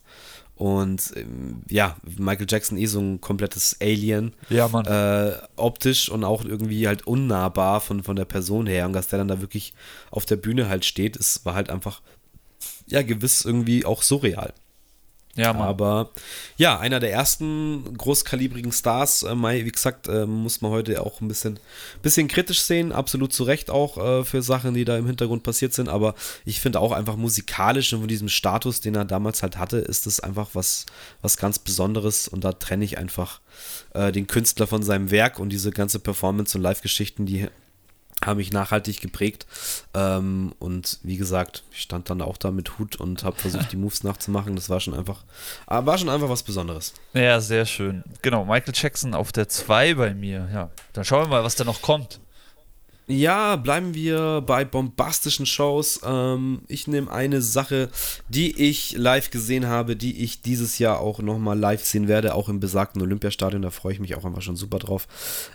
Und 0.55 1.13
ähm, 1.15 1.63
ja, 1.69 1.97
Michael 2.17 2.45
Jackson 2.47 2.77
eh 2.77 2.85
so 2.85 2.99
ein 2.99 3.21
komplettes 3.21 3.77
Alien. 3.81 4.33
Ja, 4.49 4.67
Mann. 4.67 4.85
Äh, 4.85 5.37
optisch 5.55 6.09
und 6.09 6.23
auch 6.23 6.45
irgendwie 6.45 6.87
halt 6.87 7.07
unnahbar 7.07 7.81
von, 7.81 8.03
von 8.03 8.15
der 8.15 8.25
Person 8.25 8.67
her. 8.67 8.85
Und 8.85 8.93
dass 8.93 9.07
der 9.07 9.19
dann 9.19 9.27
da 9.27 9.41
wirklich 9.41 9.73
auf 10.11 10.25
der 10.25 10.35
Bühne 10.35 10.69
halt 10.69 10.85
steht, 10.85 11.15
es 11.15 11.43
war 11.45 11.55
halt 11.55 11.69
einfach, 11.69 12.01
ja, 12.85 13.01
gewiss 13.01 13.45
irgendwie 13.45 13.85
auch 13.85 14.03
surreal. 14.03 14.53
Ja, 15.35 15.51
Mann. 15.51 15.67
Aber 15.67 16.11
ja, 16.57 16.79
einer 16.79 16.99
der 16.99 17.11
ersten 17.11 17.97
großkalibrigen 17.97 18.71
Stars, 18.71 19.23
äh, 19.23 19.65
wie 19.65 19.71
gesagt, 19.71 20.07
äh, 20.07 20.27
muss 20.27 20.61
man 20.61 20.71
heute 20.71 21.01
auch 21.01 21.21
ein 21.21 21.27
bisschen, 21.27 21.59
bisschen 22.03 22.27
kritisch 22.27 22.61
sehen, 22.61 22.91
absolut 22.91 23.33
zu 23.33 23.43
Recht 23.43 23.71
auch 23.71 23.97
äh, 23.97 24.23
für 24.23 24.43
Sachen, 24.43 24.75
die 24.75 24.85
da 24.85 24.95
im 24.95 25.07
Hintergrund 25.07 25.41
passiert 25.41 25.73
sind. 25.73 25.89
Aber 25.89 26.13
ich 26.45 26.61
finde 26.61 26.79
auch 26.79 26.91
einfach 26.91 27.15
musikalisch 27.15 27.93
und 27.93 28.01
von 28.01 28.07
diesem 28.07 28.29
Status, 28.29 28.79
den 28.79 28.93
er 28.93 29.05
damals 29.05 29.41
halt 29.41 29.57
hatte, 29.57 29.77
ist 29.77 30.05
es 30.05 30.19
einfach 30.19 30.49
was, 30.53 30.85
was 31.23 31.37
ganz 31.37 31.57
Besonderes. 31.57 32.27
Und 32.27 32.43
da 32.43 32.51
trenne 32.51 32.85
ich 32.85 32.99
einfach 32.99 33.41
äh, 33.95 34.11
den 34.11 34.27
Künstler 34.27 34.67
von 34.67 34.83
seinem 34.83 35.09
Werk 35.09 35.39
und 35.39 35.49
diese 35.49 35.71
ganze 35.71 35.97
Performance- 35.97 36.55
und 36.55 36.63
Live-Geschichten, 36.63 37.25
die 37.25 37.47
haben 38.25 38.37
mich 38.37 38.51
nachhaltig 38.51 39.01
geprägt. 39.01 39.45
Ähm, 39.93 40.53
und 40.59 40.99
wie 41.03 41.17
gesagt, 41.17 41.63
ich 41.71 41.81
stand 41.81 42.09
dann 42.09 42.21
auch 42.21 42.37
da 42.37 42.51
mit 42.51 42.77
Hut 42.77 42.95
und 42.95 43.23
habe 43.23 43.35
versucht, 43.37 43.71
die 43.71 43.77
Moves 43.77 44.03
nachzumachen. 44.03 44.55
Das 44.55 44.69
war 44.69 44.79
schon 44.79 44.93
einfach, 44.93 45.23
ah, 45.67 45.85
war 45.85 45.97
schon 45.97 46.09
einfach 46.09 46.29
was 46.29 46.43
Besonderes. 46.43 46.93
Ja, 47.13 47.39
sehr 47.41 47.65
schön. 47.65 48.03
Genau, 48.21 48.45
Michael 48.45 48.73
Jackson 48.75 49.13
auf 49.13 49.31
der 49.31 49.49
2 49.49 49.95
bei 49.95 50.13
mir. 50.13 50.49
Ja, 50.53 50.69
dann 50.93 51.05
schauen 51.05 51.25
wir 51.25 51.27
mal, 51.29 51.43
was 51.43 51.55
da 51.55 51.63
noch 51.63 51.81
kommt. 51.81 52.19
Ja, 53.05 53.57
bleiben 53.57 53.93
wir 53.93 54.41
bei 54.41 54.63
bombastischen 54.63 55.45
Shows. 55.45 55.99
Ähm, 56.05 56.61
ich 56.69 56.87
nehme 56.87 57.11
eine 57.11 57.41
Sache, 57.41 57.89
die 58.29 58.57
ich 58.69 58.93
live 58.93 59.29
gesehen 59.29 59.67
habe, 59.67 59.97
die 59.97 60.23
ich 60.23 60.41
dieses 60.41 60.79
Jahr 60.79 61.01
auch 61.01 61.19
nochmal 61.19 61.59
live 61.59 61.83
sehen 61.83 62.07
werde, 62.07 62.33
auch 62.33 62.47
im 62.47 62.61
besagten 62.61 63.01
Olympiastadion. 63.01 63.61
Da 63.61 63.71
freue 63.71 63.93
ich 63.93 63.99
mich 63.99 64.15
auch 64.15 64.23
einfach 64.23 64.41
schon 64.41 64.55
super 64.55 64.79
drauf. 64.79 65.07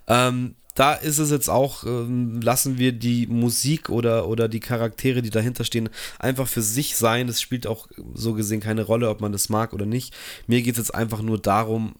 Ähm, 0.06 0.56
da 0.78 0.92
ist 0.94 1.18
es 1.18 1.32
jetzt 1.32 1.50
auch, 1.50 1.82
ähm, 1.84 2.40
lassen 2.40 2.78
wir 2.78 2.92
die 2.92 3.26
Musik 3.26 3.88
oder, 3.88 4.28
oder 4.28 4.48
die 4.48 4.60
Charaktere, 4.60 5.22
die 5.22 5.30
dahinter 5.30 5.64
stehen, 5.64 5.88
einfach 6.20 6.46
für 6.46 6.62
sich 6.62 6.94
sein. 6.94 7.28
Es 7.28 7.40
spielt 7.40 7.66
auch 7.66 7.88
so 8.14 8.34
gesehen 8.34 8.60
keine 8.60 8.82
Rolle, 8.82 9.10
ob 9.10 9.20
man 9.20 9.32
das 9.32 9.48
mag 9.48 9.72
oder 9.72 9.86
nicht. 9.86 10.14
Mir 10.46 10.62
geht 10.62 10.74
es 10.74 10.78
jetzt 10.78 10.94
einfach 10.94 11.20
nur 11.20 11.38
darum, 11.38 11.94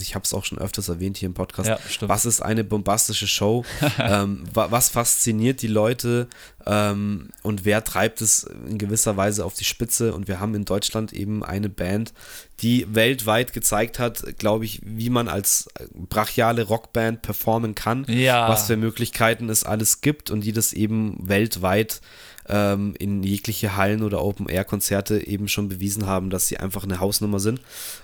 ich 0.00 0.14
habe 0.14 0.24
es 0.24 0.34
auch 0.34 0.44
schon 0.44 0.58
öfters 0.58 0.88
erwähnt 0.88 1.16
hier 1.16 1.26
im 1.26 1.34
Podcast, 1.34 1.68
ja, 1.68 1.78
was 2.00 2.24
ist 2.24 2.40
eine 2.40 2.64
bombastische 2.64 3.26
Show? 3.26 3.64
ähm, 3.98 4.44
was 4.52 4.90
fasziniert 4.90 5.62
die 5.62 5.68
Leute 5.68 6.28
ähm, 6.66 7.30
und 7.42 7.64
wer 7.64 7.84
treibt 7.84 8.20
es 8.20 8.44
in 8.68 8.78
gewisser 8.78 9.16
Weise 9.16 9.44
auf 9.44 9.54
die 9.54 9.64
Spitze? 9.64 10.14
Und 10.14 10.28
wir 10.28 10.40
haben 10.40 10.54
in 10.54 10.64
Deutschland 10.64 11.12
eben 11.12 11.44
eine 11.44 11.68
Band, 11.68 12.12
die 12.60 12.86
weltweit 12.94 13.52
gezeigt 13.52 13.98
hat, 13.98 14.38
glaube 14.38 14.64
ich, 14.64 14.80
wie 14.84 15.10
man 15.10 15.28
als 15.28 15.68
brachiale 15.94 16.64
Rockband 16.64 17.22
performen 17.22 17.74
kann, 17.74 18.04
ja. 18.08 18.48
was 18.48 18.66
für 18.66 18.76
Möglichkeiten 18.76 19.48
es 19.48 19.64
alles 19.64 20.00
gibt 20.00 20.30
und 20.30 20.42
die 20.42 20.52
das 20.52 20.72
eben 20.72 21.28
weltweit 21.28 22.00
ähm, 22.48 22.94
in 22.98 23.22
jegliche 23.22 23.76
Hallen 23.76 24.02
oder 24.02 24.22
Open-Air-Konzerte 24.22 25.26
eben 25.26 25.48
schon 25.48 25.68
bewiesen 25.68 26.06
haben, 26.06 26.30
dass 26.30 26.48
sie 26.48 26.58
einfach 26.58 26.84
eine 26.84 27.00
Hausnummer 27.00 27.40
sind. 27.40 27.60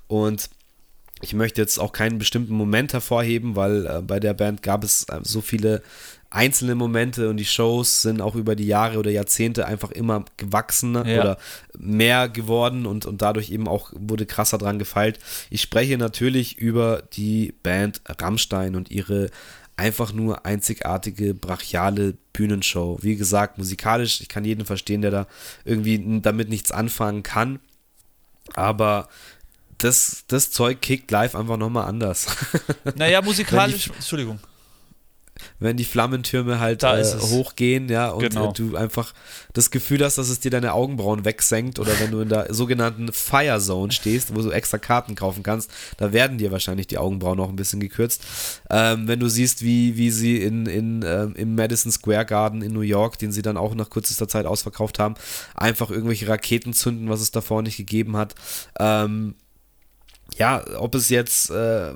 Und 0.06 0.50
ich 1.22 1.34
möchte 1.34 1.60
jetzt 1.60 1.78
auch 1.78 1.92
keinen 1.92 2.18
bestimmten 2.18 2.54
Moment 2.54 2.92
hervorheben, 2.92 3.56
weil 3.56 3.86
äh, 3.86 4.02
bei 4.02 4.20
der 4.20 4.34
Band 4.34 4.62
gab 4.62 4.84
es 4.84 5.04
äh, 5.04 5.20
so 5.22 5.40
viele 5.40 5.82
einzelne 6.30 6.74
Momente 6.74 7.30
und 7.30 7.36
die 7.36 7.44
Shows 7.44 8.02
sind 8.02 8.20
auch 8.20 8.34
über 8.34 8.56
die 8.56 8.66
Jahre 8.66 8.98
oder 8.98 9.10
Jahrzehnte 9.10 9.66
einfach 9.66 9.92
immer 9.92 10.24
gewachsen 10.36 10.94
ja. 10.94 11.20
oder 11.20 11.38
mehr 11.78 12.28
geworden 12.28 12.86
und, 12.86 13.06
und 13.06 13.22
dadurch 13.22 13.50
eben 13.50 13.68
auch 13.68 13.92
wurde 13.94 14.26
krasser 14.26 14.58
dran 14.58 14.80
gefeilt. 14.80 15.20
Ich 15.48 15.62
spreche 15.62 15.96
natürlich 15.96 16.58
über 16.58 17.02
die 17.12 17.54
Band 17.62 18.02
Rammstein 18.20 18.74
und 18.74 18.90
ihre 18.90 19.30
einfach 19.76 20.12
nur 20.12 20.44
einzigartige, 20.44 21.34
brachiale 21.34 22.14
Bühnenshow. 22.32 22.98
Wie 23.00 23.16
gesagt, 23.16 23.58
musikalisch, 23.58 24.20
ich 24.20 24.28
kann 24.28 24.44
jeden 24.44 24.64
verstehen, 24.64 25.02
der 25.02 25.10
da 25.10 25.26
irgendwie 25.64 26.20
damit 26.20 26.48
nichts 26.48 26.72
anfangen 26.72 27.22
kann. 27.22 27.60
Aber 28.54 29.08
das, 29.84 30.24
das 30.28 30.50
Zeug 30.50 30.80
kickt 30.80 31.10
live 31.10 31.34
einfach 31.34 31.58
nochmal 31.58 31.86
anders. 31.86 32.26
Naja, 32.96 33.20
musikalisch, 33.20 33.88
Entschuldigung. 33.88 34.38
Wenn 35.58 35.76
die 35.76 35.84
Flammentürme 35.84 36.60
halt 36.60 36.82
äh, 36.82 37.04
hochgehen, 37.04 37.88
ja, 37.88 38.10
und 38.10 38.20
genau. 38.20 38.52
du 38.52 38.76
einfach 38.76 39.12
das 39.52 39.70
Gefühl 39.70 40.04
hast, 40.04 40.16
dass 40.16 40.28
es 40.28 40.40
dir 40.40 40.50
deine 40.50 40.72
Augenbrauen 40.72 41.24
wegsenkt 41.24 41.78
oder 41.78 41.98
wenn 41.98 42.12
du 42.12 42.20
in 42.20 42.28
der 42.28 42.54
sogenannten 42.54 43.12
Fire 43.12 43.58
Zone 43.60 43.92
stehst, 43.92 44.34
wo 44.34 44.40
du 44.40 44.50
extra 44.50 44.78
Karten 44.78 45.16
kaufen 45.16 45.42
kannst, 45.42 45.70
da 45.96 46.12
werden 46.12 46.38
dir 46.38 46.52
wahrscheinlich 46.52 46.86
die 46.86 46.98
Augenbrauen 46.98 47.36
noch 47.36 47.48
ein 47.48 47.56
bisschen 47.56 47.80
gekürzt. 47.80 48.22
Ähm, 48.70 49.08
wenn 49.08 49.20
du 49.20 49.28
siehst, 49.28 49.62
wie, 49.62 49.96
wie 49.96 50.10
sie 50.10 50.40
in, 50.40 50.66
in, 50.66 51.04
ähm, 51.06 51.34
im 51.36 51.54
Madison 51.56 51.90
Square 51.90 52.26
Garden 52.26 52.62
in 52.62 52.72
New 52.72 52.80
York, 52.80 53.18
den 53.18 53.32
sie 53.32 53.42
dann 53.42 53.56
auch 53.56 53.74
nach 53.74 53.90
kürzester 53.90 54.28
Zeit 54.28 54.46
ausverkauft 54.46 54.98
haben, 54.98 55.16
einfach 55.54 55.90
irgendwelche 55.90 56.28
Raketen 56.28 56.72
zünden, 56.72 57.08
was 57.08 57.20
es 57.20 57.32
davor 57.32 57.62
nicht 57.62 57.76
gegeben 57.76 58.16
hat. 58.16 58.34
Ähm, 58.78 59.34
ja, 60.36 60.64
ob 60.78 60.94
es 60.94 61.08
jetzt 61.08 61.50
äh, 61.50 61.92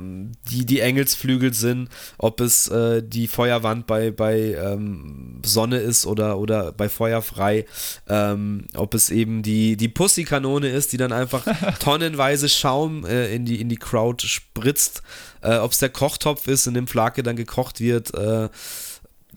die, 0.51 0.65
die 0.65 0.81
Engelsflügel 0.81 1.53
sind, 1.55 1.89
ob 2.19 2.41
es 2.41 2.69
äh, 2.69 3.03
die 3.03 3.27
Feuerwand 3.27 3.87
bei, 3.87 4.11
bei 4.11 4.55
ähm, 4.55 5.41
Sonne 5.45 5.79
ist 5.79 6.07
oder, 6.07 6.39
oder 6.39 6.73
bei 6.73 6.89
Feuer 6.89 7.23
frei, 7.23 7.65
ähm, 8.09 8.67
ob 8.75 8.95
es 8.95 9.11
eben 9.11 9.43
die, 9.43 9.77
die 9.77 9.89
Pussykanone 9.89 10.69
ist, 10.69 10.93
die 10.93 10.97
dann 10.97 11.13
einfach 11.13 11.45
tonnenweise 11.81 12.49
Schaum 12.49 13.05
äh, 13.05 13.35
in, 13.35 13.45
die, 13.45 13.61
in 13.61 13.69
die 13.69 13.77
Crowd 13.77 14.27
spritzt, 14.27 15.03
äh, 15.43 15.57
ob 15.57 15.73
es 15.73 15.79
der 15.79 15.91
Kochtopf 15.91 16.47
ist, 16.47 16.67
in 16.67 16.75
dem 16.75 16.87
Flake 16.87 17.23
dann 17.23 17.37
gekocht 17.37 17.81
wird, 17.81 18.15
äh, 18.15 18.49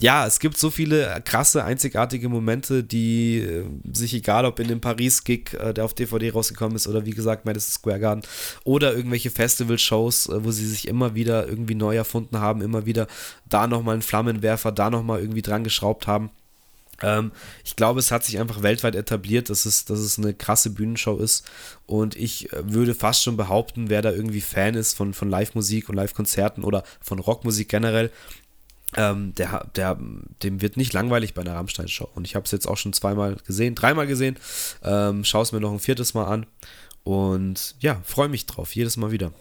ja, 0.02 0.26
es 0.26 0.40
gibt 0.40 0.57
so 0.57 0.72
viele 0.72 1.22
krasse, 1.23 1.64
einzigartige 1.64 2.28
Momente, 2.28 2.84
die 2.84 3.38
äh, 3.38 3.65
sich 3.94 4.15
egal 4.15 4.45
ob 4.45 4.60
in 4.60 4.68
dem 4.68 4.82
Paris-Gig, 4.82 5.53
äh, 5.53 5.73
der 5.73 5.86
auf 5.86 5.94
DVD 5.94 6.32
rausgekommen 6.32 6.76
ist, 6.76 6.88
oder 6.88 7.06
wie 7.06 7.11
gesagt 7.11 7.45
Madison 7.45 7.72
Square 7.72 7.99
Garden, 7.99 8.23
oder 8.64 8.95
irgendwelche 8.95 9.30
Festival-Shows, 9.30 10.30
äh, 10.30 10.44
wo 10.44 10.49
sie 10.52 10.65
sich 10.65 10.88
immer 10.88 11.14
wieder 11.14 11.48
irgendwie 11.48 11.76
neu 11.76 11.95
erfunden 11.95 12.40
haben, 12.40 12.61
immer 12.61 12.88
wieder 12.88 13.06
da 13.48 13.68
nochmal 13.68 13.94
einen 13.94 14.02
Flammenwerfer, 14.02 14.72
da 14.72 14.90
nochmal 14.90 15.19
irgendwie 15.19 15.44
dran 15.44 15.64
geschraubt 15.64 16.07
haben. 16.07 16.32
Ähm, 17.03 17.32
ich 17.64 17.76
glaube, 17.76 17.99
es 17.99 18.10
hat 18.10 18.23
sich 18.23 18.40
einfach 18.40 18.64
weltweit 18.64 18.95
etabliert, 18.95 19.49
dass 19.52 19.65
es, 19.65 19.86
dass 19.86 19.99
es 19.99 20.18
eine 20.18 20.34
krasse 20.34 20.72
Bühnenshow 20.72 21.18
ist. 21.18 21.48
Und 21.86 22.15
ich 22.15 22.49
würde 22.52 22.95
fast 22.95 23.23
schon 23.23 23.38
behaupten, 23.38 23.90
wer 23.90 24.02
da 24.02 24.11
irgendwie 24.11 24.41
Fan 24.41 24.76
ist 24.76 24.95
von, 24.95 25.14
von 25.14 25.30
Live-Musik 25.30 25.90
und 25.90 25.95
Live-Konzerten 25.95 26.64
oder 26.64 26.84
von 27.02 27.19
Rockmusik 27.19 27.69
generell, 27.69 28.11
ähm, 28.98 29.34
der, 29.36 29.68
der, 29.76 29.98
dem 30.44 30.62
wird 30.62 30.78
nicht 30.78 30.94
langweilig 30.94 31.34
bei 31.34 31.42
einer 31.42 31.56
Rammstein-Show. 31.56 32.10
Und 32.16 32.28
ich 32.28 32.36
habe 32.36 32.46
es 32.46 32.52
jetzt 32.52 32.68
auch 32.68 32.78
schon 32.78 32.94
zweimal 32.94 33.36
gesehen, 33.48 33.76
dreimal 33.76 34.08
gesehen. 34.08 34.38
Ähm, 34.84 35.24
Schaue 35.24 35.44
es 35.44 35.52
mir 35.52 35.60
noch 35.60 35.72
ein 35.72 35.80
viertes 35.80 36.14
Mal 36.14 36.26
an. 36.26 36.46
Und 37.04 37.76
ja, 37.80 38.02
freue 38.04 38.30
mich 38.30 38.46
drauf, 38.46 38.76
jedes 38.76 38.98
Mal 38.98 39.12
wieder. 39.12 39.32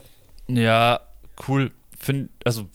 Ja, 0.48 1.00
cool. 1.48 1.72
Find, 1.98 2.30
also 2.44 2.68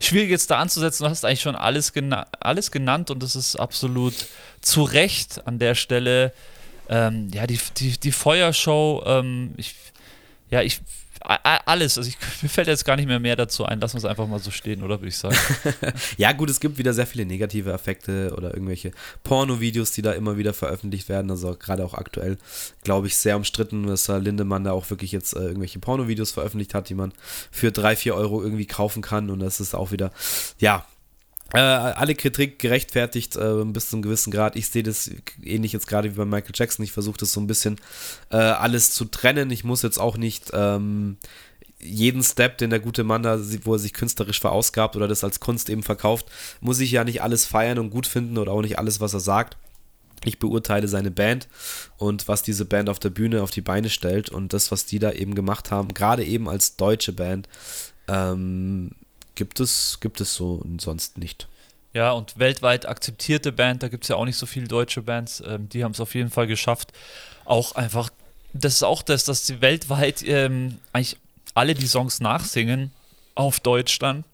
schwierig 0.00 0.30
jetzt 0.30 0.50
da 0.50 0.58
anzusetzen. 0.58 1.04
Du 1.04 1.10
hast 1.10 1.24
eigentlich 1.24 1.40
schon 1.40 1.56
alles, 1.56 1.92
gena 1.92 2.26
alles 2.40 2.70
genannt 2.70 3.10
und 3.10 3.22
das 3.22 3.34
ist 3.34 3.56
absolut 3.56 4.14
zu 4.60 4.82
Recht 4.82 5.46
an 5.46 5.58
der 5.58 5.74
Stelle. 5.74 6.32
Ähm, 6.88 7.30
ja, 7.32 7.46
die, 7.46 7.58
die, 7.76 7.98
die 7.98 8.12
Feuershow, 8.12 9.02
ähm, 9.06 9.54
ich, 9.56 9.74
ja, 10.50 10.62
ich 10.62 10.80
alles. 11.22 11.98
Also 11.98 12.08
ich, 12.08 12.16
mir 12.42 12.48
fällt 12.48 12.68
jetzt 12.68 12.84
gar 12.84 12.96
nicht 12.96 13.06
mehr 13.06 13.20
mehr 13.20 13.36
dazu 13.36 13.64
ein. 13.64 13.80
Lass 13.80 13.94
uns 13.94 14.04
einfach 14.04 14.26
mal 14.26 14.38
so 14.38 14.50
stehen, 14.50 14.82
oder 14.82 15.00
würde 15.00 15.08
ich 15.08 15.16
sagen. 15.16 15.36
ja, 16.16 16.32
gut, 16.32 16.50
es 16.50 16.60
gibt 16.60 16.78
wieder 16.78 16.92
sehr 16.92 17.06
viele 17.06 17.24
negative 17.26 17.72
Effekte 17.72 18.34
oder 18.36 18.54
irgendwelche 18.54 18.92
Porno-Videos, 19.24 19.92
die 19.92 20.02
da 20.02 20.12
immer 20.12 20.36
wieder 20.36 20.52
veröffentlicht 20.52 21.08
werden. 21.08 21.30
Also 21.30 21.56
gerade 21.58 21.84
auch 21.84 21.94
aktuell, 21.94 22.38
glaube 22.84 23.06
ich, 23.06 23.16
sehr 23.16 23.36
umstritten, 23.36 23.86
dass 23.86 24.04
da 24.04 24.16
Lindemann 24.16 24.64
da 24.64 24.72
auch 24.72 24.88
wirklich 24.90 25.12
jetzt 25.12 25.34
äh, 25.34 25.40
irgendwelche 25.40 25.78
Porno-Videos 25.78 26.32
veröffentlicht 26.32 26.74
hat, 26.74 26.88
die 26.88 26.94
man 26.94 27.12
für 27.50 27.72
drei, 27.72 27.96
vier 27.96 28.14
Euro 28.14 28.42
irgendwie 28.42 28.66
kaufen 28.66 29.02
kann. 29.02 29.30
Und 29.30 29.40
das 29.40 29.60
ist 29.60 29.74
auch 29.74 29.92
wieder, 29.92 30.12
ja, 30.58 30.84
äh, 31.54 31.58
alle 31.58 32.14
Kritik 32.14 32.58
gerechtfertigt 32.58 33.36
äh, 33.36 33.64
bis 33.64 33.90
zum 33.90 34.02
gewissen 34.02 34.30
Grad. 34.30 34.56
Ich 34.56 34.68
sehe 34.68 34.82
das 34.82 35.10
ähnlich 35.42 35.72
jetzt 35.72 35.86
gerade 35.86 36.10
wie 36.10 36.16
bei 36.16 36.24
Michael 36.24 36.54
Jackson. 36.54 36.84
Ich 36.84 36.92
versuche 36.92 37.18
das 37.18 37.32
so 37.32 37.40
ein 37.40 37.46
bisschen 37.46 37.78
äh, 38.30 38.36
alles 38.36 38.92
zu 38.92 39.04
trennen. 39.04 39.50
Ich 39.50 39.64
muss 39.64 39.82
jetzt 39.82 39.98
auch 39.98 40.16
nicht 40.16 40.50
ähm, 40.54 41.18
jeden 41.78 42.22
Step, 42.22 42.58
den 42.58 42.70
der 42.70 42.80
gute 42.80 43.04
Mann 43.04 43.22
da 43.22 43.38
sieht, 43.38 43.66
wo 43.66 43.74
er 43.74 43.78
sich 43.78 43.92
künstlerisch 43.92 44.40
verausgabt 44.40 44.96
oder 44.96 45.08
das 45.08 45.24
als 45.24 45.40
Kunst 45.40 45.68
eben 45.68 45.82
verkauft, 45.82 46.26
muss 46.60 46.80
ich 46.80 46.92
ja 46.92 47.04
nicht 47.04 47.22
alles 47.22 47.44
feiern 47.44 47.78
und 47.78 47.90
gut 47.90 48.06
finden 48.06 48.38
oder 48.38 48.52
auch 48.52 48.62
nicht 48.62 48.78
alles, 48.78 49.00
was 49.00 49.12
er 49.12 49.20
sagt. 49.20 49.56
Ich 50.24 50.38
beurteile 50.38 50.86
seine 50.86 51.10
Band 51.10 51.48
und 51.98 52.28
was 52.28 52.44
diese 52.44 52.64
Band 52.64 52.88
auf 52.88 53.00
der 53.00 53.10
Bühne 53.10 53.42
auf 53.42 53.50
die 53.50 53.60
Beine 53.60 53.90
stellt 53.90 54.30
und 54.30 54.52
das, 54.52 54.70
was 54.70 54.86
die 54.86 55.00
da 55.00 55.10
eben 55.10 55.34
gemacht 55.34 55.72
haben, 55.72 55.92
gerade 55.92 56.24
eben 56.24 56.48
als 56.48 56.76
deutsche 56.76 57.12
Band, 57.12 57.48
ähm, 58.06 58.92
gibt 59.34 59.60
es, 59.60 59.98
gibt 60.00 60.20
es 60.20 60.34
so 60.34 60.64
sonst 60.78 61.18
nicht. 61.18 61.48
Ja, 61.94 62.12
und 62.12 62.38
weltweit 62.38 62.86
akzeptierte 62.86 63.52
Band, 63.52 63.82
da 63.82 63.88
gibt 63.88 64.04
es 64.04 64.08
ja 64.08 64.16
auch 64.16 64.24
nicht 64.24 64.38
so 64.38 64.46
viele 64.46 64.66
deutsche 64.66 65.02
Bands, 65.02 65.42
ähm, 65.46 65.68
die 65.68 65.84
haben 65.84 65.92
es 65.92 66.00
auf 66.00 66.14
jeden 66.14 66.30
Fall 66.30 66.46
geschafft. 66.46 66.92
Auch 67.44 67.74
einfach, 67.74 68.10
das 68.54 68.74
ist 68.74 68.82
auch 68.82 69.02
das, 69.02 69.24
dass 69.24 69.46
sie 69.46 69.60
weltweit 69.60 70.22
ähm, 70.22 70.78
eigentlich 70.92 71.16
alle 71.54 71.74
die 71.74 71.86
Songs 71.86 72.20
nachsingen 72.20 72.92
auf 73.34 73.60
Deutsch 73.60 73.98
dann. 73.98 74.24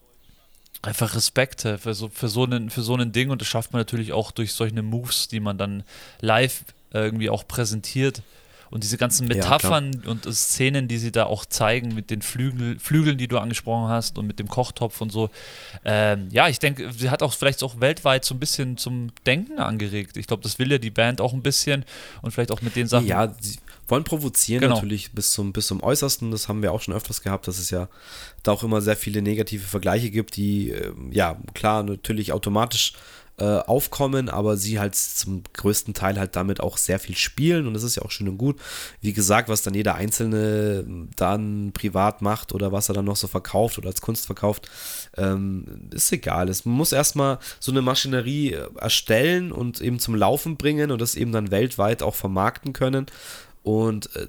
Einfach 0.82 1.16
Respekt 1.16 1.64
äh, 1.64 1.78
für 1.78 1.94
so, 1.94 2.08
für, 2.08 2.28
so 2.28 2.44
einen, 2.44 2.70
für 2.70 2.82
so 2.82 2.94
ein 2.94 3.10
Ding 3.10 3.30
und 3.30 3.40
das 3.40 3.48
schafft 3.48 3.72
man 3.72 3.80
natürlich 3.80 4.12
auch 4.12 4.30
durch 4.30 4.52
solche 4.52 4.80
Moves, 4.82 5.26
die 5.26 5.40
man 5.40 5.58
dann 5.58 5.82
live 6.20 6.62
irgendwie 6.92 7.28
auch 7.28 7.46
präsentiert. 7.46 8.22
Und 8.70 8.84
diese 8.84 8.98
ganzen 8.98 9.28
Metaphern 9.28 10.02
ja, 10.04 10.10
und 10.10 10.24
Szenen, 10.32 10.88
die 10.88 10.98
sie 10.98 11.12
da 11.12 11.24
auch 11.24 11.46
zeigen 11.46 11.94
mit 11.94 12.10
den 12.10 12.22
Flügel, 12.22 12.78
Flügeln, 12.78 13.18
die 13.18 13.28
du 13.28 13.38
angesprochen 13.38 13.88
hast 13.88 14.18
und 14.18 14.26
mit 14.26 14.38
dem 14.38 14.48
Kochtopf 14.48 15.00
und 15.00 15.10
so. 15.10 15.30
Ähm, 15.84 16.28
ja, 16.30 16.48
ich 16.48 16.58
denke, 16.58 16.92
sie 16.92 17.10
hat 17.10 17.22
auch 17.22 17.32
vielleicht 17.32 17.62
auch 17.62 17.80
weltweit 17.80 18.24
so 18.24 18.34
ein 18.34 18.40
bisschen 18.40 18.76
zum 18.76 19.08
Denken 19.26 19.58
angeregt. 19.58 20.16
Ich 20.16 20.26
glaube, 20.26 20.42
das 20.42 20.58
will 20.58 20.70
ja 20.70 20.78
die 20.78 20.90
Band 20.90 21.20
auch 21.20 21.32
ein 21.32 21.42
bisschen 21.42 21.84
und 22.22 22.32
vielleicht 22.32 22.52
auch 22.52 22.62
mit 22.62 22.76
den 22.76 22.86
Sachen. 22.86 23.06
Ja, 23.06 23.34
sie 23.40 23.58
wollen 23.88 24.04
provozieren 24.04 24.60
genau. 24.60 24.74
natürlich 24.74 25.12
bis 25.12 25.32
zum, 25.32 25.52
bis 25.52 25.66
zum 25.66 25.82
Äußersten. 25.82 26.30
Das 26.30 26.48
haben 26.48 26.62
wir 26.62 26.72
auch 26.72 26.82
schon 26.82 26.94
öfters 26.94 27.22
gehabt, 27.22 27.48
dass 27.48 27.58
es 27.58 27.70
ja 27.70 27.88
da 28.42 28.52
auch 28.52 28.62
immer 28.62 28.80
sehr 28.82 28.96
viele 28.96 29.22
negative 29.22 29.66
Vergleiche 29.66 30.10
gibt, 30.10 30.36
die, 30.36 30.70
äh, 30.70 30.92
ja, 31.10 31.38
klar, 31.54 31.82
natürlich 31.82 32.32
automatisch 32.32 32.92
äh, 33.38 33.44
aufkommen, 33.44 34.28
aber 34.28 34.56
sie 34.56 34.78
halt 34.80 34.94
zum 34.94 35.42
größten 35.52 35.94
Teil 35.94 36.18
halt 36.18 36.36
damit 36.36 36.60
auch 36.60 36.76
sehr 36.76 36.98
viel 36.98 37.16
spielen 37.16 37.66
und 37.66 37.74
das 37.74 37.82
ist 37.82 37.96
ja 37.96 38.02
auch 38.02 38.10
schön 38.10 38.28
und 38.28 38.38
gut. 38.38 38.56
Wie 39.00 39.12
gesagt, 39.12 39.48
was 39.48 39.62
dann 39.62 39.74
jeder 39.74 39.94
Einzelne 39.94 40.84
dann 41.16 41.72
privat 41.72 42.20
macht 42.22 42.52
oder 42.52 42.72
was 42.72 42.88
er 42.88 42.94
dann 42.94 43.04
noch 43.04 43.16
so 43.16 43.28
verkauft 43.28 43.78
oder 43.78 43.88
als 43.88 44.00
Kunst 44.00 44.26
verkauft, 44.26 44.68
ähm, 45.16 45.88
ist 45.92 46.12
egal. 46.12 46.48
Es 46.48 46.64
muss 46.64 46.92
erstmal 46.92 47.38
so 47.60 47.70
eine 47.70 47.82
Maschinerie 47.82 48.54
äh, 48.54 48.68
erstellen 48.78 49.52
und 49.52 49.80
eben 49.80 49.98
zum 49.98 50.14
Laufen 50.14 50.56
bringen 50.56 50.90
und 50.90 51.00
das 51.00 51.14
eben 51.14 51.32
dann 51.32 51.50
weltweit 51.50 52.02
auch 52.02 52.14
vermarkten 52.14 52.72
können 52.72 53.06
und 53.62 54.14
äh, 54.16 54.26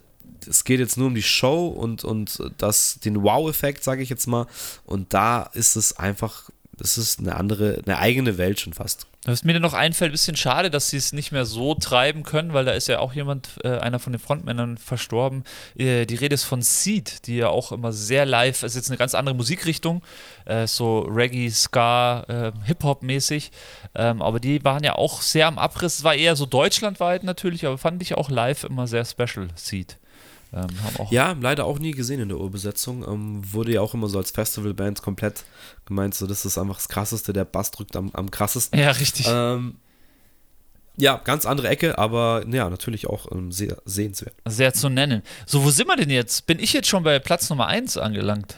es 0.48 0.64
geht 0.64 0.80
jetzt 0.80 0.98
nur 0.98 1.08
um 1.08 1.16
die 1.16 1.24
Show 1.24 1.68
und, 1.68 2.04
und 2.04 2.42
das, 2.58 3.00
den 3.00 3.24
Wow-Effekt, 3.24 3.84
sage 3.84 4.02
ich 4.02 4.10
jetzt 4.10 4.28
mal. 4.28 4.48
Und 4.86 5.14
da 5.14 5.44
ist 5.54 5.76
es 5.76 5.98
einfach 5.98 6.50
das 6.80 6.98
ist 6.98 7.20
eine 7.20 7.36
andere, 7.36 7.82
eine 7.86 7.98
eigene 7.98 8.38
Welt 8.38 8.60
schon 8.60 8.74
fast. 8.74 9.06
Was 9.26 9.44
mir 9.44 9.60
noch 9.60 9.74
einfällt, 9.74 10.10
ein 10.10 10.14
bisschen 10.14 10.38
schade, 10.38 10.70
dass 10.70 10.90
sie 10.90 10.98
es 10.98 11.12
nicht 11.12 11.32
mehr 11.34 11.46
so 11.46 11.76
treiben 11.76 12.24
können, 12.24 12.54
weil 12.54 12.64
da 12.64 12.72
ist 12.72 12.88
ja 12.88 13.00
auch 13.00 13.14
jemand, 13.14 13.50
äh, 13.66 13.78
einer 13.78 14.00
von 14.00 14.14
den 14.14 14.20
Frontmännern 14.20 14.78
verstorben. 14.78 15.44
Äh, 15.78 16.06
die 16.06 16.16
Rede 16.16 16.36
ist 16.36 16.46
von 16.46 16.62
Seed, 16.62 17.28
die 17.28 17.36
ja 17.36 17.50
auch 17.50 17.74
immer 17.74 17.92
sehr 17.92 18.26
live, 18.26 18.64
ist 18.64 18.76
jetzt 18.76 18.90
eine 18.90 18.98
ganz 18.98 19.14
andere 19.14 19.36
Musikrichtung, 19.36 20.02
äh, 20.46 20.68
so 20.68 21.00
Reggae, 21.02 21.50
Ska, 21.50 22.24
äh, 22.30 22.52
Hip-Hop-mäßig. 22.66 23.52
Ähm, 23.94 24.22
aber 24.22 24.40
die 24.40 24.64
waren 24.64 24.84
ja 24.84 24.96
auch 24.96 25.22
sehr 25.22 25.48
am 25.48 25.60
Abriss. 25.60 25.98
Es 25.98 26.04
war 26.04 26.16
eher 26.16 26.38
so 26.38 26.46
deutschlandweit 26.46 27.24
natürlich, 27.24 27.66
aber 27.66 27.78
fand 27.78 28.02
ich 28.02 28.16
auch 28.16 28.30
live 28.30 28.64
immer 28.64 28.88
sehr 28.88 29.04
special, 29.04 29.50
Seed. 29.56 29.98
Ähm, 30.52 30.68
ja, 31.12 31.36
leider 31.40 31.66
auch 31.66 31.80
nie 31.80 31.92
gesehen 31.92 32.20
in 32.20 32.30
der 32.30 32.40
Urbesetzung. 32.40 33.04
Ähm, 33.08 33.42
wurde 33.54 33.74
ja 33.74 33.82
auch 33.82 33.94
immer 33.94 34.08
so 34.08 34.18
als 34.18 34.32
Festivalband 34.32 35.02
komplett 35.02 35.44
gemeint, 35.86 36.16
so 36.16 36.26
das 36.26 36.46
ist 36.46 36.58
einfach 36.58 36.76
das 36.76 36.90
Krasseste, 36.90 37.34
der 37.34 37.46
Bass 37.46 37.72
drückt 37.72 37.96
am, 37.96 38.10
am 38.14 38.32
krassesten. 38.32 38.80
Ja, 38.80 38.92
richtig. 38.92 39.28
Ähm, 39.30 39.76
ja, 40.98 41.18
ganz 41.18 41.46
andere 41.46 41.70
Ecke, 41.70 41.98
aber 41.98 42.44
ja, 42.50 42.70
natürlich 42.70 43.08
auch 43.08 43.32
ähm, 43.32 43.52
sehr 43.52 43.78
sehenswert. 43.86 44.34
Sehr 44.46 44.74
zu 44.74 44.90
nennen. 44.90 45.24
So, 45.46 45.64
wo 45.64 45.70
sind 45.70 45.88
wir 45.88 45.96
denn 45.96 46.10
jetzt? 46.10 46.46
Bin 46.46 46.60
ich 46.60 46.74
jetzt 46.74 46.90
schon 46.90 47.04
bei 47.04 47.20
Platz 47.20 47.50
Nummer 47.50 47.68
1 47.68 47.98
angelangt? 47.98 48.58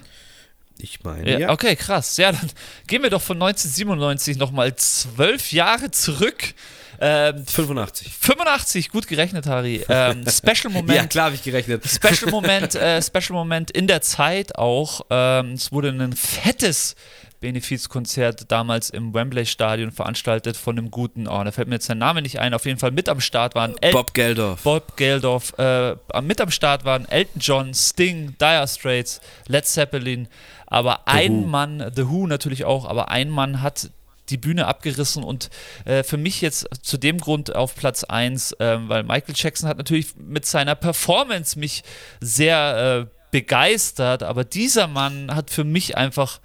Ich 0.80 1.04
meine, 1.04 1.30
ja, 1.30 1.40
ja. 1.40 1.50
Okay, 1.52 1.76
krass. 1.76 2.18
Ja, 2.18 2.32
dann 2.32 2.50
gehen 2.88 3.04
wir 3.04 3.12
doch 3.12 3.22
von 3.22 3.38
1997 3.38 4.38
nochmal 4.38 4.76
zwölf 4.76 5.52
Jahre 5.52 5.92
zurück. 5.92 6.56
Ähm, 7.04 7.46
85. 7.48 8.14
85, 8.14 8.90
gut 8.90 9.08
gerechnet, 9.08 9.48
Harry. 9.48 9.84
Ähm, 9.90 10.24
Special 10.30 10.72
Moment. 10.72 10.96
ja, 10.96 11.08
klar 11.08 11.26
habe 11.26 11.36
ich 11.36 11.44
gerechnet. 11.44 11.84
Special 11.88 12.30
Moment, 12.32 12.76
äh, 12.76 13.02
Special 13.02 13.34
Moment 13.34 13.72
in 13.72 13.88
der 13.88 14.02
Zeit 14.02 14.56
auch. 14.56 15.02
Ähm, 15.10 15.54
es 15.54 15.72
wurde 15.72 15.90
ein 15.90 16.14
fettes 16.14 16.96
Benefizkonzert 17.40 18.52
damals 18.52 18.92
im 18.92 19.16
Wembley 19.16 19.48
Stadion 19.48 19.92
veranstaltet 19.92 20.56
von 20.56 20.78
einem 20.78 20.92
guten, 20.92 21.28
oh, 21.28 21.44
da 21.44 21.52
fällt 21.52 21.68
mir 21.68 21.76
jetzt 21.76 21.88
sein 21.88 21.98
Name 21.98 22.22
nicht 22.22 22.40
ein, 22.40 22.54
auf 22.54 22.66
jeden 22.66 22.78
Fall 22.78 22.92
mit 22.92 23.10
am 23.10 23.20
Start 23.20 23.56
waren 23.56 23.76
El 23.82 23.94
Bob 23.94 24.14
Geldorf. 24.14 24.62
Bob 24.62 24.96
Geldorf, 24.96 25.54
äh, 25.58 25.96
mit 26.22 26.40
am 26.40 26.52
Start 26.52 26.86
waren 26.86 27.08
Elton 27.10 27.42
John, 27.42 27.74
Sting, 27.74 28.36
Dire 28.40 28.68
Straits, 28.68 29.20
Led 29.48 29.66
Zeppelin, 29.66 30.28
aber 30.68 31.02
The 31.08 31.14
ein 31.14 31.42
Who. 31.42 31.48
Mann, 31.48 31.92
The 31.96 32.08
Who 32.08 32.28
natürlich 32.28 32.64
auch, 32.64 32.86
aber 32.86 33.10
ein 33.10 33.32
Mann 33.32 33.64
hat 33.64 33.90
die 34.32 34.38
Bühne 34.38 34.68
abgerissen 34.68 35.24
und 35.24 35.50
äh, 35.86 36.04
für 36.04 36.18
mich 36.18 36.42
jetzt 36.42 36.68
zu 36.82 36.98
dem 36.98 37.20
Grund 37.20 37.56
auf 37.56 37.76
Platz 37.76 38.04
1, 38.04 38.54
äh, 38.54 38.78
weil 38.88 39.04
Michael 39.04 39.36
Jackson 39.38 39.70
hat 39.70 39.78
natürlich 39.78 40.16
mit 40.16 40.46
seiner 40.46 40.76
Performance 40.76 41.60
mich 41.60 41.84
sehr 42.20 43.08
äh, 43.08 43.16
begeistert, 43.32 44.24
aber 44.24 44.44
dieser 44.44 44.88
Mann 44.88 45.34
hat 45.34 45.50
für 45.50 45.64
mich 45.64 45.98
einfach 45.98 46.40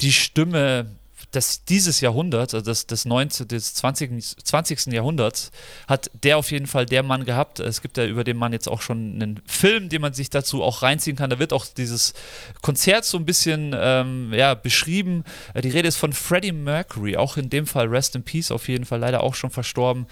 die 0.00 0.12
Stimme 0.12 0.86
des, 1.34 1.64
dieses 1.64 2.00
Jahrhunderts, 2.00 2.54
also 2.54 2.64
des, 2.64 2.86
des, 2.86 3.04
19, 3.04 3.48
des 3.48 3.74
20, 3.74 4.44
20. 4.44 4.86
Jahrhunderts, 4.92 5.50
hat 5.88 6.10
der 6.22 6.38
auf 6.38 6.50
jeden 6.50 6.66
Fall 6.66 6.86
der 6.86 7.02
Mann 7.02 7.24
gehabt. 7.24 7.60
Es 7.60 7.80
gibt 7.80 7.96
ja 7.96 8.04
über 8.04 8.24
den 8.24 8.36
Mann 8.36 8.52
jetzt 8.52 8.68
auch 8.68 8.82
schon 8.82 9.14
einen 9.14 9.42
Film, 9.46 9.88
den 9.88 10.02
man 10.02 10.12
sich 10.12 10.30
dazu 10.30 10.62
auch 10.62 10.82
reinziehen 10.82 11.16
kann. 11.16 11.30
Da 11.30 11.38
wird 11.38 11.52
auch 11.52 11.66
dieses 11.66 12.14
Konzert 12.60 13.04
so 13.04 13.18
ein 13.18 13.24
bisschen 13.24 13.74
ähm, 13.76 14.32
ja, 14.34 14.54
beschrieben. 14.54 15.24
Die 15.60 15.70
Rede 15.70 15.88
ist 15.88 15.96
von 15.96 16.12
Freddie 16.12 16.52
Mercury, 16.52 17.16
auch 17.16 17.36
in 17.36 17.50
dem 17.50 17.66
Fall 17.66 17.86
Rest 17.86 18.14
in 18.14 18.22
Peace, 18.22 18.50
auf 18.50 18.68
jeden 18.68 18.84
Fall 18.84 19.00
leider 19.00 19.22
auch 19.22 19.34
schon 19.34 19.50
verstorben, 19.50 20.06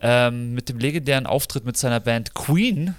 ähm, 0.00 0.54
mit 0.54 0.68
dem 0.68 0.78
legendären 0.78 1.26
Auftritt 1.26 1.64
mit 1.64 1.76
seiner 1.76 2.00
Band 2.00 2.34
Queen 2.34 2.94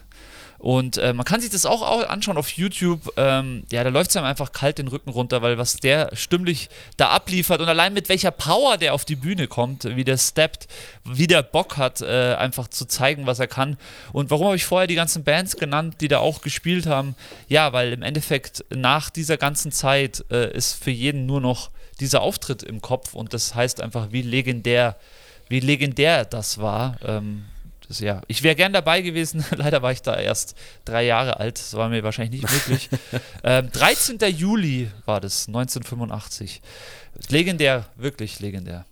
und 0.65 0.97
äh, 0.97 1.13
man 1.13 1.27
kann 1.27 1.41
sich 1.41 1.51
das 1.51 1.67
auch 1.67 1.83
anschauen 2.09 2.37
auf 2.37 2.49
YouTube. 2.49 3.13
Ähm, 3.17 3.65
ja, 3.71 3.83
da 3.83 3.91
läuft 3.91 4.09
es 4.09 4.17
einem 4.17 4.25
einfach 4.25 4.51
kalt 4.51 4.79
den 4.79 4.87
Rücken 4.87 5.11
runter, 5.11 5.43
weil 5.43 5.59
was 5.59 5.77
der 5.77 6.09
stimmlich 6.13 6.69
da 6.97 7.09
abliefert 7.09 7.61
und 7.61 7.69
allein 7.69 7.93
mit 7.93 8.09
welcher 8.09 8.31
Power 8.31 8.75
der 8.77 8.95
auf 8.95 9.05
die 9.05 9.15
Bühne 9.15 9.47
kommt, 9.47 9.83
wie 9.83 10.03
der 10.03 10.17
steppt, 10.17 10.67
wie 11.03 11.27
der 11.27 11.43
Bock 11.43 11.77
hat, 11.77 12.01
äh, 12.01 12.33
einfach 12.33 12.67
zu 12.67 12.85
zeigen, 12.87 13.27
was 13.27 13.37
er 13.37 13.45
kann. 13.45 13.77
Und 14.11 14.31
warum 14.31 14.47
habe 14.47 14.55
ich 14.55 14.65
vorher 14.65 14.87
die 14.87 14.95
ganzen 14.95 15.23
Bands 15.23 15.55
genannt, 15.55 15.97
die 16.01 16.07
da 16.07 16.17
auch 16.17 16.41
gespielt 16.41 16.87
haben? 16.87 17.15
Ja, 17.47 17.71
weil 17.71 17.93
im 17.93 18.01
Endeffekt 18.01 18.65
nach 18.71 19.11
dieser 19.11 19.37
ganzen 19.37 19.71
Zeit 19.71 20.25
äh, 20.31 20.51
ist 20.51 20.83
für 20.83 20.89
jeden 20.89 21.27
nur 21.27 21.41
noch 21.41 21.69
dieser 21.99 22.21
Auftritt 22.21 22.63
im 22.63 22.81
Kopf 22.81 23.13
und 23.13 23.35
das 23.35 23.53
heißt 23.53 23.81
einfach, 23.81 24.07
wie 24.09 24.23
legendär, 24.23 24.95
wie 25.47 25.59
legendär 25.59 26.25
das 26.25 26.57
war. 26.57 26.97
Ähm, 27.05 27.45
das, 27.87 27.99
ja, 27.99 28.21
ich 28.27 28.43
wäre 28.43 28.55
gern 28.55 28.73
dabei 28.73 29.01
gewesen. 29.01 29.45
Leider 29.55 29.81
war 29.81 29.91
ich 29.91 30.01
da 30.01 30.15
erst 30.15 30.55
drei 30.85 31.05
Jahre 31.05 31.39
alt. 31.39 31.59
Das 31.59 31.73
war 31.73 31.89
mir 31.89 32.03
wahrscheinlich 32.03 32.41
nicht 32.41 32.53
möglich. 32.53 32.89
ähm, 33.43 33.71
13. 33.71 34.17
Juli 34.35 34.91
war 35.05 35.21
das, 35.21 35.47
1985. 35.47 36.61
Legendär, 37.29 37.85
wirklich 37.95 38.39
legendär. 38.39 38.85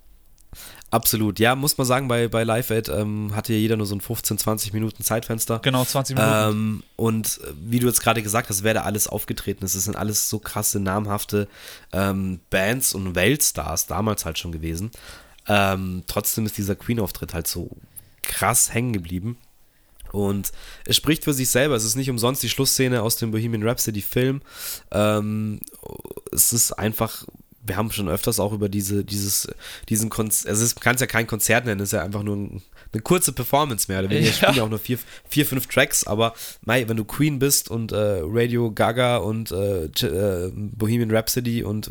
Absolut, 0.94 1.40
ja, 1.40 1.56
muss 1.56 1.76
man 1.80 1.88
sagen, 1.88 2.08
bei, 2.08 2.28
bei 2.28 2.44
Live 2.44 2.70
Aid 2.70 2.88
ähm, 2.88 3.36
hatte 3.36 3.52
ja 3.52 3.58
jeder 3.58 3.78
nur 3.78 3.88
so 3.88 3.96
ein 3.96 4.02
15, 4.02 4.38
20 4.38 4.74
Minuten 4.74 5.04
Zeitfenster. 5.04 5.58
Genau, 5.64 5.84
20 5.84 6.16
Minuten. 6.16 6.36
Ähm, 6.36 6.84
und 6.96 7.40
äh, 7.44 7.52
wie 7.64 7.80
du 7.80 7.88
jetzt 7.88 8.02
gerade 8.02 8.22
gesagt 8.22 8.50
hast, 8.50 8.64
wer 8.64 8.76
da 8.76 8.84
alles 8.84 9.08
aufgetreten 9.08 9.66
ist, 9.66 9.74
es 9.74 9.86
sind 9.86 9.96
alles 9.96 10.30
so 10.30 10.38
krasse, 10.38 10.80
namhafte 10.80 11.48
ähm, 11.94 12.42
Bands 12.52 12.94
und 12.94 13.16
Weltstars 13.16 13.88
damals 13.88 14.24
halt 14.26 14.38
schon 14.38 14.52
gewesen. 14.52 14.92
Ähm, 15.48 16.04
trotzdem 16.06 16.46
ist 16.46 16.60
dieser 16.60 16.76
Queen-Auftritt 16.76 17.34
halt 17.34 17.48
so 17.48 17.72
krass 18.24 18.74
hängen 18.74 18.94
geblieben. 18.94 19.38
Und 20.12 20.52
es 20.86 20.96
spricht 20.96 21.24
für 21.24 21.34
sich 21.34 21.50
selber. 21.50 21.76
Es 21.76 21.84
ist 21.84 21.96
nicht 21.96 22.10
umsonst 22.10 22.44
die 22.44 22.50
Schlussszene 22.50 23.02
aus 23.02 23.16
dem 23.16 23.32
Bohemian 23.32 23.68
Rhapsody 23.68 24.02
Film. 24.02 24.42
Ähm, 24.92 25.60
es 26.32 26.54
ist 26.54 26.74
einfach 26.74 27.26
wir 27.66 27.78
haben 27.78 27.92
schon 27.92 28.10
öfters 28.10 28.40
auch 28.40 28.52
über 28.52 28.70
diese, 28.70 29.06
dieses, 29.06 29.48
diesen 29.90 30.10
Konzert, 30.10 30.50
also 30.50 30.66
es 30.66 30.76
kann 30.76 30.96
es 30.96 31.02
ja 31.02 31.08
kein 31.08 31.28
Konzert 31.28 31.66
nennen, 31.66 31.80
es 31.80 31.90
ist 31.90 31.94
ja 31.94 32.04
einfach 32.04 32.24
nur 32.24 32.36
ein, 32.36 32.62
eine 32.94 33.02
kurze 33.02 33.32
Performance 33.32 33.92
mehr. 33.92 34.00
Oder 34.00 34.10
weniger. 34.10 34.28
Ja. 34.28 34.34
spielen 34.34 34.56
ja 34.56 34.64
auch 34.64 34.70
nur 34.70 34.80
vier, 34.80 35.00
vier, 35.28 35.46
fünf 35.46 35.68
Tracks, 35.68 36.06
aber 36.06 36.34
mei, 36.64 36.88
wenn 36.88 36.98
du 36.98 37.06
Queen 37.06 37.40
bist 37.40 37.70
und 37.70 37.92
äh, 37.92 38.22
Radio 38.24 38.72
Gaga 38.72 39.18
und 39.18 39.52
äh, 39.52 39.86
äh, 39.86 40.52
Bohemian 40.54 41.12
Rhapsody 41.12 41.64
und 41.64 41.88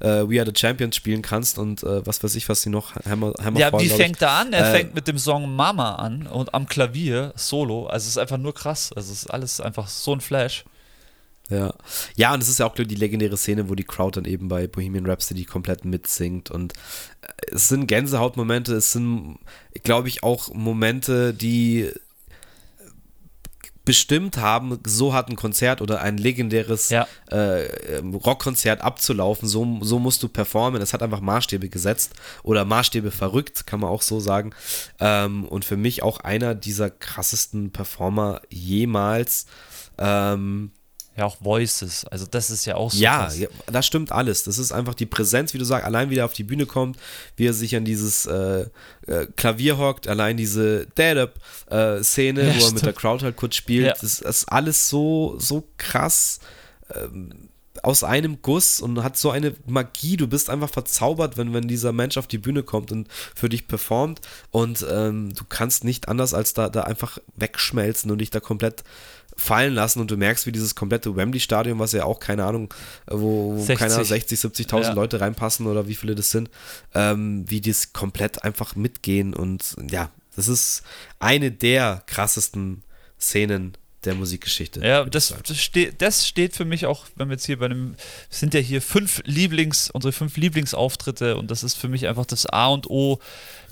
äh, 0.00 0.28
We 0.28 0.40
Are 0.40 0.46
the 0.46 0.58
Champions 0.58 0.96
spielen 0.96 1.22
kannst 1.22 1.58
und 1.58 1.82
äh, 1.82 2.06
was 2.06 2.22
weiß 2.22 2.34
ich, 2.34 2.48
was 2.48 2.62
sie 2.62 2.70
noch 2.70 2.94
Hammer, 3.08 3.32
Hammer 3.42 3.60
Ja, 3.60 3.78
wie 3.78 3.88
fängt 3.88 4.20
er 4.22 4.32
an? 4.32 4.52
Er 4.52 4.70
äh, 4.70 4.76
fängt 4.78 4.94
mit 4.94 5.08
dem 5.08 5.18
Song 5.18 5.54
Mama 5.54 5.96
an 5.96 6.26
und 6.26 6.54
am 6.54 6.66
Klavier 6.66 7.32
solo. 7.36 7.86
Also 7.86 8.04
es 8.04 8.10
ist 8.10 8.18
einfach 8.18 8.38
nur 8.38 8.54
krass. 8.54 8.92
Also 8.94 9.12
es 9.12 9.22
ist 9.22 9.30
alles 9.30 9.60
einfach 9.60 9.88
so 9.88 10.12
ein 10.12 10.20
Flash. 10.20 10.64
Ja. 11.50 11.74
Ja, 12.16 12.32
und 12.32 12.42
es 12.42 12.48
ist 12.48 12.58
ja 12.58 12.66
auch 12.66 12.74
die 12.74 12.84
legendäre 12.84 13.36
Szene, 13.36 13.68
wo 13.68 13.74
die 13.74 13.84
Crowd 13.84 14.18
dann 14.18 14.24
eben 14.24 14.48
bei 14.48 14.66
Bohemian 14.66 15.06
Rhapsody 15.06 15.44
komplett 15.44 15.84
mitsingt. 15.84 16.50
Und 16.50 16.72
äh, 17.20 17.26
es 17.52 17.68
sind 17.68 17.86
Gänsehautmomente, 17.86 18.74
es 18.74 18.92
sind, 18.92 19.38
glaube 19.82 20.08
ich, 20.08 20.22
auch 20.22 20.52
Momente, 20.54 21.34
die 21.34 21.90
bestimmt 23.84 24.38
haben, 24.38 24.80
so 24.86 25.12
hat 25.12 25.28
ein 25.28 25.36
Konzert 25.36 25.82
oder 25.82 26.00
ein 26.00 26.16
legendäres 26.16 26.88
ja. 26.88 27.06
äh, 27.26 27.98
Rockkonzert 27.98 28.80
abzulaufen, 28.80 29.46
so, 29.46 29.78
so 29.82 29.98
musst 29.98 30.22
du 30.22 30.28
performen. 30.28 30.80
Es 30.80 30.94
hat 30.94 31.02
einfach 31.02 31.20
Maßstäbe 31.20 31.68
gesetzt 31.68 32.14
oder 32.42 32.64
Maßstäbe 32.64 33.10
verrückt, 33.10 33.66
kann 33.66 33.80
man 33.80 33.90
auch 33.90 34.02
so 34.02 34.20
sagen. 34.20 34.52
Ähm, 35.00 35.44
und 35.44 35.66
für 35.66 35.76
mich 35.76 36.02
auch 36.02 36.20
einer 36.20 36.54
dieser 36.54 36.88
krassesten 36.88 37.72
Performer 37.72 38.40
jemals. 38.48 39.46
Ähm, 39.98 40.70
ja, 41.16 41.24
auch 41.24 41.36
Voices. 41.40 42.04
Also 42.06 42.26
das 42.28 42.50
ist 42.50 42.64
ja 42.64 42.74
auch 42.74 42.90
so. 42.90 42.98
Ja, 42.98 43.30
ja, 43.32 43.48
das 43.66 43.86
stimmt 43.86 44.10
alles. 44.10 44.42
Das 44.42 44.58
ist 44.58 44.72
einfach 44.72 44.94
die 44.94 45.06
Präsenz, 45.06 45.54
wie 45.54 45.58
du 45.58 45.64
sagst, 45.64 45.84
allein 45.84 46.10
wie 46.10 46.18
er 46.18 46.24
auf 46.24 46.32
die 46.32 46.42
Bühne 46.42 46.66
kommt, 46.66 46.98
wie 47.36 47.46
er 47.46 47.52
sich 47.52 47.76
an 47.76 47.84
dieses 47.84 48.26
äh, 48.26 48.66
äh, 49.06 49.26
Klavier 49.36 49.78
hockt, 49.78 50.08
allein 50.08 50.36
diese 50.36 50.86
Dad-Up-Szene, 50.96 52.40
äh, 52.40 52.46
ja, 52.46 52.54
wo 52.54 52.58
stimmt. 52.58 52.70
er 52.70 52.74
mit 52.74 52.86
der 52.86 52.92
Crowd 52.92 53.24
halt 53.24 53.36
kurz 53.36 53.54
spielt. 53.54 53.86
Ja. 53.86 53.92
Das, 53.92 54.20
das, 54.20 54.36
ist 54.38 54.44
alles 54.46 54.88
so, 54.88 55.36
so 55.38 55.68
krass 55.76 56.40
ähm, 56.92 57.48
aus 57.84 58.02
einem 58.02 58.40
Guss 58.40 58.80
und 58.80 59.02
hat 59.02 59.16
so 59.16 59.30
eine 59.30 59.54
Magie. 59.66 60.16
Du 60.16 60.26
bist 60.26 60.48
einfach 60.48 60.70
verzaubert, 60.70 61.36
wenn, 61.36 61.52
wenn 61.52 61.68
dieser 61.68 61.92
Mensch 61.92 62.16
auf 62.16 62.26
die 62.26 62.38
Bühne 62.38 62.62
kommt 62.62 62.90
und 62.90 63.08
für 63.34 63.48
dich 63.48 63.68
performt. 63.68 64.20
Und 64.50 64.84
ähm, 64.90 65.34
du 65.34 65.44
kannst 65.48 65.84
nicht 65.84 66.08
anders 66.08 66.34
als 66.34 66.54
da, 66.54 66.68
da 66.68 66.82
einfach 66.82 67.18
wegschmelzen 67.36 68.10
und 68.10 68.18
dich 68.18 68.30
da 68.30 68.40
komplett 68.40 68.84
fallen 69.36 69.74
lassen 69.74 70.00
und 70.00 70.10
du 70.10 70.16
merkst, 70.16 70.46
wie 70.46 70.52
dieses 70.52 70.74
komplette 70.74 71.14
Wembley-Stadion, 71.16 71.78
was 71.78 71.92
ja 71.92 72.04
auch, 72.04 72.20
keine 72.20 72.44
Ahnung, 72.44 72.72
wo, 73.06 73.56
wo 73.56 73.58
60. 73.58 73.78
keiner 73.78 74.04
60, 74.04 74.38
70.000 74.38 74.82
ja. 74.82 74.92
Leute 74.92 75.20
reinpassen 75.20 75.66
oder 75.66 75.88
wie 75.88 75.94
viele 75.94 76.14
das 76.14 76.30
sind, 76.30 76.50
ähm, 76.94 77.44
wie 77.48 77.60
die 77.60 77.70
es 77.70 77.92
komplett 77.92 78.44
einfach 78.44 78.76
mitgehen 78.76 79.34
und 79.34 79.76
ja, 79.90 80.10
das 80.36 80.48
ist 80.48 80.82
eine 81.18 81.50
der 81.50 82.02
krassesten 82.06 82.82
Szenen 83.20 83.76
der 84.04 84.14
Musikgeschichte. 84.14 84.80
Ja, 84.80 85.04
das, 85.04 85.34
das, 85.46 85.58
steht, 85.58 86.02
das 86.02 86.26
steht 86.26 86.54
für 86.54 86.64
mich 86.64 86.86
auch, 86.86 87.06
wenn 87.16 87.28
wir 87.28 87.34
jetzt 87.34 87.46
hier 87.46 87.58
bei 87.58 87.66
einem, 87.66 87.94
sind 88.28 88.54
ja 88.54 88.60
hier 88.60 88.82
fünf 88.82 89.22
Lieblings, 89.24 89.90
unsere 89.90 90.12
fünf 90.12 90.36
Lieblingsauftritte 90.36 91.36
und 91.36 91.50
das 91.50 91.62
ist 91.62 91.76
für 91.76 91.88
mich 91.88 92.06
einfach 92.06 92.26
das 92.26 92.46
A 92.46 92.68
und 92.68 92.88
O. 92.90 93.18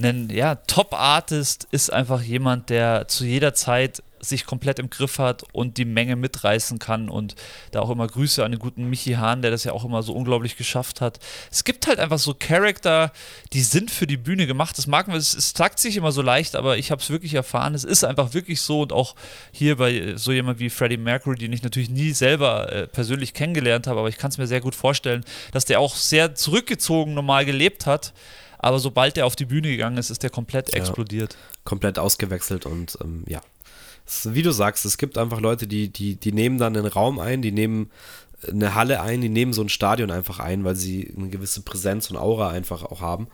Ein 0.01 0.31
ja, 0.31 0.55
Top-Artist 0.55 1.69
ist 1.71 1.93
einfach 1.93 2.23
jemand, 2.23 2.71
der 2.71 3.09
zu 3.09 3.25
jeder 3.25 3.55
Zeit 3.55 4.03
sich 4.25 4.47
komplett 4.47 4.79
im 4.79 4.89
Griff 4.89 5.19
hat 5.19 5.43
und 5.53 5.77
die 5.77 5.85
Menge 5.85 6.17
mitreißen 6.17 6.79
kann. 6.79 7.09
Und 7.09 7.35
da 7.73 7.81
auch 7.81 7.91
immer 7.91 8.07
Grüße 8.07 8.45
an 8.45 8.53
den 8.53 8.61
guten 8.61 8.89
Michi 8.89 9.15
Hahn, 9.15 9.43
der 9.43 9.51
das 9.51 9.65
ja 9.65 9.73
auch 9.73 9.85
immer 9.85 10.03
so 10.03 10.15
unglaublich 10.15 10.57
geschafft 10.57 11.01
hat. 11.01 11.19
Es 11.51 11.65
gibt 11.65 11.87
halt 11.87 11.99
einfach 11.99 12.19
so 12.19 12.35
Charakter, 12.35 13.13
die 13.53 13.63
sind 13.63 13.91
für 13.91 14.07
die 14.07 14.17
Bühne 14.17 14.47
gemacht. 14.47 14.79
Das 14.79 14.87
mag 14.87 15.09
man, 15.09 15.17
es, 15.17 15.35
es 15.35 15.51
sagt 15.51 15.79
sich 15.79 15.97
immer 15.97 16.13
so 16.13 16.23
leicht, 16.23 16.57
aber 16.57 16.79
ich 16.79 16.91
habe 16.91 17.03
es 17.03 17.11
wirklich 17.11 17.35
erfahren. 17.35 17.75
Es 17.75 17.85
ist 17.85 18.05
einfach 18.05 18.33
wirklich 18.33 18.61
so. 18.61 18.83
Und 18.83 18.93
auch 18.93 19.15
hier 19.51 19.77
bei 19.77 20.15
so 20.17 20.33
jemand 20.33 20.61
wie 20.61 20.71
Freddie 20.71 20.97
Mercury, 20.97 21.37
den 21.37 21.53
ich 21.53 21.63
natürlich 21.63 21.91
nie 21.91 22.13
selber 22.13 22.73
äh, 22.73 22.87
persönlich 22.87 23.35
kennengelernt 23.35 23.87
habe, 23.87 23.99
aber 23.99 24.09
ich 24.09 24.19
kann 24.19 24.31
es 24.31 24.39
mir 24.39 24.47
sehr 24.47 24.61
gut 24.61 24.75
vorstellen, 24.75 25.25
dass 25.51 25.65
der 25.65 25.81
auch 25.81 25.97
sehr 25.97 26.35
zurückgezogen 26.35 27.15
normal 27.15 27.45
gelebt 27.45 27.87
hat. 27.87 28.13
Aber 28.63 28.79
sobald 28.79 29.19
er 29.19 29.27
auf 29.27 29.35
die 29.35 29.45
Bühne 29.45 29.69
gegangen 29.69 29.99
ist, 29.99 30.11
ist 30.11 30.23
der 30.23 30.31
komplett 30.31 30.73
ja, 30.73 30.79
explodiert. 30.79 31.37
Komplett 31.65 31.99
ausgewechselt 31.99 32.65
und 32.65 32.97
ähm, 33.03 33.25
ja, 33.27 33.41
wie 34.33 34.43
du 34.43 34.53
sagst, 34.53 34.85
es 34.85 34.99
gibt 34.99 35.19
einfach 35.19 35.41
Leute, 35.41 35.67
die, 35.67 35.89
die, 35.89 36.17
die 36.17 36.33
nehmen 36.33 36.59
dann 36.59 36.77
einen 36.77 36.87
Raum 36.87 37.19
ein, 37.19 37.43
die 37.43 37.53
nehmen 37.53 37.91
eine 38.49 38.75
Halle 38.75 39.01
ein, 39.01 39.21
die 39.21 39.29
nehmen 39.29 39.53
so 39.53 39.63
ein 39.63 39.69
Stadion 39.69 40.11
einfach 40.11 40.41
ein, 40.41 40.65
weil 40.65 40.77
sie 40.77 41.13
eine 41.17 41.29
gewisse 41.29 41.63
Präsenz 41.63 42.11
und 42.11 42.17
Aura 42.17 42.51
einfach 42.51 42.83
auch 42.83 43.01
haben. 43.01 43.29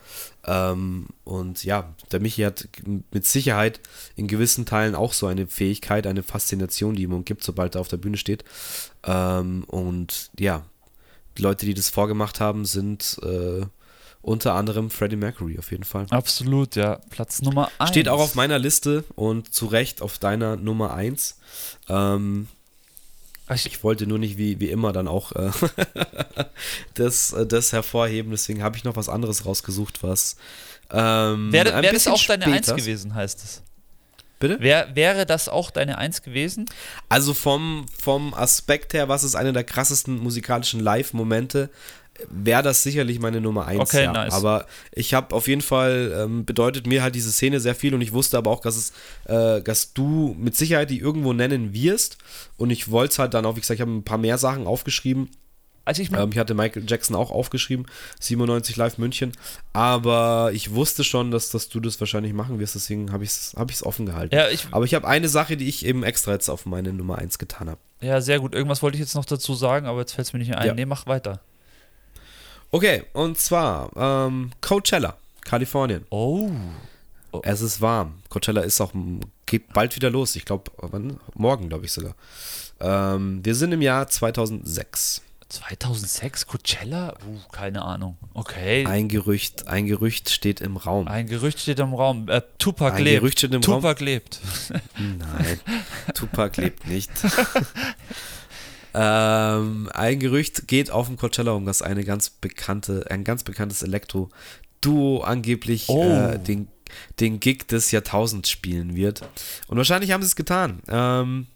Ähm, 0.45 1.07
und 1.25 1.65
ja, 1.65 1.95
der 2.13 2.21
Michi 2.21 2.43
hat 2.43 2.69
mit 3.11 3.25
Sicherheit 3.25 3.81
in 4.17 4.27
gewissen 4.27 4.67
Teilen 4.67 4.95
auch 4.95 5.13
so 5.13 5.27
eine 5.27 5.47
Fähigkeit, 5.47 6.07
eine 6.07 6.23
Faszination, 6.23 6.95
die 6.95 7.03
ihm 7.03 7.13
umgibt, 7.13 7.43
sobald 7.43 7.75
er 7.75 7.81
auf 7.81 7.89
der 7.89 7.97
Bühne 7.97 8.17
steht. 8.17 8.45
Ähm, 9.05 9.65
und 9.65 10.31
ja, 10.39 10.65
die 11.37 11.43
Leute, 11.43 11.67
die 11.67 11.75
das 11.75 11.89
vorgemacht 11.89 12.41
haben, 12.41 12.65
sind 12.65 13.19
äh, 13.23 13.65
unter 14.23 14.55
anderem 14.55 14.91
Freddie 14.91 15.17
Mercury 15.17 15.59
auf 15.59 15.71
jeden 15.71 15.85
Fall. 15.85 16.07
Absolut, 16.11 16.77
ja. 16.77 17.01
Platz 17.11 17.41
Nummer 17.41 17.71
1. 17.79 17.91
Steht 17.91 18.09
auch 18.09 18.21
auf 18.21 18.35
meiner 18.35 18.59
Liste 18.59 19.05
und 19.15 19.55
zu 19.55 19.67
Recht 19.67 20.03
auf 20.03 20.19
deiner 20.19 20.57
Nummer 20.57 20.95
1. 20.95 21.39
Ähm, 21.89 22.49
ich 23.55 23.83
wollte 23.83 24.07
nur 24.07 24.19
nicht 24.19 24.37
wie, 24.37 24.61
wie 24.61 24.69
immer 24.69 24.93
dann 24.93 25.09
auch 25.09 25.33
äh, 25.33 25.51
das, 26.95 27.33
äh, 27.33 27.47
das 27.47 27.73
hervorheben, 27.73 28.31
deswegen 28.31 28.63
habe 28.63 28.77
ich 28.77 28.85
noch 28.85 28.97
was 28.97 29.09
anderes 29.09 29.47
rausgesucht, 29.47 30.03
was. 30.03 30.37
Ähm, 30.91 31.53
wäre 31.53 31.83
wär 31.83 31.93
das 31.93 32.07
auch 32.07 32.23
deine 32.25 32.47
Eins 32.47 32.75
gewesen, 32.75 33.15
heißt 33.15 33.43
es? 33.45 33.63
Bitte? 34.39 34.61
Wär, 34.61 34.95
wäre 34.95 35.27
das 35.27 35.49
auch 35.49 35.71
deine 35.71 35.99
Eins 35.99 36.23
gewesen? 36.23 36.67
Also 37.09 37.35
vom, 37.35 37.87
vom 38.01 38.35
Aspekt 38.35 38.95
her, 38.95 39.09
was 39.09 39.25
ist 39.25 39.35
einer 39.35 39.53
der 39.53 39.65
krassesten 39.65 40.19
musikalischen 40.19 40.81
Live-Momente, 40.81 41.71
wäre 42.29 42.63
das 42.63 42.83
sicherlich 42.83 43.21
meine 43.21 43.41
Nummer 43.41 43.67
eins. 43.67 43.81
Okay, 43.81 44.05
ja. 44.05 44.13
nice. 44.13 44.33
Aber 44.35 44.67
ich 44.93 45.15
habe 45.15 45.35
auf 45.35 45.49
jeden 45.49 45.63
Fall, 45.63 46.13
ähm, 46.17 46.45
bedeutet 46.45 46.87
mir 46.87 47.03
halt 47.03 47.15
diese 47.15 47.31
Szene 47.33 47.61
sehr 47.61 47.75
viel 47.75 47.95
und 47.95 48.01
ich 48.01 48.13
wusste 48.13 48.39
aber 48.39 48.51
auch, 48.51 48.61
dass 48.61 48.77
es, 48.77 48.93
äh, 49.27 49.63
dass 49.63 49.93
du 49.93 50.35
mit 50.39 50.57
Sicherheit 50.57 50.91
die 50.91 50.99
irgendwo 50.99 51.33
nennen 51.33 51.73
wirst 51.73 52.19
und 52.57 52.71
ich 52.71 52.91
wollte 52.91 53.13
es 53.13 53.19
halt 53.19 53.35
dann 53.35 53.47
auch, 53.47 53.57
wie 53.57 53.61
gesagt, 53.61 53.77
ich 53.77 53.81
habe 53.81 53.93
ein 53.93 54.05
paar 54.05 54.19
mehr 54.19 54.39
Sachen 54.39 54.67
aufgeschrieben, 54.67 55.31
Also 55.85 56.03
ich, 56.03 56.13
ähm, 56.13 56.31
ich 56.33 56.39
hatte 56.39 56.55
Michael 56.55 56.85
Jackson 56.87 57.17
auch 57.17 57.31
aufgeschrieben, 57.31 57.87
97 58.21 58.77
Live 58.77 58.99
München, 58.99 59.33
aber 59.73 60.51
ich 60.53 60.75
wusste 60.75 61.05
schon, 61.05 61.31
dass, 61.31 61.51
dass 61.51 61.69
du 61.69 61.81
das 61.81 61.99
wahrscheinlich 62.01 62.33
machen 62.33 62.59
wirst, 62.59 62.75
deswegen 62.75 63.13
habe 63.13 63.25
ich 63.25 63.31
es 63.31 63.55
hab 63.57 63.71
offen 63.83 64.07
gehalten. 64.07 64.35
Ja, 64.35 64.49
ich, 64.49 64.67
aber 64.71 64.85
ich 64.85 64.95
habe 64.95 65.07
eine 65.07 65.29
Sache, 65.29 65.57
die 65.57 65.69
ich 65.69 65.87
eben 65.87 66.03
extra 66.03 66.33
jetzt 66.33 66.49
auf 66.49 66.67
meine 66.67 66.93
Nummer 66.93 67.19
1 67.19 67.39
getan 67.39 67.71
habe. 67.71 67.81
Ja, 68.01 68.21
sehr 68.21 68.39
gut. 68.39 68.55
Irgendwas 68.55 68.83
wollte 68.83 68.97
ich 68.97 69.01
jetzt 69.01 69.15
noch 69.15 69.25
dazu 69.25 69.55
sagen, 69.55 69.87
aber 69.87 70.01
jetzt 70.01 70.13
fällt 70.13 70.27
es 70.27 70.33
mir 70.33 70.39
nicht 70.39 70.55
ein. 70.55 70.67
Ja. 70.67 70.75
Nee, 70.75 70.87
mach 70.87 71.07
weiter. 71.07 71.41
Okay, 72.71 73.05
und 73.15 73.39
zwar 73.39 73.91
ähm, 73.97 74.51
Coachella, 74.61 75.17
Kalifornien. 75.43 76.05
Oh. 76.11 76.51
oh. 77.33 77.41
Es 77.43 77.63
ist 77.63 77.81
warm. 77.81 78.15
Coachella 78.29 78.61
ist 78.61 78.81
auch, 78.81 78.93
geht 79.47 79.73
bald 79.73 79.97
wieder 79.97 80.11
los. 80.11 80.37
Ich 80.37 80.45
glaube, 80.45 80.71
morgen, 81.35 81.69
glaube 81.69 81.87
ich 81.87 81.93
sogar. 81.93 82.15
Ähm, 82.81 83.45
wir 83.45 83.55
sind 83.55 83.73
im 83.73 83.81
Jahr 83.81 84.07
2006. 84.07 85.23
2006 85.49 86.47
Coachella? 86.47 87.15
Uh, 87.27 87.39
keine 87.51 87.83
Ahnung. 87.83 88.19
Okay. 88.35 88.85
Ein 88.87 89.09
Gerücht, 89.09 89.67
ein 89.67 89.87
Gerücht 89.87 90.29
steht 90.29 90.61
im 90.61 90.77
Raum. 90.77 91.09
Ein 91.09 91.27
Gerücht 91.27 91.61
steht 91.61 91.79
im 91.79 91.95
Raum. 91.95 92.29
Äh, 92.29 92.43
Tupac 92.59 92.97
ein 92.97 93.05
lebt. 93.05 93.21
Gerücht 93.21 93.39
steht 93.39 93.55
im 93.55 93.63
Tupac 93.63 94.01
Raum. 94.01 94.07
lebt. 94.07 94.41
Nein, 94.99 95.61
Tupac 96.13 96.61
lebt 96.61 96.87
nicht. 96.87 97.11
ähm, 99.01 99.89
ein 99.95 100.19
Gerücht 100.19 100.67
geht 100.67 100.91
auf 100.91 101.07
dem 101.07 101.17
Coachella 101.17 101.53
um, 101.53 101.65
dass 101.65 101.83
eine 101.83 102.03
ganz 102.03 102.31
bekannte, 102.31 103.07
ein 103.11 103.23
ganz 103.23 103.45
bekanntes 103.45 103.83
Elektro-Duo 103.83 105.21
angeblich 105.21 105.89
oh. 105.89 106.03
äh, 106.03 106.39
den, 106.41 106.67
den 107.21 107.39
Gig 107.39 107.69
des 107.69 107.93
Jahrtausends 107.93 108.51
spielen 108.51 108.97
wird. 108.97 109.23
Und 109.69 109.77
wahrscheinlich 109.77 110.11
haben 110.11 110.23
sie 110.23 110.27
es 110.27 110.35
getan. 110.35 110.83
Ähm, 110.89 111.47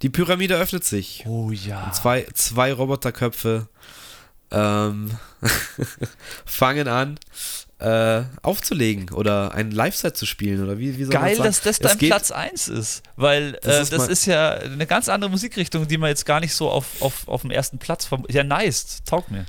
die 0.00 0.08
Pyramide 0.08 0.56
öffnet 0.56 0.84
sich. 0.84 1.24
Oh 1.26 1.50
ja. 1.50 1.84
Und 1.84 1.94
zwei, 1.94 2.26
zwei 2.32 2.72
Roboterköpfe 2.72 3.68
ähm, 4.50 5.10
fangen 6.44 6.88
an 6.88 7.18
äh, 7.78 8.22
aufzulegen 8.40 9.10
oder 9.10 9.52
ein 9.52 9.70
Live-Set 9.70 10.16
zu 10.16 10.24
spielen 10.24 10.64
oder 10.64 10.78
wie, 10.78 10.96
wie 10.96 11.04
soll 11.04 11.12
Geil, 11.12 11.36
dass 11.36 11.60
das 11.60 11.78
dein 11.78 11.98
Platz 11.98 12.30
1 12.30 12.68
ist, 12.68 13.02
weil 13.16 13.52
das, 13.62 13.76
äh, 13.76 13.82
ist, 13.82 13.92
das 13.92 14.08
ist, 14.08 14.26
ja 14.26 14.52
eine 14.52 14.86
ganz 14.86 15.08
andere 15.08 15.30
Musikrichtung, 15.30 15.86
die 15.86 15.98
man 15.98 16.08
jetzt 16.08 16.24
gar 16.24 16.40
nicht 16.40 16.54
so 16.54 16.70
auf, 16.70 17.02
auf, 17.02 17.28
auf 17.28 17.42
dem 17.42 17.50
ersten 17.50 17.78
Platz. 17.78 18.08
Ja, 18.28 18.44
nice, 18.44 19.02
taugt 19.04 19.30
mir. 19.30 19.44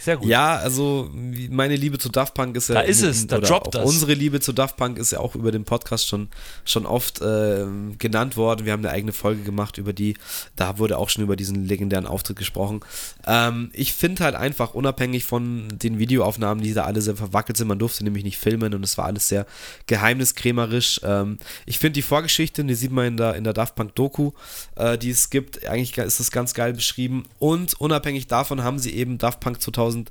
Sehr 0.00 0.16
gut. 0.16 0.28
Ja, 0.28 0.56
also 0.56 1.10
meine 1.50 1.76
Liebe 1.76 1.98
zu 1.98 2.08
Daft 2.08 2.34
Punk 2.34 2.56
ist 2.56 2.68
ja. 2.68 2.76
Da 2.76 2.80
ist 2.82 3.02
es, 3.02 3.26
da 3.26 3.38
droppt 3.38 3.74
das. 3.74 3.84
Unsere 3.84 4.14
Liebe 4.14 4.40
zu 4.40 4.52
Daft 4.52 4.76
Punk 4.76 4.98
ist 4.98 5.12
ja 5.12 5.20
auch 5.20 5.34
über 5.34 5.50
den 5.50 5.64
Podcast 5.64 6.06
schon, 6.06 6.28
schon 6.64 6.86
oft 6.86 7.20
äh, 7.20 7.66
genannt 7.98 8.36
worden. 8.36 8.64
Wir 8.64 8.72
haben 8.72 8.84
eine 8.84 8.90
eigene 8.90 9.12
Folge 9.12 9.42
gemacht 9.42 9.78
über 9.78 9.92
die. 9.92 10.14
Da 10.56 10.78
wurde 10.78 10.98
auch 10.98 11.08
schon 11.08 11.24
über 11.24 11.36
diesen 11.36 11.64
legendären 11.64 12.06
Auftritt 12.06 12.36
gesprochen. 12.36 12.80
Ähm, 13.26 13.70
ich 13.72 13.92
finde 13.92 14.24
halt 14.24 14.34
einfach, 14.34 14.74
unabhängig 14.74 15.24
von 15.24 15.68
den 15.70 15.98
Videoaufnahmen, 15.98 16.62
die 16.62 16.74
da 16.74 16.84
alle 16.84 17.00
sehr 17.00 17.16
verwackelt 17.16 17.56
sind, 17.56 17.68
man 17.68 17.78
durfte 17.78 18.04
nämlich 18.04 18.24
nicht 18.24 18.38
filmen 18.38 18.74
und 18.74 18.84
es 18.84 18.96
war 18.98 19.06
alles 19.06 19.28
sehr 19.28 19.46
geheimniskrämerisch. 19.86 21.00
Ähm, 21.02 21.38
ich 21.66 21.78
finde 21.78 21.94
die 21.94 22.02
Vorgeschichte, 22.02 22.64
die 22.64 22.74
sieht 22.74 22.92
man 22.92 23.06
in 23.06 23.16
der, 23.16 23.34
in 23.34 23.44
der 23.44 23.52
Daft 23.52 23.74
Punk 23.74 23.94
Doku, 23.94 24.32
äh, 24.76 24.96
die 24.96 25.10
es 25.10 25.30
gibt, 25.30 25.66
eigentlich 25.66 25.98
ist 25.98 26.20
das 26.20 26.30
ganz 26.30 26.54
geil 26.54 26.72
beschrieben. 26.72 27.24
Und 27.38 27.80
unabhängig 27.80 28.28
davon 28.28 28.62
haben 28.62 28.78
sie 28.78 28.94
eben 28.94 29.18
Daft 29.18 29.40
Punk 29.40 29.60
2000 29.60 29.87
2000 29.88 30.10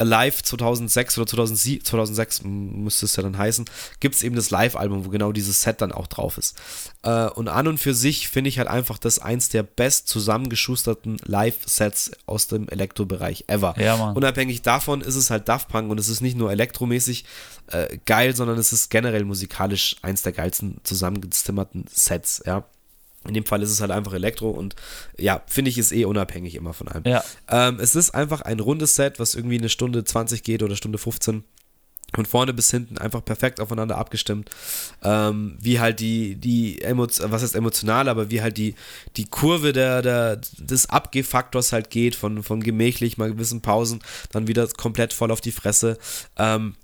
Live 0.00 0.42
2006 0.42 1.18
oder 1.18 1.26
2007, 1.26 1.84
2006 1.84 2.42
müsste 2.44 3.06
es 3.06 3.16
ja 3.16 3.22
dann 3.22 3.36
heißen, 3.36 3.64
gibt 4.00 4.14
es 4.14 4.22
eben 4.22 4.36
das 4.36 4.50
Live-Album, 4.50 5.04
wo 5.04 5.10
genau 5.10 5.32
dieses 5.32 5.62
Set 5.62 5.80
dann 5.80 5.92
auch 5.92 6.06
drauf 6.06 6.38
ist. 6.38 6.56
Äh, 7.02 7.26
und 7.30 7.48
an 7.48 7.66
und 7.66 7.78
für 7.78 7.94
sich 7.94 8.28
finde 8.28 8.48
ich 8.48 8.58
halt 8.58 8.68
einfach 8.68 8.98
das 8.98 9.18
eins 9.18 9.48
der 9.48 9.62
best 9.62 10.08
zusammengeschusterten 10.08 11.16
Live-Sets 11.24 12.12
aus 12.26 12.46
dem 12.46 12.68
Elektrobereich 12.68 13.44
ever. 13.48 13.74
Ja, 13.78 13.96
Unabhängig 14.12 14.62
davon 14.62 15.00
ist 15.00 15.16
es 15.16 15.30
halt 15.30 15.48
Daft 15.48 15.68
Punk 15.68 15.90
und 15.90 15.98
es 15.98 16.08
ist 16.08 16.20
nicht 16.20 16.36
nur 16.36 16.52
elektromäßig 16.52 17.24
äh, 17.68 17.98
geil, 18.06 18.36
sondern 18.36 18.58
es 18.58 18.72
ist 18.72 18.90
generell 18.90 19.24
musikalisch 19.24 19.96
eins 20.02 20.22
der 20.22 20.32
geilsten 20.32 20.80
zusammengezimmerten 20.84 21.86
Sets, 21.92 22.42
ja. 22.46 22.64
In 23.28 23.34
dem 23.34 23.46
Fall 23.46 23.62
ist 23.62 23.70
es 23.70 23.80
halt 23.80 23.90
einfach 23.90 24.12
Elektro 24.12 24.50
und 24.50 24.74
ja, 25.18 25.42
finde 25.46 25.70
ich, 25.70 25.78
ist 25.78 25.92
eh 25.92 26.04
unabhängig 26.04 26.54
immer 26.54 26.72
von 26.72 26.88
allem. 26.88 27.04
Ja. 27.06 27.22
Ähm, 27.48 27.78
es 27.80 27.94
ist 27.94 28.10
einfach 28.10 28.40
ein 28.40 28.60
rundes 28.60 28.96
Set, 28.96 29.20
was 29.20 29.34
irgendwie 29.34 29.58
eine 29.58 29.68
Stunde 29.68 30.04
20 30.04 30.42
geht 30.42 30.62
oder 30.62 30.76
Stunde 30.76 30.98
15. 30.98 31.44
Von 32.14 32.24
vorne 32.24 32.54
bis 32.54 32.70
hinten 32.70 32.96
einfach 32.96 33.22
perfekt 33.22 33.60
aufeinander 33.60 33.98
abgestimmt. 33.98 34.48
Ähm, 35.02 35.58
wie 35.60 35.78
halt 35.78 36.00
die, 36.00 36.36
die 36.36 36.80
Emotion, 36.80 37.30
was 37.30 37.42
heißt 37.42 37.54
emotional, 37.54 38.08
aber 38.08 38.30
wie 38.30 38.40
halt 38.40 38.56
die, 38.56 38.76
die 39.18 39.26
Kurve 39.26 39.74
der, 39.74 40.00
der, 40.00 40.40
des 40.58 40.88
Abgehfaktors 40.88 41.72
halt 41.72 41.90
geht, 41.90 42.14
von, 42.14 42.42
von 42.42 42.62
gemächlich, 42.62 43.18
mal 43.18 43.30
gewissen 43.30 43.60
Pausen, 43.60 44.00
dann 44.32 44.46
wieder 44.46 44.66
komplett 44.68 45.12
voll 45.12 45.30
auf 45.30 45.42
die 45.42 45.52
Fresse. 45.52 45.98
Ähm, 46.38 46.76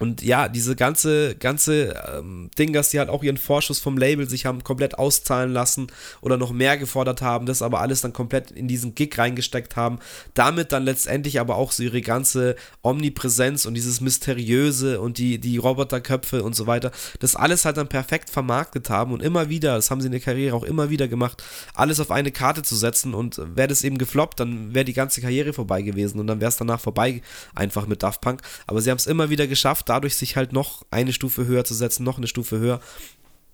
und 0.00 0.22
ja, 0.22 0.48
diese 0.48 0.76
ganze, 0.76 1.34
ganze 1.36 1.94
ähm, 2.16 2.50
Ding, 2.56 2.72
dass 2.72 2.90
die 2.90 2.98
halt 2.98 3.08
auch 3.08 3.24
ihren 3.24 3.36
Vorschuss 3.36 3.80
vom 3.80 3.98
Label 3.98 4.28
sich 4.28 4.46
haben 4.46 4.62
komplett 4.62 4.96
auszahlen 4.96 5.52
lassen 5.52 5.88
oder 6.20 6.36
noch 6.36 6.52
mehr 6.52 6.78
gefordert 6.78 7.20
haben, 7.20 7.46
das 7.46 7.62
aber 7.62 7.80
alles 7.80 8.00
dann 8.00 8.12
komplett 8.12 8.52
in 8.52 8.68
diesen 8.68 8.94
Gig 8.94 9.18
reingesteckt 9.18 9.76
haben, 9.76 9.98
damit 10.34 10.72
dann 10.72 10.84
letztendlich 10.84 11.40
aber 11.40 11.56
auch 11.56 11.72
so 11.72 11.82
ihre 11.82 12.00
ganze 12.00 12.54
Omnipräsenz 12.82 13.66
und 13.66 13.74
dieses 13.74 14.00
Mysteriöse 14.00 15.00
und 15.00 15.18
die, 15.18 15.38
die 15.38 15.56
Roboterköpfe 15.56 16.44
und 16.44 16.54
so 16.54 16.66
weiter, 16.66 16.92
das 17.18 17.34
alles 17.34 17.64
halt 17.64 17.76
dann 17.76 17.88
perfekt 17.88 18.30
vermarktet 18.30 18.90
haben 18.90 19.12
und 19.12 19.22
immer 19.22 19.48
wieder, 19.48 19.74
das 19.74 19.90
haben 19.90 20.00
sie 20.00 20.06
in 20.06 20.12
der 20.12 20.20
Karriere 20.20 20.54
auch 20.54 20.64
immer 20.64 20.90
wieder 20.90 21.08
gemacht, 21.08 21.42
alles 21.74 21.98
auf 21.98 22.12
eine 22.12 22.30
Karte 22.30 22.62
zu 22.62 22.76
setzen 22.76 23.14
und 23.14 23.40
wäre 23.56 23.68
das 23.68 23.82
eben 23.82 23.98
gefloppt, 23.98 24.38
dann 24.38 24.74
wäre 24.74 24.84
die 24.84 24.92
ganze 24.92 25.20
Karriere 25.20 25.52
vorbei 25.52 25.82
gewesen 25.82 26.20
und 26.20 26.28
dann 26.28 26.40
wäre 26.40 26.50
es 26.50 26.56
danach 26.56 26.80
vorbei 26.80 27.20
einfach 27.54 27.86
mit 27.86 28.02
Daft 28.04 28.20
Punk, 28.20 28.42
aber 28.68 28.80
sie 28.80 28.90
haben 28.90 28.98
es 28.98 29.06
immer 29.06 29.30
wieder 29.30 29.48
geschafft, 29.48 29.87
dadurch 29.88 30.16
sich 30.16 30.36
halt 30.36 30.52
noch 30.52 30.84
eine 30.90 31.12
Stufe 31.12 31.46
höher 31.46 31.64
zu 31.64 31.74
setzen, 31.74 32.04
noch 32.04 32.18
eine 32.18 32.26
Stufe 32.26 32.58
höher. 32.58 32.80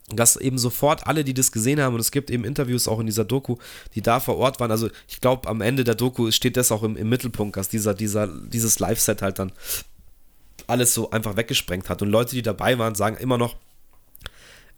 Dass 0.09 0.36
eben 0.36 0.59
sofort 0.59 1.06
alle, 1.06 1.24
die 1.24 1.32
das 1.32 1.51
gesehen 1.51 1.81
haben, 1.81 1.94
und 1.94 2.01
es 2.01 2.11
gibt 2.11 2.31
eben 2.31 2.44
Interviews 2.44 2.89
auch 2.89 3.01
in 3.01 3.06
dieser 3.06 3.24
Doku, 3.24 3.56
die 3.94 4.02
da 4.02 4.20
vor 4.20 4.36
Ort 4.36 4.61
waren. 4.61 4.70
Also 4.70 4.90
ich 5.09 5.20
glaube, 5.20 5.48
am 5.48 5.62
Ende 5.62 5.82
der 5.82 5.94
Doku 5.94 6.31
steht 6.31 6.59
das 6.59 6.70
auch 6.70 6.82
im, 6.82 6.97
im 6.97 7.09
Mittelpunkt, 7.09 7.56
dass 7.56 7.70
dieser, 7.70 7.94
dieser, 7.94 8.27
dieses 8.27 8.78
Live-Set 8.81 9.23
halt 9.23 9.39
dann 9.39 9.52
alles 10.66 10.93
so 10.93 11.11
einfach 11.11 11.36
weggesprengt 11.36 11.89
hat. 11.89 12.02
Und 12.02 12.11
Leute, 12.11 12.35
die 12.35 12.43
dabei 12.43 12.78
waren, 12.78 12.94
sagen 12.94 13.16
immer 13.16 13.39
noch, 13.39 13.56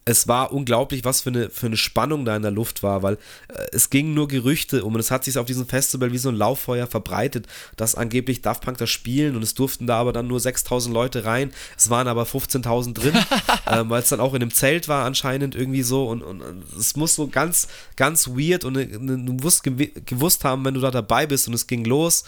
es 0.09 0.29
war 0.29 0.53
unglaublich, 0.53 1.05
was 1.05 1.21
für 1.21 1.31
eine, 1.31 1.51
für 1.51 1.67
eine 1.67 1.77
Spannung 1.77 2.25
da 2.25 2.37
in 2.37 2.43
der 2.43 2.53
Luft 2.53 2.85
war, 2.85 3.03
weil 3.03 3.15
äh, 3.49 3.67
es 3.73 3.91
ging 3.91 4.15
nur 4.15 4.29
Gerüchte 4.29 4.85
um 4.85 4.95
und 4.95 5.01
es 5.01 5.11
hat 5.11 5.25
sich 5.25 5.37
auf 5.37 5.47
diesem 5.47 5.67
Festival 5.67 6.13
wie 6.13 6.19
so 6.19 6.29
ein 6.29 6.37
Lauffeuer 6.37 6.87
verbreitet, 6.87 7.47
dass 7.77 7.97
angeblich 7.97 8.41
Daft 8.41 8.65
Punk 8.65 8.79
da 8.79 8.87
spielen 8.87 9.35
und 9.35 9.43
es 9.43 9.55
durften 9.55 9.87
da 9.89 9.99
aber 9.99 10.13
dann 10.13 10.29
nur 10.29 10.39
6000 10.39 10.95
Leute 10.95 11.25
rein, 11.25 11.53
es 11.77 11.91
waren 11.91 12.07
aber 12.07 12.23
15.000 12.23 12.95
drin, 12.95 13.15
ähm, 13.67 13.91
weil 13.91 14.01
es 14.01 14.09
dann 14.09 14.21
auch 14.21 14.33
in 14.33 14.43
einem 14.43 14.53
Zelt 14.53 14.87
war 14.87 15.05
anscheinend 15.05 15.57
irgendwie 15.57 15.83
so 15.83 16.09
und, 16.09 16.23
und, 16.23 16.41
und 16.41 16.65
es 16.79 16.95
muss 16.95 17.17
so 17.17 17.27
ganz, 17.27 17.67
ganz 17.97 18.29
weird 18.29 18.65
und 18.65 18.79
eine, 18.79 18.95
eine, 18.95 19.19
du 19.19 19.33
musst 19.33 19.65
gewusst 19.65 20.45
haben, 20.45 20.65
wenn 20.65 20.75
du 20.75 20.81
da 20.81 20.93
dabei 20.93 21.27
bist 21.27 21.49
und 21.49 21.55
es 21.55 21.67
ging 21.67 21.85
los 21.85 22.23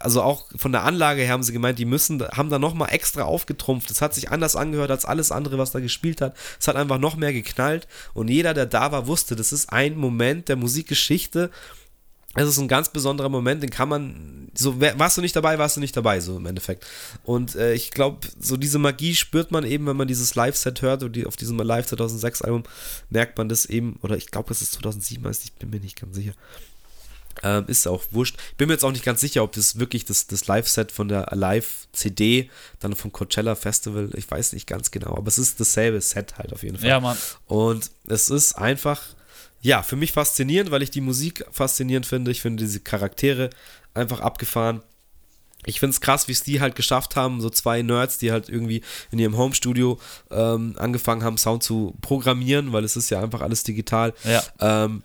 also 0.00 0.22
auch 0.22 0.46
von 0.56 0.72
der 0.72 0.84
Anlage 0.84 1.22
her 1.22 1.32
haben 1.32 1.42
sie 1.42 1.52
gemeint, 1.52 1.78
die 1.78 1.84
müssen, 1.84 2.22
haben 2.28 2.50
da 2.50 2.58
nochmal 2.58 2.92
extra 2.92 3.22
aufgetrumpft. 3.22 3.90
Es 3.90 4.00
hat 4.00 4.14
sich 4.14 4.30
anders 4.30 4.56
angehört 4.56 4.90
als 4.90 5.04
alles 5.04 5.32
andere, 5.32 5.58
was 5.58 5.72
da 5.72 5.80
gespielt 5.80 6.20
hat. 6.20 6.36
Es 6.60 6.68
hat 6.68 6.76
einfach 6.76 6.98
noch 6.98 7.16
mehr 7.16 7.32
geknallt 7.32 7.88
und 8.12 8.28
jeder, 8.28 8.54
der 8.54 8.66
da 8.66 8.92
war, 8.92 9.06
wusste, 9.06 9.36
das 9.36 9.52
ist 9.52 9.72
ein 9.72 9.96
Moment 9.96 10.48
der 10.48 10.56
Musikgeschichte. 10.56 11.50
Es 12.36 12.48
ist 12.48 12.58
ein 12.58 12.66
ganz 12.66 12.88
besonderer 12.88 13.28
Moment, 13.28 13.62
den 13.62 13.70
kann 13.70 13.88
man, 13.88 14.48
so, 14.54 14.80
warst 14.80 15.16
du 15.16 15.20
nicht 15.20 15.36
dabei, 15.36 15.56
warst 15.58 15.76
du 15.76 15.80
nicht 15.80 15.96
dabei, 15.96 16.18
so 16.18 16.36
im 16.36 16.46
Endeffekt. 16.46 16.84
Und 17.22 17.54
äh, 17.54 17.74
ich 17.74 17.92
glaube, 17.92 18.26
so 18.40 18.56
diese 18.56 18.80
Magie 18.80 19.14
spürt 19.14 19.52
man 19.52 19.64
eben, 19.64 19.86
wenn 19.86 19.96
man 19.96 20.08
dieses 20.08 20.34
Live-Set 20.34 20.82
hört, 20.82 21.04
und 21.04 21.14
die, 21.14 21.26
auf 21.26 21.36
diesem 21.36 21.58
Live 21.58 21.86
2006 21.86 22.42
Album 22.42 22.64
merkt 23.08 23.38
man 23.38 23.48
das 23.48 23.66
eben, 23.66 24.00
oder 24.02 24.16
ich 24.16 24.32
glaube, 24.32 24.50
es 24.50 24.62
ist 24.62 24.72
2007 24.72 25.24
ich 25.44 25.52
bin 25.52 25.70
mir 25.70 25.78
nicht 25.78 26.00
ganz 26.00 26.16
sicher. 26.16 26.32
Ähm, 27.42 27.64
ist 27.66 27.86
auch 27.86 28.02
wurscht. 28.10 28.36
Bin 28.56 28.68
mir 28.68 28.74
jetzt 28.74 28.84
auch 28.84 28.92
nicht 28.92 29.04
ganz 29.04 29.20
sicher, 29.20 29.42
ob 29.42 29.52
das 29.52 29.78
wirklich 29.78 30.04
das, 30.04 30.26
das 30.26 30.46
Live-Set 30.46 30.92
von 30.92 31.08
der 31.08 31.28
Live-CD, 31.32 32.50
dann 32.80 32.94
vom 32.94 33.12
Coachella 33.12 33.54
Festival, 33.54 34.10
ich 34.14 34.30
weiß 34.30 34.52
nicht 34.52 34.66
ganz 34.66 34.90
genau, 34.90 35.16
aber 35.16 35.28
es 35.28 35.38
ist 35.38 35.60
dasselbe 35.60 36.00
Set 36.00 36.38
halt 36.38 36.52
auf 36.52 36.62
jeden 36.62 36.78
Fall. 36.78 36.88
Ja, 36.88 37.00
Mann. 37.00 37.16
Und 37.46 37.90
es 38.06 38.30
ist 38.30 38.54
einfach, 38.54 39.02
ja, 39.60 39.82
für 39.82 39.96
mich 39.96 40.12
faszinierend, 40.12 40.70
weil 40.70 40.82
ich 40.82 40.90
die 40.90 41.00
Musik 41.00 41.44
faszinierend 41.50 42.06
finde. 42.06 42.30
Ich 42.30 42.40
finde 42.42 42.62
diese 42.62 42.80
Charaktere 42.80 43.50
einfach 43.94 44.20
abgefahren. 44.20 44.82
Ich 45.66 45.80
finde 45.80 45.94
es 45.94 46.00
krass, 46.00 46.28
wie 46.28 46.32
es 46.32 46.42
die 46.42 46.60
halt 46.60 46.76
geschafft 46.76 47.16
haben, 47.16 47.40
so 47.40 47.48
zwei 47.48 47.80
Nerds, 47.82 48.18
die 48.18 48.30
halt 48.30 48.48
irgendwie 48.48 48.82
in 49.10 49.18
ihrem 49.18 49.36
Homestudio 49.36 49.98
ähm, 50.30 50.74
angefangen 50.78 51.24
haben, 51.24 51.38
Sound 51.38 51.62
zu 51.62 51.96
programmieren, 52.02 52.72
weil 52.72 52.84
es 52.84 52.96
ist 52.96 53.10
ja 53.10 53.22
einfach 53.22 53.40
alles 53.40 53.62
digital. 53.62 54.12
Ja. 54.24 54.42
Ähm, 54.60 55.02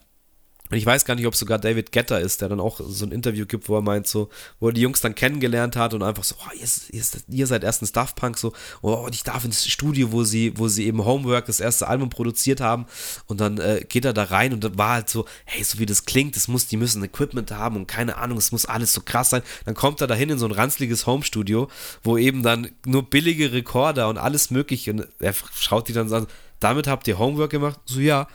Und 0.70 0.78
ich 0.78 0.86
weiß 0.86 1.06
gar 1.06 1.16
nicht, 1.16 1.26
ob 1.26 1.36
sogar 1.36 1.58
David 1.58 1.92
Getter 1.92 2.20
ist, 2.20 2.42
der 2.42 2.50
dann 2.50 2.60
auch 2.60 2.80
so 2.80 3.06
ein 3.06 3.12
Interview 3.12 3.46
gibt, 3.46 3.70
wo 3.70 3.76
er 3.76 3.82
meint, 3.82 4.08
so, 4.08 4.30
wo 4.60 4.68
er 4.68 4.74
die 4.74 4.82
Jungs 4.82 5.02
dann 5.02 5.16
kennengelernt 5.16 5.76
hat 5.76 5.94
und 5.96 6.04
einfach 6.04 6.24
so, 6.24 6.36
oh, 6.40 6.52
ihr, 6.54 6.68
ihr, 6.92 7.04
ihr 7.28 7.48
seid 7.48 7.64
erst 7.64 7.82
ein 7.82 7.88
Stuff 7.88 8.14
Punk, 8.14 8.38
so, 8.38 8.54
oh, 8.82 9.08
ich 9.12 9.24
darf 9.24 9.46
ins 9.46 9.66
Studio, 9.66 10.12
wo 10.12 10.24
sie, 10.24 10.54
wo 10.58 10.68
sie 10.68 10.86
eben 10.86 11.04
Homework, 11.04 11.48
das 11.48 11.60
erste 11.60 11.88
Album 11.88 12.10
produziert 12.10 12.62
haben. 12.62 12.86
Und 13.26 13.42
dann 13.42 13.58
äh, 13.58 13.84
geht 13.88 14.06
er 14.06 14.14
da 14.14 14.24
rein 14.24 14.54
und 14.54 14.64
dann 14.64 14.78
war 14.78 14.94
halt 14.94 15.10
so, 15.10 15.26
hey, 15.46 15.64
so 15.64 15.80
wie 15.80 15.88
das 15.88 16.06
klingt, 16.06 16.36
das 16.36 16.48
muss, 16.48 16.68
die 16.68 16.78
müssen 16.78 17.04
Equipment 17.04 17.52
haben 17.52 17.76
und 17.76 17.88
keine 17.88 18.18
Ahnung, 18.18 18.38
es 18.38 18.52
muss 18.52 18.66
alles 18.66 18.94
so 18.94 19.02
krass 19.02 19.32
sein. 19.32 19.42
Dann 19.66 19.74
kommt 19.74 20.02
er 20.02 20.08
dahin 20.08 20.30
in 20.30 20.38
so 20.38 20.46
ein 20.46 20.52
ranzliges 20.52 21.08
Home-Studio, 21.08 21.68
wo 22.04 22.18
eben 22.18 22.44
dann 22.44 22.70
nur 22.86 23.10
billige 23.10 23.52
Rekorder 23.54 24.08
und 24.08 24.20
alles 24.20 24.52
mögliche, 24.52 24.92
und 24.92 25.08
er 25.20 25.34
schaut 25.56 25.88
die 25.88 25.94
dann 25.94 26.10
so 26.10 26.16
an, 26.18 26.28
damit 26.60 26.88
habt 26.88 27.08
ihr 27.08 27.18
Homework 27.18 27.52
gemacht? 27.52 27.80
So, 27.86 28.00
ja. 28.00 28.28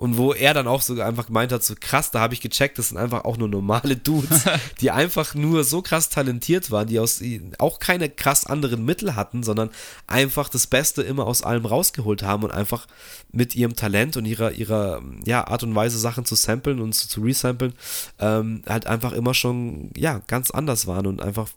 Und 0.00 0.16
wo 0.16 0.32
er 0.32 0.54
dann 0.54 0.66
auch 0.66 0.80
so 0.80 0.98
einfach 1.02 1.26
gemeint 1.26 1.52
hat, 1.52 1.62
so 1.62 1.74
krass, 1.78 2.10
da 2.10 2.20
habe 2.20 2.32
ich 2.32 2.40
gecheckt, 2.40 2.78
das 2.78 2.88
sind 2.88 2.96
einfach 2.96 3.26
auch 3.26 3.36
nur 3.36 3.48
normale 3.48 3.96
Dudes, 3.96 4.44
die 4.80 4.90
einfach 4.90 5.34
nur 5.34 5.62
so 5.62 5.82
krass 5.82 6.08
talentiert 6.08 6.70
waren, 6.70 6.86
die 6.86 6.98
aus 6.98 7.22
auch 7.58 7.80
keine 7.80 8.08
krass 8.08 8.46
anderen 8.46 8.82
Mittel 8.86 9.14
hatten, 9.14 9.42
sondern 9.42 9.68
einfach 10.06 10.48
das 10.48 10.66
Beste 10.66 11.02
immer 11.02 11.26
aus 11.26 11.42
allem 11.42 11.66
rausgeholt 11.66 12.22
haben 12.22 12.44
und 12.44 12.50
einfach 12.50 12.86
mit 13.30 13.54
ihrem 13.54 13.76
Talent 13.76 14.16
und 14.16 14.24
ihrer, 14.24 14.52
ihrer 14.52 15.02
ja, 15.26 15.46
Art 15.46 15.64
und 15.64 15.74
Weise, 15.74 15.98
Sachen 15.98 16.24
zu 16.24 16.34
samplen 16.34 16.80
und 16.80 16.94
zu, 16.94 17.06
zu 17.06 17.20
resamplen, 17.20 17.74
ähm, 18.20 18.62
halt 18.66 18.86
einfach 18.86 19.12
immer 19.12 19.34
schon 19.34 19.90
ja, 19.98 20.22
ganz 20.28 20.50
anders 20.50 20.86
waren 20.86 21.06
und 21.06 21.20
einfach 21.20 21.50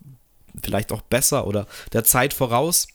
vielleicht 0.62 0.92
auch 0.92 1.00
besser 1.00 1.46
oder 1.46 1.66
der 1.94 2.04
Zeit 2.04 2.34
voraus. 2.34 2.88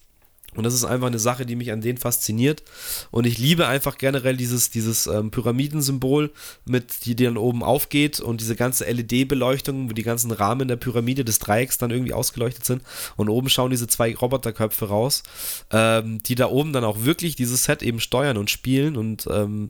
Und 0.55 0.63
das 0.63 0.73
ist 0.73 0.83
einfach 0.83 1.07
eine 1.07 1.19
Sache, 1.19 1.45
die 1.45 1.55
mich 1.55 1.71
an 1.71 1.81
denen 1.81 1.97
fasziniert. 1.97 2.63
Und 3.11 3.27
ich 3.27 3.37
liebe 3.37 3.67
einfach 3.67 3.97
generell 3.97 4.35
dieses, 4.35 4.71
dieses 4.71 5.05
ähm, 5.05 5.29
Pyramidensymbol, 5.31 6.31
mit, 6.65 7.05
die, 7.05 7.15
die 7.15 7.25
dann 7.25 7.37
oben 7.37 7.63
aufgeht 7.63 8.19
und 8.19 8.41
diese 8.41 8.55
ganze 8.55 8.85
LED-Beleuchtung, 8.85 9.89
wo 9.89 9.93
die 9.93 10.03
ganzen 10.03 10.31
Rahmen 10.31 10.67
der 10.67 10.75
Pyramide 10.75 11.23
des 11.23 11.39
Dreiecks 11.39 11.77
dann 11.77 11.91
irgendwie 11.91 12.13
ausgeleuchtet 12.13 12.65
sind. 12.65 12.81
Und 13.15 13.29
oben 13.29 13.49
schauen 13.49 13.71
diese 13.71 13.87
zwei 13.87 14.15
Roboterköpfe 14.15 14.87
raus, 14.87 15.23
ähm, 15.71 16.21
die 16.23 16.35
da 16.35 16.47
oben 16.47 16.73
dann 16.73 16.83
auch 16.83 17.03
wirklich 17.03 17.35
dieses 17.35 17.65
Set 17.65 17.83
eben 17.83 17.99
steuern 17.99 18.37
und 18.37 18.49
spielen. 18.49 18.97
Und 18.97 19.27
ähm, 19.31 19.69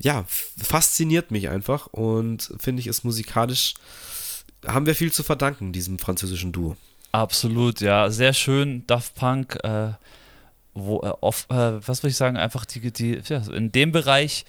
ja, 0.00 0.24
fasziniert 0.28 1.30
mich 1.30 1.48
einfach. 1.50 1.86
Und 1.86 2.52
finde 2.58 2.80
ich, 2.80 2.88
ist 2.88 3.04
musikalisch, 3.04 3.74
haben 4.66 4.86
wir 4.86 4.94
viel 4.96 5.12
zu 5.12 5.22
verdanken, 5.22 5.72
diesem 5.72 5.98
französischen 5.98 6.50
Duo. 6.50 6.76
Absolut, 7.12 7.80
ja, 7.80 8.08
sehr 8.10 8.32
schön. 8.32 8.86
Daft 8.86 9.14
Punk, 9.16 9.58
äh, 9.64 9.92
wo, 10.74 11.00
äh, 11.02 11.12
off, 11.20 11.46
äh, 11.50 11.86
was 11.86 12.02
würde 12.02 12.10
ich 12.10 12.16
sagen, 12.16 12.36
einfach 12.36 12.64
die, 12.64 12.92
die, 12.92 13.20
ja, 13.26 13.42
in 13.52 13.72
dem 13.72 13.90
Bereich 13.92 14.44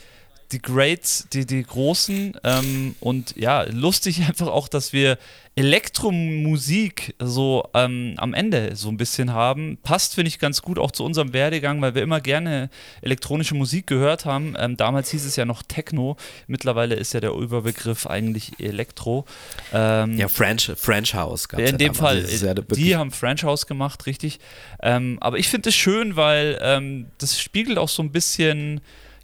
die 0.52 0.62
Greats, 0.62 1.28
die, 1.32 1.46
die 1.46 1.64
Großen 1.64 2.38
ähm, 2.44 2.96
und 3.00 3.36
ja, 3.38 3.64
lustig 3.64 4.24
einfach 4.28 4.48
auch, 4.48 4.68
dass 4.68 4.94
wir 4.94 5.18
Elektromusik 5.54 7.14
so 7.20 7.68
ähm, 7.74 8.14
am 8.16 8.34
Ende 8.34 8.74
so 8.78 8.88
ein 8.88 8.96
bisschen 8.96 9.34
haben. 9.34 9.78
Passt, 9.84 10.16
finde 10.16 10.30
ich, 10.30 10.40
ganz 10.40 10.62
gut 10.62 10.80
auch 10.80 10.92
zu 10.92 11.04
unserem 11.04 11.34
Werdegang, 11.34 11.82
weil 11.82 11.94
wir 11.94 12.04
immer 12.04 12.22
gerne 12.22 12.70
elektronische 13.02 13.54
Musik 13.54 13.86
gehört 13.86 14.24
haben. 14.24 14.56
Ähm, 14.58 14.78
damals 14.78 15.12
hieß 15.12 15.26
es 15.26 15.36
ja 15.36 15.44
noch 15.44 15.62
Techno, 15.62 16.16
mittlerweile 16.48 16.96
ist 16.96 17.14
ja 17.14 17.20
der 17.20 17.34
Überbegriff 17.34 18.08
eigentlich 18.08 18.54
Elektro. 18.60 19.26
Ähm, 19.74 20.18
ja, 20.18 20.30
French, 20.30 20.72
French 20.78 21.14
House 21.16 21.50
gab. 21.50 21.60
In 21.60 21.78
dem 21.78 21.96
Fall, 21.96 22.26
ja 22.30 22.54
die 22.54 22.96
haben 22.96 23.12
French 23.12 23.44
House 23.44 23.68
gemacht, 23.68 24.06
richtig. 24.06 24.40
Ähm, 24.82 25.18
aber 25.20 25.38
ich 25.38 25.50
finde 25.50 25.70
es 25.70 25.76
schön, 25.76 26.16
weil 26.16 26.60
ähm, 26.62 27.08
das 27.18 27.42
spiegelt 27.42 27.78
auch 27.78 27.90
so 27.90 28.02
ein 28.02 28.14
bisschen 28.14 28.80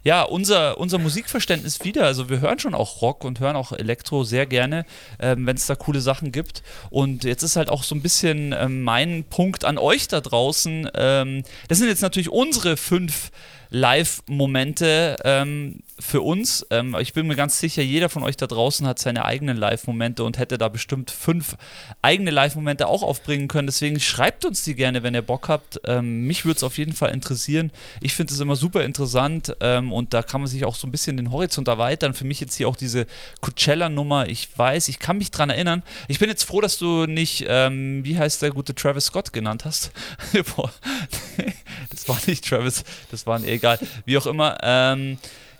ja, 0.08 0.22
unser, 0.22 0.78
unser 0.78 0.96
Musikverständnis 0.96 1.84
wieder. 1.84 2.04
Also 2.04 2.30
wir 2.30 2.40
hören 2.40 2.58
schon 2.58 2.74
auch 2.74 3.02
Rock 3.02 3.24
und 3.26 3.40
hören 3.40 3.56
auch 3.56 3.72
Elektro 3.72 4.24
sehr 4.24 4.46
gerne, 4.46 4.86
ähm, 5.20 5.44
wenn 5.44 5.54
es 5.54 5.66
da 5.66 5.74
coole 5.74 6.00
Sachen 6.00 6.32
gibt. 6.32 6.62
Und 6.88 7.24
jetzt 7.24 7.42
ist 7.42 7.56
halt 7.56 7.68
auch 7.68 7.82
so 7.82 7.94
ein 7.94 8.00
bisschen 8.00 8.54
ähm, 8.58 8.84
mein 8.84 9.24
Punkt 9.24 9.66
an 9.66 9.76
euch 9.76 10.08
da 10.08 10.22
draußen. 10.22 10.88
Ähm, 10.94 11.42
das 11.68 11.76
sind 11.76 11.88
jetzt 11.88 12.00
natürlich 12.00 12.30
unsere 12.30 12.78
fünf 12.78 13.30
Live-Momente 13.68 15.16
ähm, 15.24 15.80
für 16.00 16.20
uns. 16.20 16.66
Ähm, 16.70 16.96
ich 17.00 17.12
bin 17.12 17.26
mir 17.26 17.36
ganz 17.36 17.58
sicher, 17.58 17.82
jeder 17.82 18.08
von 18.08 18.22
euch 18.22 18.36
da 18.36 18.46
draußen 18.46 18.86
hat 18.86 18.98
seine 18.98 19.24
eigenen 19.24 19.56
Live-Momente 19.56 20.24
und 20.24 20.38
hätte 20.38 20.58
da 20.58 20.68
bestimmt 20.68 21.10
fünf 21.10 21.56
eigene 22.02 22.30
Live-Momente 22.30 22.86
auch 22.86 23.02
aufbringen 23.02 23.48
können. 23.48 23.66
Deswegen 23.66 24.00
schreibt 24.00 24.44
uns 24.44 24.62
die 24.62 24.74
gerne, 24.74 25.02
wenn 25.02 25.14
ihr 25.14 25.22
Bock 25.22 25.48
habt. 25.48 25.80
Ähm, 25.84 26.26
mich 26.26 26.44
würde 26.44 26.56
es 26.56 26.62
auf 26.62 26.78
jeden 26.78 26.92
Fall 26.92 27.10
interessieren. 27.10 27.70
Ich 28.00 28.14
finde 28.14 28.32
es 28.32 28.40
immer 28.40 28.56
super 28.56 28.84
interessant 28.84 29.56
ähm, 29.60 29.92
und 29.92 30.14
da 30.14 30.22
kann 30.22 30.40
man 30.40 30.48
sich 30.48 30.64
auch 30.64 30.74
so 30.74 30.86
ein 30.86 30.92
bisschen 30.92 31.16
den 31.16 31.32
Horizont 31.32 31.68
erweitern. 31.68 32.14
Für 32.14 32.24
mich 32.24 32.40
jetzt 32.40 32.56
hier 32.56 32.68
auch 32.68 32.76
diese 32.76 33.06
Coachella-Nummer. 33.40 34.28
Ich 34.28 34.56
weiß, 34.56 34.88
ich 34.88 34.98
kann 34.98 35.18
mich 35.18 35.30
dran 35.30 35.50
erinnern. 35.50 35.82
Ich 36.08 36.18
bin 36.18 36.28
jetzt 36.28 36.44
froh, 36.44 36.60
dass 36.60 36.78
du 36.78 37.06
nicht, 37.06 37.44
ähm, 37.48 38.04
wie 38.04 38.18
heißt 38.18 38.42
der 38.42 38.50
gute 38.50 38.74
Travis 38.74 39.06
Scott 39.06 39.32
genannt 39.32 39.64
hast. 39.64 39.92
das 41.90 42.08
war 42.08 42.18
nicht 42.26 42.46
Travis, 42.48 42.84
das 43.10 43.26
war 43.26 43.36
ein 43.36 43.44
egal, 43.44 43.78
wie 44.04 44.18
auch 44.18 44.26
immer. 44.26 44.58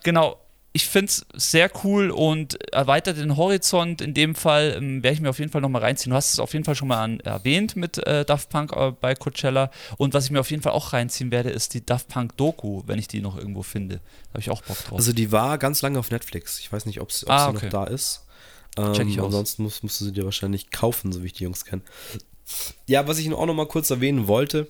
Ähm, 0.09 0.14
genau, 0.14 0.36
ich 0.72 0.86
finde 0.86 1.10
es 1.10 1.26
sehr 1.35 1.70
cool 1.82 2.10
und 2.10 2.62
erweitert 2.72 3.16
den 3.16 3.36
Horizont. 3.36 4.01
In 4.01 4.14
dem 4.14 4.35
Fall 4.35 4.74
ähm, 4.76 5.02
werde 5.02 5.14
ich 5.14 5.20
mir 5.20 5.30
auf 5.30 5.39
jeden 5.39 5.51
Fall 5.51 5.60
nochmal 5.60 5.82
reinziehen. 5.82 6.10
Du 6.10 6.16
hast 6.16 6.32
es 6.32 6.39
auf 6.39 6.52
jeden 6.52 6.64
Fall 6.64 6.74
schon 6.74 6.89
mal 6.89 7.02
an, 7.02 7.20
erwähnt 7.20 7.74
mit 7.74 7.98
äh, 8.06 8.24
Daft 8.24 8.48
Punk 8.51 8.72
äh, 8.72 8.93
bei 8.93 9.14
Coachella. 9.14 9.70
Und 9.97 10.14
was 10.14 10.26
ich 10.26 10.30
mir 10.30 10.40
auf 10.40 10.51
jeden 10.51 10.62
Fall 10.62 10.72
auch 10.72 10.93
reinziehen 10.93 11.30
werde, 11.30 11.51
ist 11.51 11.74
die 11.74 11.85
Daft 11.85 12.09
Punk 12.09 12.36
Doku, 12.36 12.82
wenn 12.86 12.98
ich 12.98 13.09
die 13.09 13.20
noch 13.20 13.36
irgendwo 13.36 13.62
finde. 13.62 13.97
Da 13.97 14.30
habe 14.35 14.40
ich 14.40 14.51
auch 14.51 14.62
Bock 14.62 14.78
drauf. 14.85 14.98
Also 14.98 15.12
die 15.12 15.32
war 15.32 15.59
ganz 15.59 15.82
lange 15.82 15.98
auf 15.98 16.10
Netflix. 16.10 16.60
Ich 16.60 16.72
weiß 16.72 16.86
nicht, 16.86 17.01
ob 17.01 17.09
ah, 17.26 17.44
sie 17.51 17.56
okay. 17.56 17.66
noch 17.66 17.72
da 17.72 17.85
ist. 17.85 18.26
Ähm, 18.76 18.93
Check 18.93 19.09
ich 19.09 19.20
aus. 19.20 19.26
Ansonsten 19.26 19.62
musst, 19.62 19.82
musst 19.82 20.01
du 20.01 20.05
sie 20.05 20.12
dir 20.12 20.24
wahrscheinlich 20.24 20.70
kaufen, 20.70 21.12
so 21.12 21.22
wie 21.22 21.26
ich 21.26 21.32
die 21.32 21.44
Jungs 21.44 21.64
kenne. 21.64 21.82
Ja, 22.86 23.09
was 23.09 23.18
ich 23.18 23.32
auch 23.32 23.47
nochmal 23.47 23.66
kurz 23.66 23.90
erwähnen 23.90 24.28
wollte, 24.28 24.68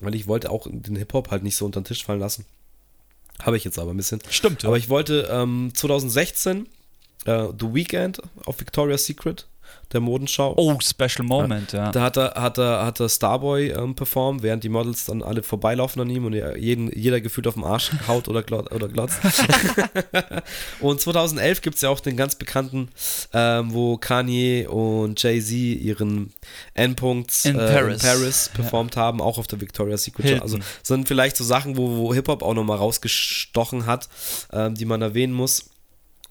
weil 0.00 0.14
ich 0.14 0.26
wollte 0.26 0.50
auch 0.50 0.66
den 0.70 0.96
Hip-Hop 0.96 1.30
halt 1.30 1.42
nicht 1.42 1.56
so 1.56 1.64
unter 1.64 1.80
den 1.80 1.86
Tisch 1.86 2.04
fallen 2.04 2.20
lassen. 2.20 2.44
Habe 3.42 3.56
ich 3.56 3.64
jetzt 3.64 3.78
aber 3.78 3.92
ein 3.92 3.96
bisschen. 3.96 4.20
Stimmt. 4.30 4.62
Ja. 4.62 4.68
Aber 4.68 4.78
ich 4.78 4.88
wollte 4.88 5.28
ähm, 5.30 5.70
2016 5.74 6.66
äh, 7.26 7.48
The 7.58 7.74
Weekend 7.74 8.20
auf 8.44 8.60
Victoria's 8.60 9.04
Secret 9.04 9.46
der 9.92 10.00
Modenschau. 10.00 10.54
Oh, 10.56 10.78
Special 10.80 11.24
Moment, 11.24 11.72
ja. 11.72 11.86
ja. 11.86 11.92
Da 11.92 12.02
hat 12.02 12.16
er, 12.16 12.34
hat 12.34 12.58
er, 12.58 12.84
hat 12.84 12.98
er 13.00 13.08
Starboy 13.08 13.68
ähm, 13.70 13.94
performt, 13.94 14.42
während 14.42 14.64
die 14.64 14.68
Models 14.68 15.04
dann 15.04 15.22
alle 15.22 15.42
vorbeilaufen 15.42 16.02
an 16.02 16.10
ihm 16.10 16.24
und 16.24 16.32
jeden, 16.32 16.90
jeder 16.96 17.20
gefühlt 17.20 17.46
auf 17.46 17.54
dem 17.54 17.64
Arsch 17.64 17.90
haut 18.08 18.28
oder, 18.28 18.42
glot, 18.42 18.72
oder 18.72 18.88
glotzt. 18.88 19.18
und 20.80 21.00
2011 21.00 21.60
gibt 21.62 21.76
es 21.76 21.82
ja 21.82 21.88
auch 21.88 22.00
den 22.00 22.16
ganz 22.16 22.34
bekannten, 22.34 22.88
ähm, 23.32 23.72
wo 23.72 23.96
Kanye 23.96 24.66
und 24.66 25.22
Jay-Z 25.22 25.52
ihren 25.52 26.32
Endpunkt 26.74 27.32
in, 27.44 27.56
äh, 27.56 27.72
Paris. 27.72 28.02
in 28.02 28.08
Paris 28.08 28.50
performt 28.52 28.96
ja. 28.96 29.02
haben, 29.02 29.20
auch 29.20 29.38
auf 29.38 29.46
der 29.46 29.60
Victoria's 29.60 30.02
Secret. 30.02 30.26
Hilton. 30.26 30.42
Also 30.42 30.58
sind 30.82 31.06
vielleicht 31.06 31.36
so 31.36 31.44
Sachen, 31.44 31.76
wo, 31.76 31.96
wo 31.96 32.14
Hip-Hop 32.14 32.42
auch 32.42 32.54
nochmal 32.54 32.78
rausgestochen 32.78 33.86
hat, 33.86 34.08
ähm, 34.52 34.74
die 34.74 34.84
man 34.84 35.00
erwähnen 35.00 35.32
muss 35.32 35.70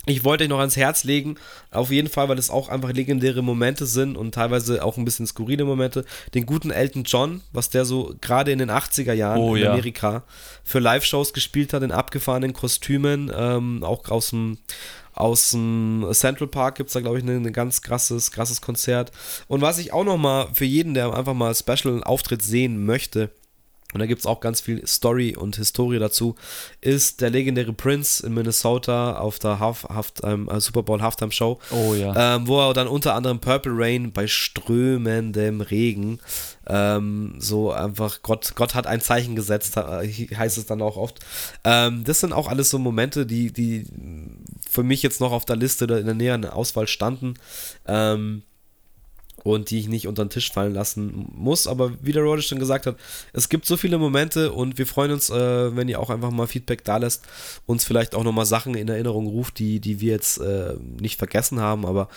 ich 0.05 0.23
wollte 0.23 0.43
euch 0.43 0.49
noch 0.49 0.59
ans 0.59 0.77
Herz 0.77 1.03
legen, 1.03 1.35
auf 1.71 1.91
jeden 1.91 2.09
Fall, 2.09 2.29
weil 2.29 2.37
es 2.37 2.49
auch 2.49 2.69
einfach 2.69 2.93
legendäre 2.93 3.41
Momente 3.41 3.85
sind 3.85 4.17
und 4.17 4.33
teilweise 4.33 4.83
auch 4.83 4.97
ein 4.97 5.05
bisschen 5.05 5.27
skurrile 5.27 5.65
Momente. 5.65 6.05
Den 6.33 6.45
guten 6.45 6.71
Elton 6.71 7.03
John, 7.03 7.41
was 7.51 7.69
der 7.69 7.85
so 7.85 8.15
gerade 8.21 8.51
in 8.51 8.59
den 8.59 8.69
80er 8.69 9.13
Jahren 9.13 9.39
oh, 9.39 9.55
in 9.55 9.63
ja. 9.63 9.71
Amerika 9.71 10.23
für 10.63 10.79
Live-Shows 10.79 11.33
gespielt 11.33 11.73
hat, 11.73 11.83
in 11.83 11.91
abgefahrenen 11.91 12.53
Kostümen, 12.53 13.31
ähm, 13.35 13.83
auch 13.83 14.09
aus 14.09 14.29
dem 14.29 14.57
aus 15.15 15.51
dem 15.51 16.05
Central 16.11 16.49
Park 16.49 16.75
gibt 16.75 16.89
es 16.89 16.93
da, 16.93 16.99
glaube 16.99 17.17
ich, 17.17 17.23
ein 17.23 17.41
ne, 17.41 17.51
ganz 17.53 17.81
krasses, 17.81 18.31
krasses 18.31 18.59
Konzert. 18.59 19.13
Und 19.47 19.61
was 19.61 19.77
ich 19.77 19.93
auch 19.93 20.03
noch 20.03 20.17
mal 20.17 20.49
für 20.53 20.65
jeden, 20.65 20.93
der 20.93 21.13
einfach 21.13 21.33
mal 21.33 21.55
Special-Auftritt 21.55 22.41
sehen 22.41 22.85
möchte, 22.85 23.31
und 23.95 23.99
da 23.99 24.07
gibt 24.07 24.19
es 24.19 24.25
auch 24.25 24.41
ganz 24.41 24.59
viel 24.59 24.85
Story 24.85 25.37
und 25.37 25.55
Historie 25.55 25.99
dazu, 25.99 26.35
ist 26.81 27.21
der 27.21 27.29
legendäre 27.29 27.71
Prince 27.71 28.27
in 28.27 28.33
Minnesota 28.33 29.17
auf 29.17 29.39
der 29.39 29.61
Half, 29.61 29.85
Half, 29.85 30.11
ähm, 30.21 30.49
äh, 30.49 30.59
Super 30.59 30.83
Bowl 30.83 31.01
Halftime 31.01 31.31
Show. 31.31 31.61
Oh 31.71 31.93
ja. 31.93 32.35
Ähm, 32.35 32.45
wo 32.45 32.59
er 32.59 32.73
dann 32.73 32.89
unter 32.89 33.15
anderem 33.15 33.39
Purple 33.39 33.71
Rain 33.73 34.11
bei 34.11 34.27
strömendem 34.27 35.61
Regen 35.61 36.19
ähm, 36.67 37.35
so 37.39 37.71
einfach, 37.71 38.21
Gott, 38.21 38.51
Gott 38.55 38.75
hat 38.75 38.85
ein 38.85 38.99
Zeichen 38.99 39.37
gesetzt, 39.37 39.77
heißt 39.77 40.57
es 40.57 40.65
dann 40.65 40.81
auch 40.81 40.97
oft. 40.97 41.21
Ähm, 41.63 42.03
das 42.03 42.19
sind 42.19 42.33
auch 42.33 42.49
alles 42.49 42.69
so 42.69 42.77
Momente, 42.77 43.25
die, 43.25 43.53
die 43.53 43.85
für 44.69 44.83
mich 44.83 45.03
jetzt 45.03 45.21
noch 45.21 45.31
auf 45.31 45.45
der 45.45 45.55
Liste 45.55 45.85
oder 45.85 45.99
in 45.99 46.05
der 46.05 46.15
näheren 46.15 46.43
Auswahl 46.43 46.87
standen. 46.87 47.35
Ähm, 47.87 48.43
und 49.45 49.69
die 49.69 49.77
ich 49.77 49.87
nicht 49.87 50.07
unter 50.07 50.25
den 50.25 50.31
Tisch 50.31 50.51
fallen 50.51 50.73
lassen 50.73 51.27
muss. 51.31 51.67
Aber 51.67 51.91
wie 52.01 52.11
der 52.11 52.23
Rodisch 52.23 52.47
schon 52.47 52.57
gesagt 52.57 52.87
hat, 52.87 52.95
es 53.31 53.47
gibt 53.47 53.67
so 53.67 53.77
viele 53.77 53.99
Momente 53.99 54.51
und 54.51 54.79
wir 54.79 54.87
freuen 54.87 55.11
uns, 55.11 55.29
äh, 55.29 55.75
wenn 55.75 55.87
ihr 55.87 55.99
auch 55.99 56.09
einfach 56.09 56.31
mal 56.31 56.47
Feedback 56.47 56.83
da 56.83 56.97
lässt, 56.97 57.23
uns 57.67 57.85
vielleicht 57.85 58.15
auch 58.15 58.23
nochmal 58.23 58.47
Sachen 58.47 58.73
in 58.73 58.89
Erinnerung 58.89 59.27
ruft, 59.27 59.59
die, 59.59 59.79
die 59.79 60.01
wir 60.01 60.13
jetzt 60.13 60.39
äh, 60.39 60.73
nicht 60.99 61.19
vergessen 61.19 61.59
haben, 61.59 61.85
aber 61.85 62.09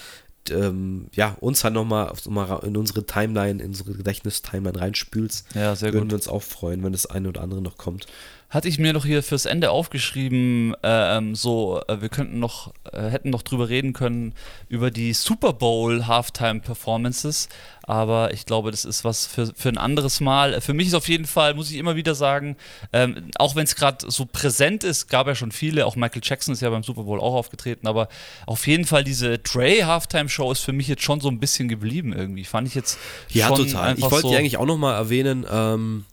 ähm, 0.48 1.08
ja, 1.12 1.36
uns 1.40 1.64
halt 1.64 1.74
nochmal 1.74 2.14
noch 2.26 2.62
in 2.62 2.78
unsere 2.78 3.04
Timeline, 3.04 3.62
in 3.62 3.68
unsere 3.68 3.92
Gedächtnis-Timeline 3.92 4.80
reinspülst. 4.80 5.54
Ja, 5.54 5.76
sehr 5.76 5.92
Würden 5.92 6.04
gut. 6.04 6.12
wir 6.12 6.16
uns 6.16 6.28
auch 6.28 6.42
freuen, 6.42 6.82
wenn 6.82 6.92
das 6.92 7.04
eine 7.04 7.28
oder 7.28 7.42
andere 7.42 7.60
noch 7.60 7.76
kommt. 7.76 8.06
Hatte 8.50 8.68
ich 8.68 8.78
mir 8.78 8.94
noch 8.94 9.04
hier 9.04 9.22
fürs 9.22 9.44
Ende 9.44 9.70
aufgeschrieben, 9.70 10.74
ähm, 10.82 11.34
so, 11.34 11.82
äh, 11.86 12.00
wir 12.00 12.08
könnten 12.08 12.38
noch, 12.38 12.72
äh, 12.92 13.08
hätten 13.08 13.28
noch 13.28 13.42
drüber 13.42 13.68
reden 13.68 13.92
können, 13.92 14.34
über 14.68 14.90
die 14.90 15.12
Super 15.12 15.52
Bowl 15.52 16.06
Halftime 16.06 16.60
Performances. 16.60 17.50
Aber 17.82 18.32
ich 18.32 18.46
glaube, 18.46 18.70
das 18.70 18.84
ist 18.84 19.04
was 19.04 19.26
für, 19.26 19.52
für 19.54 19.68
ein 19.68 19.78
anderes 19.78 20.20
Mal. 20.20 20.60
Für 20.60 20.74
mich 20.74 20.88
ist 20.88 20.94
auf 20.94 21.08
jeden 21.08 21.26
Fall, 21.26 21.54
muss 21.54 21.70
ich 21.70 21.76
immer 21.76 21.96
wieder 21.96 22.14
sagen, 22.14 22.56
ähm, 22.92 23.30
auch 23.36 23.54
wenn 23.54 23.64
es 23.64 23.76
gerade 23.76 24.10
so 24.10 24.26
präsent 24.26 24.82
ist, 24.84 25.08
gab 25.08 25.26
ja 25.26 25.34
schon 25.34 25.52
viele, 25.52 25.84
auch 25.84 25.96
Michael 25.96 26.22
Jackson 26.24 26.52
ist 26.52 26.60
ja 26.60 26.70
beim 26.70 26.82
Super 26.82 27.04
Bowl 27.04 27.20
auch 27.20 27.34
aufgetreten, 27.34 27.86
aber 27.86 28.08
auf 28.46 28.66
jeden 28.66 28.84
Fall 28.84 29.04
diese 29.04 29.38
Dre 29.38 29.86
Halftime 29.86 30.28
Show 30.28 30.52
ist 30.52 30.60
für 30.60 30.72
mich 30.72 30.88
jetzt 30.88 31.02
schon 31.02 31.20
so 31.20 31.28
ein 31.28 31.38
bisschen 31.38 31.68
geblieben 31.68 32.14
irgendwie. 32.14 32.44
Fand 32.44 32.68
ich 32.68 32.74
jetzt. 32.74 32.98
Ja, 33.30 33.48
total. 33.50 33.98
Ich 33.98 34.02
wollte 34.02 34.20
so 34.20 34.30
die 34.30 34.36
eigentlich 34.36 34.56
auch 34.56 34.66
nochmal 34.66 34.94
erwähnen. 34.94 35.46
Ähm 35.50 36.04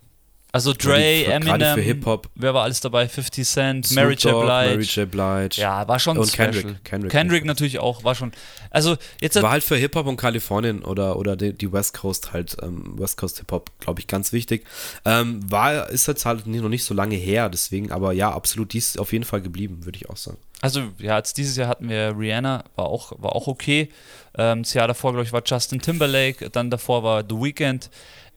also 0.56 0.72
Dre, 0.72 1.26
Eminem, 1.26 1.76
für 1.76 1.82
Hip-Hop. 1.82 2.30
wer 2.36 2.53
war 2.53 2.64
alles 2.64 2.80
dabei? 2.80 3.10
50 3.10 3.45
Cent, 3.45 3.88
Snoop 3.88 4.03
Mary 4.03 4.14
J. 4.14 4.32
Blige. 4.32 4.48
Mary 4.48 4.84
J. 4.84 5.11
Blige. 5.11 5.61
Ja, 5.61 5.86
war 5.86 5.99
schon 5.99 6.18
und 6.18 6.30
special. 6.30 6.52
Kendrick, 6.53 6.84
Kendrick. 6.86 7.11
Kendrick 7.11 7.44
natürlich 7.44 7.80
auch, 7.80 8.06
war 8.06 8.15
schon. 8.15 8.32
Also 8.69 8.95
jetzt 9.19 9.41
war 9.41 9.52
halt 9.52 9.65
für 9.65 9.76
Hip-Hop 9.76 10.07
und 10.07 10.15
Kalifornien 10.15 10.82
oder, 10.86 11.18
oder 11.18 11.36
die, 11.36 11.73
West 11.73 11.94
Coast 11.95 12.32
halt, 12.32 12.56
ähm, 12.61 12.98
West 12.98 13.18
Coast 13.18 13.40
Hip-Hop, 13.40 13.69
glaube 13.82 13.99
ich, 13.99 14.07
ganz 14.07 14.32
wichtig. 14.32 14.65
Ähm, 15.03 15.41
war, 15.52 15.90
ist 15.90 16.07
jetzt 16.07 16.26
halt 16.26 16.48
noch 16.48 16.69
nicht 16.69 16.86
so 16.86 16.94
lange 16.94 17.18
her, 17.18 17.49
deswegen, 17.49 17.91
aber 17.91 18.14
ja, 18.14 18.32
absolut, 18.32 18.72
die 18.72 18.77
ist 18.77 18.98
auf 18.98 19.11
jeden 19.11 19.26
Fall 19.26 19.41
geblieben, 19.41 19.84
würde 19.84 19.98
ich 19.98 20.10
auch 20.10 20.15
sagen. 20.15 20.38
Also, 20.61 20.84
ja, 20.99 21.18
jetzt 21.18 21.38
dieses 21.38 21.57
Jahr 21.57 21.68
hatten 21.68 21.90
wir 21.90 22.15
Rihanna, 22.18 22.64
war 22.77 22.86
auch, 22.86 23.11
war 23.18 23.36
auch 23.36 23.48
okay. 23.48 23.90
Ähm, 24.38 24.64
das 24.64 24.73
Jahr 24.73 24.88
davor, 24.88 25.11
glaube 25.11 25.26
ich, 25.26 25.34
war 25.34 25.44
Justin 25.45 25.82
Timberlake, 25.82 26.49
dann 26.49 26.69
davor 26.69 27.03
war 27.03 27.26
The 27.27 27.36
Weeknd. 27.36 27.90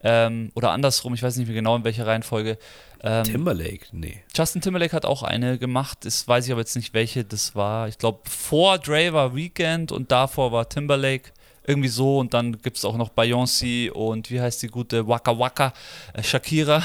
Ähm, 0.03 0.51
oder 0.55 0.71
andersrum, 0.71 1.15
ich 1.15 1.23
weiß 1.23 1.37
nicht 1.37 1.47
mehr 1.47 1.57
genau 1.57 1.77
in 1.77 1.85
welcher 1.85 2.07
Reihenfolge. 2.07 2.59
Ähm, 3.01 3.25
Timberlake? 3.25 3.87
Nee. 3.93 4.23
Justin 4.35 4.61
Timberlake 4.61 4.95
hat 4.95 5.05
auch 5.05 5.23
eine 5.23 5.59
gemacht, 5.59 5.99
das 6.03 6.27
weiß 6.27 6.47
ich 6.47 6.53
aber 6.53 6.61
jetzt 6.61 6.77
nicht, 6.77 6.95
welche 6.95 7.25
das 7.25 7.55
war. 7.55 7.89
Ich 7.89 7.99
glaube, 7.99 8.21
vor 8.29 8.79
Dre 8.79 9.13
war 9.13 9.35
Weekend 9.35 9.93
und 9.93 10.11
davor 10.11 10.53
war 10.53 10.69
Timberlake. 10.69 11.33
Irgendwie 11.67 11.89
so 11.89 12.19
und 12.19 12.33
dann 12.33 12.63
gibt 12.63 12.79
es 12.79 12.87
auch 12.87 12.97
noch 12.97 13.11
Beyoncé 13.11 13.91
und 13.91 14.31
wie 14.31 14.41
heißt 14.41 14.63
die 14.63 14.69
gute 14.69 15.07
Waka 15.07 15.39
Waka, 15.39 15.75
äh, 16.15 16.23
Shakira. 16.23 16.83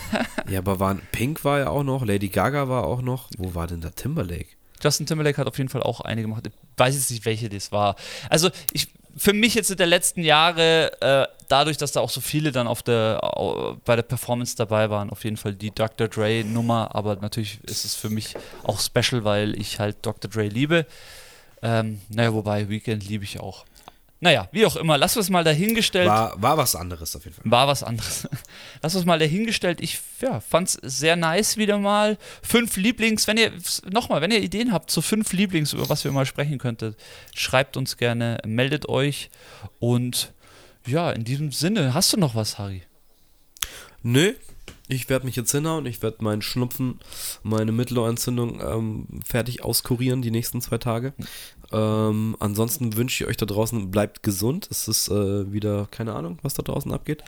ja, 0.48 0.60
aber 0.60 0.80
waren, 0.80 1.02
Pink 1.12 1.44
war 1.44 1.58
ja 1.58 1.68
auch 1.68 1.82
noch, 1.82 2.02
Lady 2.02 2.30
Gaga 2.30 2.66
war 2.66 2.84
auch 2.84 3.02
noch. 3.02 3.28
Wo 3.36 3.54
war 3.54 3.66
denn 3.66 3.82
da 3.82 3.90
Timberlake? 3.90 4.46
Justin 4.82 5.04
Timberlake 5.04 5.36
hat 5.36 5.46
auf 5.46 5.58
jeden 5.58 5.68
Fall 5.68 5.82
auch 5.82 6.00
eine 6.00 6.22
gemacht. 6.22 6.46
Ich 6.46 6.52
weiß 6.78 6.94
jetzt 6.94 7.10
nicht, 7.10 7.26
welche 7.26 7.50
das 7.50 7.72
war. 7.72 7.94
Also 8.30 8.48
ich, 8.72 8.88
für 9.16 9.32
mich 9.32 9.54
jetzt 9.54 9.70
in 9.70 9.76
der 9.76 9.86
letzten 9.86 10.22
Jahre, 10.22 10.92
äh, 11.00 11.26
dadurch, 11.52 11.76
dass 11.76 11.92
da 11.92 12.00
auch 12.00 12.10
so 12.10 12.22
viele 12.22 12.50
dann 12.50 12.66
auf 12.66 12.82
der, 12.82 13.20
bei 13.84 13.94
der 13.94 14.02
Performance 14.02 14.56
dabei 14.56 14.88
waren, 14.88 15.10
auf 15.10 15.22
jeden 15.24 15.36
Fall 15.36 15.54
die 15.54 15.70
Dr. 15.70 16.08
Dre 16.08 16.44
Nummer, 16.44 16.94
aber 16.94 17.16
natürlich 17.16 17.62
ist 17.64 17.84
es 17.84 17.94
für 17.94 18.08
mich 18.08 18.34
auch 18.64 18.80
special, 18.80 19.24
weil 19.24 19.60
ich 19.60 19.78
halt 19.78 19.98
Dr. 20.00 20.30
Dre 20.30 20.48
liebe. 20.48 20.86
Ähm, 21.60 22.00
naja, 22.08 22.32
wobei 22.32 22.68
Weekend 22.70 23.06
liebe 23.06 23.24
ich 23.24 23.38
auch. 23.38 23.66
Naja, 24.18 24.48
wie 24.52 24.64
auch 24.64 24.76
immer, 24.76 24.96
lass 24.96 25.16
uns 25.16 25.28
mal 25.28 25.44
dahingestellt. 25.44 26.08
War, 26.08 26.40
war 26.40 26.56
was 26.56 26.74
anderes 26.74 27.14
auf 27.16 27.24
jeden 27.24 27.36
Fall. 27.36 27.50
War 27.50 27.66
was 27.66 27.82
anderes. 27.82 28.28
lass 28.82 28.94
uns 28.94 29.04
mal 29.04 29.18
dahingestellt. 29.18 29.80
Ich 29.80 30.00
ja, 30.20 30.40
fand 30.40 30.68
es 30.68 30.78
sehr 30.82 31.16
nice 31.16 31.56
wieder 31.58 31.76
mal. 31.76 32.16
Fünf 32.40 32.76
Lieblings, 32.76 33.26
wenn 33.26 33.36
ihr, 33.36 33.52
nochmal, 33.90 34.22
wenn 34.22 34.30
ihr 34.30 34.40
Ideen 34.40 34.72
habt 34.72 34.90
zu 34.90 35.02
fünf 35.02 35.32
Lieblings, 35.32 35.72
über 35.72 35.88
was 35.88 36.04
wir 36.04 36.12
mal 36.12 36.24
sprechen 36.24 36.58
könntet, 36.58 36.96
schreibt 37.34 37.76
uns 37.76 37.96
gerne, 37.96 38.38
meldet 38.46 38.88
euch. 38.88 39.28
Und 39.80 40.32
ja, 40.86 41.10
in 41.10 41.24
diesem 41.24 41.52
Sinne, 41.52 41.94
hast 41.94 42.12
du 42.12 42.16
noch 42.16 42.34
was, 42.34 42.58
Harry? 42.58 42.82
Nö, 44.02 44.32
ich 44.88 45.08
werde 45.08 45.26
mich 45.26 45.36
jetzt 45.36 45.52
hinhauen, 45.52 45.86
ich 45.86 46.02
werde 46.02 46.22
meinen 46.24 46.42
Schnupfen, 46.42 47.00
meine 47.42 47.72
Mittelohrentzündung 47.72 48.60
ähm, 48.60 49.06
fertig 49.24 49.64
auskurieren 49.64 50.22
die 50.22 50.30
nächsten 50.30 50.60
zwei 50.60 50.78
Tage. 50.78 51.14
Ähm, 51.72 52.36
ansonsten 52.40 52.96
wünsche 52.96 53.24
ich 53.24 53.30
euch 53.30 53.36
da 53.36 53.46
draußen, 53.46 53.90
bleibt 53.90 54.22
gesund. 54.22 54.68
Es 54.70 54.88
ist 54.88 55.08
äh, 55.08 55.52
wieder, 55.52 55.88
keine 55.90 56.14
Ahnung, 56.14 56.38
was 56.42 56.54
da 56.54 56.62
draußen 56.62 56.92
abgeht. 56.92 57.22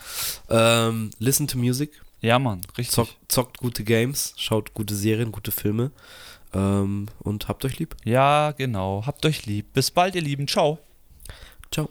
Ähm, 0.51 1.11
listen 1.19 1.47
to 1.47 1.57
music. 1.57 2.03
Ja, 2.21 2.39
Mann, 2.39 2.63
richtig. 2.77 2.95
Zock, 2.95 3.09
zockt 3.29 3.59
gute 3.59 3.85
Games, 3.85 4.35
schaut 4.37 4.75
gute 4.75 4.95
Serien, 4.95 5.33
gute 5.33 5.53
Filme 5.53 5.93
ähm, 6.55 7.07
und 7.21 7.49
habt 7.49 7.65
euch 7.65 7.79
lieb. 7.79 7.97
Ja, 8.05 8.53
genau. 8.53 9.05
Habt 9.07 9.25
euch 9.27 9.47
lieb. 9.47 9.73
Bis 9.73 9.91
bald, 9.91 10.15
ihr 10.15 10.23
Lieben. 10.23 10.49
Ciao. 10.49 10.79
Ciao. 11.71 11.89